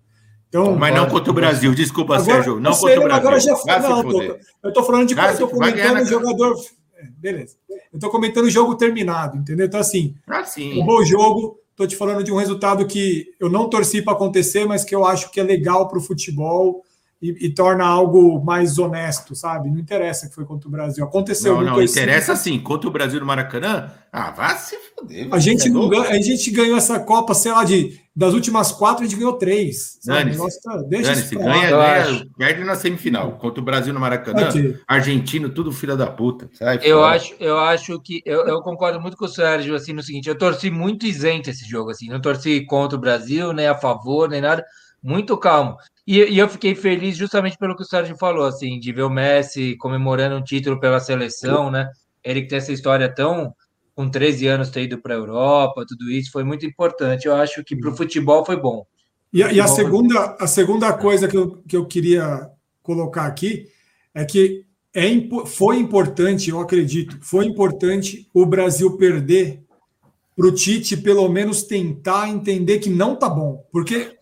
Então, 0.50 0.76
Mas 0.76 0.94
não 0.94 1.08
contra 1.08 1.32
o 1.32 1.34
Brasil, 1.34 1.74
desculpa, 1.74 2.16
Agora, 2.18 2.26
Sérgio. 2.44 2.60
Não 2.60 2.72
contra 2.74 3.00
o 3.00 3.04
Brasil. 3.04 3.16
Agora 3.16 3.40
já 3.40 3.56
se 3.56 3.66
não, 3.66 4.04
tô, 4.04 4.22
eu 4.22 4.74
tô 4.74 4.84
falando 4.84 5.08
de 5.08 5.16
Vai 5.16 5.34
eu 5.42 5.48
comentando 5.48 5.92
o 5.92 5.94
na- 5.94 6.04
jogador. 6.04 6.56
é, 6.98 7.08
Beleza. 7.18 7.56
Eu 7.94 8.00
tô 8.02 8.10
comentando 8.10 8.46
o 8.48 8.50
jogo 8.52 8.76
terminado, 8.76 9.38
entendeu? 9.38 9.66
Então, 9.66 9.80
assim, 9.80 10.14
Ah, 10.28 10.44
sim. 10.44 10.74
acabou 10.74 11.00
o 11.00 11.06
jogo. 11.06 11.58
Tô 11.76 11.88
te 11.88 11.96
falando 11.96 12.24
de 12.24 12.32
um 12.32 12.38
resultado 12.38 12.86
que 12.86 13.34
eu 13.40 13.50
não 13.50 13.70
torci 13.70 14.02
para 14.02 14.14
acontecer, 14.14 14.66
mas 14.66 14.84
que 14.84 14.94
eu 14.94 15.06
acho 15.06 15.32
que 15.32 15.40
é 15.40 15.44
legal 15.44 15.88
para 15.88 15.98
o 15.98 16.02
futebol 16.02 16.84
e, 17.24 17.46
e 17.46 17.54
torna 17.54 17.86
algo 17.86 18.44
mais 18.44 18.78
honesto, 18.78 19.34
sabe? 19.34 19.70
Não 19.72 19.80
interessa 19.80 20.28
que 20.28 20.36
foi 20.36 20.44
contra 20.44 20.68
o 20.68 20.72
Brasil. 20.72 21.06
Aconteceu. 21.06 21.56
Não, 21.56 21.64
não, 21.78 21.82
interessa 21.82 22.36
sim. 22.36 22.60
Contra 22.60 22.90
o 22.90 22.92
Brasil 22.92 23.18
no 23.22 23.26
Maracanã? 23.26 23.90
Ah, 24.12 24.30
vá 24.32 24.56
se 24.58 24.76
fuder. 24.94 25.30
A 25.32 25.40
gente, 25.40 25.68
é 25.70 25.72
ganha- 25.72 26.10
a 26.10 26.22
gente 26.22 26.52
ganhou 26.52 26.76
essa 26.76 27.00
Copa, 27.00 27.34
sei 27.34 27.54
lá, 27.54 27.64
de, 27.64 27.98
das 28.14 28.34
últimas 28.34 28.74
quatro, 28.74 29.06
a 29.06 29.08
gente 29.08 29.18
ganhou 29.18 29.34
três. 29.34 29.98
negócio 30.06 30.62
tá- 30.62 30.78
deixa 30.88 31.12
lá. 31.38 31.46
ganha, 31.46 31.70
ganha, 31.72 32.28
perde 32.38 32.64
na 32.66 32.76
semifinal. 32.76 33.32
Contra 33.38 33.62
o 33.62 33.64
Brasil 33.66 33.94
no 33.94 34.02
Maracanã, 34.02 34.50
Ok. 34.50 34.76
argentino, 34.86 35.50
tudo 35.50 35.72
filha 35.72 35.96
da 35.96 36.08
puta. 36.08 36.50
Sai 36.54 36.80
Eu 36.84 37.00
fora. 37.00 37.16
acho, 37.16 37.34
eu 37.40 37.58
acho 37.58 38.00
que 38.02 38.22
eu, 38.26 38.46
eu 38.48 38.62
concordo 38.62 39.00
muito 39.00 39.16
com 39.16 39.24
o 39.26 39.30
Sérgio 39.30 39.74
assim 39.76 39.94
no 39.94 40.04
seguinte, 40.04 40.28
eu 40.28 40.38
torci 40.38 40.70
muito 40.70 41.06
isento 41.06 41.50
esse 41.50 41.66
jogo 41.68 41.90
assim, 41.90 42.10
não 42.10 42.20
torci 42.20 42.66
contra 42.66 42.98
o 42.98 43.02
Brasil, 43.02 43.54
nem 43.54 43.68
a 43.68 43.76
favor, 43.76 44.28
nem 44.30 44.42
nada, 44.42 44.64
muito 45.02 45.36
calmo. 45.38 45.76
E, 46.06 46.20
e, 46.20 46.38
eu 46.38 46.50
fiquei 46.50 46.76
feliz 46.76 47.16
justamente 47.16 47.58
pelo 47.58 47.76
que 47.76 47.84
o 47.84 47.86
Sérgio 47.86 48.18
falou, 48.18 48.46
assim, 48.46 48.80
de 48.80 48.92
ver 48.92 49.04
o 49.04 49.10
Messi 49.10 49.78
comemorando 49.78 50.36
um 50.36 50.44
título 50.44 50.80
pela 50.80 51.00
seleção, 51.00 51.72
né? 51.72 51.90
Ele 52.24 52.42
que 52.42 52.50
tem 52.50 52.58
essa 52.58 52.74
história 52.74 53.14
tão 53.14 53.54
com 53.96 54.10
13 54.10 54.48
anos 54.48 54.70
ter 54.70 54.84
ido 54.84 54.98
para 54.98 55.14
a 55.14 55.18
Europa, 55.18 55.86
tudo 55.88 56.10
isso 56.12 56.32
foi 56.32 56.44
muito 56.44 56.66
importante. 56.66 57.28
Eu 57.28 57.36
acho 57.36 57.64
que 57.64 57.76
para 57.76 57.90
o 57.90 57.96
futebol 57.96 58.46
foi 58.46 58.58
bom. 58.58 58.86
E, 59.32 59.40
e, 59.40 59.62
a, 59.62 59.68
segunda, 59.68 60.36
a 60.40 60.48
segunda 60.48 60.94
coisa 60.94 61.28
que 61.28 61.38
eu, 61.38 61.64
que 61.68 61.76
eu 61.76 61.86
queria 61.86 62.50
colocar 62.82 63.26
aqui 63.26 63.68
é 64.14 64.26
que 64.26 64.66
é, 64.94 65.08
foi 65.46 65.78
importante, 65.78 66.50
eu 66.50 66.60
acredito, 66.60 67.18
foi 67.22 67.46
importante 67.46 68.30
o 68.34 68.46
Brasil 68.46 68.96
perder 68.98 69.64
para 70.36 70.48
o 70.48 70.52
Tite 70.52 70.98
pelo 70.98 71.28
menos 71.30 71.64
tentar 71.64 72.30
entender 72.30 72.80
que 72.80 72.90
não 72.90 73.16
tá 73.16 73.30
bom. 73.30 73.66
Porque 73.72 74.18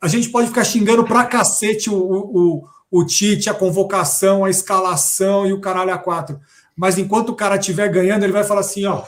a 0.00 0.08
gente 0.08 0.30
pode 0.30 0.48
ficar 0.48 0.64
xingando 0.64 1.04
pra 1.04 1.24
cacete 1.24 1.90
o, 1.90 1.96
o, 1.96 2.64
o 2.90 3.04
Tite, 3.04 3.50
a 3.50 3.54
convocação, 3.54 4.44
a 4.44 4.50
escalação 4.50 5.46
e 5.46 5.52
o 5.52 5.60
caralho 5.60 5.92
a 5.92 5.98
quatro. 5.98 6.40
Mas 6.76 6.98
enquanto 6.98 7.30
o 7.30 7.36
cara 7.36 7.56
estiver 7.56 7.88
ganhando, 7.88 8.24
ele 8.24 8.32
vai 8.32 8.44
falar 8.44 8.60
assim: 8.60 8.84
ó, 8.86 9.02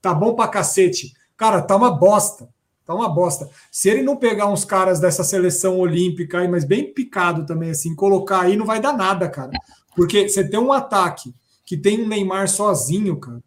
tá 0.00 0.14
bom 0.14 0.34
pra 0.34 0.48
cacete. 0.48 1.12
Cara, 1.36 1.60
tá 1.62 1.76
uma 1.76 1.90
bosta. 1.90 2.48
Tá 2.84 2.94
uma 2.94 3.08
bosta. 3.08 3.48
Se 3.70 3.88
ele 3.88 4.02
não 4.02 4.16
pegar 4.16 4.46
uns 4.46 4.64
caras 4.64 5.00
dessa 5.00 5.24
seleção 5.24 5.78
olímpica 5.78 6.38
aí, 6.38 6.48
mas 6.48 6.64
bem 6.64 6.92
picado 6.92 7.46
também, 7.46 7.70
assim, 7.70 7.94
colocar 7.94 8.42
aí, 8.42 8.56
não 8.56 8.66
vai 8.66 8.78
dar 8.78 8.92
nada, 8.92 9.28
cara. 9.28 9.50
Porque 9.96 10.28
você 10.28 10.46
tem 10.46 10.60
um 10.60 10.72
ataque 10.72 11.34
que 11.64 11.78
tem 11.78 12.02
um 12.02 12.08
Neymar 12.08 12.46
sozinho, 12.48 13.16
cara. 13.16 13.42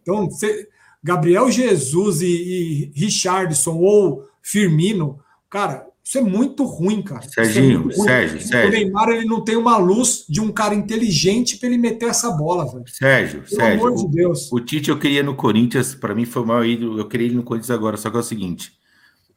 Então, 0.00 0.30
você, 0.30 0.68
Gabriel 1.02 1.50
Jesus 1.50 2.22
e, 2.22 2.26
e 2.26 2.92
Richardson 2.94 3.76
ou 3.76 4.28
Firmino, 4.40 5.18
cara, 5.56 5.86
isso 6.04 6.18
é 6.18 6.20
muito 6.20 6.64
ruim, 6.64 7.00
cara. 7.00 7.24
É 7.24 7.28
Serginho, 7.28 7.80
é 7.80 7.82
ruim. 7.82 7.92
Sérgio, 7.92 8.36
o 8.36 8.40
Sérgio. 8.42 8.68
O 8.68 8.72
Neymar 8.72 9.08
ele 9.08 9.24
não 9.24 9.42
tem 9.42 9.56
uma 9.56 9.78
luz 9.78 10.26
de 10.28 10.38
um 10.38 10.52
cara 10.52 10.74
inteligente 10.74 11.56
para 11.56 11.70
ele 11.70 11.78
meter 11.78 12.10
essa 12.10 12.30
bola, 12.30 12.70
velho. 12.70 12.84
Sérgio, 12.86 13.40
Pelo 13.40 13.56
Sérgio. 13.56 13.86
Amor 13.86 13.96
de 13.96 14.08
Deus. 14.14 14.52
O, 14.52 14.56
o 14.56 14.60
Tite 14.60 14.90
eu 14.90 14.98
queria 14.98 15.22
no 15.22 15.34
Corinthians, 15.34 15.94
para 15.94 16.14
mim 16.14 16.26
foi 16.26 16.42
o 16.42 16.46
maior 16.46 16.66
ídolo. 16.66 16.98
Eu 16.98 17.08
queria 17.08 17.26
ele 17.26 17.36
no 17.36 17.42
Corinthians 17.42 17.70
agora, 17.70 17.96
só 17.96 18.10
que 18.10 18.16
é 18.18 18.20
o 18.20 18.22
seguinte: 18.22 18.74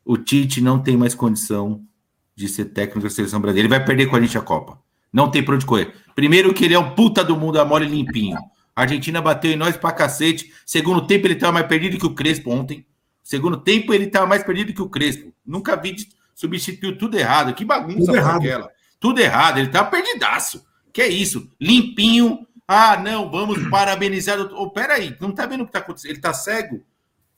o 0.04 0.18
Tite 0.18 0.60
não 0.60 0.78
tem 0.78 0.98
mais 0.98 1.16
condição 1.16 1.82
de 2.36 2.50
ser 2.50 2.66
técnico 2.66 3.08
da 3.08 3.10
seleção 3.10 3.40
brasileira. 3.40 3.68
Ele 3.68 3.78
vai 3.78 3.86
perder 3.86 4.08
com 4.08 4.18
a 4.18 4.22
gente 4.22 4.38
a 4.38 4.42
Copa. 4.42 4.78
Não 5.12 5.32
tem 5.32 5.42
pra 5.42 5.56
onde 5.56 5.66
correr. 5.66 5.94
Primeiro 6.14 6.54
que 6.54 6.66
ele 6.66 6.74
é 6.74 6.80
um 6.80 6.94
puta 6.96 7.24
do 7.24 7.36
mundo, 7.38 7.62
amor 7.62 7.82
e 7.82 7.88
limpinho. 7.88 8.38
A 8.76 8.82
Argentina 8.82 9.22
bateu 9.22 9.52
em 9.52 9.56
nós 9.56 9.78
pra 9.78 9.94
cacete. 9.94 10.52
Segundo 10.66 11.08
tempo, 11.08 11.28
ele 11.28 11.36
tava 11.36 11.54
mais 11.54 11.68
perdido 11.68 11.98
que 11.98 12.06
o 12.06 12.14
Crespo 12.14 12.52
ontem. 12.52 12.86
Segundo 13.30 13.58
tempo, 13.58 13.94
ele 13.94 14.08
tava 14.08 14.26
mais 14.26 14.44
perdido 14.44 14.74
que 14.74 14.82
o 14.82 14.90
Crespo. 14.90 15.32
Nunca 15.46 15.76
vi 15.76 15.96
substituiu 16.34 16.98
tudo 16.98 17.16
errado. 17.16 17.54
Que 17.54 17.64
bagunça 17.64 18.08
tudo 18.08 18.16
errado. 18.16 18.38
aquela. 18.38 18.72
Tudo 19.00 19.20
errado. 19.20 19.60
Ele 19.60 19.68
tava 19.68 19.92
perdidaço. 19.92 20.66
Que 20.92 21.04
é 21.04 21.08
isso? 21.08 21.48
Limpinho. 21.62 22.48
Ah, 22.68 22.98
não, 22.98 23.30
vamos 23.30 23.60
parabenizar. 23.70 24.40
Oh, 24.54 24.72
peraí, 24.72 25.16
não 25.20 25.32
tá 25.32 25.46
vendo 25.46 25.62
o 25.62 25.68
que 25.68 25.72
tá 25.72 25.78
acontecendo? 25.78 26.10
Ele 26.10 26.20
tá 26.20 26.34
cego? 26.34 26.84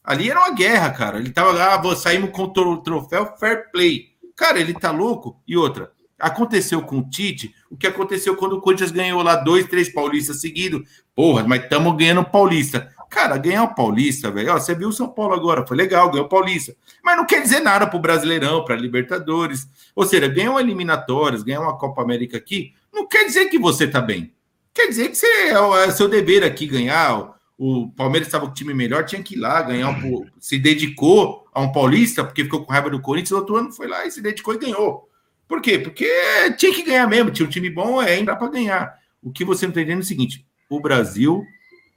Ali 0.02 0.30
era 0.30 0.40
uma 0.40 0.56
guerra, 0.56 0.92
cara. 0.92 1.20
Ele 1.20 1.30
tava 1.30 1.52
lá, 1.52 1.76
ah, 1.76 1.96
saímos 1.98 2.30
com 2.30 2.44
o 2.44 2.78
troféu 2.82 3.36
fair 3.38 3.70
play. 3.70 4.12
Cara, 4.38 4.62
ele 4.62 4.74
tá 4.74 4.92
louco. 4.92 5.44
E 5.46 5.58
outra, 5.58 5.92
Aconteceu 6.18 6.82
com 6.84 7.00
o 7.00 7.10
Tite 7.10 7.54
o 7.70 7.76
que 7.76 7.88
aconteceu 7.88 8.36
quando 8.38 8.54
o 8.54 8.62
Corinthians 8.62 8.92
ganhou 8.92 9.24
lá 9.24 9.36
dois, 9.36 9.68
três 9.68 9.92
paulistas 9.92 10.40
seguidos. 10.40 10.88
Porra, 11.16 11.44
mas 11.44 11.64
estamos 11.64 11.98
ganhando 11.98 12.24
paulista. 12.24 12.94
Cara, 13.12 13.38
ganhar 13.38 13.64
o 13.64 13.76
paulista, 13.76 14.32
velho. 14.32 14.54
Você 14.54 14.74
viu 14.74 14.88
o 14.88 14.94
São 14.94 15.10
Paulo 15.10 15.34
agora, 15.34 15.68
foi 15.68 15.76
legal, 15.76 16.10
ganhou 16.10 16.28
o 16.28 16.30
paulista. 16.30 16.74
Mas 17.04 17.18
não 17.18 17.26
quer 17.26 17.42
dizer 17.42 17.60
nada 17.60 17.86
para 17.86 17.98
o 17.98 18.02
Brasileirão, 18.02 18.64
para 18.64 18.74
Libertadores. 18.78 19.68
Ou 19.94 20.06
seja, 20.06 20.30
ganhar 20.30 20.52
uma 20.52 20.62
eliminatórias, 20.62 21.44
ganhar 21.44 21.60
uma 21.60 21.78
Copa 21.78 22.02
América 22.02 22.38
aqui, 22.38 22.74
não 22.92 23.06
quer 23.06 23.26
dizer 23.26 23.50
que 23.50 23.60
você 23.60 23.84
está 23.84 24.00
bem. 24.00 24.32
Quer 24.74 24.88
dizer 24.88 25.10
que 25.10 25.16
você, 25.16 25.28
é, 25.28 25.84
é 25.84 25.92
seu 25.92 26.08
dever 26.08 26.42
aqui 26.42 26.66
ganhar. 26.66 27.36
O 27.58 27.90
Palmeiras 27.90 28.30
estava 28.30 28.46
com 28.46 28.52
o 28.54 28.56
time 28.56 28.74
melhor, 28.74 29.04
tinha 29.04 29.22
que 29.22 29.36
ir 29.36 29.40
lá 29.40 29.62
ganhar. 29.62 29.90
Um, 29.90 30.26
se 30.40 30.58
dedicou 30.58 31.46
a 31.54 31.60
um 31.60 31.70
paulista, 31.70 32.24
porque 32.24 32.46
ficou 32.46 32.64
com 32.64 32.72
raiva 32.72 32.90
do 32.90 33.02
Corinthians. 33.02 33.34
Outro 33.34 33.58
ano 33.58 33.74
foi 33.74 33.90
lá 33.90 34.06
e 34.06 34.12
se 34.12 34.22
dedicou 34.22 34.54
e 34.54 34.58
ganhou. 34.58 35.10
Por 35.50 35.62
quê? 35.62 35.78
Porque 35.78 36.10
tinha 36.58 36.74
que 36.74 36.84
ganhar 36.84 37.06
mesmo, 37.08 37.30
tinha 37.30 37.46
um 37.46 37.52
time 37.52 37.70
bom, 37.70 38.02
é, 38.02 38.14
ainda 38.14 38.38
para 38.38 38.48
ganhar. 38.48 38.96
O 39.22 39.34
que 39.34 39.44
você 39.44 39.66
não 39.66 39.72
está 39.72 39.82
entendendo 39.82 40.00
é 40.00 40.04
o 40.06 40.08
seguinte: 40.08 40.46
o 40.70 40.80
Brasil, 40.80 41.44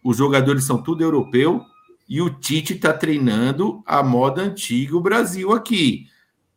os 0.04 0.18
jogadores 0.18 0.64
são 0.64 0.80
tudo 0.80 1.02
europeu 1.02 1.64
e 2.06 2.20
o 2.20 2.28
Tite 2.28 2.74
está 2.74 2.92
treinando 2.92 3.82
a 3.86 4.02
moda 4.02 4.42
antiga 4.42 4.94
o 4.94 5.00
Brasil 5.00 5.52
aqui. 5.52 6.06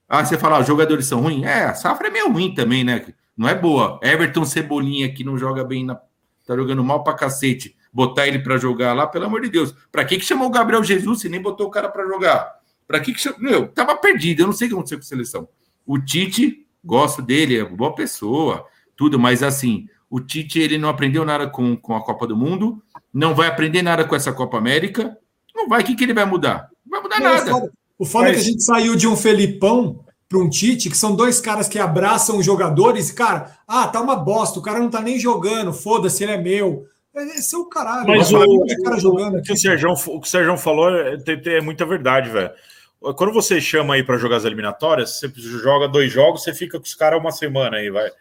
Ah, 0.08 0.24
você 0.24 0.38
fala, 0.38 0.58
ah, 0.58 0.60
os 0.60 0.68
jogadores 0.68 1.06
são 1.06 1.22
ruins? 1.22 1.44
É, 1.46 1.66
a 1.66 1.74
safra 1.74 2.08
é 2.08 2.12
meio 2.12 2.30
ruim 2.30 2.54
também, 2.54 2.84
né? 2.84 3.06
Não 3.36 3.48
é 3.48 3.56
boa. 3.56 4.00
Everton 4.04 4.44
Cebolinha 4.44 5.12
que 5.14 5.24
não 5.24 5.38
joga 5.38 5.64
bem, 5.64 5.86
na... 5.86 5.96
tá 5.96 6.56
jogando 6.56 6.84
mal 6.84 7.04
pra 7.04 7.14
cacete. 7.14 7.76
Botar 7.92 8.28
ele 8.28 8.40
para 8.40 8.58
jogar 8.58 8.94
lá, 8.94 9.08
pelo 9.08 9.26
amor 9.26 9.42
de 9.42 9.50
Deus. 9.50 9.74
Para 9.92 10.04
que 10.04 10.18
que 10.18 10.26
chamou 10.26 10.48
o 10.48 10.52
Gabriel 10.52 10.84
Jesus 10.84 11.24
e 11.24 11.30
nem 11.30 11.42
botou 11.42 11.68
o 11.68 11.72
cara 11.72 11.88
para 11.88 12.06
jogar? 12.06 12.54
Para 12.86 13.00
que 13.00 13.14
que 13.14 13.20
chamou? 13.20 13.40
Meu, 13.40 13.68
tava 13.70 13.96
perdido, 13.96 14.42
eu 14.42 14.48
não 14.48 14.54
sei 14.54 14.68
o 14.68 14.70
que 14.70 14.76
aconteceu 14.76 14.98
com 14.98 15.04
a 15.04 15.08
seleção. 15.08 15.48
O 15.86 15.98
Tite 15.98 16.66
gosto 16.84 17.22
dele, 17.22 17.58
é 17.58 17.66
boa 17.66 17.96
pessoa, 17.96 18.66
tudo, 18.96 19.18
mas 19.18 19.42
assim, 19.42 19.88
o 20.10 20.20
Tite 20.20 20.60
ele 20.60 20.78
não 20.78 20.90
aprendeu 20.90 21.26
nada 21.26 21.48
com, 21.48 21.76
com 21.76 21.96
a 21.96 22.04
Copa 22.04 22.26
do 22.26 22.36
Mundo, 22.36 22.82
não 23.14 23.36
vai 23.36 23.48
aprender 23.48 23.82
nada 23.82 24.06
com 24.06 24.16
essa 24.16 24.32
Copa 24.32 24.58
América, 24.58 25.18
não 25.54 25.68
vai, 25.68 25.82
o 25.82 25.86
que, 25.86 25.96
que 25.96 26.04
ele 26.04 26.14
vai 26.14 26.26
mudar? 26.26 26.70
Não 26.86 26.92
vai 26.92 27.02
mudar 27.02 27.20
nada. 27.20 27.72
O 27.98 28.06
foda 28.06 28.30
mas... 28.30 28.38
é 28.38 28.40
que 28.40 28.48
a 28.48 28.52
gente 28.52 28.64
saiu 28.64 28.96
de 28.96 29.08
um 29.08 29.18
Felipão 29.18 30.06
para 30.30 30.38
um 30.38 30.50
Tite, 30.50 30.90
que 30.90 30.98
são 30.98 31.16
dois 31.16 31.40
caras 31.40 31.68
que 31.68 31.80
abraçam 31.80 32.38
os 32.38 32.46
jogadores, 32.46 33.12
cara, 33.12 33.58
ah, 33.68 33.88
tá 33.88 34.02
uma 34.02 34.16
bosta, 34.16 34.60
o 34.60 34.62
cara 34.62 34.80
não 34.80 34.90
tá 34.90 35.02
nem 35.02 35.20
jogando, 35.20 35.74
foda-se, 35.74 36.24
ele 36.24 36.34
é 36.34 36.38
meu. 36.38 36.86
Esse 37.16 37.56
é 37.56 37.58
o 37.58 37.66
caralho. 37.66 38.08
Mas 38.08 38.32
o, 38.32 38.38
o, 38.38 38.84
cara 38.84 39.00
jogando 39.00 39.38
o, 39.38 39.42
que 39.42 39.52
o, 39.52 39.58
Sérgio, 39.58 39.90
o 39.92 40.22
que 40.22 40.28
o 40.28 40.30
Sérgio 40.30 40.58
falou 40.58 40.90
é, 40.90 41.18
é 41.46 41.62
muita 41.62 41.86
verdade, 41.86 42.30
velho. 42.30 42.52
Quando 43.16 43.34
você 43.34 43.60
chama 43.62 43.96
aí 43.96 44.04
para 44.04 44.18
jogar 44.18 44.38
as 44.38 44.46
eliminatórias, 44.46 45.20
você 45.20 45.32
joga 45.36 45.88
dois 45.88 46.12
jogos, 46.12 46.44
você 46.44 46.54
fica 46.54 46.78
com 46.78 46.86
os 46.86 46.94
caras 46.94 47.20
uma 47.20 47.32
semana 47.32 47.78
aí, 47.78 47.90
vai. 47.90 48.12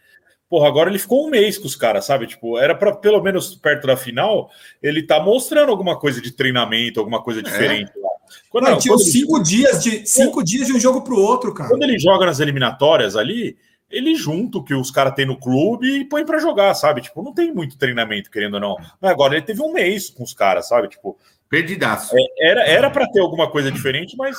Porra, 0.49 0.69
agora 0.69 0.89
ele 0.89 0.99
ficou 0.99 1.27
um 1.27 1.31
mês 1.31 1.59
com 1.59 1.67
os 1.67 1.75
caras, 1.75 2.05
sabe? 2.05 2.27
Tipo, 2.27 2.57
era 2.59 2.75
para 2.75 2.95
pelo 2.95 3.21
menos 3.21 3.55
perto 3.57 3.87
da 3.87 3.97
final, 3.97 4.49
ele 4.81 5.03
tá 5.03 5.21
mostrando 5.21 5.71
alguma 5.71 5.99
coisa 5.99 6.21
de 6.21 6.31
treinamento, 6.31 7.01
alguma 7.01 7.23
coisa 7.23 7.43
diferente 7.43 7.91
é. 7.97 8.01
lá. 8.01 8.09
Quando, 8.49 8.65
não, 8.65 8.73
não, 8.73 8.99
cinco, 8.99 9.37
ele... 9.37 9.45
dias 9.45 9.83
de, 9.83 10.07
cinco 10.07 10.45
dias 10.45 10.67
de 10.67 10.73
um 10.73 10.81
jogo 10.81 11.03
pro 11.03 11.19
outro, 11.19 11.53
cara. 11.53 11.71
Quando 11.71 11.83
ele 11.83 11.99
joga 11.99 12.27
nas 12.27 12.39
eliminatórias 12.39 13.17
ali, 13.17 13.57
ele 13.91 14.15
junta 14.15 14.59
o 14.59 14.65
que 14.65 14.75
os 14.75 14.91
caras 14.91 15.15
têm 15.15 15.27
no 15.27 15.39
clube 15.39 16.01
e 16.01 16.05
põe 16.05 16.25
para 16.25 16.39
jogar, 16.39 16.75
sabe? 16.75 17.01
Tipo, 17.01 17.23
não 17.23 17.33
tem 17.33 17.53
muito 17.53 17.79
treinamento, 17.79 18.31
querendo 18.31 18.55
ou 18.55 18.61
não. 18.61 18.77
Mas 19.01 19.11
agora 19.11 19.35
ele 19.35 19.45
teve 19.45 19.63
um 19.63 19.73
mês 19.73 20.11
com 20.11 20.23
os 20.23 20.35
caras, 20.35 20.69
sabe? 20.69 20.89
Tipo, 20.89 21.17
perdidaço. 21.49 22.15
É, 22.17 22.51
era 22.51 22.67
era 22.67 22.91
para 22.91 23.09
ter 23.11 23.21
alguma 23.21 23.51
coisa 23.51 23.71
diferente, 23.71 24.17
mas 24.17 24.37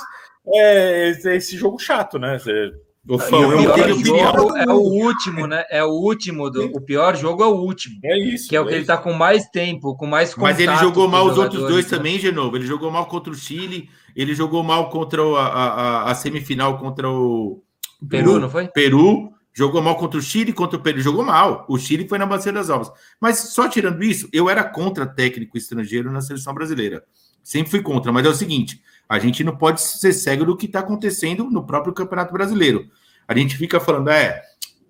é, 0.54 1.10
é 1.26 1.36
esse 1.36 1.58
jogo 1.58 1.80
chato, 1.80 2.18
né? 2.18 2.38
Você... 2.40 2.72
O, 3.08 3.18
Fão, 3.18 3.56
o 3.56 3.74
pior 3.74 4.34
jogo 4.34 4.58
é 4.58 4.66
o 4.70 4.80
último, 4.80 5.48
né? 5.48 5.64
É 5.70 5.82
o 5.84 5.92
último 5.92 6.50
do. 6.50 6.66
O 6.76 6.82
pior 6.82 7.16
jogo 7.16 7.42
é 7.42 7.48
o 7.48 7.56
último. 7.56 7.98
É 8.04 8.18
isso. 8.18 8.50
Que 8.50 8.56
é 8.56 8.60
o 8.60 8.66
que 8.66 8.74
ele 8.74 8.86
tá 8.86 8.98
com 8.98 9.14
mais 9.14 9.48
tempo, 9.48 9.96
com 9.96 10.06
mais 10.06 10.36
Mas 10.36 10.60
ele 10.60 10.76
jogou 10.76 11.08
mal 11.08 11.26
os 11.26 11.38
outros 11.38 11.62
dois 11.62 11.90
né? 11.90 11.98
também, 11.98 12.20
Genovo. 12.20 12.58
Ele 12.58 12.66
jogou 12.66 12.92
mal 12.92 13.06
contra 13.06 13.32
o 13.32 13.36
Chile, 13.36 13.90
ele 14.14 14.36
jogou 14.36 14.62
mal 14.62 14.90
contra 14.90 15.22
a, 15.22 15.48
a, 15.48 16.12
a 16.12 16.16
semifinal 16.16 16.78
contra 16.78 17.10
o. 17.10 17.64
Peru, 18.10 18.40
não 18.40 18.50
foi? 18.50 18.68
Peru. 18.68 19.32
Jogou 19.54 19.82
mal 19.82 19.96
contra 19.96 20.20
o 20.20 20.22
Chile, 20.22 20.54
contra 20.54 20.78
o 20.78 20.82
Peru. 20.82 21.00
Jogou 21.00 21.24
mal. 21.24 21.66
O 21.70 21.80
Chile 21.80 22.08
foi 22.08 22.18
na 22.18 22.26
Bacia 22.26 22.52
das 22.52 22.70
Alvas. 22.70 22.92
Mas 23.20 23.40
só 23.40 23.68
tirando 23.68 24.04
isso, 24.04 24.28
eu 24.32 24.50
era 24.50 24.64
contra 24.64 25.06
técnico 25.08 25.58
estrangeiro 25.58 26.12
na 26.12 26.22
seleção 26.22 26.54
brasileira. 26.54 27.04
Sempre 27.42 27.72
fui 27.72 27.82
contra. 27.82 28.12
Mas 28.12 28.26
é 28.26 28.30
o 28.30 28.36
seguinte: 28.36 28.82
a 29.08 29.20
gente 29.20 29.44
não 29.44 29.56
pode 29.56 29.82
ser 29.82 30.12
cego 30.14 30.46
do 30.46 30.58
que 30.58 30.66
está 30.66 30.80
acontecendo 30.80 31.50
no 31.50 31.66
próprio 31.66 31.94
Campeonato 31.94 32.34
Brasileiro. 32.34 32.90
A 33.28 33.38
gente 33.38 33.58
fica 33.58 33.80
falando, 33.80 34.10
é, 34.10 34.42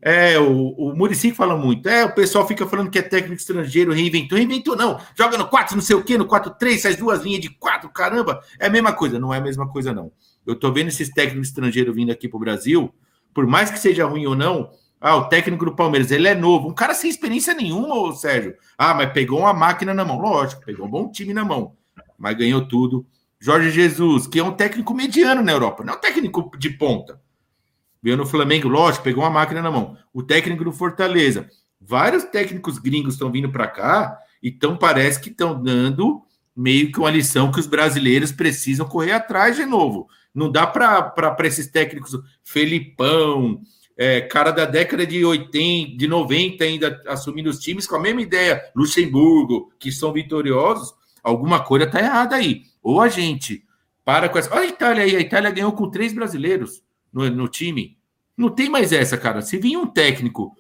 é 0.02 0.40
o, 0.40 0.70
o 0.70 0.96
Murici 0.96 1.32
fala 1.34 1.56
muito, 1.56 1.88
é, 1.88 2.06
o 2.06 2.14
pessoal 2.14 2.48
fica 2.48 2.66
falando 2.68 2.90
que 2.90 3.00
é 3.00 3.02
técnico 3.02 3.40
estrangeiro, 3.40 3.92
reinventou, 3.92 4.38
reinventou 4.38 4.76
não, 4.76 5.00
joga 5.16 5.38
no 5.38 5.48
4, 5.48 5.76
não 5.76 5.82
sei 5.82 5.96
o 5.96 6.04
quê, 6.04 6.18
no 6.18 6.28
4-3, 6.28 6.82
faz 6.82 6.96
duas 6.96 7.22
linhas 7.22 7.42
de 7.42 7.50
4, 7.50 7.90
caramba, 7.90 8.42
é 8.60 8.68
a 8.68 8.70
mesma 8.70 8.94
coisa, 8.94 9.20
não 9.20 9.34
é 9.34 9.38
a 9.38 9.42
mesma 9.42 9.68
coisa 9.68 9.94
não. 9.94 10.12
Eu 10.46 10.56
tô 10.56 10.72
vendo 10.72 10.88
esses 10.88 11.10
técnicos 11.10 11.50
estrangeiros 11.50 11.96
vindo 11.96 12.12
aqui 12.12 12.28
pro 12.28 12.40
Brasil, 12.40 12.94
por 13.34 13.46
mais 13.46 13.70
que 13.70 13.80
seja 13.80 14.06
ruim 14.06 14.26
ou 14.26 14.36
não, 14.36 14.72
ah, 15.00 15.16
o 15.16 15.26
técnico 15.26 15.66
do 15.66 15.76
Palmeiras, 15.76 16.10
ele 16.10 16.28
é 16.28 16.34
novo, 16.34 16.70
um 16.70 16.74
cara 16.74 16.94
sem 16.94 17.10
experiência 17.10 17.54
nenhuma, 17.54 18.14
Sérgio. 18.16 18.56
Ah, 18.76 18.96
mas 18.96 19.12
pegou 19.14 19.40
uma 19.40 19.54
máquina 19.54 19.94
na 19.94 20.04
mão, 20.04 20.20
lógico, 20.20 20.64
pegou 20.66 20.88
um 20.88 20.90
bom 20.90 21.12
time 21.12 21.34
na 21.34 21.46
mão, 21.46 21.76
mas 22.18 22.36
ganhou 22.36 22.68
tudo 22.68 23.06
Jorge 23.40 23.70
Jesus, 23.70 24.28
que 24.28 24.40
é 24.40 24.44
um 24.44 24.54
técnico 24.54 24.94
mediano 24.94 25.44
na 25.44 25.52
Europa, 25.52 25.84
não 25.84 25.94
é 25.94 25.98
um 25.98 26.02
técnico 26.02 26.52
de 26.58 26.72
ponta. 26.72 27.22
Veio 28.02 28.18
no 28.18 28.26
Flamengo, 28.26 28.68
lógico, 28.68 29.04
pegou 29.04 29.24
uma 29.24 29.30
máquina 29.30 29.62
na 29.62 29.72
mão. 29.72 29.98
O 30.14 30.24
técnico 30.24 30.64
do 30.64 30.72
Fortaleza. 30.72 31.50
Vários 31.80 32.24
técnicos 32.24 32.80
gringos 32.80 33.14
estão 33.14 33.32
vindo 33.32 33.52
para 33.52 33.68
cá, 33.68 34.18
então 34.42 34.78
parece 34.78 35.20
que 35.20 35.30
estão 35.30 35.62
dando 35.62 36.22
meio 36.56 36.92
que 36.92 37.00
uma 37.00 37.12
lição 37.12 37.52
que 37.52 37.60
os 37.60 37.68
brasileiros 37.68 38.32
precisam 38.32 38.88
correr 38.88 39.12
atrás 39.12 39.56
de 39.56 39.66
novo. 39.66 40.08
Não 40.34 40.52
dá 40.52 40.66
para 40.66 41.36
esses 41.44 41.68
técnicos, 41.68 42.18
Felipão, 42.44 43.62
é, 43.98 44.22
cara 44.22 44.52
da 44.52 44.66
década 44.66 45.06
de 45.06 45.26
80, 45.26 45.98
de 45.98 46.08
90 46.08 46.64
ainda 46.64 47.02
assumindo 47.08 47.50
os 47.50 47.60
times 47.60 47.88
com 47.88 47.96
a 47.96 48.00
mesma 48.00 48.22
ideia, 48.22 48.62
Luxemburgo, 48.76 49.72
que 49.80 49.92
são 49.92 50.14
vitoriosos, 50.14 50.94
alguma 51.24 51.64
coisa 51.64 51.88
tá 51.88 52.00
errada 52.00 52.36
aí. 52.36 52.64
Ou 52.88 53.02
a 53.02 53.10
gente 53.10 53.66
para 54.06 54.30
com 54.30 54.40
essa. 54.40 54.50
Olha 54.56 54.62
a 54.62 54.68
Itália 54.68 55.04
aí, 55.04 55.14
a 55.14 55.20
Itália 55.20 55.52
ganhou 55.52 55.74
com 55.74 55.92
três 55.92 56.14
brasileiros 56.14 56.82
no, 57.12 57.30
no 57.30 57.46
time. 57.50 57.98
Não 58.38 58.48
tem 58.48 58.70
mais 58.70 58.94
essa, 58.94 59.18
cara. 59.18 59.42
Se 59.42 59.58
vinha 59.58 59.78
um 59.78 59.86
técnico, 59.86 60.56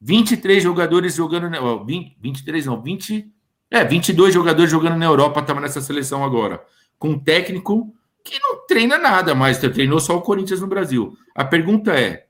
23 0.00 0.62
jogadores 0.62 1.14
jogando. 1.14 1.84
20, 1.84 2.16
23 2.18 2.64
não, 2.64 2.80
20. 2.80 3.30
É, 3.70 3.84
22 3.84 4.32
jogadores 4.32 4.70
jogando 4.70 4.96
na 4.96 5.04
Europa, 5.04 5.40
estava 5.40 5.60
nessa 5.60 5.82
seleção 5.82 6.24
agora. 6.24 6.64
Com 6.98 7.10
um 7.10 7.18
técnico 7.18 7.94
que 8.24 8.40
não 8.40 8.66
treina 8.66 8.96
nada 8.96 9.34
mais, 9.34 9.58
treinou 9.58 10.00
só 10.00 10.16
o 10.16 10.22
Corinthians 10.22 10.62
no 10.62 10.66
Brasil. 10.66 11.14
A 11.34 11.44
pergunta 11.44 11.92
é: 11.92 12.26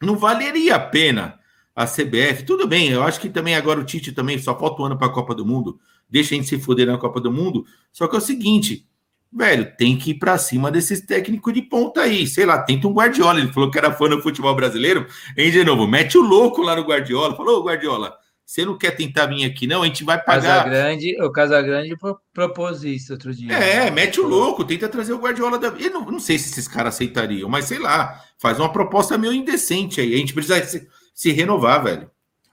não 0.00 0.16
valeria 0.16 0.76
a 0.76 0.80
pena 0.80 1.38
a 1.76 1.84
CBF? 1.84 2.44
Tudo 2.46 2.66
bem, 2.66 2.88
eu 2.88 3.02
acho 3.02 3.20
que 3.20 3.28
também 3.28 3.54
agora 3.54 3.78
o 3.78 3.84
Tite 3.84 4.10
também 4.10 4.38
só 4.38 4.58
falta 4.58 4.80
um 4.80 4.86
ano 4.86 4.96
para 4.96 5.08
a 5.08 5.12
Copa 5.12 5.34
do 5.34 5.44
Mundo. 5.44 5.78
Deixa 6.10 6.34
a 6.34 6.36
gente 6.36 6.48
se 6.48 6.58
foder 6.58 6.86
na 6.86 6.98
Copa 6.98 7.20
do 7.20 7.30
Mundo. 7.30 7.64
Só 7.92 8.08
que 8.08 8.14
é 8.16 8.18
o 8.18 8.22
seguinte, 8.22 8.86
velho, 9.32 9.74
tem 9.76 9.96
que 9.96 10.10
ir 10.10 10.14
para 10.14 10.36
cima 10.38 10.70
desses 10.70 11.00
técnicos 11.00 11.52
de 11.54 11.62
ponta 11.62 12.02
aí. 12.02 12.26
Sei 12.26 12.44
lá, 12.44 12.58
tenta 12.58 12.88
um 12.88 12.92
Guardiola. 12.92 13.38
Ele 13.38 13.52
falou 13.52 13.70
que 13.70 13.78
era 13.78 13.92
fã 13.92 14.08
do 14.08 14.20
futebol 14.20 14.54
brasileiro. 14.54 15.06
Hein, 15.36 15.50
de 15.50 15.64
novo, 15.64 15.86
mete 15.86 16.18
o 16.18 16.22
louco 16.22 16.62
lá 16.62 16.74
no 16.74 16.82
Guardiola. 16.82 17.36
Falou, 17.36 17.64
Guardiola, 17.64 18.16
você 18.50 18.64
não 18.64 18.76
quer 18.76 18.90
tentar 18.90 19.26
vir 19.26 19.44
aqui, 19.44 19.64
não? 19.64 19.82
A 19.82 19.86
gente 19.86 20.02
vai 20.02 20.20
pagar. 20.20 20.64
Casagrande, 20.64 21.22
o 21.22 21.30
Casagrande 21.30 21.96
propôs 22.34 22.82
isso 22.82 23.12
outro 23.12 23.32
dia. 23.32 23.52
É, 23.52 23.92
mete 23.92 24.20
o 24.20 24.26
louco, 24.26 24.64
tenta 24.64 24.88
trazer 24.88 25.12
o 25.12 25.20
Guardiola 25.20 25.56
da. 25.56 25.68
Eu 25.68 25.92
não, 25.92 26.04
não 26.04 26.18
sei 26.18 26.36
se 26.36 26.50
esses 26.50 26.66
caras 26.66 26.94
aceitariam, 26.94 27.48
mas 27.48 27.66
sei 27.66 27.78
lá, 27.78 28.20
faz 28.38 28.58
uma 28.58 28.72
proposta 28.72 29.16
meio 29.16 29.32
indecente 29.32 30.00
aí. 30.00 30.14
A 30.14 30.16
gente 30.16 30.34
precisa 30.34 30.60
se, 30.64 30.88
se 31.14 31.30
renovar, 31.30 31.84
velho. 31.84 32.10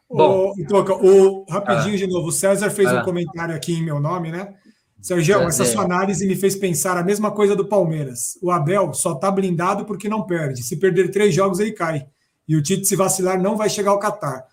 Bom, 0.10 0.54
o, 0.58 0.68
Toca, 0.68 0.94
o, 0.94 1.46
rapidinho 1.50 1.96
ah, 1.96 1.98
de 1.98 2.08
novo, 2.08 2.28
o 2.30 2.32
César 2.32 2.70
fez 2.70 2.88
ah, 2.88 3.02
um 3.02 3.04
comentário 3.04 3.54
aqui 3.54 3.74
em 3.74 3.84
meu 3.84 4.00
nome, 4.00 4.32
né? 4.32 4.54
Sérgio, 5.02 5.42
essa 5.42 5.64
sua 5.64 5.84
análise 5.84 6.26
me 6.28 6.36
fez 6.36 6.56
pensar 6.56 6.98
a 6.98 7.04
mesma 7.04 7.32
coisa 7.32 7.56
do 7.56 7.68
Palmeiras. 7.68 8.38
O 8.42 8.52
Abel 8.52 8.94
só 8.94 9.16
tá 9.16 9.30
blindado 9.30 9.86
porque 9.86 10.10
não 10.10 10.24
perde. 10.24 10.64
Se 10.64 10.76
perder 10.76 11.12
três 11.12 11.34
jogos, 11.34 11.60
ele 11.60 11.72
cai. 11.72 12.08
E 12.48 12.56
o 12.56 12.64
Tite, 12.64 12.88
se 12.88 12.96
vacilar, 12.96 13.42
não 13.42 13.56
vai 13.56 13.70
chegar 13.70 13.92
ao 13.92 14.00
Catar. 14.00 14.44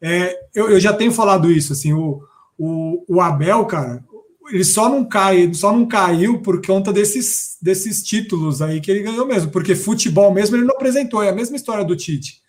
É, 0.00 0.36
eu, 0.54 0.70
eu, 0.70 0.80
já 0.80 0.92
tenho 0.92 1.12
falado 1.12 1.50
isso, 1.50 1.72
assim, 1.72 1.92
o, 1.92 2.20
o, 2.58 3.04
o, 3.06 3.20
Abel, 3.20 3.64
cara, 3.66 4.04
ele 4.50 4.64
só 4.64 4.88
não 4.88 5.04
cai, 5.04 5.54
só 5.54 5.72
não 5.72 5.86
caiu 5.86 6.40
por 6.40 6.60
conta 6.64 6.92
desses, 6.92 7.56
desses 7.62 8.02
títulos 8.02 8.60
aí 8.60 8.80
que 8.80 8.90
ele 8.90 9.04
ganhou 9.04 9.24
mesmo, 9.24 9.52
porque 9.52 9.76
futebol 9.76 10.34
mesmo 10.34 10.56
ele 10.56 10.64
não 10.64 10.74
apresentou, 10.74 11.22
é 11.22 11.28
a 11.28 11.34
mesma 11.34 11.54
história 11.54 11.84
do 11.84 11.94
Tite. 11.94 12.41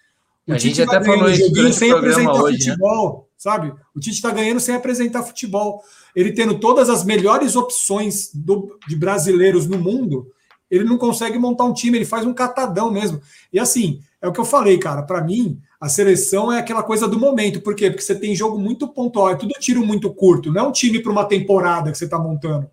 O 0.48 0.54
a 0.54 0.58
Tite 0.58 0.76
gente 0.76 0.82
até 0.82 1.04
falou 1.04 1.30
isso 1.30 1.74
sem 1.74 1.92
apresentar 1.92 2.44
hoje, 2.44 2.58
né? 2.58 2.72
futebol, 2.72 3.18
né? 3.18 3.26
sabe? 3.38 3.74
O 3.96 4.00
Tite 4.00 4.16
está 4.16 4.32
ganhando 4.32 4.60
sem 4.60 4.76
apresentar 4.76 5.24
futebol. 5.24 5.82
Ele 6.16 6.34
tendo 6.34 6.60
todas 6.60 6.90
as 6.90 7.04
melhores 7.04 7.56
opções 7.56 8.30
do, 8.34 8.78
de 8.88 8.96
brasileiros 8.96 9.68
no 9.68 9.78
mundo, 9.78 10.28
ele 10.70 10.84
não 10.84 10.98
consegue 10.98 11.38
montar 11.38 11.64
um 11.66 11.74
time, 11.74 11.98
ele 11.98 12.06
faz 12.06 12.26
um 12.26 12.34
catadão 12.34 12.92
mesmo. 12.92 13.22
E 13.52 13.60
assim, 13.60 14.02
é 14.22 14.28
o 14.28 14.34
que 14.34 14.40
eu 14.40 14.46
falei, 14.46 14.78
cara, 14.78 15.04
para 15.04 15.24
mim, 15.24 15.60
a 15.80 15.88
seleção 15.88 16.52
é 16.52 16.60
aquela 16.60 16.84
coisa 16.84 17.08
do 17.08 17.20
momento. 17.20 17.62
Por 17.62 17.76
quê? 17.76 17.90
Porque 17.90 18.04
você 18.04 18.16
tem 18.16 18.36
jogo 18.36 18.58
muito 18.60 18.88
pontual, 18.88 19.30
é 19.30 19.36
tudo 19.36 19.54
tiro 19.60 19.86
muito 19.86 20.14
curto, 20.14 20.52
não 20.52 20.62
é 20.62 20.68
um 20.68 20.72
time 20.72 21.00
para 21.00 21.12
uma 21.12 21.26
temporada 21.26 21.92
que 21.92 21.98
você 21.98 22.06
está 22.06 22.18
montando. 22.18 22.70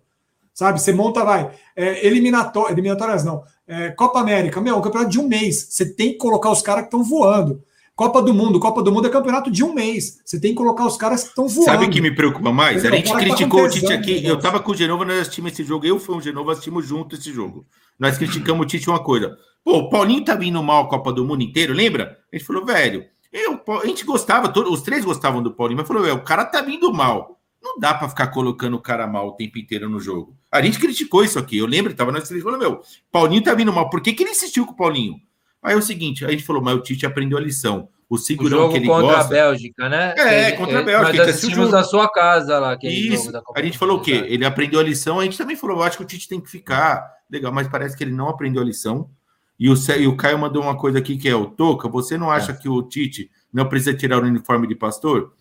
Sabe? 0.61 0.79
Você 0.79 0.93
monta, 0.93 1.25
vai, 1.25 1.49
é, 1.75 2.05
eliminatórias, 2.05 2.73
eliminatórias 2.73 3.25
não, 3.25 3.41
é, 3.67 3.89
Copa 3.89 4.19
América, 4.19 4.61
meu, 4.61 4.75
é 4.75 4.77
um 4.77 4.81
campeonato 4.81 5.09
de 5.09 5.19
um 5.19 5.27
mês. 5.27 5.69
Você 5.71 5.91
tem 5.91 6.11
que 6.11 6.19
colocar 6.19 6.51
os 6.51 6.61
caras 6.61 6.83
que 6.83 6.89
estão 6.89 7.03
voando. 7.03 7.63
Copa 7.95 8.21
do 8.21 8.31
Mundo, 8.31 8.59
Copa 8.59 8.83
do 8.83 8.91
Mundo 8.91 9.07
é 9.07 9.09
campeonato 9.09 9.49
de 9.49 9.63
um 9.63 9.73
mês. 9.73 10.21
Você 10.23 10.39
tem 10.39 10.51
que 10.51 10.57
colocar 10.57 10.85
os 10.85 10.95
caras 10.95 11.23
que 11.23 11.29
estão 11.29 11.47
voando. 11.47 11.65
Sabe 11.65 11.85
o 11.85 11.89
que 11.89 11.99
me 11.99 12.13
preocupa 12.13 12.51
mais? 12.51 12.85
a 12.85 12.91
gente 12.91 13.11
criticou 13.11 13.61
tá 13.61 13.65
o 13.65 13.69
Tite 13.71 13.91
aqui. 13.91 14.23
Eu 14.23 14.35
estava 14.35 14.59
com 14.59 14.71
o 14.71 14.75
Genova, 14.75 15.03
nós 15.03 15.21
assistimos 15.21 15.51
esse 15.51 15.63
jogo. 15.63 15.83
Eu 15.83 15.99
fui 15.99 16.15
o 16.15 16.21
Genova, 16.21 16.51
assistimos 16.51 16.85
junto 16.85 17.15
esse 17.15 17.33
jogo. 17.33 17.65
Nós 17.97 18.19
criticamos 18.19 18.63
o 18.63 18.67
Tite 18.67 18.87
uma 18.87 19.03
coisa. 19.03 19.35
Pô, 19.63 19.79
o 19.79 19.89
Paulinho 19.89 20.23
tá 20.23 20.35
vindo 20.35 20.61
mal 20.61 20.83
a 20.83 20.89
Copa 20.89 21.11
do 21.11 21.25
Mundo 21.25 21.41
inteiro, 21.41 21.73
lembra? 21.73 22.19
A 22.31 22.37
gente 22.37 22.45
falou, 22.45 22.63
velho, 22.63 23.03
eu, 23.33 23.59
a 23.81 23.87
gente 23.87 24.05
gostava, 24.05 24.47
todos, 24.47 24.71
os 24.71 24.83
três 24.83 25.03
gostavam 25.03 25.41
do 25.41 25.55
Paulinho, 25.55 25.79
mas 25.79 25.87
falou, 25.87 26.03
velho, 26.03 26.17
o 26.17 26.23
cara 26.23 26.45
tá 26.45 26.61
vindo 26.61 26.93
mal. 26.93 27.40
Não 27.61 27.77
dá 27.77 27.93
para 27.93 28.09
ficar 28.09 28.27
colocando 28.27 28.75
o 28.75 28.81
cara 28.81 29.05
mal 29.05 29.27
o 29.27 29.33
tempo 29.33 29.59
inteiro 29.59 29.87
no 29.87 29.99
jogo. 29.99 30.35
A 30.51 30.61
gente 30.61 30.79
criticou 30.79 31.23
isso 31.23 31.37
aqui. 31.37 31.57
Eu 31.57 31.67
lembro, 31.67 31.93
tava 31.93 32.11
nós 32.11 32.27
falou, 32.27 32.57
meu, 32.57 32.81
Paulinho 33.11 33.43
tá 33.43 33.53
vindo 33.53 33.71
mal. 33.71 33.89
Por 33.89 34.01
que, 34.01 34.13
que 34.13 34.23
ele 34.23 34.31
insistiu 34.31 34.65
com 34.65 34.73
o 34.73 34.75
Paulinho? 34.75 35.21
Aí 35.61 35.75
é 35.75 35.77
o 35.77 35.81
seguinte, 35.81 36.25
a 36.25 36.31
gente 36.31 36.43
falou, 36.43 36.61
mas 36.61 36.75
o 36.75 36.81
Tite 36.81 37.05
aprendeu 37.05 37.37
a 37.37 37.41
lição. 37.41 37.87
O 38.09 38.17
segurão 38.17 38.67
o 38.67 38.71
que 38.71 38.77
ele 38.77 38.87
contra 38.87 39.03
gosta. 39.03 39.21
a 39.21 39.27
Bélgica, 39.27 39.87
né? 39.87 40.13
É, 40.17 40.51
contra 40.51 40.79
a 40.79 40.83
Bélgica. 40.83 41.17
Nós 41.17 41.29
assistimos 41.29 41.71
na 41.71 41.81
sua 41.81 42.11
casa 42.11 42.59
lá. 42.59 42.77
Isso. 42.83 43.31
a 43.55 43.61
gente 43.61 43.77
falou 43.77 43.99
o 43.99 44.01
quê? 44.01 44.25
Ele 44.27 44.43
aprendeu 44.43 44.81
a 44.81 44.83
lição. 44.83 45.19
A 45.19 45.23
gente 45.23 45.37
também 45.37 45.55
falou, 45.55 45.77
eu 45.77 45.83
acho 45.83 45.95
que 45.95 46.03
o 46.03 46.05
Tite 46.05 46.27
tem 46.27 46.41
que 46.41 46.49
ficar. 46.49 47.09
Legal, 47.29 47.53
mas 47.53 47.69
parece 47.69 47.95
que 47.95 48.03
ele 48.03 48.11
não 48.11 48.27
aprendeu 48.27 48.61
a 48.61 48.65
lição. 48.65 49.09
E 49.57 49.69
o, 49.69 49.75
e 49.97 50.07
o 50.07 50.17
Caio 50.17 50.37
mandou 50.37 50.61
uma 50.61 50.75
coisa 50.75 50.99
aqui 50.99 51.15
que 51.15 51.29
é 51.29 51.35
o 51.35 51.45
Toca. 51.45 51.87
Você 51.87 52.17
não 52.17 52.29
acha 52.29 52.51
é. 52.51 52.55
que 52.55 52.67
o 52.67 52.83
Tite 52.83 53.31
não 53.53 53.69
precisa 53.69 53.95
tirar 53.95 54.21
o 54.21 54.25
uniforme 54.25 54.67
de 54.67 54.75
pastor? 54.75 55.31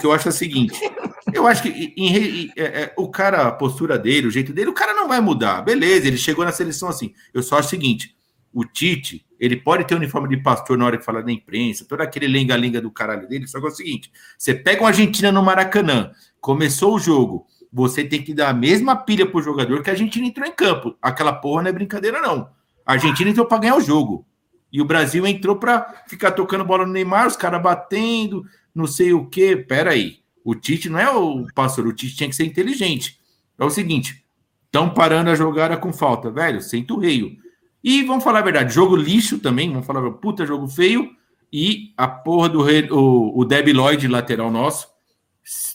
Que 0.00 0.06
eu 0.06 0.12
acho 0.12 0.28
é 0.28 0.30
o 0.30 0.34
seguinte. 0.34 0.78
Eu 1.32 1.46
acho 1.46 1.62
que 1.62 1.68
em, 1.68 2.16
em, 2.16 2.52
é, 2.56 2.64
é, 2.64 2.94
o 2.96 3.08
cara, 3.08 3.46
a 3.46 3.52
postura 3.52 3.98
dele, 3.98 4.26
o 4.26 4.30
jeito 4.30 4.52
dele, 4.52 4.70
o 4.70 4.74
cara 4.74 4.94
não 4.94 5.08
vai 5.08 5.20
mudar. 5.20 5.62
Beleza, 5.62 6.06
ele 6.06 6.16
chegou 6.16 6.44
na 6.44 6.52
seleção 6.52 6.88
assim. 6.88 7.12
Eu 7.34 7.42
só 7.42 7.58
acho 7.58 7.68
o 7.68 7.70
seguinte: 7.70 8.16
o 8.52 8.64
Tite, 8.64 9.26
ele 9.38 9.56
pode 9.56 9.84
ter 9.84 9.94
o 9.94 9.98
uniforme 9.98 10.28
de 10.28 10.42
pastor 10.42 10.78
na 10.78 10.86
hora 10.86 10.98
que 10.98 11.04
falar 11.04 11.22
da 11.22 11.32
imprensa, 11.32 11.84
todo 11.84 12.00
aquele 12.00 12.26
lenga-lenga 12.26 12.80
do 12.80 12.90
caralho 12.90 13.28
dele. 13.28 13.46
Só 13.46 13.60
que 13.60 13.66
é 13.66 13.68
o 13.68 13.72
seguinte: 13.72 14.10
você 14.36 14.54
pega 14.54 14.82
uma 14.82 14.88
Argentina 14.88 15.30
no 15.30 15.42
Maracanã, 15.42 16.12
começou 16.40 16.94
o 16.94 16.98
jogo, 16.98 17.46
você 17.72 18.04
tem 18.04 18.22
que 18.22 18.34
dar 18.34 18.48
a 18.48 18.54
mesma 18.54 18.96
pilha 18.96 19.26
pro 19.26 19.42
jogador 19.42 19.82
que 19.82 19.90
a 19.90 19.92
Argentina 19.92 20.26
entrou 20.26 20.46
em 20.46 20.52
campo. 20.52 20.96
Aquela 21.02 21.32
porra 21.32 21.62
não 21.62 21.70
é 21.70 21.72
brincadeira, 21.72 22.20
não. 22.20 22.50
A 22.86 22.92
Argentina 22.94 23.30
entrou 23.30 23.46
para 23.46 23.58
ganhar 23.58 23.76
o 23.76 23.80
jogo. 23.80 24.26
E 24.72 24.82
o 24.82 24.84
Brasil 24.84 25.26
entrou 25.26 25.56
para 25.56 26.04
ficar 26.06 26.32
tocando 26.32 26.64
bola 26.64 26.86
no 26.86 26.92
Neymar, 26.92 27.26
os 27.26 27.36
caras 27.36 27.62
batendo, 27.62 28.44
não 28.78 28.86
sei 28.86 29.12
o 29.12 29.26
quê. 29.26 29.56
Pera 29.56 29.90
aí. 29.90 30.20
O 30.44 30.54
Tite 30.54 30.88
não 30.88 30.98
é 30.98 31.10
o 31.10 31.46
pastor, 31.54 31.86
o 31.86 31.92
Tite 31.92 32.16
tinha 32.16 32.28
que 32.28 32.36
ser 32.36 32.46
inteligente. 32.46 33.18
É 33.58 33.64
o 33.64 33.70
seguinte: 33.70 34.24
estão 34.64 34.88
parando 34.88 35.30
a 35.30 35.34
jogada 35.34 35.76
com 35.76 35.92
falta, 35.92 36.30
velho. 36.30 36.62
Senta 36.62 36.94
o. 36.94 37.02
E 37.84 38.02
vamos 38.02 38.24
falar 38.24 38.40
a 38.40 38.42
verdade, 38.42 38.74
jogo 38.74 38.96
lixo 38.96 39.38
também, 39.38 39.70
vamos 39.70 39.86
falar, 39.86 40.10
puta 40.12 40.46
jogo 40.46 40.66
feio. 40.68 41.10
E 41.52 41.92
a 41.96 42.06
porra 42.06 42.48
do 42.48 42.62
rei, 42.62 42.88
o, 42.90 43.38
o 43.38 43.44
Debi 43.44 43.72
Lloyd, 43.72 44.06
lateral 44.06 44.50
nosso, 44.50 44.88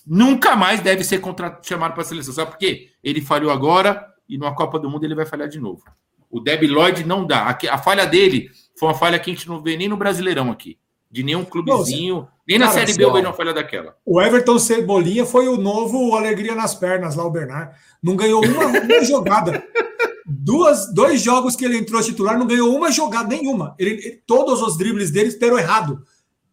nunca 0.06 0.56
mais 0.56 0.82
deve 0.82 1.04
ser 1.04 1.22
chamado 1.64 1.94
para 1.94 2.02
a 2.02 2.06
seleção. 2.06 2.34
Sabe 2.34 2.52
por 2.52 2.58
quê? 2.58 2.92
Ele 3.04 3.22
falhou 3.22 3.52
agora 3.52 4.08
e 4.30 4.38
numa 4.38 4.54
Copa 4.54 4.78
do 4.80 4.90
Mundo 4.90 5.04
ele 5.04 5.16
vai 5.16 5.26
falhar 5.26 5.48
de 5.48 5.60
novo. 5.60 5.84
O 6.30 6.40
Debi 6.40 6.68
Lloyd 6.68 7.04
não 7.06 7.26
dá. 7.26 7.58
A, 7.72 7.78
falha 7.78 8.06
dele 8.06 8.50
foi 8.78 8.90
uma 8.90 8.96
falha 8.96 9.20
que 9.20 9.32
a 9.32 9.34
gente 9.34 9.48
não 9.48 9.62
vê 9.62 9.78
nem 9.78 9.88
no 9.88 9.98
Brasileirão 9.98 10.52
aqui. 10.52 10.78
De 11.14 11.22
nenhum 11.22 11.46
clubezinho, 11.46 12.28
nem 12.48 12.58
na 12.58 12.72
Série 12.72 12.92
B 12.96 13.06
eu 13.06 13.14
vejo 13.14 13.28
uma 13.28 13.34
falha 13.34 13.54
daquela. 13.54 13.96
O 14.04 14.20
Everton 14.20 14.58
Cebolinha 14.58 15.28
foi 15.28 15.48
o 15.48 15.58
novo 15.58 16.16
Alegria 16.16 16.56
nas 16.56 16.74
Pernas 16.74 17.16
lá, 17.16 17.24
o 17.24 17.30
Bernard. 17.30 17.76
Não 18.02 18.16
ganhou 18.16 18.44
uma, 18.44 18.66
uma 18.82 19.04
jogada. 19.04 19.64
Duas, 20.26 20.92
dois 20.92 21.22
jogos 21.22 21.56
que 21.56 21.64
ele 21.64 21.78
entrou 21.78 22.02
titular, 22.02 22.36
não 22.36 22.48
ganhou 22.48 22.76
uma 22.76 22.92
jogada 22.92 23.28
nenhuma. 23.30 23.76
Ele, 23.78 23.92
ele 23.92 24.24
todos 24.26 24.60
os 24.60 24.76
dribles 24.76 25.12
dele 25.12 25.30
deram 25.38 25.60
errado. 25.60 26.02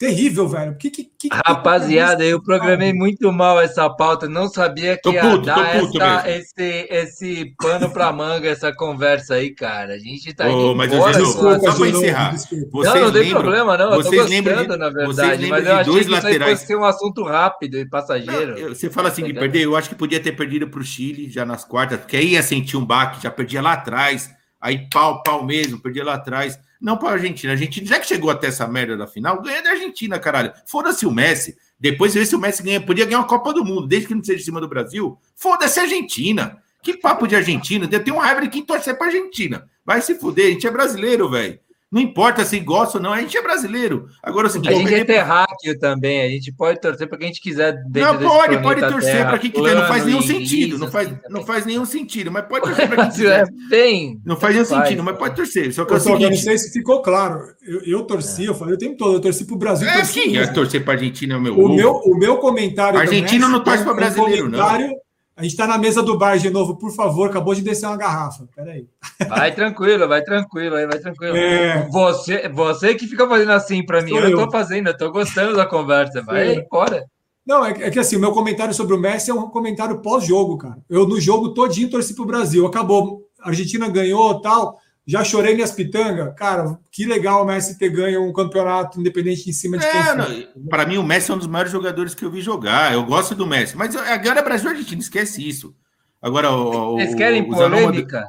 Terrível, 0.01 0.48
velho. 0.48 0.74
Que, 0.78 0.89
que, 0.89 1.05
que, 1.05 1.28
Rapazada, 1.31 2.24
eu 2.24 2.43
programei 2.43 2.90
muito 2.90 3.31
mal 3.31 3.60
essa 3.60 3.86
pauta. 3.90 4.27
Não 4.27 4.48
sabia 4.48 4.97
que 4.97 5.02
tô 5.02 5.12
ia 5.12 5.20
puto, 5.20 5.43
dar 5.43 5.77
essa, 5.77 6.31
esse, 6.31 6.86
esse 6.89 7.55
pano 7.59 7.90
pra 7.90 8.10
manga, 8.10 8.48
essa 8.48 8.74
conversa 8.74 9.35
aí, 9.35 9.55
cara. 9.55 9.93
A 9.93 9.98
gente 9.98 10.32
tá 10.32 10.48
oh, 10.48 10.74
mas 10.74 10.90
embora. 10.90 11.18
Eu, 11.18 11.27
desculpa, 11.27 11.70
só, 11.70 11.77
pra 11.77 11.89
encerrar. 11.89 12.35
Vocês 12.35 12.94
não, 12.94 13.01
não 13.02 13.12
tem 13.12 13.28
problema, 13.28 13.77
não. 13.77 13.93
Eu 13.93 14.02
tô 14.02 14.10
gostando, 14.10 14.28
de, 14.31 14.77
na 14.78 14.89
verdade. 14.89 15.47
Mas 15.48 15.66
eu 15.66 15.77
achei 15.77 16.05
que 16.05 16.09
laterais... 16.09 16.36
isso 16.36 16.44
aí 16.44 16.51
fosse 16.56 16.66
ser 16.66 16.77
um 16.77 16.85
assunto 16.85 17.22
rápido 17.22 17.77
e 17.77 17.86
passageiro. 17.86 18.59
Não, 18.59 18.68
você 18.70 18.89
fala 18.89 19.10
assim 19.10 19.22
de 19.22 19.35
perder, 19.35 19.66
eu 19.66 19.77
acho 19.77 19.90
que 19.90 19.94
podia 19.94 20.18
ter 20.18 20.32
perdido 20.32 20.66
pro 20.66 20.82
Chile 20.82 21.28
já 21.28 21.44
nas 21.44 21.62
quartas, 21.62 22.01
porque 22.01 22.16
aí 22.16 22.28
ia 22.28 22.43
sentir 22.43 22.78
um 22.78 22.86
baque, 22.86 23.22
já 23.22 23.31
perdia 23.31 23.60
lá 23.60 23.74
atrás. 23.74 24.31
Aí 24.59 24.89
pau, 24.90 25.22
pau 25.22 25.44
mesmo, 25.44 25.78
perdia 25.78 26.05
lá 26.05 26.14
atrás. 26.14 26.59
Não 26.81 26.97
para 26.97 27.11
a 27.11 27.12
Argentina. 27.12 27.52
A 27.52 27.55
Argentina, 27.55 27.86
já 27.86 28.01
que 28.01 28.07
chegou 28.07 28.31
até 28.31 28.47
essa 28.47 28.66
merda 28.66 28.97
da 28.97 29.07
final, 29.07 29.43
ganha 29.43 29.62
da 29.62 29.70
Argentina, 29.70 30.19
caralho. 30.19 30.52
Foda-se 30.65 31.05
o 31.05 31.11
Messi. 31.11 31.57
Depois 31.78 32.15
ver 32.15 32.24
se 32.27 32.35
o 32.35 32.39
Messi 32.39 32.62
ganha. 32.62 32.81
Podia 32.81 33.05
ganhar 33.05 33.19
uma 33.19 33.27
Copa 33.27 33.52
do 33.52 33.65
Mundo, 33.65 33.86
desde 33.86 34.09
que 34.09 34.15
não 34.15 34.24
seja 34.24 34.40
em 34.40 34.44
cima 34.44 34.61
do 34.61 34.69
Brasil. 34.69 35.19
Foda-se 35.36 35.78
a 35.78 35.82
Argentina. 35.82 36.62
Que 36.82 36.97
papo 36.97 37.27
de 37.27 37.36
Argentina. 37.36 37.86
Tem 37.86 38.15
um 38.15 38.19
raiva 38.19 38.40
de 38.40 38.48
quem 38.48 38.65
torcer 38.65 38.97
pra 38.97 39.09
Argentina. 39.09 39.69
Vai 39.85 40.01
se 40.01 40.15
fuder, 40.15 40.47
a 40.47 40.51
gente 40.51 40.66
é 40.66 40.70
brasileiro, 40.70 41.28
velho. 41.28 41.59
Não 41.90 42.00
importa 42.00 42.44
se 42.44 42.60
gosta 42.60 42.98
ou 42.98 43.02
não, 43.02 43.12
a 43.12 43.20
gente 43.20 43.36
é 43.36 43.42
brasileiro. 43.42 44.06
Agora 44.22 44.46
o 44.46 44.50
seguinte, 44.50 44.72
A 44.72 44.76
gente 44.76 44.94
é 44.94 45.04
terráqueo 45.04 45.76
também, 45.78 46.22
a 46.22 46.28
gente 46.28 46.52
pode 46.52 46.80
torcer 46.80 47.08
para 47.08 47.18
quem 47.18 47.26
a 47.26 47.28
gente 47.30 47.40
quiser 47.40 47.82
Não, 47.92 48.16
pode, 48.16 48.58
pode 48.62 48.80
torcer 48.80 49.26
para 49.26 49.38
quem 49.38 49.50
quiser, 49.50 49.74
não 49.74 49.86
faz 49.88 50.04
nenhum 50.06 50.22
sentido, 50.22 50.78
não 50.78 50.88
faz, 50.88 51.08
assim, 51.08 51.18
não 51.28 51.44
faz 51.44 51.66
nenhum 51.66 51.84
sentido, 51.84 52.30
mas 52.30 52.44
pode 52.46 52.64
torcer 52.66 52.86
para 52.88 52.96
quem 52.96 53.06
É 53.06 53.10
quiser. 53.10 53.46
bem. 53.68 54.20
Não 54.24 54.36
faz 54.36 54.54
nenhum 54.54 54.66
faz, 54.66 54.82
sentido, 54.84 55.02
mas 55.02 55.18
pode 55.18 55.34
torcer. 55.34 55.72
Só 55.74 55.84
que 55.84 55.92
é 55.92 55.96
Eu, 55.96 55.98
o 55.98 56.00
só, 56.00 56.10
eu 56.10 56.14
não 56.14 56.20
seguinte, 56.28 56.42
sei 56.44 56.58
se 56.58 56.72
ficou 56.72 57.02
claro. 57.02 57.40
Eu, 57.66 57.82
eu 57.84 58.02
torci, 58.04 58.44
eu 58.44 58.54
falei 58.54 58.74
o 58.74 58.78
tempo 58.78 58.96
todo, 58.96 59.14
eu 59.14 59.20
torci 59.20 59.44
pro 59.44 59.56
Brasil. 59.56 59.88
é 59.88 59.98
ia 60.28 60.40
mesmo. 60.40 60.54
torcer 60.54 60.84
para 60.84 60.94
Argentina 60.94 61.34
é 61.34 61.36
o 61.36 61.40
meu 61.40 61.58
O 61.58 61.64
ovo. 61.64 61.74
meu, 61.74 61.92
o 61.92 62.16
meu 62.16 62.36
comentário. 62.38 63.00
Argentina 63.00 63.48
não 63.48 63.64
torce 63.64 63.80
é 63.82 63.84
pra 63.84 63.92
um 63.92 63.96
brasileiro, 63.96 64.48
não. 64.48 65.00
A 65.40 65.42
gente 65.42 65.52
está 65.52 65.66
na 65.66 65.78
mesa 65.78 66.02
do 66.02 66.18
bar 66.18 66.36
de 66.38 66.50
novo, 66.50 66.76
por 66.76 66.92
favor. 66.92 67.30
Acabou 67.30 67.54
de 67.54 67.62
descer 67.62 67.86
uma 67.86 67.96
garrafa. 67.96 68.46
Peraí. 68.54 68.86
Vai 69.26 69.54
tranquilo, 69.54 70.06
vai 70.06 70.22
tranquilo, 70.22 70.76
vai 70.86 70.98
tranquilo. 70.98 71.34
É. 71.34 71.88
Você, 71.90 72.48
você 72.50 72.94
que 72.94 73.06
fica 73.06 73.26
fazendo 73.26 73.52
assim 73.52 73.84
para 73.84 74.02
mim, 74.02 74.10
Sou 74.10 74.20
eu 74.20 74.36
tô 74.36 74.50
fazendo, 74.50 74.88
eu 74.88 74.96
tô 74.96 75.10
gostando 75.10 75.56
da 75.56 75.64
conversa. 75.64 76.22
Vai 76.22 76.56
eu. 76.56 76.60
embora. 76.60 77.04
Não, 77.46 77.64
é, 77.64 77.72
que- 77.72 77.82
é 77.82 77.90
que 77.90 77.98
assim, 77.98 78.16
o 78.16 78.20
meu 78.20 78.32
comentário 78.32 78.74
sobre 78.74 78.94
o 78.94 78.98
Messi 78.98 79.30
é 79.30 79.34
um 79.34 79.48
comentário 79.48 80.00
pós-jogo, 80.02 80.58
cara. 80.58 80.76
Eu 80.90 81.08
no 81.08 81.18
jogo 81.18 81.54
todinho 81.54 81.88
torci 81.90 82.14
pro 82.14 82.26
Brasil. 82.26 82.66
Acabou. 82.66 83.22
A 83.40 83.48
Argentina 83.48 83.88
ganhou 83.88 84.40
tal. 84.42 84.78
Já 85.11 85.24
chorei 85.24 85.55
minhas 85.55 85.73
pitangas. 85.73 86.32
Cara, 86.37 86.78
que 86.93 87.05
legal 87.05 87.43
o 87.43 87.45
Messi 87.45 87.77
ter 87.77 87.89
ganho 87.89 88.23
um 88.23 88.32
campeonato 88.32 89.01
independente 89.01 89.51
em 89.51 89.53
cima 89.53 89.77
de 89.77 89.85
quem 89.85 90.01
É, 90.01 90.15
não, 90.15 90.69
para 90.69 90.87
mim, 90.87 90.99
o 90.99 91.03
Messi 91.03 91.32
é 91.32 91.35
um 91.35 91.39
dos 91.39 91.49
maiores 91.49 91.73
jogadores 91.73 92.15
que 92.15 92.24
eu 92.24 92.31
vi 92.31 92.41
jogar. 92.41 92.93
Eu 92.93 93.03
gosto 93.05 93.35
do 93.35 93.45
Messi, 93.45 93.77
mas 93.77 93.97
agora 93.97 94.39
é 94.39 94.43
Brasil 94.45 94.70
e 94.70 94.74
Argentina, 94.74 95.01
esquece 95.01 95.47
isso. 95.47 95.74
Agora, 96.23 96.53
o, 96.53 96.95
Vocês 96.97 97.16
querem 97.16 97.45
polêmica? 97.45 98.24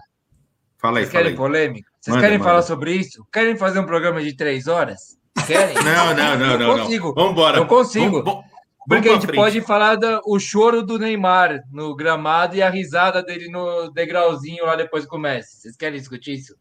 Fala 0.80 0.98
aí, 0.98 1.04
Vocês 1.04 1.12
fala 1.12 1.24
querem 1.24 1.30
aí. 1.30 1.36
polêmica? 1.38 1.92
Vocês 2.00 2.16
Manda, 2.16 2.26
querem 2.26 2.40
manda. 2.40 2.50
falar 2.50 2.62
sobre 2.64 2.96
isso? 2.96 3.28
Querem 3.32 3.56
fazer 3.56 3.80
um 3.80 3.86
programa 3.86 4.24
de 4.24 4.36
três 4.36 4.66
horas? 4.66 5.20
Querem? 5.46 5.76
Não, 5.86 6.16
não, 6.16 6.38
não, 6.38 6.58
não. 6.58 6.78
Consigo. 6.80 7.14
Vamos 7.14 7.32
embora. 7.34 7.58
Eu 7.60 7.68
consigo. 7.68 8.24
Porque 8.88 9.10
a 9.10 9.14
gente 9.14 9.28
pode 9.34 9.62
falar 9.62 9.96
do 9.96 10.40
choro 10.40 10.82
do 10.82 10.98
Neymar 10.98 11.62
no 11.72 11.96
gramado 11.96 12.56
e 12.56 12.62
a 12.64 12.70
risada 12.70 13.22
dele 13.22 13.48
no 13.50 13.92
degrauzinho 13.92 14.66
lá 14.66 14.76
depois 14.76 15.06
com 15.06 15.18
o 15.18 15.20
Messi. 15.20 15.62
Vocês 15.62 15.78
querem 15.78 16.00
discutir 16.00 16.34
isso? 16.34 16.56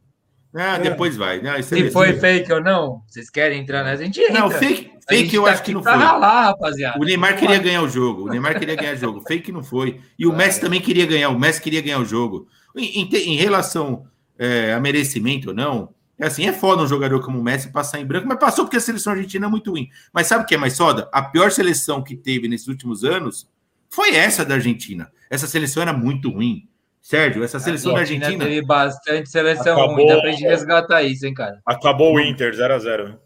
Ah, 0.54 0.78
depois 0.78 1.16
vai. 1.16 1.40
Não, 1.40 1.52
é 1.52 1.62
Se 1.62 1.70
besteira. 1.70 1.92
foi 1.92 2.12
fake 2.18 2.52
ou 2.52 2.60
não? 2.60 3.02
Vocês 3.06 3.30
querem 3.30 3.60
entrar 3.60 3.84
nessa? 3.84 4.02
A 4.02 4.04
gente 4.04 4.20
entra. 4.20 4.40
Não, 4.40 4.50
fake, 4.50 4.90
fake 5.08 5.36
eu 5.36 5.44
tá 5.44 5.52
acho 5.52 5.62
que 5.62 5.72
não 5.72 5.82
foi. 5.82 5.92
ralar, 5.92 6.42
rapaziada. 6.46 6.98
O 6.98 7.04
Neymar 7.04 7.36
queria 7.38 7.58
ganhar 7.58 7.82
o 7.82 7.88
jogo. 7.88 8.24
O 8.24 8.28
Neymar 8.28 8.58
queria 8.58 8.74
ganhar 8.74 8.94
o 8.94 8.98
jogo. 8.98 9.20
Fake 9.26 9.52
não 9.52 9.62
foi. 9.62 10.00
E 10.18 10.26
o 10.26 10.32
Messi 10.32 10.60
também 10.60 10.80
queria 10.80 11.06
ganhar. 11.06 11.28
O 11.28 11.38
Messi 11.38 11.60
queria 11.60 11.80
ganhar 11.80 12.00
o 12.00 12.04
jogo. 12.04 12.48
Em, 12.76 13.02
em 13.02 13.08
em 13.08 13.36
relação 13.36 14.06
é, 14.38 14.72
a 14.72 14.80
merecimento 14.80 15.50
ou 15.50 15.54
não, 15.54 15.94
é 16.18 16.26
assim, 16.26 16.46
é 16.46 16.52
foda 16.52 16.82
um 16.82 16.86
jogador 16.86 17.20
como 17.20 17.38
o 17.38 17.42
Messi 17.42 17.70
passar 17.70 18.00
em 18.00 18.04
branco, 18.04 18.26
mas 18.26 18.38
passou 18.38 18.64
porque 18.64 18.76
a 18.76 18.80
seleção 18.80 19.12
argentina 19.12 19.46
é 19.46 19.48
muito 19.48 19.70
ruim. 19.70 19.88
Mas 20.12 20.26
sabe 20.26 20.44
o 20.44 20.46
que 20.46 20.54
é 20.54 20.58
mais 20.58 20.76
foda? 20.76 21.08
A 21.12 21.22
pior 21.22 21.50
seleção 21.50 22.02
que 22.02 22.16
teve 22.16 22.46
nesses 22.48 22.68
últimos 22.68 23.04
anos 23.04 23.48
foi 23.88 24.14
essa 24.14 24.44
da 24.44 24.54
Argentina. 24.54 25.10
Essa 25.30 25.46
seleção 25.46 25.82
era 25.82 25.92
muito 25.92 26.28
ruim. 26.30 26.68
Sérgio, 27.00 27.42
essa 27.42 27.58
seleção 27.58 27.94
da 27.94 28.00
Argentina. 28.00 28.44
teve 28.44 28.62
bastante 28.64 29.28
seleção 29.30 29.72
Acabou. 29.72 29.94
ruim. 29.96 30.06
Dá 30.06 30.20
pra 30.20 30.30
gente 30.32 30.42
resgatar 30.44 31.02
isso, 31.02 31.26
hein, 31.26 31.34
cara? 31.34 31.58
Acabou 31.66 32.14
o 32.14 32.20
Inter, 32.20 32.52
0x0. 32.52 33.08
né? 33.08 33.18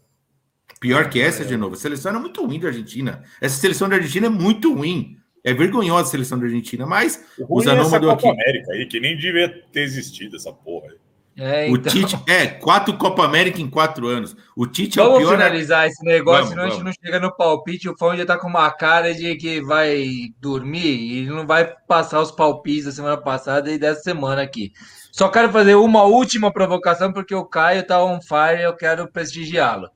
Pior 0.79 1.09
que 1.09 1.19
essa, 1.21 1.43
de 1.43 1.57
novo. 1.57 1.75
A 1.75 1.77
seleção 1.77 2.11
era 2.11 2.19
muito 2.19 2.45
ruim 2.45 2.59
da 2.59 2.67
Argentina. 2.67 3.21
Essa 3.41 3.59
seleção 3.59 3.89
da 3.89 3.95
Argentina 3.95 4.27
é 4.27 4.29
muito 4.29 4.73
ruim. 4.73 5.17
É 5.43 5.53
vergonhosa 5.53 6.07
a 6.07 6.11
seleção 6.11 6.39
da 6.39 6.45
Argentina, 6.45 6.85
mas 6.87 7.23
O 7.37 7.43
o 7.43 7.45
ruim 7.45 7.63
é 7.63 7.65
Zanon 7.65 7.81
essa 7.81 7.91
mandou 7.91 8.09
Copa 8.15 8.29
aqui. 8.29 8.41
América 8.41 8.71
aí, 8.73 8.85
que 8.87 8.99
nem 8.99 9.15
devia 9.15 9.47
ter 9.71 9.81
existido 9.81 10.35
essa 10.35 10.51
porra 10.51 10.87
aí. 10.91 10.97
É, 11.37 11.69
O 11.69 11.75
então... 11.75 11.91
Tite, 11.91 12.17
é, 12.27 12.47
quatro 12.47 12.97
Copa 12.97 13.25
América 13.25 13.59
em 13.61 13.69
quatro 13.69 14.07
anos. 14.07 14.35
O 14.55 14.65
Tite 14.65 14.99
é 14.99 15.03
o 15.03 15.05
Vamos 15.07 15.19
pior. 15.19 15.31
finalizar 15.33 15.85
esse 15.85 16.01
negócio, 16.05 16.43
Vamos, 16.45 16.49
senão 16.51 16.63
a 16.63 16.67
gente 16.67 16.77
vamos. 16.77 16.95
não 16.97 17.05
chega 17.05 17.19
no 17.19 17.35
palpite. 17.35 17.89
O 17.89 17.97
Fão 17.97 18.15
já 18.15 18.25
tá 18.25 18.37
com 18.37 18.47
uma 18.47 18.71
cara 18.71 19.13
de 19.13 19.35
que 19.35 19.61
vai 19.61 20.29
dormir 20.39 21.23
e 21.23 21.25
não 21.25 21.45
vai 21.45 21.65
passar 21.87 22.21
os 22.21 22.31
palpites 22.31 22.85
da 22.85 22.91
semana 22.93 23.17
passada 23.17 23.69
e 23.69 23.77
dessa 23.77 24.01
semana 24.01 24.41
aqui. 24.43 24.71
Só 25.11 25.27
quero 25.27 25.51
fazer 25.51 25.75
uma 25.75 26.03
última 26.03 26.51
provocação, 26.53 27.11
porque 27.11 27.35
o 27.35 27.45
Caio 27.45 27.85
tá 27.85 28.01
on 28.03 28.21
fire 28.21 28.61
e 28.61 28.63
eu 28.63 28.75
quero 28.75 29.11
prestigiá-lo. 29.11 29.89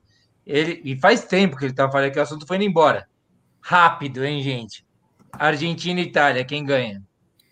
Ele, 0.45 0.81
e 0.83 0.99
faz 0.99 1.23
tempo 1.23 1.55
que 1.55 1.63
ele 1.65 1.73
tá 1.73 1.89
falando 1.89 2.11
que 2.11 2.19
o 2.19 2.21
assunto 2.21 2.45
foi 2.47 2.57
indo 2.57 2.65
embora. 2.65 3.07
Rápido, 3.61 4.25
hein, 4.25 4.41
gente? 4.41 4.85
Argentina 5.31 5.99
e 6.01 6.03
Itália, 6.03 6.43
quem 6.43 6.65
ganha? 6.65 7.01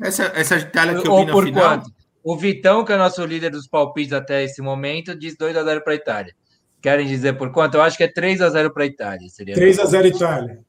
Essa, 0.01 0.23
essa 0.35 0.57
Itália 0.57 0.99
que 1.01 1.07
eu 1.07 1.11
Ou 1.13 1.25
vi 1.25 1.31
na 1.31 1.41
final. 1.41 1.63
quanto? 1.69 1.96
O 2.29 2.35
Vitão, 2.35 2.83
que 2.83 2.91
é 2.91 2.97
nosso 2.97 3.23
líder 3.25 3.51
dos 3.51 3.69
palpites 3.69 4.11
até 4.11 4.43
esse 4.43 4.61
momento, 4.61 5.17
diz 5.17 5.37
2 5.37 5.55
a 5.55 5.63
0 5.63 5.81
para 5.81 5.93
a 5.93 5.95
Itália. 5.95 6.35
Querem 6.81 7.07
dizer 7.07 7.37
por 7.37 7.53
quanto? 7.53 7.75
Eu 7.75 7.81
acho 7.81 7.95
que 7.95 8.03
é 8.03 8.07
3 8.11 8.41
a 8.41 8.49
0 8.49 8.73
para 8.73 8.83
a 8.83 8.85
Itália. 8.85 9.29
Seria 9.29 9.55
3 9.55 9.79
a 9.79 9.85
0 9.85 10.07
Itália. 10.07 10.59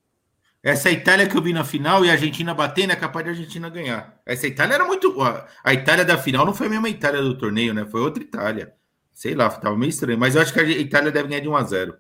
Essa 0.63 0.89
Itália 0.89 1.27
que 1.27 1.37
eu 1.37 1.43
vi 1.43 1.53
na 1.53 1.65
final 1.65 2.05
e 2.05 2.11
a 2.11 2.13
Argentina 2.13 2.55
batendo 2.55 2.93
é 2.93 2.97
capaz 2.97 3.25
de 3.25 3.31
a 3.31 3.35
Argentina 3.35 3.69
ganhar. 3.69 4.21
Essa 4.25 4.47
Itália 4.47 4.75
era 4.75 4.85
muito. 4.85 5.21
a- 5.21 5.49
A 5.65 5.75
Itália 5.75 6.05
da 6.05 6.17
final 6.17 6.47
não 6.47 6.55
foi 6.55 6.69
a 6.69 6.71
mesma 6.71 6.89
Itália 6.89 7.21
do 7.21 7.37
torneio, 7.37 7.75
né? 7.75 7.85
Foi 7.91 8.03
outra 8.03 8.23
Itália. 8.23 8.73
Sei 9.13 9.35
lá, 9.35 9.51
tava 9.51 9.77
meio 9.77 9.91
estranho. 9.91 10.17
Mas 10.19 10.37
eu 10.37 10.41
acho 10.43 10.53
que 10.53 10.61
a 10.61 10.63
Itália 10.63 11.11
deve 11.11 11.29
ganhar 11.29 11.41
de 11.41 11.49
1 11.49 11.57
a 11.57 11.63
0 11.65 11.97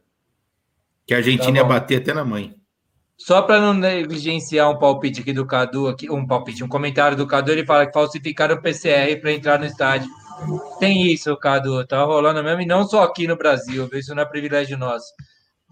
Que 1.05 1.14
a 1.14 1.16
Argentina 1.16 1.51
Tá 1.52 1.59
ia 1.59 1.64
bater 1.64 2.01
até 2.01 2.14
na 2.14 2.24
mãe. 2.24 2.55
Só 3.19 3.43
para 3.43 3.61
não 3.61 3.74
negligenciar 3.74 4.70
um 4.70 4.78
palpite 4.78 5.20
aqui 5.20 5.32
do 5.32 5.45
Cadu, 5.45 5.89
aqui, 5.89 6.09
um 6.09 6.24
palpite, 6.24 6.62
um 6.62 6.69
comentário 6.69 7.16
do 7.16 7.27
Cadu, 7.27 7.51
ele 7.51 7.66
fala 7.66 7.85
que 7.85 7.93
falsificaram 7.93 8.55
o 8.55 8.62
PCR 8.62 9.20
para 9.20 9.32
entrar 9.32 9.59
no 9.59 9.66
estádio. 9.66 10.09
Tem 10.78 11.12
isso, 11.12 11.36
Cadu, 11.36 11.85
tá 11.85 12.05
rolando 12.05 12.43
mesmo, 12.45 12.62
e 12.62 12.66
não 12.66 12.86
só 12.86 13.03
aqui 13.03 13.27
no 13.27 13.36
Brasil, 13.36 13.89
isso 13.93 14.15
não 14.15 14.23
é 14.23 14.24
privilégio 14.24 14.78
nosso. 14.78 15.12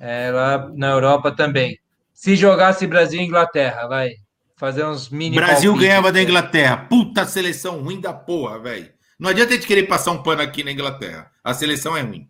É, 0.00 0.30
lá 0.32 0.68
na 0.74 0.90
Europa 0.90 1.30
também. 1.30 1.78
Se 2.12 2.34
jogasse 2.34 2.86
Brasil 2.86 3.20
e 3.20 3.24
Inglaterra, 3.24 3.86
vai 3.86 4.10
fazer 4.56 4.84
uns 4.84 5.08
mini 5.08 5.36
Brasil 5.36 5.70
palpites. 5.70 5.88
ganhava 5.88 6.10
da 6.10 6.20
Inglaterra. 6.20 6.76
Puta 6.88 7.24
seleção 7.24 7.80
ruim 7.80 8.00
da 8.00 8.12
porra, 8.12 8.58
velho. 8.58 8.90
Não 9.18 9.30
adianta 9.30 9.52
a 9.52 9.54
gente 9.54 9.66
querer 9.66 9.84
passar 9.84 10.10
um 10.10 10.22
pano 10.22 10.42
aqui 10.42 10.64
na 10.64 10.72
Inglaterra. 10.72 11.30
A 11.44 11.54
seleção 11.54 11.96
é 11.96 12.02
ruim. 12.02 12.28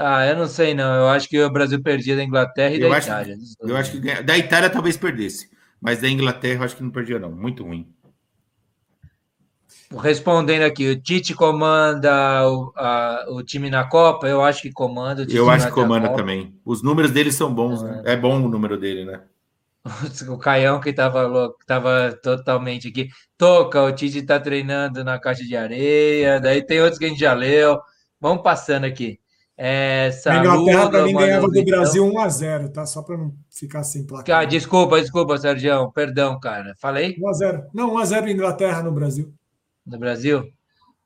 Ah, 0.00 0.26
eu 0.26 0.36
não 0.36 0.46
sei 0.46 0.74
não, 0.74 0.94
eu 0.94 1.08
acho 1.08 1.28
que 1.28 1.40
o 1.42 1.50
Brasil 1.50 1.82
perdia 1.82 2.14
da 2.16 2.22
Inglaterra 2.24 2.74
e 2.74 2.80
Eu 2.80 2.88
da 2.90 2.96
acho, 2.96 3.08
Itália. 3.08 3.36
eu 3.60 3.76
acho 3.76 3.92
que 3.92 4.22
da 4.22 4.38
Itália 4.38 4.70
talvez 4.70 4.96
perdesse. 4.96 5.50
Mas 5.80 6.00
da 6.00 6.08
Inglaterra 6.08 6.60
eu 6.60 6.64
acho 6.64 6.76
que 6.76 6.82
não 6.82 6.90
perdia, 6.90 7.18
não. 7.18 7.30
Muito 7.30 7.62
ruim. 7.64 7.92
Respondendo 10.00 10.62
aqui, 10.62 10.86
o 10.90 11.00
Tite 11.00 11.34
comanda 11.34 12.46
o, 12.48 12.72
a- 12.76 13.24
o 13.30 13.42
time 13.42 13.70
na 13.70 13.84
Copa? 13.84 14.26
Eu 14.28 14.42
acho 14.42 14.62
que 14.62 14.70
comanda. 14.72 15.26
Eu 15.28 15.48
acho 15.48 15.66
que 15.66 15.72
comanda 15.72 16.10
também. 16.14 16.54
Os 16.64 16.82
números 16.82 17.10
dele 17.10 17.32
são 17.32 17.52
bons, 17.54 17.82
né? 17.82 18.02
É 18.04 18.16
bom 18.16 18.36
o 18.44 18.48
número 18.48 18.78
dele, 18.78 19.04
né? 19.04 19.22
O 20.28 20.36
Caião 20.36 20.80
que 20.80 20.90
estava 20.90 21.22
louco, 21.26 21.56
estava 21.60 22.12
totalmente 22.22 22.88
aqui. 22.88 23.08
Toca, 23.38 23.82
o 23.82 23.92
Tite 23.92 24.18
está 24.18 24.38
treinando 24.38 25.02
na 25.02 25.18
caixa 25.18 25.42
de 25.44 25.56
areia. 25.56 26.38
Daí 26.40 26.62
tem 26.62 26.80
outros 26.80 26.98
que 26.98 27.06
a 27.06 27.08
gente 27.08 27.20
já 27.20 27.32
leu. 27.32 27.78
Vamos 28.20 28.42
passando 28.42 28.84
aqui. 28.84 29.18
É, 29.60 30.10
A 30.26 30.36
Inglaterra 30.36 30.88
para 30.88 31.04
mim 31.04 31.12
ganhava 31.14 31.46
do 31.48 31.52
Vitão. 31.52 31.78
Brasil 31.80 32.06
1 32.06 32.18
a 32.20 32.28
0 32.28 32.68
tá? 32.68 32.86
Só 32.86 33.02
para 33.02 33.16
não 33.18 33.34
ficar 33.50 33.82
sem 33.82 34.02
Ah, 34.02 34.06
placar. 34.06 34.46
desculpa, 34.46 35.00
desculpa, 35.00 35.36
Sérgio. 35.36 35.90
Perdão, 35.90 36.38
cara. 36.38 36.74
Falei 36.78 37.16
1 37.18 37.28
a 37.28 37.32
0 37.32 37.64
Não, 37.74 37.92
1 37.94 37.98
a 37.98 38.04
0 38.04 38.28
Inglaterra 38.30 38.82
no 38.84 38.92
Brasil. 38.92 39.34
no 39.84 39.98
Brasil? 39.98 40.44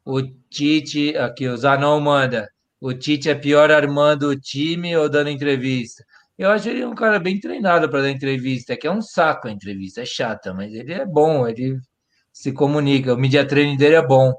O 0.05 0.20
Tite, 0.51 1.16
aqui, 1.16 1.49
o 1.49 1.57
Zanon 1.57 1.99
manda. 2.01 2.47
O 2.79 2.93
Tite 2.93 3.31
é 3.31 3.35
pior 3.35 3.70
armando 3.70 4.29
o 4.29 4.39
time 4.39 4.95
ou 4.97 5.09
dando 5.09 5.31
entrevista? 5.31 6.05
Eu 6.37 6.51
acho 6.51 6.69
ele 6.69 6.85
um 6.85 6.95
cara 6.95 7.19
bem 7.20 7.39
treinado 7.41 7.89
para 7.89 8.03
dar 8.03 8.11
entrevista, 8.11 8.77
que 8.77 8.87
é 8.87 8.91
um 8.91 9.01
saco 9.01 9.47
a 9.49 9.51
entrevista, 9.53 10.03
é 10.03 10.05
chata, 10.05 10.53
mas 10.53 10.74
ele 10.74 10.93
é 10.93 11.07
bom, 11.07 11.47
ele 11.47 11.79
se 12.33 12.51
comunica. 12.53 13.15
O 13.15 13.16
media 13.16 13.47
training 13.47 13.77
dele 13.77 13.95
é 13.95 14.07
bom 14.07 14.35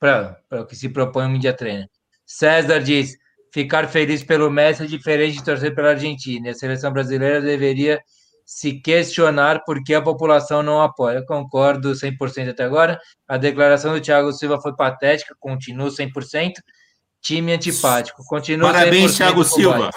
para 0.00 0.36
o 0.52 0.66
que 0.66 0.74
se 0.76 0.88
propõe 0.88 1.26
o 1.26 1.30
media 1.30 1.52
training. 1.54 1.86
César 2.26 2.80
diz: 2.80 3.16
ficar 3.58 3.88
feliz 3.88 4.22
pelo 4.22 4.48
Messi 4.48 4.84
é 4.84 4.86
diferente 4.86 5.38
de 5.38 5.44
torcer 5.44 5.74
pela 5.74 5.90
Argentina. 5.90 6.50
A 6.50 6.54
seleção 6.54 6.92
brasileira 6.92 7.40
deveria 7.40 8.00
se 8.44 8.74
questionar 8.74 9.64
por 9.64 9.82
que 9.82 9.92
a 9.92 10.00
população 10.00 10.62
não 10.62 10.80
apoia. 10.80 11.16
Eu 11.18 11.26
concordo 11.26 11.90
100% 11.90 12.50
até 12.50 12.62
agora. 12.62 13.00
A 13.26 13.36
declaração 13.36 13.92
do 13.92 14.00
Thiago 14.00 14.32
Silva 14.32 14.60
foi 14.60 14.76
patética, 14.76 15.34
continuo 15.40 15.88
100%. 15.88 16.52
Time 17.20 17.52
antipático, 17.52 18.22
continua 18.26 18.70
Parabéns, 18.70 19.10
100% 19.12 19.16
Thiago. 19.16 19.42
Silva. 19.44 19.90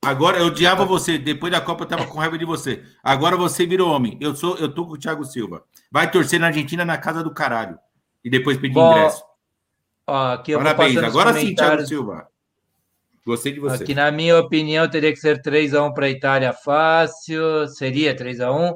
Agora 0.00 0.38
eu 0.38 0.46
odiava 0.46 0.84
você. 0.84 1.18
Depois 1.18 1.50
da 1.50 1.60
Copa 1.60 1.82
eu 1.82 1.88
tava 1.88 2.06
com 2.06 2.20
raiva 2.20 2.38
de 2.38 2.44
você. 2.44 2.84
Agora 3.02 3.36
você 3.36 3.66
virou 3.66 3.90
homem. 3.90 4.16
Eu 4.20 4.36
sou, 4.36 4.56
eu 4.58 4.72
tô 4.72 4.86
com 4.86 4.92
o 4.92 4.98
Thiago 4.98 5.24
Silva. 5.24 5.64
Vai 5.90 6.08
torcer 6.08 6.38
na 6.38 6.46
Argentina 6.46 6.84
na 6.84 6.96
casa 6.96 7.24
do 7.24 7.34
caralho. 7.34 7.76
E 8.24 8.30
depois 8.30 8.58
pedir 8.58 8.74
Bom, 8.74 8.92
ingresso. 8.92 9.24
Ó, 10.06 10.36
Parabéns. 10.36 10.98
Agora 10.98 11.34
sim, 11.34 11.52
Thiago. 11.52 11.84
Silva. 11.84 12.28
Gostei 13.28 13.52
de 13.52 13.60
você. 13.60 13.82
Aqui, 13.82 13.94
na 13.94 14.10
minha 14.10 14.38
opinião, 14.38 14.88
teria 14.88 15.12
que 15.12 15.18
ser 15.18 15.42
3x1 15.42 15.92
para 15.92 16.06
a 16.06 16.10
Itália 16.10 16.54
fácil. 16.54 17.68
Seria 17.68 18.16
3x1. 18.16 18.74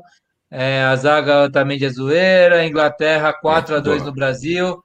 É, 0.50 0.82
a 0.82 0.94
zaga 0.94 1.50
também 1.50 1.78
de 1.78 1.88
zoeira. 1.88 2.66
Inglaterra 2.66 3.32
4x2 3.42 3.82
boa. 3.82 3.98
no 4.04 4.12
Brasil. 4.12 4.78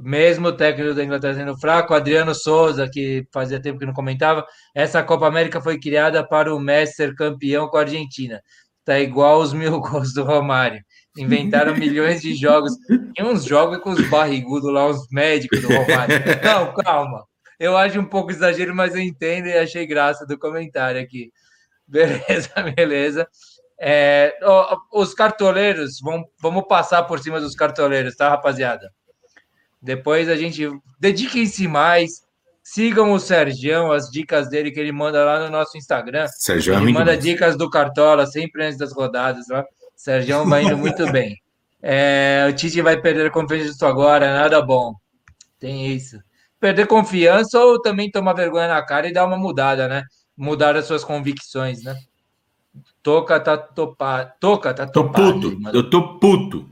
mesmo 0.00 0.48
o 0.48 0.52
técnico 0.52 0.94
da 0.94 1.04
Inglaterra 1.04 1.34
sendo 1.34 1.58
fraco, 1.58 1.92
Adriano 1.92 2.34
Souza, 2.34 2.88
que 2.90 3.26
fazia 3.30 3.60
tempo 3.60 3.78
que 3.78 3.84
não 3.84 3.92
comentava, 3.92 4.42
essa 4.74 5.02
Copa 5.02 5.26
América 5.26 5.60
foi 5.60 5.78
criada 5.78 6.26
para 6.26 6.54
o 6.54 6.58
Messi 6.58 6.94
ser 6.94 7.14
campeão 7.14 7.68
com 7.68 7.76
a 7.76 7.80
Argentina. 7.80 8.40
Tá 8.86 8.98
igual 8.98 9.38
os 9.42 9.52
mil 9.52 9.80
gols 9.84 10.14
do 10.14 10.24
Romário. 10.24 10.80
Inventaram 11.18 11.76
milhões 11.76 12.22
de 12.22 12.34
jogos. 12.34 12.72
Tem 13.14 13.22
uns 13.22 13.44
jogos 13.44 13.78
com 13.78 13.90
os 13.90 14.08
barrigudos 14.08 14.72
lá, 14.72 14.86
os 14.86 15.06
médicos 15.12 15.60
do 15.60 15.68
Romário. 15.68 16.16
Não, 16.42 16.72
calma. 16.72 17.22
Eu 17.58 17.76
acho 17.76 18.00
um 18.00 18.04
pouco 18.04 18.30
exagero, 18.30 18.74
mas 18.74 18.94
eu 18.94 19.00
entendo 19.00 19.46
e 19.46 19.56
achei 19.56 19.86
graça 19.86 20.26
do 20.26 20.38
comentário 20.38 21.00
aqui. 21.00 21.32
Beleza, 21.86 22.50
beleza. 22.74 23.28
É, 23.78 24.38
os 24.90 25.12
cartoleiros, 25.12 25.98
vamos, 26.00 26.26
vamos 26.40 26.64
passar 26.66 27.02
por 27.02 27.18
cima 27.18 27.38
dos 27.38 27.54
cartoleiros, 27.54 28.16
tá, 28.16 28.30
rapaziada? 28.30 28.90
Depois 29.82 30.30
a 30.30 30.36
gente 30.36 30.66
dediquem-se 30.98 31.68
mais, 31.68 32.22
sigam 32.62 33.12
o 33.12 33.20
Sergião, 33.20 33.92
as 33.92 34.08
dicas 34.10 34.48
dele 34.48 34.70
que 34.70 34.80
ele 34.80 34.92
manda 34.92 35.22
lá 35.22 35.40
no 35.40 35.50
nosso 35.50 35.76
Instagram. 35.76 36.26
Sergião 36.28 36.78
é 36.78 36.82
ele 36.82 36.92
manda 36.92 37.14
dicas 37.14 37.54
do 37.58 37.68
Cartola 37.68 38.26
sempre 38.26 38.64
antes 38.64 38.78
das 38.78 38.94
rodadas 38.94 39.46
lá. 39.48 39.62
Sergião 39.94 40.48
vai 40.48 40.64
indo 40.64 40.78
muito 40.78 41.10
bem. 41.12 41.36
É, 41.82 42.46
o 42.48 42.54
Tite 42.54 42.80
vai 42.80 42.98
perder 42.98 43.26
a 43.26 43.30
confiança 43.30 43.66
disso 43.66 43.84
agora, 43.84 44.32
nada 44.32 44.62
bom. 44.62 44.94
Tem 45.60 45.94
isso. 45.94 46.18
Perder 46.64 46.86
confiança 46.86 47.62
ou 47.62 47.78
também 47.78 48.10
tomar 48.10 48.32
vergonha 48.32 48.66
na 48.68 48.80
cara 48.80 49.06
e 49.06 49.12
dar 49.12 49.26
uma 49.26 49.36
mudada, 49.36 49.86
né? 49.86 50.02
Mudar 50.34 50.74
as 50.74 50.86
suas 50.86 51.04
convicções, 51.04 51.82
né? 51.84 51.94
Toca 53.02 53.38
tá 53.38 53.54
topado. 53.58 54.32
Toca 54.40 54.72
tá 54.72 54.86
Tô 54.86 55.04
topado. 55.04 55.34
puto, 55.34 55.46
ele 55.48 55.56
mandou. 55.56 55.82
eu 55.82 55.90
tô 55.90 56.18
puto. 56.18 56.66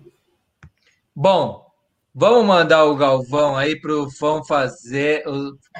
Bom, 1.15 1.67
vamos 2.15 2.47
mandar 2.47 2.87
o 2.87 2.97
Galvão 2.97 3.55
aí 3.55 3.79
pro 3.79 4.11
Fão 4.13 4.43
fazer, 4.43 5.25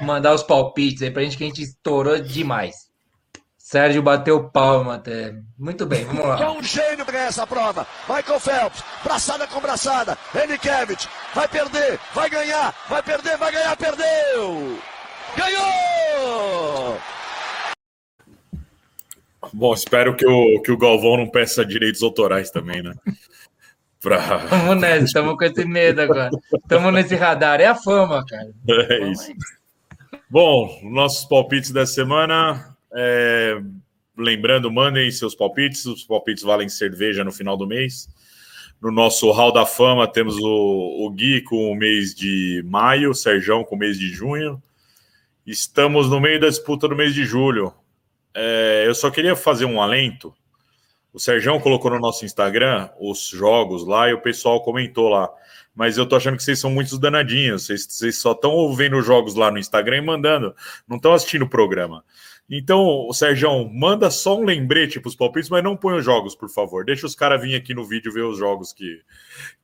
mandar 0.03 0.35
os 0.35 0.43
palpites 0.43 1.01
aí 1.01 1.09
pra 1.09 1.23
gente 1.23 1.35
que 1.35 1.43
a 1.43 1.47
gente 1.47 1.63
estourou 1.63 2.19
demais. 2.19 2.82
Sérgio 3.73 4.03
bateu 4.03 4.51
palma 4.51 4.93
até. 4.97 5.33
Muito 5.57 5.83
bem, 5.83 6.05
vamos 6.05 6.21
É 6.23 6.27
lá. 6.27 6.51
um 6.51 6.61
gênio 6.61 7.03
ganhar 7.03 7.25
essa 7.25 7.47
prova. 7.47 7.87
Michael 8.07 8.39
Phelps, 8.39 8.83
braçada 9.03 9.47
com 9.47 9.59
braçada. 9.59 10.15
Enikevich, 10.35 11.09
vai 11.33 11.47
perder, 11.47 11.99
vai 12.13 12.29
ganhar, 12.29 12.71
vai 12.87 13.01
perder, 13.01 13.35
vai 13.35 13.51
ganhar, 13.51 13.75
perdeu! 13.75 14.77
Ganhou! 15.35 16.99
Bom, 19.51 19.73
espero 19.73 20.15
que 20.15 20.27
o, 20.27 20.61
que 20.61 20.71
o 20.71 20.77
Galvão 20.77 21.17
não 21.17 21.27
peça 21.27 21.65
direitos 21.65 22.03
autorais 22.03 22.51
também, 22.51 22.83
né? 22.83 22.93
Pra... 23.99 24.19
Vamos 24.37 24.79
nessa, 24.81 25.05
estamos 25.05 25.35
com 25.35 25.45
esse 25.45 25.65
medo 25.65 25.99
agora. 25.99 26.29
Estamos 26.61 26.93
nesse 26.93 27.15
radar. 27.15 27.59
É 27.59 27.65
a 27.65 27.75
fama, 27.75 28.23
cara. 28.23 28.51
É 28.69 29.09
isso. 29.09 29.33
Bom, 30.29 30.79
nossos 30.83 31.25
palpites 31.25 31.71
dessa 31.71 31.93
semana. 31.93 32.72
É, 32.95 33.61
Lembrando, 34.17 34.71
mandem 34.71 35.09
seus 35.11 35.33
palpites. 35.33 35.85
Os 35.85 36.03
palpites 36.03 36.43
valem 36.43 36.69
cerveja 36.69 37.23
no 37.23 37.31
final 37.31 37.57
do 37.57 37.65
mês. 37.65 38.07
No 38.79 38.91
nosso 38.91 39.31
Hall 39.31 39.51
da 39.51 39.65
Fama 39.65 40.07
temos 40.07 40.37
o, 40.37 41.05
o 41.05 41.09
Gui 41.09 41.41
com 41.41 41.71
o 41.71 41.75
mês 41.75 42.13
de 42.13 42.61
maio, 42.65 43.11
o 43.11 43.15
Serjão 43.15 43.63
com 43.63 43.75
o 43.75 43.79
mês 43.79 43.97
de 43.97 44.07
junho. 44.09 44.61
Estamos 45.45 46.09
no 46.09 46.19
meio 46.19 46.39
da 46.39 46.47
disputa 46.47 46.87
do 46.87 46.95
mês 46.95 47.13
de 47.13 47.25
julho. 47.25 47.73
É, 48.35 48.83
eu 48.85 48.93
só 48.93 49.09
queria 49.09 49.35
fazer 49.35 49.65
um 49.65 49.81
alento. 49.81 50.33
O 51.11 51.19
Serjão 51.19 51.59
colocou 51.59 51.91
no 51.91 51.99
nosso 51.99 52.25
Instagram 52.25 52.89
os 52.99 53.29
jogos 53.29 53.85
lá 53.85 54.09
e 54.09 54.13
o 54.13 54.21
pessoal 54.21 54.61
comentou 54.61 55.09
lá. 55.09 55.29
Mas 55.75 55.97
eu 55.97 56.05
tô 56.05 56.15
achando 56.15 56.37
que 56.37 56.43
vocês 56.43 56.59
são 56.59 56.69
muitos 56.69 56.99
danadinhos. 56.99 57.65
Vocês, 57.65 57.85
vocês 57.89 58.17
só 58.17 58.33
estão 58.33 58.73
vendo 58.75 58.97
os 58.97 59.05
jogos 59.05 59.33
lá 59.33 59.49
no 59.49 59.57
Instagram 59.57 59.97
e 59.97 60.01
mandando. 60.01 60.55
Não 60.87 60.97
estão 60.97 61.13
assistindo 61.13 61.43
o 61.43 61.49
programa. 61.49 62.03
Então, 62.49 63.07
o 63.07 63.13
Serjão, 63.13 63.69
manda 63.73 64.11
só 64.11 64.37
um 64.37 64.43
lembrete 64.43 64.99
para 64.99 65.07
os 65.09 65.15
palpites, 65.15 65.49
mas 65.49 65.63
não 65.63 65.77
põe 65.77 65.95
os 65.97 66.03
jogos, 66.05 66.35
por 66.35 66.49
favor. 66.49 66.83
Deixa 66.85 67.05
os 67.05 67.15
caras 67.15 67.41
virem 67.41 67.55
aqui 67.55 67.73
no 67.73 67.85
vídeo 67.85 68.11
ver 68.11 68.23
os 68.25 68.37
jogos 68.37 68.73
que, 68.73 68.99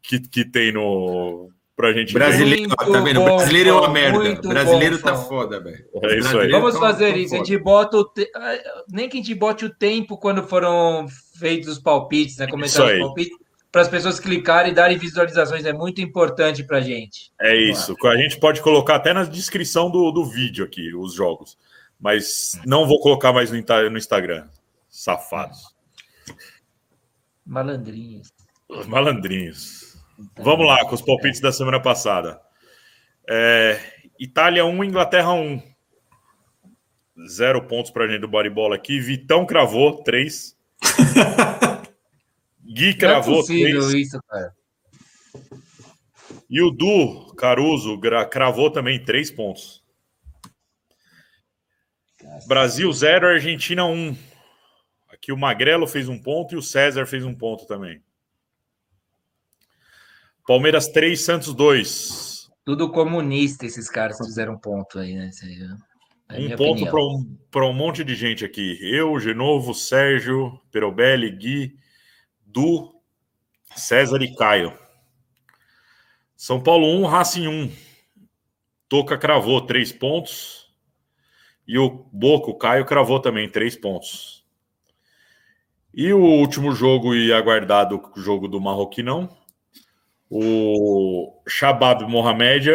que, 0.02 0.20
que 0.20 0.46
tem 0.46 0.72
no. 0.72 1.50
Pra 1.76 1.94
gente 1.94 2.12
ver. 2.12 2.20
Brasileiro, 2.20 2.62
Muito 2.64 2.76
tá 2.92 3.00
vendo? 3.02 3.20
bom, 3.22 3.38
Brasileiro 3.38 3.70
é 3.70 3.74
uma 3.74 3.88
merda. 3.90 4.42
Brasileiro 4.50 4.98
bom, 4.98 5.04
tá 5.04 5.16
foda, 5.16 5.62
velho. 5.64 5.86
É 6.04 6.18
isso 6.18 6.38
aí. 6.38 6.50
Vamos 6.52 6.72
Tão- 6.74 6.82
fazer 6.82 7.16
isso. 7.16 7.34
A 7.36 7.38
foda. 7.38 7.48
gente 7.50 7.64
bota 7.64 7.98
o. 7.98 8.04
te- 8.06 8.30
ah, 8.36 8.58
Nem 8.92 9.08
que 9.08 9.18
a 9.18 9.22
gente 9.22 9.34
bote 9.36 9.64
o 9.66 9.70
tempo 9.74 10.18
quando 10.18 10.44
foram 10.44 11.06
feitos 11.40 11.70
os 11.70 11.80
palpites, 11.80 12.36
né? 12.38 12.48
Comentar 12.48 12.86
os 12.86 13.00
palpites, 13.00 13.38
para 13.72 13.82
as 13.82 13.88
pessoas 13.88 14.20
clicarem 14.20 14.72
e 14.74 14.76
darem 14.76 14.98
visualizações. 14.98 15.64
É 15.64 15.72
muito 15.72 16.02
importante 16.02 16.66
para 16.66 16.82
gente. 16.82 17.32
É 17.40 17.56
isso. 17.56 17.96
A 18.08 18.18
gente 18.18 18.38
pode 18.42 18.62
colocar 18.62 18.96
até 18.96 19.14
na 19.14 19.24
descrição 19.24 19.90
do, 19.90 20.12
do 20.12 20.26
vídeo 20.26 20.66
aqui 20.66 20.94
os 20.94 21.14
jogos. 21.14 21.58
Mas 22.00 22.60
não 22.66 22.88
vou 22.88 23.00
colocar 23.00 23.34
mais 23.34 23.52
no, 23.52 23.58
Instagram. 23.98 24.48
Safados. 24.88 25.76
Malandrinhos. 27.46 28.32
Malandrinhos. 28.88 29.98
Vamos 30.38 30.66
lá 30.66 30.86
com 30.86 30.96
os 30.96 31.02
palpites 31.02 31.42
da 31.42 31.52
semana 31.52 31.82
passada. 31.82 32.40
É, 33.28 33.80
Itália 34.20 34.66
1, 34.66 34.84
Inglaterra 34.84 35.34
1. 35.34 35.62
Zero 37.28 37.68
pontos 37.68 37.92
pra 37.92 38.08
gente 38.08 38.22
do 38.22 38.28
bodybola 38.28 38.76
aqui. 38.76 39.00
Vitão 39.00 39.46
cravou 39.46 40.02
3. 40.04 40.56
Gui 42.64 42.90
é 42.90 42.94
cravou 42.94 43.38
possível 43.38 43.82
3. 43.82 43.94
isso, 43.94 44.22
cara. 44.28 44.56
E 46.50 46.62
o 46.62 46.72
Du 46.72 47.34
Caruso 47.36 48.00
cravou 48.32 48.72
também 48.72 49.04
3 49.04 49.32
pontos. 49.32 49.79
Brasil 52.48 52.92
0, 52.92 53.28
Argentina 53.28 53.86
1. 53.86 54.16
Aqui 55.10 55.32
o 55.32 55.38
Magrelo 55.38 55.88
fez 55.88 56.08
um 56.08 56.18
ponto 56.18 56.56
e 56.56 56.58
o 56.58 56.62
César 56.62 57.06
fez 57.06 57.26
um 57.26 57.36
ponto 57.36 57.66
também. 57.66 58.02
Palmeiras 60.46 60.88
3, 60.88 61.20
Santos 61.20 61.54
2. 61.54 62.50
Tudo 62.66 62.92
comunista, 62.92 63.66
esses 63.66 63.90
caras 63.90 64.18
fizeram 64.18 64.58
ponto 64.58 65.00
aí, 65.00 65.16
né? 65.16 65.30
É 66.30 66.40
Um 66.40 66.56
ponto 66.56 66.86
para 66.86 67.04
um, 67.04 67.38
pra 67.50 67.66
um 67.66 67.74
monte 67.74 68.04
de 68.04 68.16
gente 68.16 68.46
aqui. 68.46 68.78
Eu, 68.82 69.20
Genovo, 69.20 69.74
Sérgio, 69.74 70.60
Perobelli, 70.72 71.32
Gui, 71.32 71.76
Du, 72.46 72.94
César 73.76 74.22
e 74.22 74.36
Caio. 74.36 74.78
São 76.36 76.62
Paulo 76.62 76.88
1, 77.00 77.06
Racing 77.06 77.48
1. 77.48 77.72
Toca 78.88 79.18
cravou 79.18 79.62
3 79.62 79.92
pontos. 79.92 80.59
E 81.70 81.78
o 81.78 82.04
Boco, 82.12 82.58
Caio, 82.58 82.84
cravou 82.84 83.20
também 83.20 83.48
3 83.48 83.76
pontos. 83.76 84.44
E 85.94 86.12
o 86.12 86.20
último 86.20 86.72
jogo 86.72 87.14
e 87.14 87.32
aguardado 87.32 88.12
jogo 88.16 88.48
do 88.48 88.60
Marroquinão. 88.60 89.30
O 90.28 91.40
Shabab 91.48 92.06
Mohamed 92.06 92.72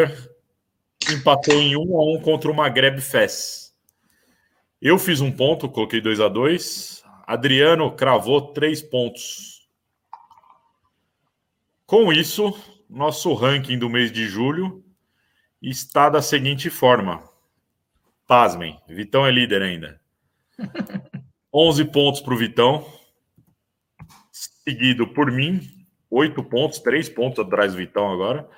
empatou 1.10 1.54
em 1.54 1.76
1 1.76 1.80
a 1.80 2.18
1 2.18 2.22
contra 2.22 2.48
o 2.48 2.54
Maghreb 2.54 3.00
Fes. 3.00 3.74
Eu 4.80 4.96
fiz 4.96 5.20
um 5.20 5.32
ponto, 5.32 5.68
coloquei 5.68 6.00
2 6.00 6.20
a 6.20 6.28
2. 6.28 7.02
Adriano 7.26 7.90
cravou 7.96 8.52
3 8.52 8.80
pontos. 8.80 9.68
Com 11.84 12.12
isso, 12.12 12.56
nosso 12.88 13.34
ranking 13.34 13.76
do 13.76 13.90
mês 13.90 14.12
de 14.12 14.28
julho 14.28 14.84
está 15.60 16.08
da 16.08 16.22
seguinte 16.22 16.70
forma. 16.70 17.33
Pasmem, 18.26 18.78
Vitão 18.88 19.26
é 19.26 19.30
líder 19.30 19.62
ainda. 19.62 20.00
11 21.52 21.84
pontos 21.86 22.20
para 22.20 22.34
o 22.34 22.36
Vitão, 22.36 22.84
seguido 24.32 25.06
por 25.06 25.30
mim, 25.30 25.60
8 26.10 26.42
pontos, 26.42 26.80
3 26.80 27.08
pontos 27.10 27.44
atrás 27.44 27.72
do 27.72 27.78
Vitão 27.78 28.10
agora. 28.10 28.48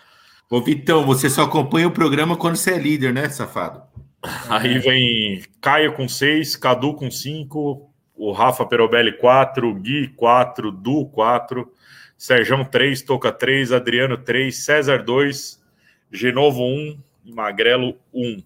Ô, 0.49 0.63
Vitão, 0.63 1.05
você 1.05 1.29
só 1.29 1.43
acompanha 1.43 1.89
o 1.89 1.93
programa 1.93 2.37
quando 2.37 2.57
você 2.57 2.75
é 2.75 2.79
líder, 2.79 3.13
né, 3.13 3.29
safado? 3.29 3.83
Aí 4.49 4.79
vem 4.79 5.43
Caio 5.61 5.93
com 5.93 6.09
6, 6.09 6.57
Cadu 6.57 6.95
com 6.95 7.11
5, 7.11 7.91
o 8.15 8.33
Rafa 8.33 8.65
Perobelli 8.65 9.13
4, 9.13 9.75
Gui 9.75 10.09
4, 10.09 10.71
Du 10.71 11.07
4, 11.07 11.71
Serjão 12.17 12.65
3, 12.65 13.03
Toca 13.03 13.31
3, 13.31 13.73
Adriano 13.73 14.17
3, 14.17 14.57
César 14.57 15.03
2, 15.03 15.63
Genovo 16.11 16.63
1 16.63 16.99
e 17.27 17.33
Magrelo 17.33 17.97
1. 18.15 18.43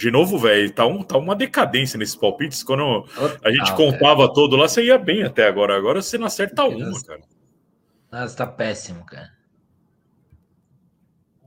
Genovo, 0.00 0.38
velho, 0.38 0.72
tá, 0.72 0.86
um, 0.86 1.02
tá 1.02 1.18
uma 1.18 1.34
decadência 1.34 1.98
nesses 1.98 2.14
palpites. 2.14 2.62
Quando 2.62 3.04
a 3.42 3.50
gente 3.50 3.72
Total, 3.72 3.76
contava 3.76 4.32
todo 4.32 4.54
lá, 4.54 4.68
você 4.68 4.84
ia 4.84 4.96
bem 4.96 5.24
até 5.24 5.48
agora. 5.48 5.76
Agora 5.76 6.00
você 6.00 6.16
não 6.16 6.26
acerta 6.28 6.62
uma, 6.62 7.02
cara. 7.02 7.20
Nossa, 8.08 8.36
tá 8.36 8.46
péssimo, 8.46 9.04
cara. 9.04 9.28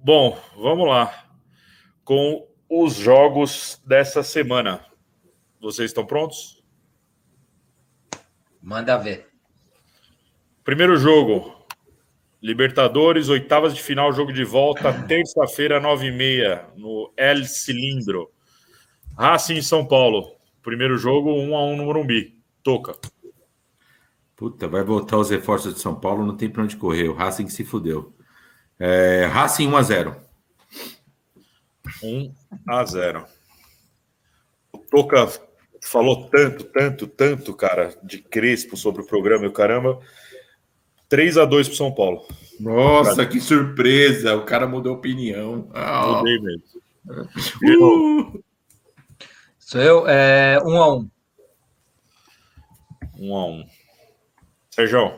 Bom, 0.03 0.37
vamos 0.57 0.85
lá. 0.85 1.29
Com 2.03 2.45
os 2.69 2.95
jogos 2.95 3.81
dessa 3.85 4.21
semana. 4.21 4.85
Vocês 5.61 5.91
estão 5.91 6.05
prontos? 6.05 6.61
Manda 8.61 8.97
ver. 8.97 9.29
Primeiro 10.61 10.97
jogo. 10.97 11.55
Libertadores, 12.41 13.29
oitavas 13.29 13.73
de 13.73 13.81
final, 13.81 14.11
jogo 14.11 14.33
de 14.33 14.43
volta, 14.43 14.91
terça-feira, 15.07 15.79
nove 15.79 16.07
e 16.07 16.11
meia, 16.11 16.67
no 16.75 17.13
El 17.15 17.45
Cilindro. 17.45 18.29
Racing 19.17 19.55
em 19.55 19.61
São 19.61 19.85
Paulo. 19.85 20.35
Primeiro 20.61 20.97
jogo, 20.97 21.31
um 21.31 21.55
a 21.55 21.63
um 21.65 21.75
no 21.75 21.85
Morumbi. 21.85 22.37
Toca. 22.63 22.93
Puta, 24.35 24.67
vai 24.67 24.83
voltar 24.83 25.17
os 25.17 25.29
reforços 25.29 25.73
de 25.75 25.79
São 25.79 25.95
Paulo, 25.95 26.25
não 26.25 26.35
tem 26.35 26.49
pra 26.49 26.63
onde 26.63 26.75
correr. 26.75 27.07
O 27.07 27.13
Racing 27.13 27.47
se 27.47 27.63
fudeu. 27.63 28.13
É, 28.79 29.25
Racing 29.25 29.67
1 29.67 29.77
a 29.77 29.81
0 29.83 30.15
1 32.03 32.33
a 32.67 32.83
0 32.83 33.25
O 34.73 34.77
Toca 34.79 35.27
falou 35.83 36.27
tanto, 36.29 36.63
tanto, 36.65 37.07
tanto, 37.07 37.53
cara, 37.53 37.95
de 38.03 38.19
Crespo 38.19 38.75
sobre 38.75 39.01
o 39.01 39.05
programa 39.05 39.45
e 39.45 39.47
o 39.47 39.53
caramba. 39.53 39.99
3 41.09 41.37
a 41.37 41.45
2 41.45 41.67
pro 41.67 41.77
São 41.77 41.91
Paulo. 41.93 42.25
Nossa, 42.59 43.25
que 43.25 43.39
surpresa! 43.39 44.35
O 44.35 44.45
cara 44.45 44.67
mudou 44.67 44.93
opinião. 44.93 45.69
Ah, 45.73 46.17
Mudei 46.17 46.39
mesmo. 46.39 46.63
uh, 47.05 48.43
Sou 49.71 49.79
eu, 49.79 50.05
é, 50.05 50.59
um 50.65 50.81
a 50.81 50.93
um. 50.93 51.09
1 53.17 53.35
a 53.37 53.45
1 53.45 53.69
Sérgio, 54.69 55.17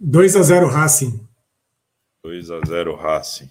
2 0.00 0.36
a 0.36 0.42
0 0.42 0.68
Racing. 0.68 1.28
2 2.24 2.50
a 2.50 2.60
0 2.66 2.96
Racing. 2.96 3.50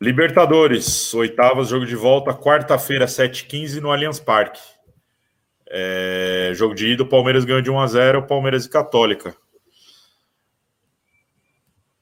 Libertadores, 0.00 1.12
oitavas, 1.12 1.68
jogo 1.68 1.84
de 1.84 1.94
volta, 1.94 2.32
quarta-feira, 2.32 3.04
7h15 3.04 3.82
no 3.82 3.92
Allianz 3.92 4.18
Parque. 4.18 4.62
É, 5.68 6.52
jogo 6.54 6.74
de 6.74 6.94
ida, 6.94 7.02
o 7.02 7.08
Palmeiras 7.08 7.44
ganhou 7.44 7.60
de 7.60 7.70
1 7.70 7.80
a 7.80 7.86
0 7.86 8.26
Palmeiras 8.26 8.64
e 8.64 8.70
Católica. 8.70 9.36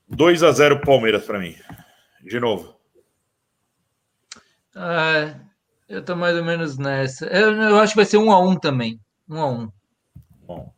2 0.09 0.45
a 0.45 0.53
0 0.53 0.81
Palmeiras 0.83 1.25
para 1.25 1.41
mim. 1.41 1.57
De 2.23 2.39
novo. 2.39 2.79
Ah, 4.73 5.35
eu 5.89 6.05
tô 6.05 6.15
mais 6.17 6.37
ou 6.37 6.45
menos 6.45 6.77
nessa. 6.79 7.27
Eu, 7.27 7.53
eu 7.53 7.79
acho 7.79 7.93
que 7.93 7.97
vai 7.97 8.05
ser 8.07 8.19
um 8.19 8.31
a 8.31 8.41
um 8.41 8.57
também. 8.57 9.01
Um 9.29 9.41
a 9.41 9.51
um. 9.51 9.73
Bom. 10.47 10.73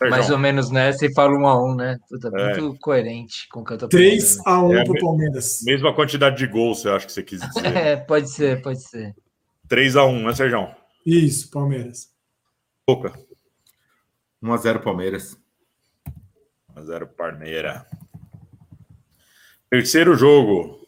Mais 0.00 0.14
Sérgio, 0.14 0.32
ou 0.34 0.38
menos 0.38 0.70
nessa 0.70 1.04
e 1.04 1.12
falo 1.12 1.36
um 1.38 1.46
a 1.46 1.62
um, 1.62 1.74
né? 1.74 1.98
Tudo 2.08 2.34
É. 2.38 2.58
muito 2.58 2.78
coerente 2.80 3.46
com 3.50 3.60
o 3.60 3.64
que 3.64 3.74
eu 3.74 3.78
tô 3.78 3.86
3 3.88 4.36
falando. 4.42 4.72
a 4.72 4.76
1 4.76 4.78
É, 4.78 4.84
pro 4.84 4.92
me- 4.94 5.00
Palmeiras. 5.00 5.60
mesma 5.62 5.94
quantidade 5.94 6.38
de 6.38 6.46
gols, 6.46 6.82
eu 6.86 6.94
acho 6.96 7.06
que 7.06 7.12
você 7.12 7.22
quis 7.22 7.40
dizer. 7.40 7.52
É, 7.76 7.96
pode 7.96 8.30
ser, 8.30 8.62
pode 8.62 8.82
ser. 8.82 9.14
3 9.68 9.96
a 9.96 10.04
1 10.06 10.22
né, 10.26 10.34
Sérgio? 10.34 10.68
Isso, 11.04 11.50
Palmeiras. 11.50 12.08
Boca. 12.86 13.12
1 14.42 14.52
a 14.52 14.56
0 14.56 14.80
Palmeiras. 14.80 15.36
1 16.74 16.78
a 16.78 16.82
0 16.82 17.06
Parmeira. 17.08 17.86
Terceiro 19.68 20.14
jogo. 20.16 20.79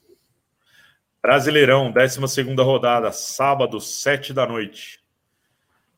Brasileirão, 1.22 1.92
12 1.92 2.42
rodada, 2.56 3.12
sábado, 3.12 3.80
7 3.80 4.32
da 4.32 4.44
noite. 4.44 5.00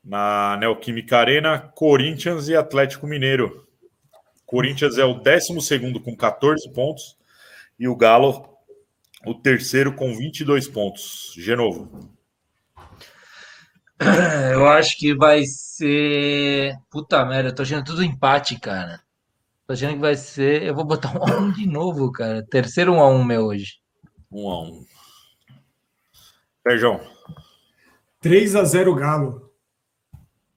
Na 0.05 0.59
Neoquímica 0.59 1.17
Arena, 1.17 1.59
Corinthians 1.75 2.49
e 2.49 2.55
Atlético 2.55 3.07
Mineiro. 3.07 3.67
Corinthians 4.45 4.99
é 4.99 5.05
o 5.05 5.15
12 5.15 6.01
com 6.05 6.15
14 6.15 6.71
pontos 6.75 7.17
e 7.81 7.89
o 7.89 7.97
Galo 7.97 8.55
o 9.25 9.35
terceiro 9.35 9.95
com 9.95 10.15
22 10.15 10.69
pontos. 10.69 11.33
De 11.35 11.57
novo. 11.57 12.11
Eu 14.53 14.69
acho 14.69 14.99
que 14.99 15.15
vai 15.15 15.45
ser. 15.47 16.75
Puta 16.91 17.25
merda, 17.25 17.49
eu 17.49 17.55
tô 17.55 17.63
achando 17.63 17.85
tudo 17.85 18.05
empate, 18.05 18.61
cara. 18.61 19.01
Tô 19.67 19.73
achando 19.73 19.95
que 19.95 20.01
vai 20.01 20.17
ser. 20.17 20.63
Eu 20.63 20.75
vou 20.75 20.85
botar 20.85 21.17
um 21.17 21.25
a 21.25 21.39
um 21.39 21.51
de 21.51 21.67
novo, 21.67 22.13
cara. 22.13 22.45
Terceiro 22.45 22.93
um 22.93 23.01
a 23.01 23.09
um 23.09 23.25
meu 23.25 23.47
hoje. 23.47 23.79
1 24.31 24.51
a 24.51 24.63
1 24.63 24.94
Sérgio, 26.67 26.99
3 28.21 28.57
a 28.57 28.65
0 28.65 28.95
Galo. 28.95 29.53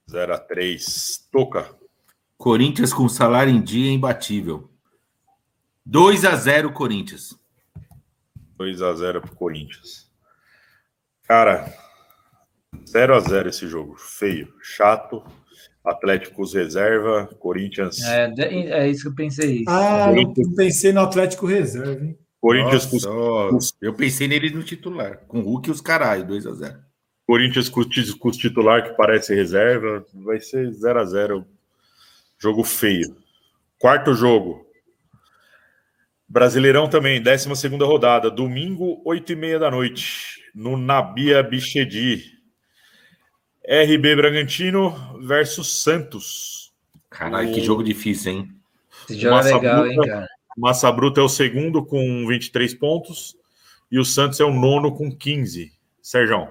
0 0.09 0.33
a 0.33 0.39
3 0.39 1.27
Toca. 1.29 1.75
Corinthians 2.37 2.93
com 2.93 3.09
salário 3.09 3.53
em 3.53 3.61
dia 3.61 3.89
é 3.89 3.93
imbatível. 3.93 4.71
2 5.85 6.23
a 6.23 6.33
0 6.37 6.71
Corinthians. 6.71 7.37
2 8.55 8.81
a 8.81 8.93
0 8.93 9.21
pro 9.21 9.35
Corinthians. 9.35 10.09
Cara, 11.23 11.73
0 12.87 13.15
a 13.15 13.19
0 13.19 13.49
esse 13.49 13.67
jogo. 13.67 13.97
Feio, 13.97 14.53
chato. 14.61 15.21
Atléticos 15.83 16.53
reserva, 16.53 17.27
Corinthians. 17.39 18.01
É, 18.03 18.33
é 18.39 18.89
isso 18.89 19.03
que 19.03 19.07
eu 19.09 19.15
pensei. 19.15 19.65
Ah, 19.67 20.11
eu 20.13 20.55
pensei 20.55 20.93
no 20.93 21.01
Atlético 21.01 21.45
Reserva, 21.45 22.03
hein? 22.03 22.17
Corinthians, 22.39 22.91
Nossa, 22.91 23.09
com, 23.09 23.59
eu 23.81 23.93
pensei 23.93 24.27
nele 24.27 24.49
no 24.51 24.63
titular. 24.63 25.17
Com 25.27 25.41
Hulk 25.41 25.69
e 25.69 25.71
os 25.71 25.81
caralho, 25.81 26.25
2 26.25 26.45
a 26.45 26.53
0 26.53 26.79
Corinthians 27.25 27.67
com, 27.67 27.81
os 28.29 28.37
titular 28.37 28.83
que 28.83 28.95
parece 28.95 29.33
reserva. 29.35 30.05
Vai 30.13 30.39
ser 30.39 30.71
0 30.71 30.99
a 30.99 31.05
0 31.05 31.45
Jogo 32.39 32.63
feio. 32.63 33.17
Quarto 33.79 34.13
jogo. 34.13 34.65
Brasileirão 36.29 36.87
também, 36.89 37.21
12 37.21 37.49
rodada. 37.83 38.29
Domingo, 38.29 39.01
8 39.05 39.31
e 39.33 39.35
meia 39.35 39.59
da 39.59 39.71
noite. 39.71 40.41
No 40.53 40.77
Nabia 40.77 41.41
Bichedi. 41.41 42.37
RB 43.67 44.15
Bragantino 44.15 45.19
versus 45.21 45.81
Santos. 45.81 46.71
Caralho, 47.09 47.49
O- 47.49 47.53
que 47.53 47.61
jogo 47.61 47.83
difícil, 47.83 48.31
hein? 48.33 48.51
Esse 49.09 49.19
jogo 49.19 49.37
é 49.39 49.43
legal, 49.53 49.83
bruta. 49.83 50.01
hein, 50.01 50.07
cara. 50.09 50.27
Massa 50.57 50.91
Bruta 50.91 51.21
é 51.21 51.23
o 51.23 51.29
segundo 51.29 51.85
com 51.85 52.25
23 52.27 52.73
pontos. 52.73 53.37
E 53.91 53.99
o 53.99 54.03
Santos 54.03 54.39
é 54.39 54.43
o 54.43 54.53
nono 54.53 54.93
com 54.93 55.15
15. 55.15 55.71
Sérgio, 56.01 56.49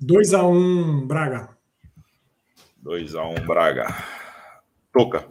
2 0.00 0.34
a 0.34 0.46
1 0.46 1.06
Braga. 1.06 1.56
2x1 2.84 3.46
Braga. 3.46 3.94
Toca. 4.92 5.26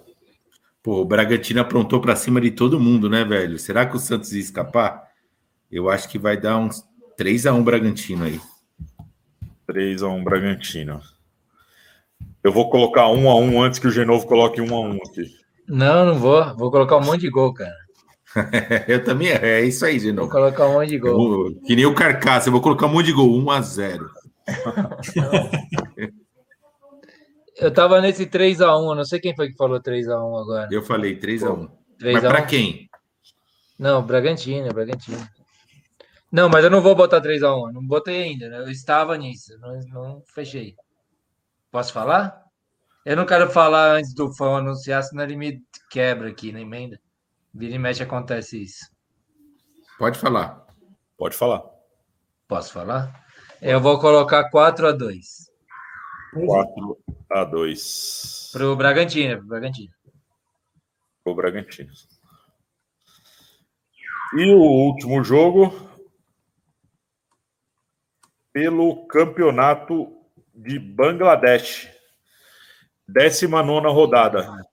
Pô, 0.83 1.01
o 1.01 1.05
Bragantino 1.05 1.61
aprontou 1.61 1.99
pra 1.99 2.15
cima 2.15 2.39
de 2.39 2.51
todo 2.51 2.79
mundo, 2.79 3.09
né, 3.09 3.23
velho? 3.23 3.57
Será 3.57 3.85
que 3.85 3.95
o 3.95 3.99
Santos 3.99 4.33
ia 4.33 4.41
escapar? 4.41 5.09
Eu 5.71 5.89
acho 5.89 6.07
que 6.07 6.19
vai 6.19 6.37
dar 6.37 6.57
uns 6.57 6.83
3 7.17 7.47
a 7.47 7.53
1 7.53 7.63
Bragantino 7.63 8.25
aí. 8.25 8.39
3x1 9.67 10.23
Bragantino. 10.23 11.01
Eu 12.43 12.51
vou 12.51 12.69
colocar 12.69 13.05
1x1 13.05 13.65
antes 13.65 13.79
que 13.79 13.87
o 13.87 13.91
Genovo 13.91 14.27
coloque 14.27 14.61
1x1 14.61 14.99
aqui. 15.09 15.44
Não, 15.67 16.05
não 16.05 16.15
vou. 16.15 16.55
Vou 16.55 16.69
colocar 16.71 16.97
um 16.97 17.03
monte 17.03 17.21
de 17.21 17.29
gol, 17.29 17.53
cara. 17.53 17.73
eu 18.87 19.03
também, 19.03 19.29
é 19.29 19.61
isso 19.61 19.85
aí, 19.85 19.97
de 19.99 20.07
Vou 20.07 20.15
novo. 20.15 20.31
colocar 20.31 20.67
um 20.67 20.73
monte 20.73 20.89
de 20.89 20.99
gol. 20.99 21.47
Eu- 21.47 21.55
Que 21.61 21.75
nem 21.75 21.85
o 21.85 21.95
Carcaça, 21.95 22.49
eu 22.49 22.51
vou 22.53 22.61
colocar 22.61 22.85
um 22.85 22.89
monte 22.93 23.05
de 23.07 23.13
gol, 23.13 23.29
1 23.37 23.49
a 23.51 23.61
0 23.61 24.09
Eu 27.57 27.71
tava 27.73 28.01
nesse 28.01 28.25
3x1, 28.27 28.89
eu 28.89 28.95
não 28.95 29.05
sei 29.05 29.19
quem 29.19 29.33
foi 29.35 29.47
que 29.49 29.55
falou 29.55 29.79
3x1 29.79 30.41
agora. 30.41 30.67
Eu 30.71 30.83
falei 30.83 31.15
3 31.17 31.41
a 31.43 31.53
1 31.53 31.69
Mas 32.01 32.13
3x1. 32.23 32.27
pra 32.27 32.41
quem? 32.45 32.89
Não, 33.79 34.01
Bragantino, 34.03 34.73
Bragantino. 34.73 35.25
Não, 36.31 36.49
mas 36.49 36.63
eu 36.65 36.69
não 36.69 36.81
vou 36.81 36.93
botar 36.95 37.21
3x1, 37.21 37.67
eu 37.67 37.73
não 37.73 37.85
botei 37.85 38.23
ainda, 38.23 38.49
né? 38.49 38.57
Eu 38.59 38.69
estava 38.69 39.17
nisso, 39.17 39.57
não, 39.59 39.79
não 39.93 40.21
fechei. 40.33 40.75
Posso 41.71 41.93
falar? 41.93 42.43
Eu 43.05 43.15
não 43.15 43.25
quero 43.25 43.51
falar 43.51 43.97
antes 43.97 44.15
do 44.15 44.33
fã 44.33 44.57
anunciar, 44.57 45.03
senão 45.03 45.23
ele 45.23 45.35
me 45.35 45.61
quebra 45.91 46.29
aqui 46.29 46.51
na 46.51 46.59
emenda. 46.59 46.99
Vira 47.53 47.75
e 47.75 47.79
mexe 47.79 48.01
acontece 48.01 48.63
isso. 48.63 48.89
Pode 49.99 50.17
falar. 50.17 50.65
Pode 51.15 51.35
falar. 51.35 51.63
Posso 52.47 52.73
falar? 52.73 53.23
Eu 53.61 53.79
vou 53.79 53.99
colocar 53.99 54.49
4x2 54.49 55.45
4x2 56.35 58.51
pro 58.51 58.75
Bragantino, 58.75 59.37
pro 59.37 59.47
Bragantino. 59.47 59.93
o 61.23 61.33
Bragantino. 61.33 61.93
E 64.37 64.53
o 64.53 64.59
último 64.59 65.23
jogo 65.23 65.89
pelo 68.51 69.07
campeonato 69.07 70.11
de 70.53 70.77
Bangladesh. 70.77 71.94
19 73.07 73.87
rodada. 73.89 74.65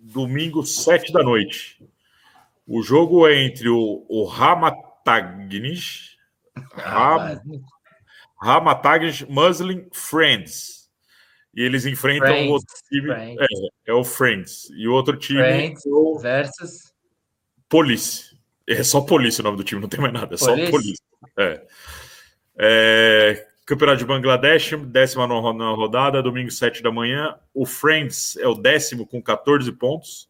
Domingo, 0.00 0.64
7 0.64 1.12
da 1.12 1.22
noite. 1.22 1.82
O 2.66 2.82
jogo 2.82 3.26
é 3.26 3.42
entre 3.44 3.68
o, 3.68 4.04
o 4.08 4.24
Ramatagnish, 4.24 6.16
Ram, 6.72 7.40
Ramatagnish 8.40 9.24
Muslim 9.28 9.88
Friends. 9.92 10.88
E 11.54 11.62
eles 11.62 11.84
enfrentam 11.84 12.28
o 12.28 12.32
Friends, 12.32 12.50
outro 12.50 12.74
time. 12.88 13.10
É, 13.10 13.46
é 13.86 13.92
o 13.92 14.04
Friends. 14.04 14.70
E 14.70 14.86
o 14.86 14.92
outro 14.92 15.16
time 15.16 15.42
Friends 15.42 15.84
é 15.84 15.90
o 15.90 16.18
versus 16.18 16.92
Police. 17.68 18.36
É 18.68 18.82
só 18.84 19.00
Police 19.00 19.40
o 19.40 19.44
nome 19.44 19.56
do 19.56 19.64
time, 19.64 19.80
não 19.80 19.88
tem 19.88 20.00
mais 20.00 20.12
nada. 20.12 20.34
É 20.34 20.38
só 20.38 20.54
Police? 20.54 20.70
Police. 20.70 21.02
É. 21.38 21.66
É, 22.56 23.48
Campeonato 23.70 23.98
de 23.98 24.04
Bangladesh, 24.04 24.72
décima 24.88 25.28
nona 25.28 25.70
rodada, 25.70 26.20
domingo 26.20 26.50
7 26.50 26.82
da 26.82 26.90
manhã. 26.90 27.38
O 27.54 27.64
Friends 27.64 28.36
é 28.38 28.48
o 28.48 28.54
décimo 28.54 29.06
com 29.06 29.22
14 29.22 29.70
pontos. 29.70 30.28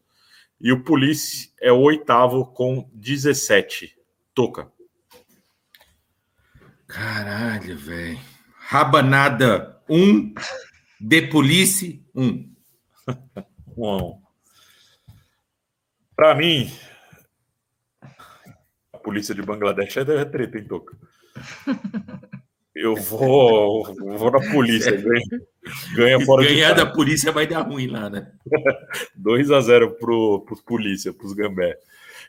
E 0.60 0.70
o 0.70 0.84
Police 0.84 1.50
é 1.58 1.72
o 1.72 1.78
oitavo 1.78 2.44
com 2.44 2.86
17. 2.92 3.96
Toca. 4.34 4.70
Caralho, 6.86 7.78
velho. 7.78 8.20
Rabanada 8.58 9.80
1, 9.88 9.96
um, 9.96 10.34
De 11.00 11.22
Police 11.22 12.06
1. 12.14 12.22
Um. 12.22 12.54
Bom. 13.74 14.22
Para 16.14 16.34
mim, 16.34 16.70
a 18.92 18.98
polícia 18.98 19.34
de 19.34 19.40
Bangladesh 19.40 19.96
é 19.96 20.24
treta, 20.26 20.58
hein, 20.58 20.68
Toca? 20.68 20.94
Eu 22.74 22.94
vou, 22.94 23.84
vou 23.94 24.30
na 24.30 24.40
polícia. 24.52 24.92
Ganha, 24.96 25.26
ganha 25.94 26.20
fora 26.24 26.44
Ganhar 26.44 26.74
da 26.74 26.86
polícia 26.86 27.32
vai 27.32 27.46
dar 27.46 27.62
ruim 27.62 27.88
lá, 27.88 28.08
né? 28.08 28.30
2 29.14 29.50
a 29.50 29.60
0 29.60 29.96
pro, 29.96 30.44
pros 30.46 30.62
polícia, 30.62 31.12
pros 31.12 31.32
gambé. 31.32 31.76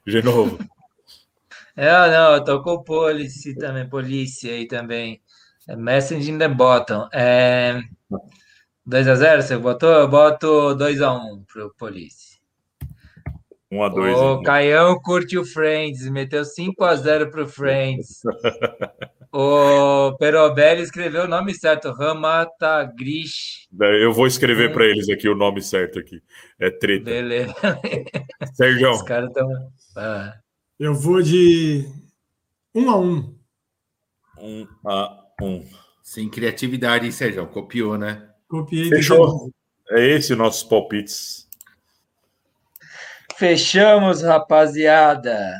De 0.06 0.22
novo. 0.22 0.58
É, 1.76 1.92
não, 2.10 2.34
eu 2.34 2.44
tô 2.44 2.62
com 2.62 2.72
o 2.72 2.84
police 2.84 3.56
também, 3.56 3.88
polícia 3.88 4.52
aí 4.52 4.68
também. 4.68 5.22
É 5.68 5.76
Message 5.76 6.30
in 6.30 6.38
the 6.38 6.48
bottom. 6.48 7.08
É... 7.14 7.82
2 8.86 9.08
a 9.08 9.16
0 9.16 9.42
você 9.42 9.58
botou? 9.58 9.90
Eu 9.90 10.10
boto 10.10 10.76
2 10.76 11.02
a 11.02 11.14
1 11.14 11.44
pro 11.44 11.74
polícia. 11.76 12.31
1 13.72 13.84
a 13.84 13.90
2 13.90 14.18
O 14.18 14.42
Caião 14.42 15.00
curte 15.02 15.38
o 15.38 15.46
Friends, 15.46 16.10
meteu 16.10 16.44
5 16.44 16.84
a 16.84 16.96
0 16.96 17.32
pro 17.32 17.48
Friends. 17.48 18.22
o 19.32 20.14
Perobelli 20.18 20.82
escreveu 20.82 21.24
o 21.24 21.28
nome 21.28 21.54
certo, 21.54 21.92
Ramata 21.92 22.84
Grish. 22.98 23.68
Eu 23.80 24.12
vou 24.12 24.28
escrever 24.28 24.74
para 24.74 24.86
eles 24.86 25.08
aqui 25.10 25.30
o 25.30 25.36
nome 25.36 25.62
certo 25.62 26.00
aqui. 26.00 26.22
É 26.60 26.70
treta. 26.70 27.06
Beleza. 27.06 27.56
Sérgio. 28.54 28.92
Os 28.92 29.04
caras 29.04 29.30
estão. 29.30 29.50
Ah. 29.96 30.34
Eu 30.78 30.94
vou 30.94 31.22
de 31.22 31.88
1 32.76 32.90
a 32.90 32.98
1. 32.98 33.36
1 34.38 34.68
a 34.86 35.24
1. 35.42 35.64
Sem 36.04 36.30
criatividade, 36.30 37.06
hein, 37.06 37.12
Sérgio? 37.12 37.48
Copiou, 37.48 37.98
né? 37.98 38.28
Copiei. 38.50 38.90
Fechou. 38.90 39.50
É 39.92 40.06
esse 40.10 40.36
nossos 40.36 40.64
palpites. 40.64 41.41
Fechamos, 43.42 44.22
rapaziada. 44.22 45.58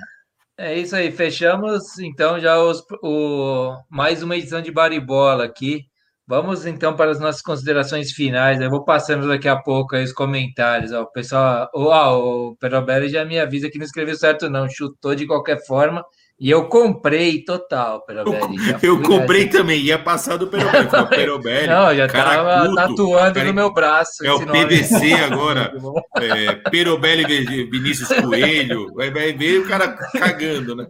É 0.56 0.78
isso 0.78 0.96
aí, 0.96 1.12
fechamos 1.12 1.98
então 1.98 2.40
já 2.40 2.62
os, 2.62 2.86
o, 3.02 3.76
mais 3.90 4.22
uma 4.22 4.38
edição 4.38 4.62
de 4.62 4.72
Baribola 4.72 5.46
aqui. 5.46 5.86
Vamos 6.28 6.68
então 6.68 6.96
para 6.96 7.10
as 7.10 7.20
nossas 7.20 7.42
considerações 7.42 8.12
finais. 8.12 8.62
Eu 8.62 8.70
vou 8.70 8.86
passando 8.86 9.28
daqui 9.28 9.48
a 9.48 9.56
pouco 9.60 9.96
aí 9.96 10.04
os 10.04 10.14
comentários. 10.14 10.92
Ó, 10.92 11.02
o 11.02 11.12
pessoal, 11.12 11.72
ó, 11.74 12.20
o 12.20 12.56
Perobelli 12.58 13.10
já 13.10 13.26
me 13.26 13.40
avisa 13.40 13.68
que 13.68 13.80
não 13.80 13.86
escreveu 13.86 14.16
certo, 14.16 14.48
não. 14.48 14.70
Chutou 14.70 15.16
de 15.16 15.26
qualquer 15.26 15.66
forma. 15.66 16.06
E 16.42 16.50
eu 16.50 16.68
comprei 16.68 17.46
total, 17.46 18.04
Perobelli. 18.04 18.58
Eu, 18.82 18.96
eu 18.96 19.04
comprei 19.04 19.48
também, 19.48 19.80
ia 19.80 20.00
passar 20.00 20.38
do 20.38 20.48
Perobelli. 20.48 20.90
Perobelli 21.08 21.68
não, 21.68 21.96
já 21.96 22.08
estava 22.08 22.74
tatuando 22.74 23.36
cara, 23.36 23.48
no 23.48 23.54
meu 23.54 23.72
braço. 23.72 24.26
É 24.26 24.34
o 24.34 24.40
PVC 24.40 25.14
agora. 25.24 25.72
é, 26.16 26.56
Perobelli 26.72 27.70
Vinícius 27.70 28.08
Coelho. 28.20 28.92
Vai, 28.96 29.12
vai 29.12 29.34
ver 29.34 29.60
o 29.60 29.68
cara 29.68 29.90
cagando, 29.90 30.76
né? 30.76 30.88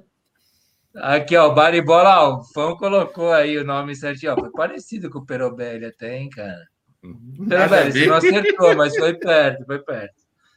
Aqui, 0.96 1.36
ó, 1.36 1.50
Baribola, 1.50 2.30
ó, 2.30 2.38
o 2.38 2.44
Fão 2.54 2.78
colocou 2.78 3.34
aí 3.34 3.58
o 3.58 3.66
nome 3.66 3.94
certinho, 3.94 4.32
ó, 4.32 4.40
foi 4.40 4.52
parecido 4.52 5.10
com 5.10 5.20
o 5.20 5.26
Perobelli 5.26 5.84
até, 5.84 6.18
hein, 6.18 6.30
cara? 6.30 6.66
Perobelli, 7.50 7.92
você 7.92 8.06
não 8.06 8.16
acertou, 8.16 8.76
mas 8.78 8.96
foi 8.96 9.16
perto, 9.16 9.66
foi 9.66 9.80
perto. 9.80 10.16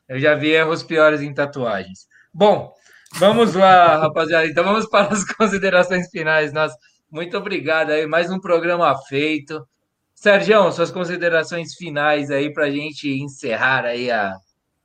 Eu 0.08 0.20
já 0.20 0.36
vi 0.36 0.50
erros 0.50 0.84
piores 0.84 1.20
em 1.20 1.34
tatuagens. 1.34 2.06
Bom, 2.32 2.72
vamos 3.18 3.54
lá, 3.54 3.96
rapaziada, 3.98 4.46
então 4.46 4.64
vamos 4.64 4.86
para 4.86 5.12
as 5.12 5.24
considerações 5.34 6.08
finais. 6.10 6.52
Nossa, 6.52 6.76
muito 7.10 7.36
obrigado 7.36 7.90
aí, 7.90 8.06
mais 8.06 8.30
um 8.30 8.40
programa 8.40 8.96
feito. 9.08 9.66
Sérgio, 10.14 10.70
suas 10.72 10.90
considerações 10.90 11.74
finais 11.74 12.30
aí 12.30 12.52
para 12.52 12.66
a 12.66 12.70
gente 12.70 13.08
encerrar 13.08 13.84
aí 13.84 14.10
a 14.10 14.34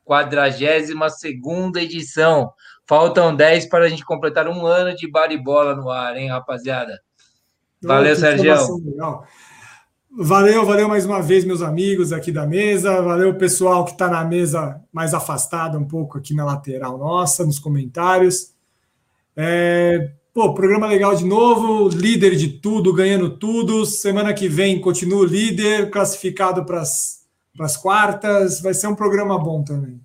42 0.03 1.13
segunda 1.19 1.81
edição 1.81 2.51
Faltam 2.89 3.35
10 3.35 3.67
para 3.67 3.85
a 3.85 3.87
gente 3.87 4.03
completar 4.03 4.47
um 4.47 4.65
ano 4.65 4.95
de 4.95 5.07
baribola 5.07 5.75
no 5.75 5.91
ar, 5.91 6.17
hein, 6.17 6.27
rapaziada? 6.27 6.99
Valeu, 7.83 8.15
Sérgio. 8.15 8.51
Valeu, 10.11 10.65
valeu 10.65 10.87
mais 10.87 11.05
uma 11.05 11.21
vez, 11.21 11.45
meus 11.45 11.61
amigos 11.61 12.11
aqui 12.11 12.31
da 12.31 12.45
mesa. 12.45 12.99
Valeu, 12.99 13.35
pessoal 13.35 13.85
que 13.85 13.91
está 13.91 14.09
na 14.09 14.25
mesa 14.25 14.81
mais 14.91 15.13
afastada, 15.13 15.77
um 15.77 15.85
pouco 15.85 16.17
aqui 16.17 16.33
na 16.33 16.43
lateral 16.43 16.97
nossa, 16.97 17.45
nos 17.45 17.59
comentários. 17.59 18.51
É, 19.37 20.11
pô, 20.33 20.51
programa 20.55 20.87
legal 20.87 21.15
de 21.15 21.23
novo, 21.23 21.89
líder 21.89 22.35
de 22.35 22.49
tudo, 22.49 22.91
ganhando 22.91 23.37
tudo. 23.37 23.85
Semana 23.85 24.33
que 24.33 24.49
vem 24.49 24.81
continuo 24.81 25.23
líder, 25.23 25.91
classificado 25.91 26.65
para 26.65 26.81
as 26.81 27.77
quartas. 27.79 28.61
Vai 28.61 28.73
ser 28.73 28.87
um 28.87 28.95
programa 28.95 29.37
bom 29.37 29.63
também. 29.63 30.01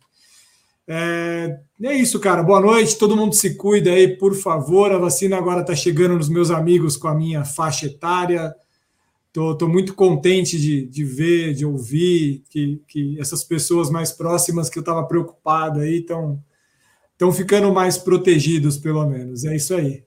É, 0.86 1.60
é 1.82 1.94
isso, 1.94 2.20
cara. 2.20 2.42
Boa 2.42 2.60
noite. 2.60 2.98
Todo 2.98 3.16
mundo 3.16 3.34
se 3.34 3.54
cuida 3.54 3.90
aí, 3.90 4.18
por 4.18 4.34
favor. 4.34 4.92
A 4.92 4.98
vacina 4.98 5.38
agora 5.38 5.62
está 5.62 5.74
chegando 5.74 6.14
nos 6.14 6.28
meus 6.28 6.50
amigos 6.50 6.94
com 6.94 7.08
a 7.08 7.14
minha 7.14 7.42
faixa 7.42 7.86
etária. 7.86 8.54
Estou 9.36 9.68
muito 9.68 9.94
contente 9.94 10.60
de, 10.60 10.86
de 10.86 11.04
ver, 11.04 11.54
de 11.54 11.66
ouvir 11.66 12.44
que, 12.48 12.80
que 12.86 13.18
essas 13.18 13.42
pessoas 13.42 13.90
mais 13.90 14.12
próximas 14.12 14.70
que 14.70 14.78
eu 14.78 14.82
estava 14.82 15.04
preocupado 15.06 15.80
aí 15.80 15.98
estão 15.98 16.40
estão 17.14 17.32
ficando 17.32 17.72
mais 17.72 17.96
protegidos, 17.96 18.76
pelo 18.76 19.06
menos. 19.06 19.44
É 19.44 19.56
isso 19.56 19.74
aí. 19.74 20.04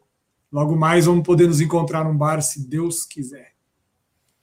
Logo 0.51 0.75
mais 0.75 1.05
vamos 1.05 1.25
poder 1.25 1.47
nos 1.47 1.59
encontrar 1.59 2.03
num 2.03 2.15
bar, 2.15 2.41
se 2.41 2.67
Deus 2.67 3.05
quiser. 3.05 3.53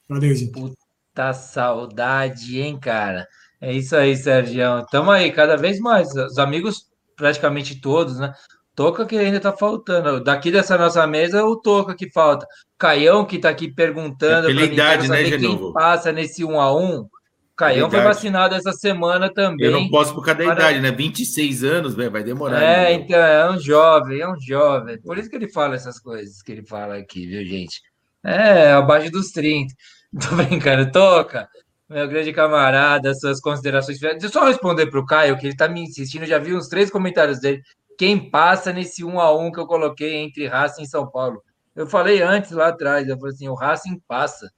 Valeu, 0.09 0.35
gente. 0.35 0.53
Puta 0.53 1.33
saudade, 1.33 2.61
hein, 2.61 2.79
cara? 2.79 3.27
É 3.61 3.73
isso 3.73 3.97
aí, 3.97 4.17
Sérgio. 4.17 4.85
Tamo 4.91 5.11
aí, 5.11 5.33
cada 5.33 5.57
vez 5.57 5.79
mais. 5.79 6.15
Os 6.15 6.39
amigos, 6.39 6.87
praticamente 7.17 7.81
todos, 7.81 8.19
né? 8.19 8.35
Toca 8.75 9.07
que 9.07 9.17
ainda 9.17 9.41
tá 9.41 9.53
faltando. 9.53 10.23
Daqui 10.23 10.51
dessa 10.51 10.77
nossa 10.77 11.07
mesa, 11.07 11.45
o 11.45 11.57
Toca 11.57 11.95
que 11.95 12.11
falta. 12.11 12.47
Caião 12.85 13.25
que 13.25 13.39
tá 13.39 13.49
aqui 13.49 13.69
perguntando. 13.69 14.51
É 14.51 14.55
pela 14.55 14.65
idade, 14.65 15.09
né, 15.09 15.23
quem 15.23 15.39
Genovo? 15.39 15.73
passa 15.73 16.13
nesse 16.13 16.45
1 16.45 16.61
a 16.61 16.77
1 16.77 17.09
Caião 17.57 17.89
foi 17.89 18.01
vacinado 18.01 18.55
essa 18.55 18.73
semana 18.73 19.33
também. 19.33 19.67
Eu 19.67 19.73
não 19.73 19.89
posso 19.89 20.13
por 20.13 20.25
causa 20.25 20.41
da 20.41 20.45
para... 20.45 20.55
idade, 20.55 20.81
né? 20.81 20.91
26 20.91 21.63
anos, 21.63 21.95
véio, 21.95 22.11
vai 22.11 22.25
demorar. 22.25 22.61
É, 22.61 22.93
então, 22.93 23.17
é 23.17 23.49
um 23.49 23.59
jovem, 23.61 24.21
é 24.21 24.29
um 24.29 24.39
jovem. 24.41 25.01
Por 25.01 25.17
isso 25.17 25.31
que 25.31 25.37
ele 25.37 25.49
fala 25.49 25.77
essas 25.77 26.01
coisas 26.01 26.43
que 26.43 26.51
ele 26.51 26.67
fala 26.67 26.97
aqui, 26.97 27.27
viu, 27.27 27.45
gente? 27.45 27.81
É, 28.25 28.73
abaixo 28.73 29.11
dos 29.11 29.31
30. 29.31 29.73
Tô 30.21 30.35
brincando, 30.35 30.91
toca 30.91 31.49
meu 31.89 32.09
grande 32.09 32.33
camarada, 32.33 33.15
suas 33.15 33.41
considerações. 33.41 34.01
Deixa 34.01 34.27
eu 34.27 34.31
só 34.31 34.47
responder 34.47 34.87
para 34.87 34.99
o 34.99 35.07
Caio, 35.07 35.39
que 35.39 35.47
ele 35.47 35.53
está 35.53 35.69
me 35.69 35.83
insistindo, 35.83 36.27
já 36.27 36.39
vi 36.39 36.55
uns 36.55 36.69
três 36.69 36.91
comentários 36.91 37.41
dele. 37.41 37.63
Quem 37.97 38.31
passa 38.31 38.73
nesse 38.73 39.05
um 39.05 39.21
a 39.21 39.33
um 39.37 39.53
que 39.53 39.61
eu 39.61 39.67
coloquei 39.67 40.15
entre 40.15 40.49
Racing 40.49 40.83
e 40.83 40.89
São 40.89 41.09
Paulo? 41.09 41.41
Eu 41.75 41.87
falei 41.87 42.23
antes 42.23 42.53
lá 42.53 42.69
atrás, 42.69 43.09
eu 43.09 43.19
falei 43.19 43.35
assim: 43.35 43.49
o 43.49 43.55
Racing 43.55 44.01
passa. 44.07 44.51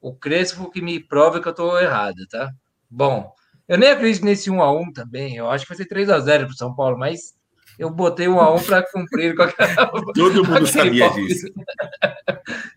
O 0.00 0.14
Crespo 0.14 0.70
que 0.70 0.80
me 0.80 1.00
prova 1.00 1.40
que 1.40 1.48
eu 1.48 1.52
estou 1.52 1.80
errado, 1.80 2.26
tá? 2.30 2.52
Bom, 2.88 3.32
eu 3.66 3.76
nem 3.76 3.90
acredito 3.90 4.24
nesse 4.24 4.50
1 4.50 4.62
a 4.62 4.72
1 4.72 4.92
também. 4.92 5.36
Eu 5.36 5.50
acho 5.50 5.64
que 5.64 5.70
vai 5.70 5.76
ser 5.76 5.86
3 5.86 6.08
a 6.08 6.20
0 6.20 6.46
para 6.46 6.52
o 6.52 6.56
São 6.56 6.74
Paulo, 6.74 6.96
mas 6.96 7.34
eu 7.78 7.90
botei 7.90 8.26
um 8.26 8.40
a 8.40 8.52
um 8.52 8.62
para 8.62 8.82
cumprir 8.82 9.36
com 9.36 9.42
aquela. 9.42 9.86
Todo 10.14 10.44
mundo 10.44 10.66
sabia 10.68 11.08
disso. 11.10 11.46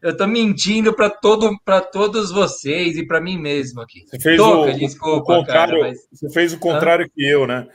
Eu 0.01 0.11
estou 0.11 0.27
mentindo 0.27 0.93
para 0.93 1.09
todo, 1.09 1.55
todos 1.93 2.31
vocês 2.31 2.97
e 2.97 3.05
para 3.05 3.21
mim 3.21 3.37
mesmo 3.37 3.81
aqui. 3.81 4.03
Você 4.07 4.19
fez 4.19 4.37
Toca, 4.37 4.71
o, 4.71 4.77
desculpa, 4.77 5.17
o 5.17 5.23
contrário. 5.23 5.79
Cara, 5.79 5.89
mas... 5.89 5.99
Você 6.11 6.29
fez 6.29 6.53
o 6.53 6.59
contrário 6.59 7.09
que 7.09 7.23
eu, 7.23 7.45
né? 7.45 7.67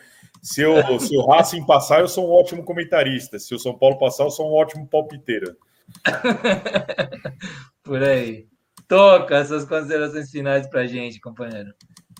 Se, 0.43 0.61
eu, 0.61 0.99
se 0.99 1.17
o 1.17 1.25
Racing 1.25 1.65
passar, 1.65 2.01
eu 2.01 2.09
sou 2.09 2.29
um 2.29 2.33
ótimo 2.33 2.65
comentarista. 2.65 3.39
Se 3.39 3.55
o 3.55 3.59
São 3.59 3.79
Paulo 3.79 3.97
passar, 3.99 4.25
eu 4.25 4.31
sou 4.31 4.51
um 4.51 4.55
ótimo 4.55 4.87
palpiteiro. 4.87 5.57
Por 7.83 8.03
aí. 8.03 8.47
Toca 8.89 9.37
essas 9.37 9.65
considerações 9.65 10.31
finais 10.31 10.69
para 10.69 10.87
gente, 10.87 11.21
companheiro. 11.21 11.71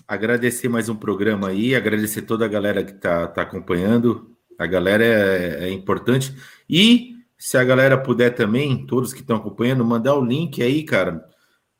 Agradecer 0.07 0.69
mais 0.69 0.89
um 0.89 0.95
programa 0.95 1.49
aí, 1.49 1.75
agradecer 1.75 2.21
toda 2.23 2.45
a 2.45 2.47
galera 2.47 2.83
que 2.83 2.91
está 2.91 3.27
tá 3.27 3.41
acompanhando. 3.41 4.35
A 4.57 4.65
galera 4.65 5.03
é, 5.03 5.65
é, 5.65 5.71
importante. 5.71 6.35
E 6.69 7.15
se 7.37 7.57
a 7.57 7.63
galera 7.63 7.97
puder 7.97 8.33
também, 8.33 8.85
todos 8.85 9.13
que 9.13 9.21
estão 9.21 9.37
acompanhando, 9.37 9.85
mandar 9.85 10.15
o 10.15 10.25
link 10.25 10.61
aí, 10.61 10.83
cara. 10.83 11.23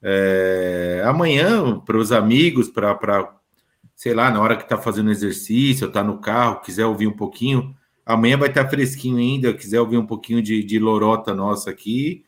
É, 0.01 1.01
amanhã, 1.05 1.79
para 1.79 1.97
os 1.97 2.11
amigos, 2.11 2.69
para, 2.69 3.33
sei 3.95 4.13
lá, 4.13 4.29
na 4.29 4.41
hora 4.41 4.55
que 4.55 4.63
está 4.63 4.77
fazendo 4.77 5.09
exercício, 5.09 5.87
está 5.87 6.03
no 6.03 6.19
carro, 6.19 6.61
quiser 6.61 6.85
ouvir 6.85 7.07
um 7.07 7.15
pouquinho. 7.15 7.75
Amanhã 8.07 8.37
vai 8.37 8.47
estar 8.47 8.69
fresquinho 8.69 9.17
ainda, 9.17 9.53
quiser 9.53 9.81
ouvir 9.81 9.97
um 9.97 10.05
pouquinho 10.05 10.41
de, 10.41 10.63
de 10.63 10.79
lorota 10.79 11.35
nossa 11.35 11.69
aqui. 11.69 12.23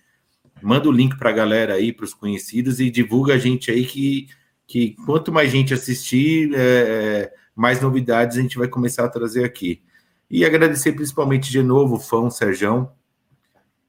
manda 0.61 0.89
o 0.89 0.91
link 0.91 1.17
para 1.17 1.29
a 1.29 1.33
galera 1.33 1.75
aí, 1.75 1.93
para 1.93 2.03
os 2.03 2.13
conhecidos 2.13 2.81
e 2.81 2.91
divulga 2.91 3.35
a 3.35 3.37
gente 3.37 3.71
aí 3.71 3.85
que, 3.85 4.27
que 4.67 4.95
quanto 5.05 5.31
mais 5.31 5.49
gente 5.49 5.73
assistir, 5.73 6.53
é, 6.53 6.59
é, 6.59 7.33
mais 7.55 7.79
novidades 7.79 8.37
a 8.37 8.41
gente 8.41 8.57
vai 8.57 8.67
começar 8.67 9.05
a 9.05 9.09
trazer 9.09 9.45
aqui. 9.45 9.81
E 10.29 10.43
agradecer 10.43 10.91
principalmente 10.91 11.49
de 11.49 11.63
novo 11.63 11.95
o 11.95 11.99
fã 11.99 12.29
Serjão. 12.29 12.91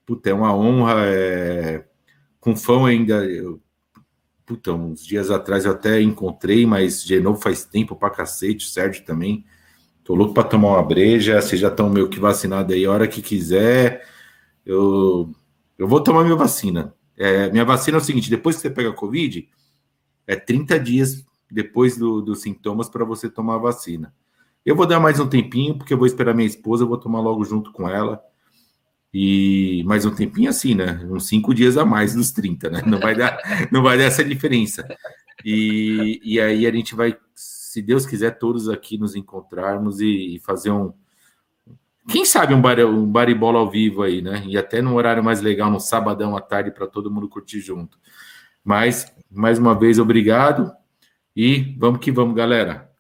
Puta, 0.07 0.31
é 0.31 0.33
uma 0.33 0.55
honra. 0.55 0.95
É... 1.07 1.85
Com 2.39 2.57
fã 2.57 2.87
ainda. 2.87 3.25
Eu... 3.27 3.61
Puta, 4.47 4.73
uns 4.73 5.05
dias 5.05 5.31
atrás 5.31 5.65
eu 5.65 5.73
até 5.73 6.01
encontrei, 6.01 6.65
mas 6.67 7.05
de 7.05 7.21
novo 7.21 7.41
faz 7.41 7.65
tempo 7.65 7.95
pra 7.95 8.11
cacete, 8.11 8.65
o 8.65 8.69
Sérgio 8.69 9.05
também. 9.05 9.45
Tô 10.05 10.15
louco 10.15 10.35
pra 10.35 10.43
tomar 10.43 10.69
uma 10.69 10.83
breja. 10.83 11.41
Vocês 11.41 11.61
já 11.61 11.69
estão 11.69 11.91
meio 11.91 12.09
que 12.09 12.21
vacinados 12.21 12.75
aí, 12.75 12.85
a 12.85 12.91
hora 12.91 13.09
que 13.09 13.23
quiser. 13.23 14.07
Eu, 14.65 15.31
eu 15.79 15.89
vou 15.89 16.03
tomar 16.03 16.25
minha 16.25 16.37
vacina. 16.37 16.95
É, 17.17 17.51
minha 17.51 17.65
vacina 17.65 17.99
é 17.99 18.01
o 18.01 18.05
seguinte: 18.05 18.31
depois 18.31 18.57
que 18.57 18.63
você 18.63 18.71
pega 18.71 18.91
a 18.91 18.95
Covid, 18.95 19.49
é 20.27 20.37
30 20.37 20.79
dias 20.81 21.25
depois 21.51 21.97
do, 21.97 22.21
dos 22.21 22.41
sintomas 22.41 22.89
para 22.89 23.05
você 23.05 23.29
tomar 23.29 23.57
a 23.57 23.59
vacina. 23.59 24.15
Eu 24.65 24.77
vou 24.77 24.87
dar 24.87 25.01
mais 25.01 25.19
um 25.19 25.27
tempinho, 25.27 25.77
porque 25.77 25.93
eu 25.93 25.99
vou 25.99 26.07
esperar 26.07 26.35
minha 26.35 26.47
esposa, 26.47 26.85
eu 26.85 26.89
vou 26.89 26.99
tomar 26.99 27.21
logo 27.21 27.45
junto 27.45 27.73
com 27.73 27.89
ela. 27.89 28.23
E 29.13 29.83
mais 29.87 30.05
um 30.07 30.15
tempinho 30.15 30.49
assim, 30.49 30.75
né? 30.75 31.01
Uns 31.11 31.27
cinco 31.27 31.53
dias 31.53 31.77
a 31.77 31.85
mais 31.85 32.15
dos 32.15 32.31
30, 32.31 32.71
né? 32.71 32.83
Não 32.87 33.01
vai 33.01 33.17
dar, 33.17 33.39
não 33.73 33.83
vai 33.83 33.99
dar 33.99 34.05
essa 34.05 34.23
diferença. 34.23 34.87
E, 35.45 36.21
e 36.23 36.41
aí 36.41 36.67
a 36.67 36.71
gente 36.71 36.95
vai, 36.95 37.17
se 37.71 37.81
Deus 37.81 38.05
quiser, 38.05 38.37
todos 38.37 38.69
aqui 38.69 38.99
nos 38.99 39.15
encontrarmos 39.15 40.01
e, 40.01 40.35
e 40.35 40.41
fazer 40.41 40.73
um. 40.73 40.93
Quem 42.09 42.25
sabe 42.25 42.53
um, 42.53 42.61
bar, 42.61 42.81
um 42.81 43.07
baribola 43.07 43.61
ao 43.61 43.71
vivo 43.71 44.03
aí, 44.03 44.21
né? 44.21 44.43
E 44.45 44.59
até 44.59 44.83
num 44.83 44.97
horário 44.97 45.23
mais 45.23 45.41
legal, 45.41 45.71
no 45.71 45.79
sabadão 45.79 46.37
à 46.37 46.41
tarde, 46.41 46.73
para 46.73 46.89
todo 46.89 47.13
mundo 47.13 47.29
curtir 47.29 47.61
junto. 47.61 47.97
Mas, 48.65 49.15
mais 49.31 49.57
uma 49.57 49.73
vez, 49.73 50.01
obrigado. 50.01 50.73
E 51.37 51.77
vamos 51.79 52.01
que 52.01 52.11
vamos, 52.11 52.35
galera. 52.35 52.91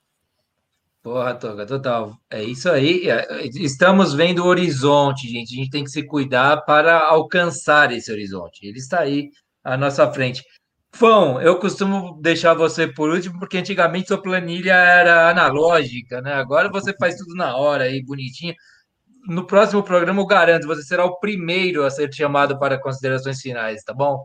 Porra, 1.03 1.35
Toga, 1.35 1.67
total. 1.67 2.17
É 2.31 2.45
isso 2.45 2.71
aí. 2.71 3.11
É, 3.11 3.49
estamos 3.57 4.15
vendo 4.15 4.45
o 4.45 4.47
horizonte, 4.47 5.27
gente. 5.27 5.53
A 5.53 5.57
gente 5.57 5.71
tem 5.71 5.83
que 5.83 5.91
se 5.91 6.05
cuidar 6.05 6.59
para 6.59 7.09
alcançar 7.09 7.91
esse 7.91 8.13
horizonte. 8.13 8.65
Ele 8.65 8.79
está 8.79 9.01
aí 9.01 9.31
à 9.65 9.77
nossa 9.77 10.09
frente. 10.13 10.45
Fão, 10.93 11.41
eu 11.41 11.59
costumo 11.59 12.19
deixar 12.21 12.55
você 12.55 12.87
por 12.87 13.11
último, 13.11 13.39
porque 13.39 13.59
antigamente 13.59 14.09
sua 14.09 14.21
planilha 14.21 14.75
era 14.75 15.31
analógica, 15.31 16.21
né? 16.21 16.35
Agora 16.35 16.69
você 16.69 16.95
faz 16.99 17.17
tudo 17.17 17.35
na 17.35 17.57
hora 17.57 17.85
aí, 17.85 18.03
bonitinho. 18.05 18.55
No 19.27 19.47
próximo 19.47 19.83
programa, 19.83 20.21
eu 20.21 20.27
garanto, 20.27 20.67
você 20.67 20.83
será 20.83 21.05
o 21.05 21.19
primeiro 21.19 21.85
a 21.85 21.91
ser 21.91 22.13
chamado 22.13 22.59
para 22.59 22.81
considerações 22.81 23.41
finais, 23.41 23.85
tá 23.85 23.95
bom? 23.95 24.25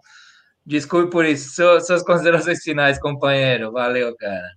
Desculpe 0.66 1.12
por 1.12 1.26
isso. 1.26 1.54
Suas 1.82 2.02
considerações 2.02 2.64
finais, 2.64 3.00
companheiro. 3.00 3.72
Valeu, 3.72 4.16
cara. 4.16 4.50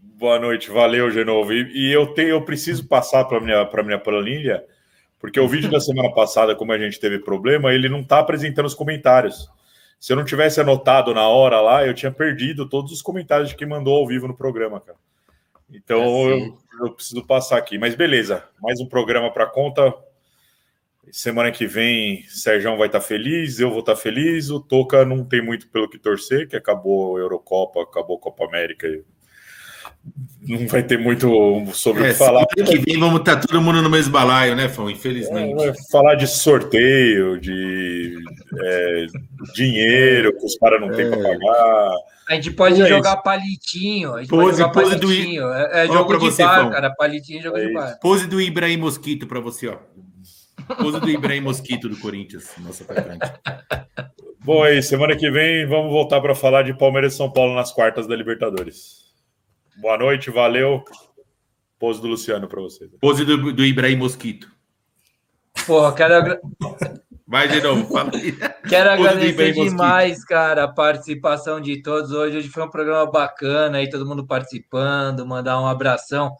Boa 0.00 0.38
noite, 0.38 0.70
valeu, 0.70 1.10
Genovo. 1.10 1.52
E, 1.52 1.70
e 1.72 1.92
eu 1.92 2.06
tenho, 2.14 2.30
eu 2.30 2.42
preciso 2.42 2.88
passar 2.88 3.24
para 3.26 3.40
minha 3.40 3.64
para 3.66 3.82
minha 3.82 3.98
planilha, 3.98 4.64
porque 5.18 5.38
o 5.38 5.46
vídeo 5.46 5.70
da 5.70 5.78
semana 5.78 6.12
passada, 6.12 6.56
como 6.56 6.72
a 6.72 6.78
gente 6.78 6.98
teve 6.98 7.18
problema, 7.18 7.72
ele 7.72 7.88
não 7.88 8.00
está 8.00 8.18
apresentando 8.18 8.66
os 8.66 8.74
comentários. 8.74 9.46
Se 9.98 10.12
eu 10.12 10.16
não 10.16 10.24
tivesse 10.24 10.60
anotado 10.60 11.14
na 11.14 11.28
hora 11.28 11.60
lá, 11.60 11.86
eu 11.86 11.94
tinha 11.94 12.12
perdido 12.12 12.68
todos 12.68 12.92
os 12.92 13.02
comentários 13.02 13.48
de 13.48 13.56
quem 13.56 13.66
mandou 13.66 13.96
ao 13.96 14.06
vivo 14.06 14.28
no 14.28 14.36
programa, 14.36 14.80
cara. 14.80 14.98
Então 15.70 16.02
é 16.02 16.32
eu, 16.32 16.58
eu, 16.82 16.92
preciso 16.92 17.24
passar 17.26 17.58
aqui. 17.58 17.78
Mas 17.78 17.94
beleza, 17.94 18.44
mais 18.60 18.80
um 18.80 18.86
programa 18.86 19.32
para 19.32 19.46
conta. 19.46 19.94
Semana 21.10 21.52
que 21.52 21.66
vem, 21.66 22.24
Sérgio 22.24 22.76
vai 22.76 22.88
estar 22.88 23.00
tá 23.00 23.04
feliz, 23.04 23.60
eu 23.60 23.70
vou 23.70 23.80
estar 23.80 23.94
tá 23.94 24.00
feliz. 24.00 24.50
O 24.50 24.60
Toca 24.60 25.04
não 25.04 25.24
tem 25.24 25.40
muito 25.40 25.68
pelo 25.68 25.88
que 25.88 25.98
torcer, 25.98 26.48
que 26.48 26.56
acabou 26.56 27.16
a 27.16 27.20
Eurocopa, 27.20 27.82
acabou 27.82 28.16
a 28.16 28.20
Copa 28.20 28.44
América 28.44 28.88
não 30.48 30.66
vai 30.68 30.82
ter 30.82 30.98
muito 30.98 31.28
sobre 31.72 32.04
é, 32.04 32.10
o 32.10 32.12
que 32.12 32.18
falar. 32.18 32.46
que 32.46 32.78
vem 32.78 32.98
vamos 32.98 33.20
estar 33.20 33.36
todo 33.36 33.60
mundo 33.60 33.82
no 33.82 33.90
mesmo 33.90 34.12
balaio, 34.12 34.54
né, 34.54 34.68
Fão? 34.68 34.88
Infelizmente. 34.88 35.60
É, 35.62 35.72
falar 35.90 36.14
de 36.14 36.26
sorteio, 36.26 37.40
de 37.40 38.16
é, 38.62 39.06
dinheiro 39.54 40.32
que 40.36 40.46
os 40.46 40.56
caras 40.56 40.80
não 40.80 40.92
têm 40.92 41.10
para 41.10 41.18
é. 41.18 41.22
pagar. 41.22 41.94
A 42.28 42.34
gente 42.34 42.52
pode 42.52 42.80
é 42.80 42.86
jogar 42.86 43.16
palitinho. 43.18 44.14
A 44.14 44.20
gente 44.20 44.28
pose, 44.28 44.44
pode 44.44 44.56
jogar 44.58 44.72
palitinho. 44.72 45.42
Do... 45.42 45.52
É, 45.52 45.84
é 45.84 45.86
jogo 45.86 46.12
de 46.12 46.18
você, 46.18 46.44
bar, 46.44 46.60
Fão. 46.60 46.70
cara. 46.70 46.94
Palitinho 46.94 47.42
jogo 47.42 47.58
de 47.58 47.72
bar. 47.72 47.98
Pose 48.00 48.26
do 48.26 48.40
Ibrahim 48.40 48.76
Mosquito 48.76 49.26
para 49.26 49.40
você, 49.40 49.68
ó. 49.68 49.78
Pose 50.76 51.00
do 51.00 51.10
Ibrahim 51.10 51.40
Mosquito 51.40 51.88
do 51.88 51.96
Corinthians, 51.96 52.50
nosso 52.58 52.82
atacante. 52.84 53.32
Bom, 54.44 54.62
aí, 54.62 54.82
semana 54.82 55.16
que 55.16 55.28
vem 55.30 55.66
vamos 55.66 55.90
voltar 55.90 56.20
para 56.20 56.34
falar 56.34 56.62
de 56.62 56.76
Palmeiras 56.76 57.14
e 57.14 57.16
São 57.16 57.30
Paulo 57.30 57.54
nas 57.54 57.72
quartas 57.72 58.06
da 58.06 58.14
Libertadores. 58.14 59.05
Boa 59.78 59.98
noite, 59.98 60.30
valeu. 60.30 60.82
Pose 61.78 62.00
do 62.00 62.08
Luciano 62.08 62.48
para 62.48 62.60
vocês. 62.62 62.90
Pose 62.98 63.26
do, 63.26 63.52
do 63.52 63.64
Ibrahim 63.64 63.96
Mosquito. 63.96 64.50
Porra, 65.66 65.94
quero. 65.94 66.40
Vai 67.26 67.48
de 67.48 67.60
novo, 67.60 67.92
fala 67.92 68.10
aí. 68.14 68.32
Quero 68.68 68.90
agradecer 68.90 69.52
demais, 69.52 70.24
cara, 70.24 70.64
a 70.64 70.68
participação 70.68 71.60
de 71.60 71.82
todos 71.82 72.12
hoje. 72.12 72.38
Hoje 72.38 72.48
foi 72.48 72.62
um 72.62 72.70
programa 72.70 73.10
bacana 73.10 73.78
aí, 73.78 73.90
todo 73.90 74.06
mundo 74.06 74.24
participando, 74.24 75.26
mandar 75.26 75.60
um 75.60 75.66
abração. 75.66 76.34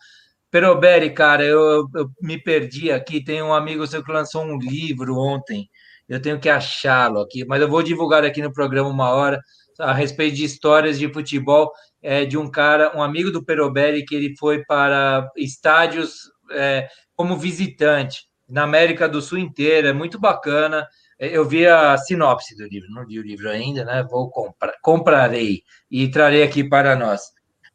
Peroberi, 0.50 1.10
cara, 1.10 1.44
eu, 1.44 1.88
eu 1.94 2.10
me 2.22 2.38
perdi 2.40 2.90
aqui. 2.90 3.22
Tem 3.22 3.42
um 3.42 3.52
amigo 3.52 3.86
seu 3.86 4.02
que 4.02 4.12
lançou 4.12 4.44
um 4.44 4.58
livro 4.58 5.16
ontem. 5.16 5.68
Eu 6.08 6.22
tenho 6.22 6.38
que 6.38 6.48
achá-lo 6.48 7.20
aqui, 7.20 7.44
mas 7.44 7.60
eu 7.60 7.68
vou 7.68 7.82
divulgar 7.82 8.24
aqui 8.24 8.40
no 8.40 8.52
programa 8.52 8.88
uma 8.88 9.10
hora 9.10 9.42
a 9.78 9.92
respeito 9.92 10.36
de 10.36 10.44
histórias 10.44 10.98
de 10.98 11.12
futebol 11.12 11.70
é, 12.02 12.24
de 12.24 12.38
um 12.38 12.50
cara, 12.50 12.96
um 12.96 13.02
amigo 13.02 13.30
do 13.30 13.44
Perobelli, 13.44 14.04
que 14.04 14.14
ele 14.14 14.34
foi 14.38 14.64
para 14.64 15.30
estádios 15.36 16.30
é, 16.50 16.88
como 17.14 17.36
visitante 17.36 18.26
na 18.48 18.62
América 18.62 19.08
do 19.08 19.20
Sul 19.20 19.38
inteira, 19.38 19.88
é 19.88 19.92
muito 19.92 20.18
bacana. 20.18 20.86
É, 21.18 21.28
eu 21.28 21.44
vi 21.44 21.66
a 21.66 21.96
sinopse 21.96 22.56
do 22.56 22.66
livro, 22.66 22.90
não 22.90 23.02
li 23.02 23.18
o 23.18 23.22
livro 23.22 23.50
ainda, 23.50 23.84
né? 23.84 24.06
Vou 24.08 24.30
comprar, 24.30 24.74
comprarei 24.82 25.62
e 25.90 26.08
trarei 26.08 26.42
aqui 26.42 26.62
para 26.62 26.94
nós. 26.94 27.22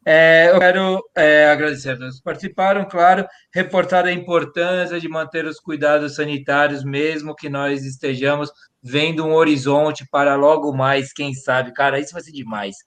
É, 0.03 0.49
eu 0.49 0.59
quero 0.59 1.03
é, 1.15 1.45
agradecer 1.45 1.91
a 1.91 1.97
todos 1.97 2.17
que 2.17 2.23
participaram, 2.23 2.85
claro, 2.85 3.27
reportar 3.53 4.05
a 4.05 4.11
importância 4.11 4.99
de 4.99 5.07
manter 5.07 5.45
os 5.45 5.59
cuidados 5.59 6.15
sanitários, 6.15 6.83
mesmo 6.83 7.35
que 7.35 7.49
nós 7.49 7.85
estejamos 7.85 8.51
vendo 8.81 9.23
um 9.23 9.33
horizonte 9.33 10.07
para 10.09 10.35
logo 10.35 10.73
mais, 10.73 11.13
quem 11.13 11.35
sabe, 11.35 11.71
cara, 11.71 11.99
isso 11.99 12.13
vai 12.13 12.21
ser 12.23 12.31
demais 12.31 12.77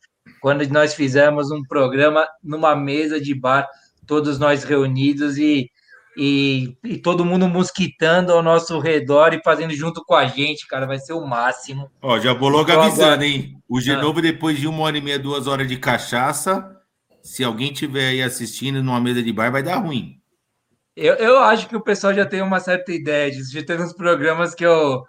quando 0.41 0.67
nós 0.69 0.95
fizemos 0.95 1.51
um 1.51 1.63
programa 1.63 2.27
numa 2.43 2.75
mesa 2.77 3.21
de 3.21 3.35
bar, 3.35 3.69
todos 4.07 4.39
nós 4.39 4.65
reunidos 4.65 5.39
e, 5.39 5.71
e, 6.17 6.77
e, 6.85 6.99
todo 6.99 7.25
mundo 7.25 7.49
mosquitando 7.49 8.33
ao 8.33 8.43
nosso 8.43 8.79
redor 8.79 9.35
e 9.35 9.43
fazendo 9.43 9.75
junto 9.75 10.05
com 10.05 10.15
a 10.15 10.27
gente, 10.27 10.67
cara, 10.67 10.87
vai 10.87 10.99
ser 10.99 11.13
o 11.13 11.27
máximo. 11.27 11.91
Ó, 12.03 12.19
já 12.19 12.33
vou 12.33 12.49
logo 12.49 12.71
avisando, 12.71 13.25
hein? 13.25 13.57
O 13.69 13.81
Genovo, 13.81 14.19
ah. 14.19 14.23
depois 14.23 14.59
de 14.59 14.69
uma 14.69 14.83
hora 14.83 14.99
e 14.99 15.01
meia, 15.01 15.19
duas 15.19 15.47
horas 15.47 15.67
de 15.67 15.77
cachaça, 15.77 16.79
se 17.23 17.43
alguém 17.43 17.73
tiver 17.73 18.09
aí 18.09 18.23
assistindo 18.23 18.83
numa 18.83 19.01
mesa 19.01 19.23
de 19.23 19.33
bar, 19.33 19.51
vai 19.51 19.63
dar 19.63 19.77
ruim. 19.77 20.21
Eu, 20.97 21.15
eu 21.15 21.39
acho 21.41 21.69
que 21.69 21.75
o 21.75 21.83
pessoal 21.83 22.15
já 22.15 22.25
tem 22.25 22.41
uma 22.41 22.61
certa 22.61 22.93
ideia 22.93 23.31
disso. 23.31 23.53
Já 23.53 23.65
tem 23.65 23.81
uns 23.81 23.93
programas 23.93 24.55
que 24.55 24.65
eu 24.65 25.03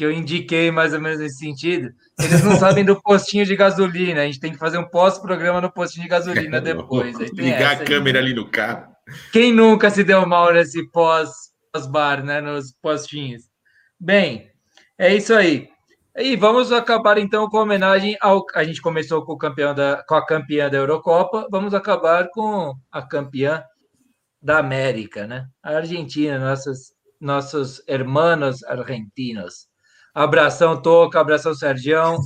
que 0.00 0.04
eu 0.06 0.10
indiquei 0.10 0.70
mais 0.70 0.94
ou 0.94 1.00
menos 1.00 1.18
nesse 1.18 1.36
sentido, 1.36 1.90
eles 2.18 2.42
não 2.42 2.56
sabem 2.56 2.82
do 2.82 2.98
postinho 3.02 3.44
de 3.44 3.54
gasolina. 3.54 4.22
A 4.22 4.24
gente 4.24 4.40
tem 4.40 4.50
que 4.50 4.56
fazer 4.56 4.78
um 4.78 4.88
pós-programa 4.88 5.60
no 5.60 5.70
postinho 5.70 6.04
de 6.04 6.08
gasolina 6.08 6.58
depois. 6.58 7.18
Ligar 7.34 7.72
a 7.72 7.84
câmera 7.84 8.18
ali 8.18 8.32
no 8.32 8.50
carro. 8.50 8.96
Quem 9.30 9.52
nunca 9.52 9.90
se 9.90 10.02
deu 10.02 10.26
mal 10.26 10.54
nesse 10.54 10.90
pós-bar, 10.90 12.24
né? 12.24 12.40
Nos 12.40 12.72
postinhos. 12.80 13.42
Bem, 14.00 14.50
é 14.96 15.14
isso 15.14 15.34
aí. 15.34 15.68
E 16.16 16.34
vamos 16.34 16.72
acabar 16.72 17.18
então 17.18 17.46
com 17.50 17.58
a 17.58 17.62
homenagem 17.62 18.16
ao. 18.22 18.42
A 18.54 18.64
gente 18.64 18.80
começou 18.80 19.22
com, 19.22 19.34
o 19.34 19.38
campeão 19.38 19.74
da, 19.74 20.02
com 20.08 20.14
a 20.14 20.24
campeã 20.24 20.70
da 20.70 20.78
Eurocopa, 20.78 21.46
vamos 21.50 21.74
acabar 21.74 22.26
com 22.30 22.74
a 22.90 23.02
campeã 23.02 23.62
da 24.40 24.60
América, 24.60 25.26
né? 25.26 25.46
A 25.62 25.76
Argentina, 25.76 26.38
nossos, 26.38 26.94
nossos 27.20 27.82
hermanos 27.86 28.64
argentinos. 28.64 29.68
Abração, 30.14 30.80
Toca, 30.80 31.20
abração, 31.20 31.54
Sergião, 31.54 32.18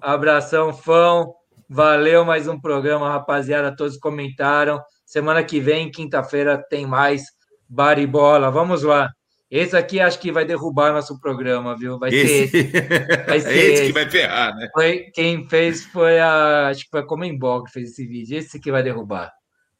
abração, 0.00 0.72
Fão. 0.72 1.34
Valeu 1.68 2.24
mais 2.24 2.48
um 2.48 2.58
programa, 2.58 3.10
rapaziada. 3.10 3.74
Todos 3.74 3.98
comentaram. 3.98 4.80
Semana 5.04 5.44
que 5.44 5.60
vem, 5.60 5.90
quinta-feira, 5.90 6.62
tem 6.70 6.86
mais 6.86 7.24
Baribola. 7.68 8.50
Vamos 8.50 8.82
lá. 8.82 9.10
Esse 9.50 9.76
aqui 9.76 10.00
acho 10.00 10.18
que 10.18 10.32
vai 10.32 10.44
derrubar 10.44 10.92
nosso 10.92 11.20
programa, 11.20 11.76
viu? 11.76 11.98
Vai 11.98 12.10
esse... 12.10 12.48
ser 12.48 12.58
esse. 12.58 13.26
Vai 13.26 13.40
ser 13.40 13.56
esse, 13.56 13.72
esse, 13.72 13.86
que 13.86 13.92
vai 13.92 14.10
ferrar, 14.10 14.56
né? 14.56 14.68
Foi, 14.72 15.10
quem 15.14 15.48
fez 15.48 15.84
foi 15.84 16.18
a. 16.18 16.68
Acho 16.68 16.84
que 16.84 16.90
foi 16.90 17.00
a 17.00 17.06
Comembol 17.06 17.64
que 17.64 17.70
fez 17.70 17.90
esse 17.90 18.06
vídeo. 18.06 18.38
Esse 18.38 18.58
que 18.58 18.72
vai 18.72 18.82
derrubar. 18.82 19.30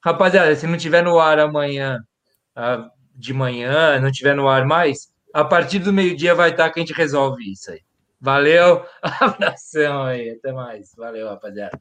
Rapaziada, 0.05 0.55
se 0.55 0.67
não 0.67 0.77
tiver 0.77 1.03
no 1.03 1.19
ar 1.19 1.39
amanhã, 1.39 1.99
ah, 2.55 2.89
de 3.15 3.33
manhã, 3.33 3.99
não 3.99 4.13
tiver 4.13 4.37
no 4.37 4.49
ar 4.49 4.65
mais, 4.65 5.09
a 5.37 5.45
partir 5.45 5.81
do 5.81 5.93
meio-dia 5.93 6.35
vai 6.35 6.49
estar 6.49 6.71
que 6.71 6.81
a 6.81 6.83
gente 6.83 6.95
resolve 6.95 7.53
isso 7.53 7.71
aí. 7.71 7.83
Valeu, 8.19 8.87
abração 9.03 10.05
aí, 10.05 10.31
até 10.31 10.51
mais. 10.51 10.95
Valeu, 10.97 11.29
rapaziada. 11.29 11.79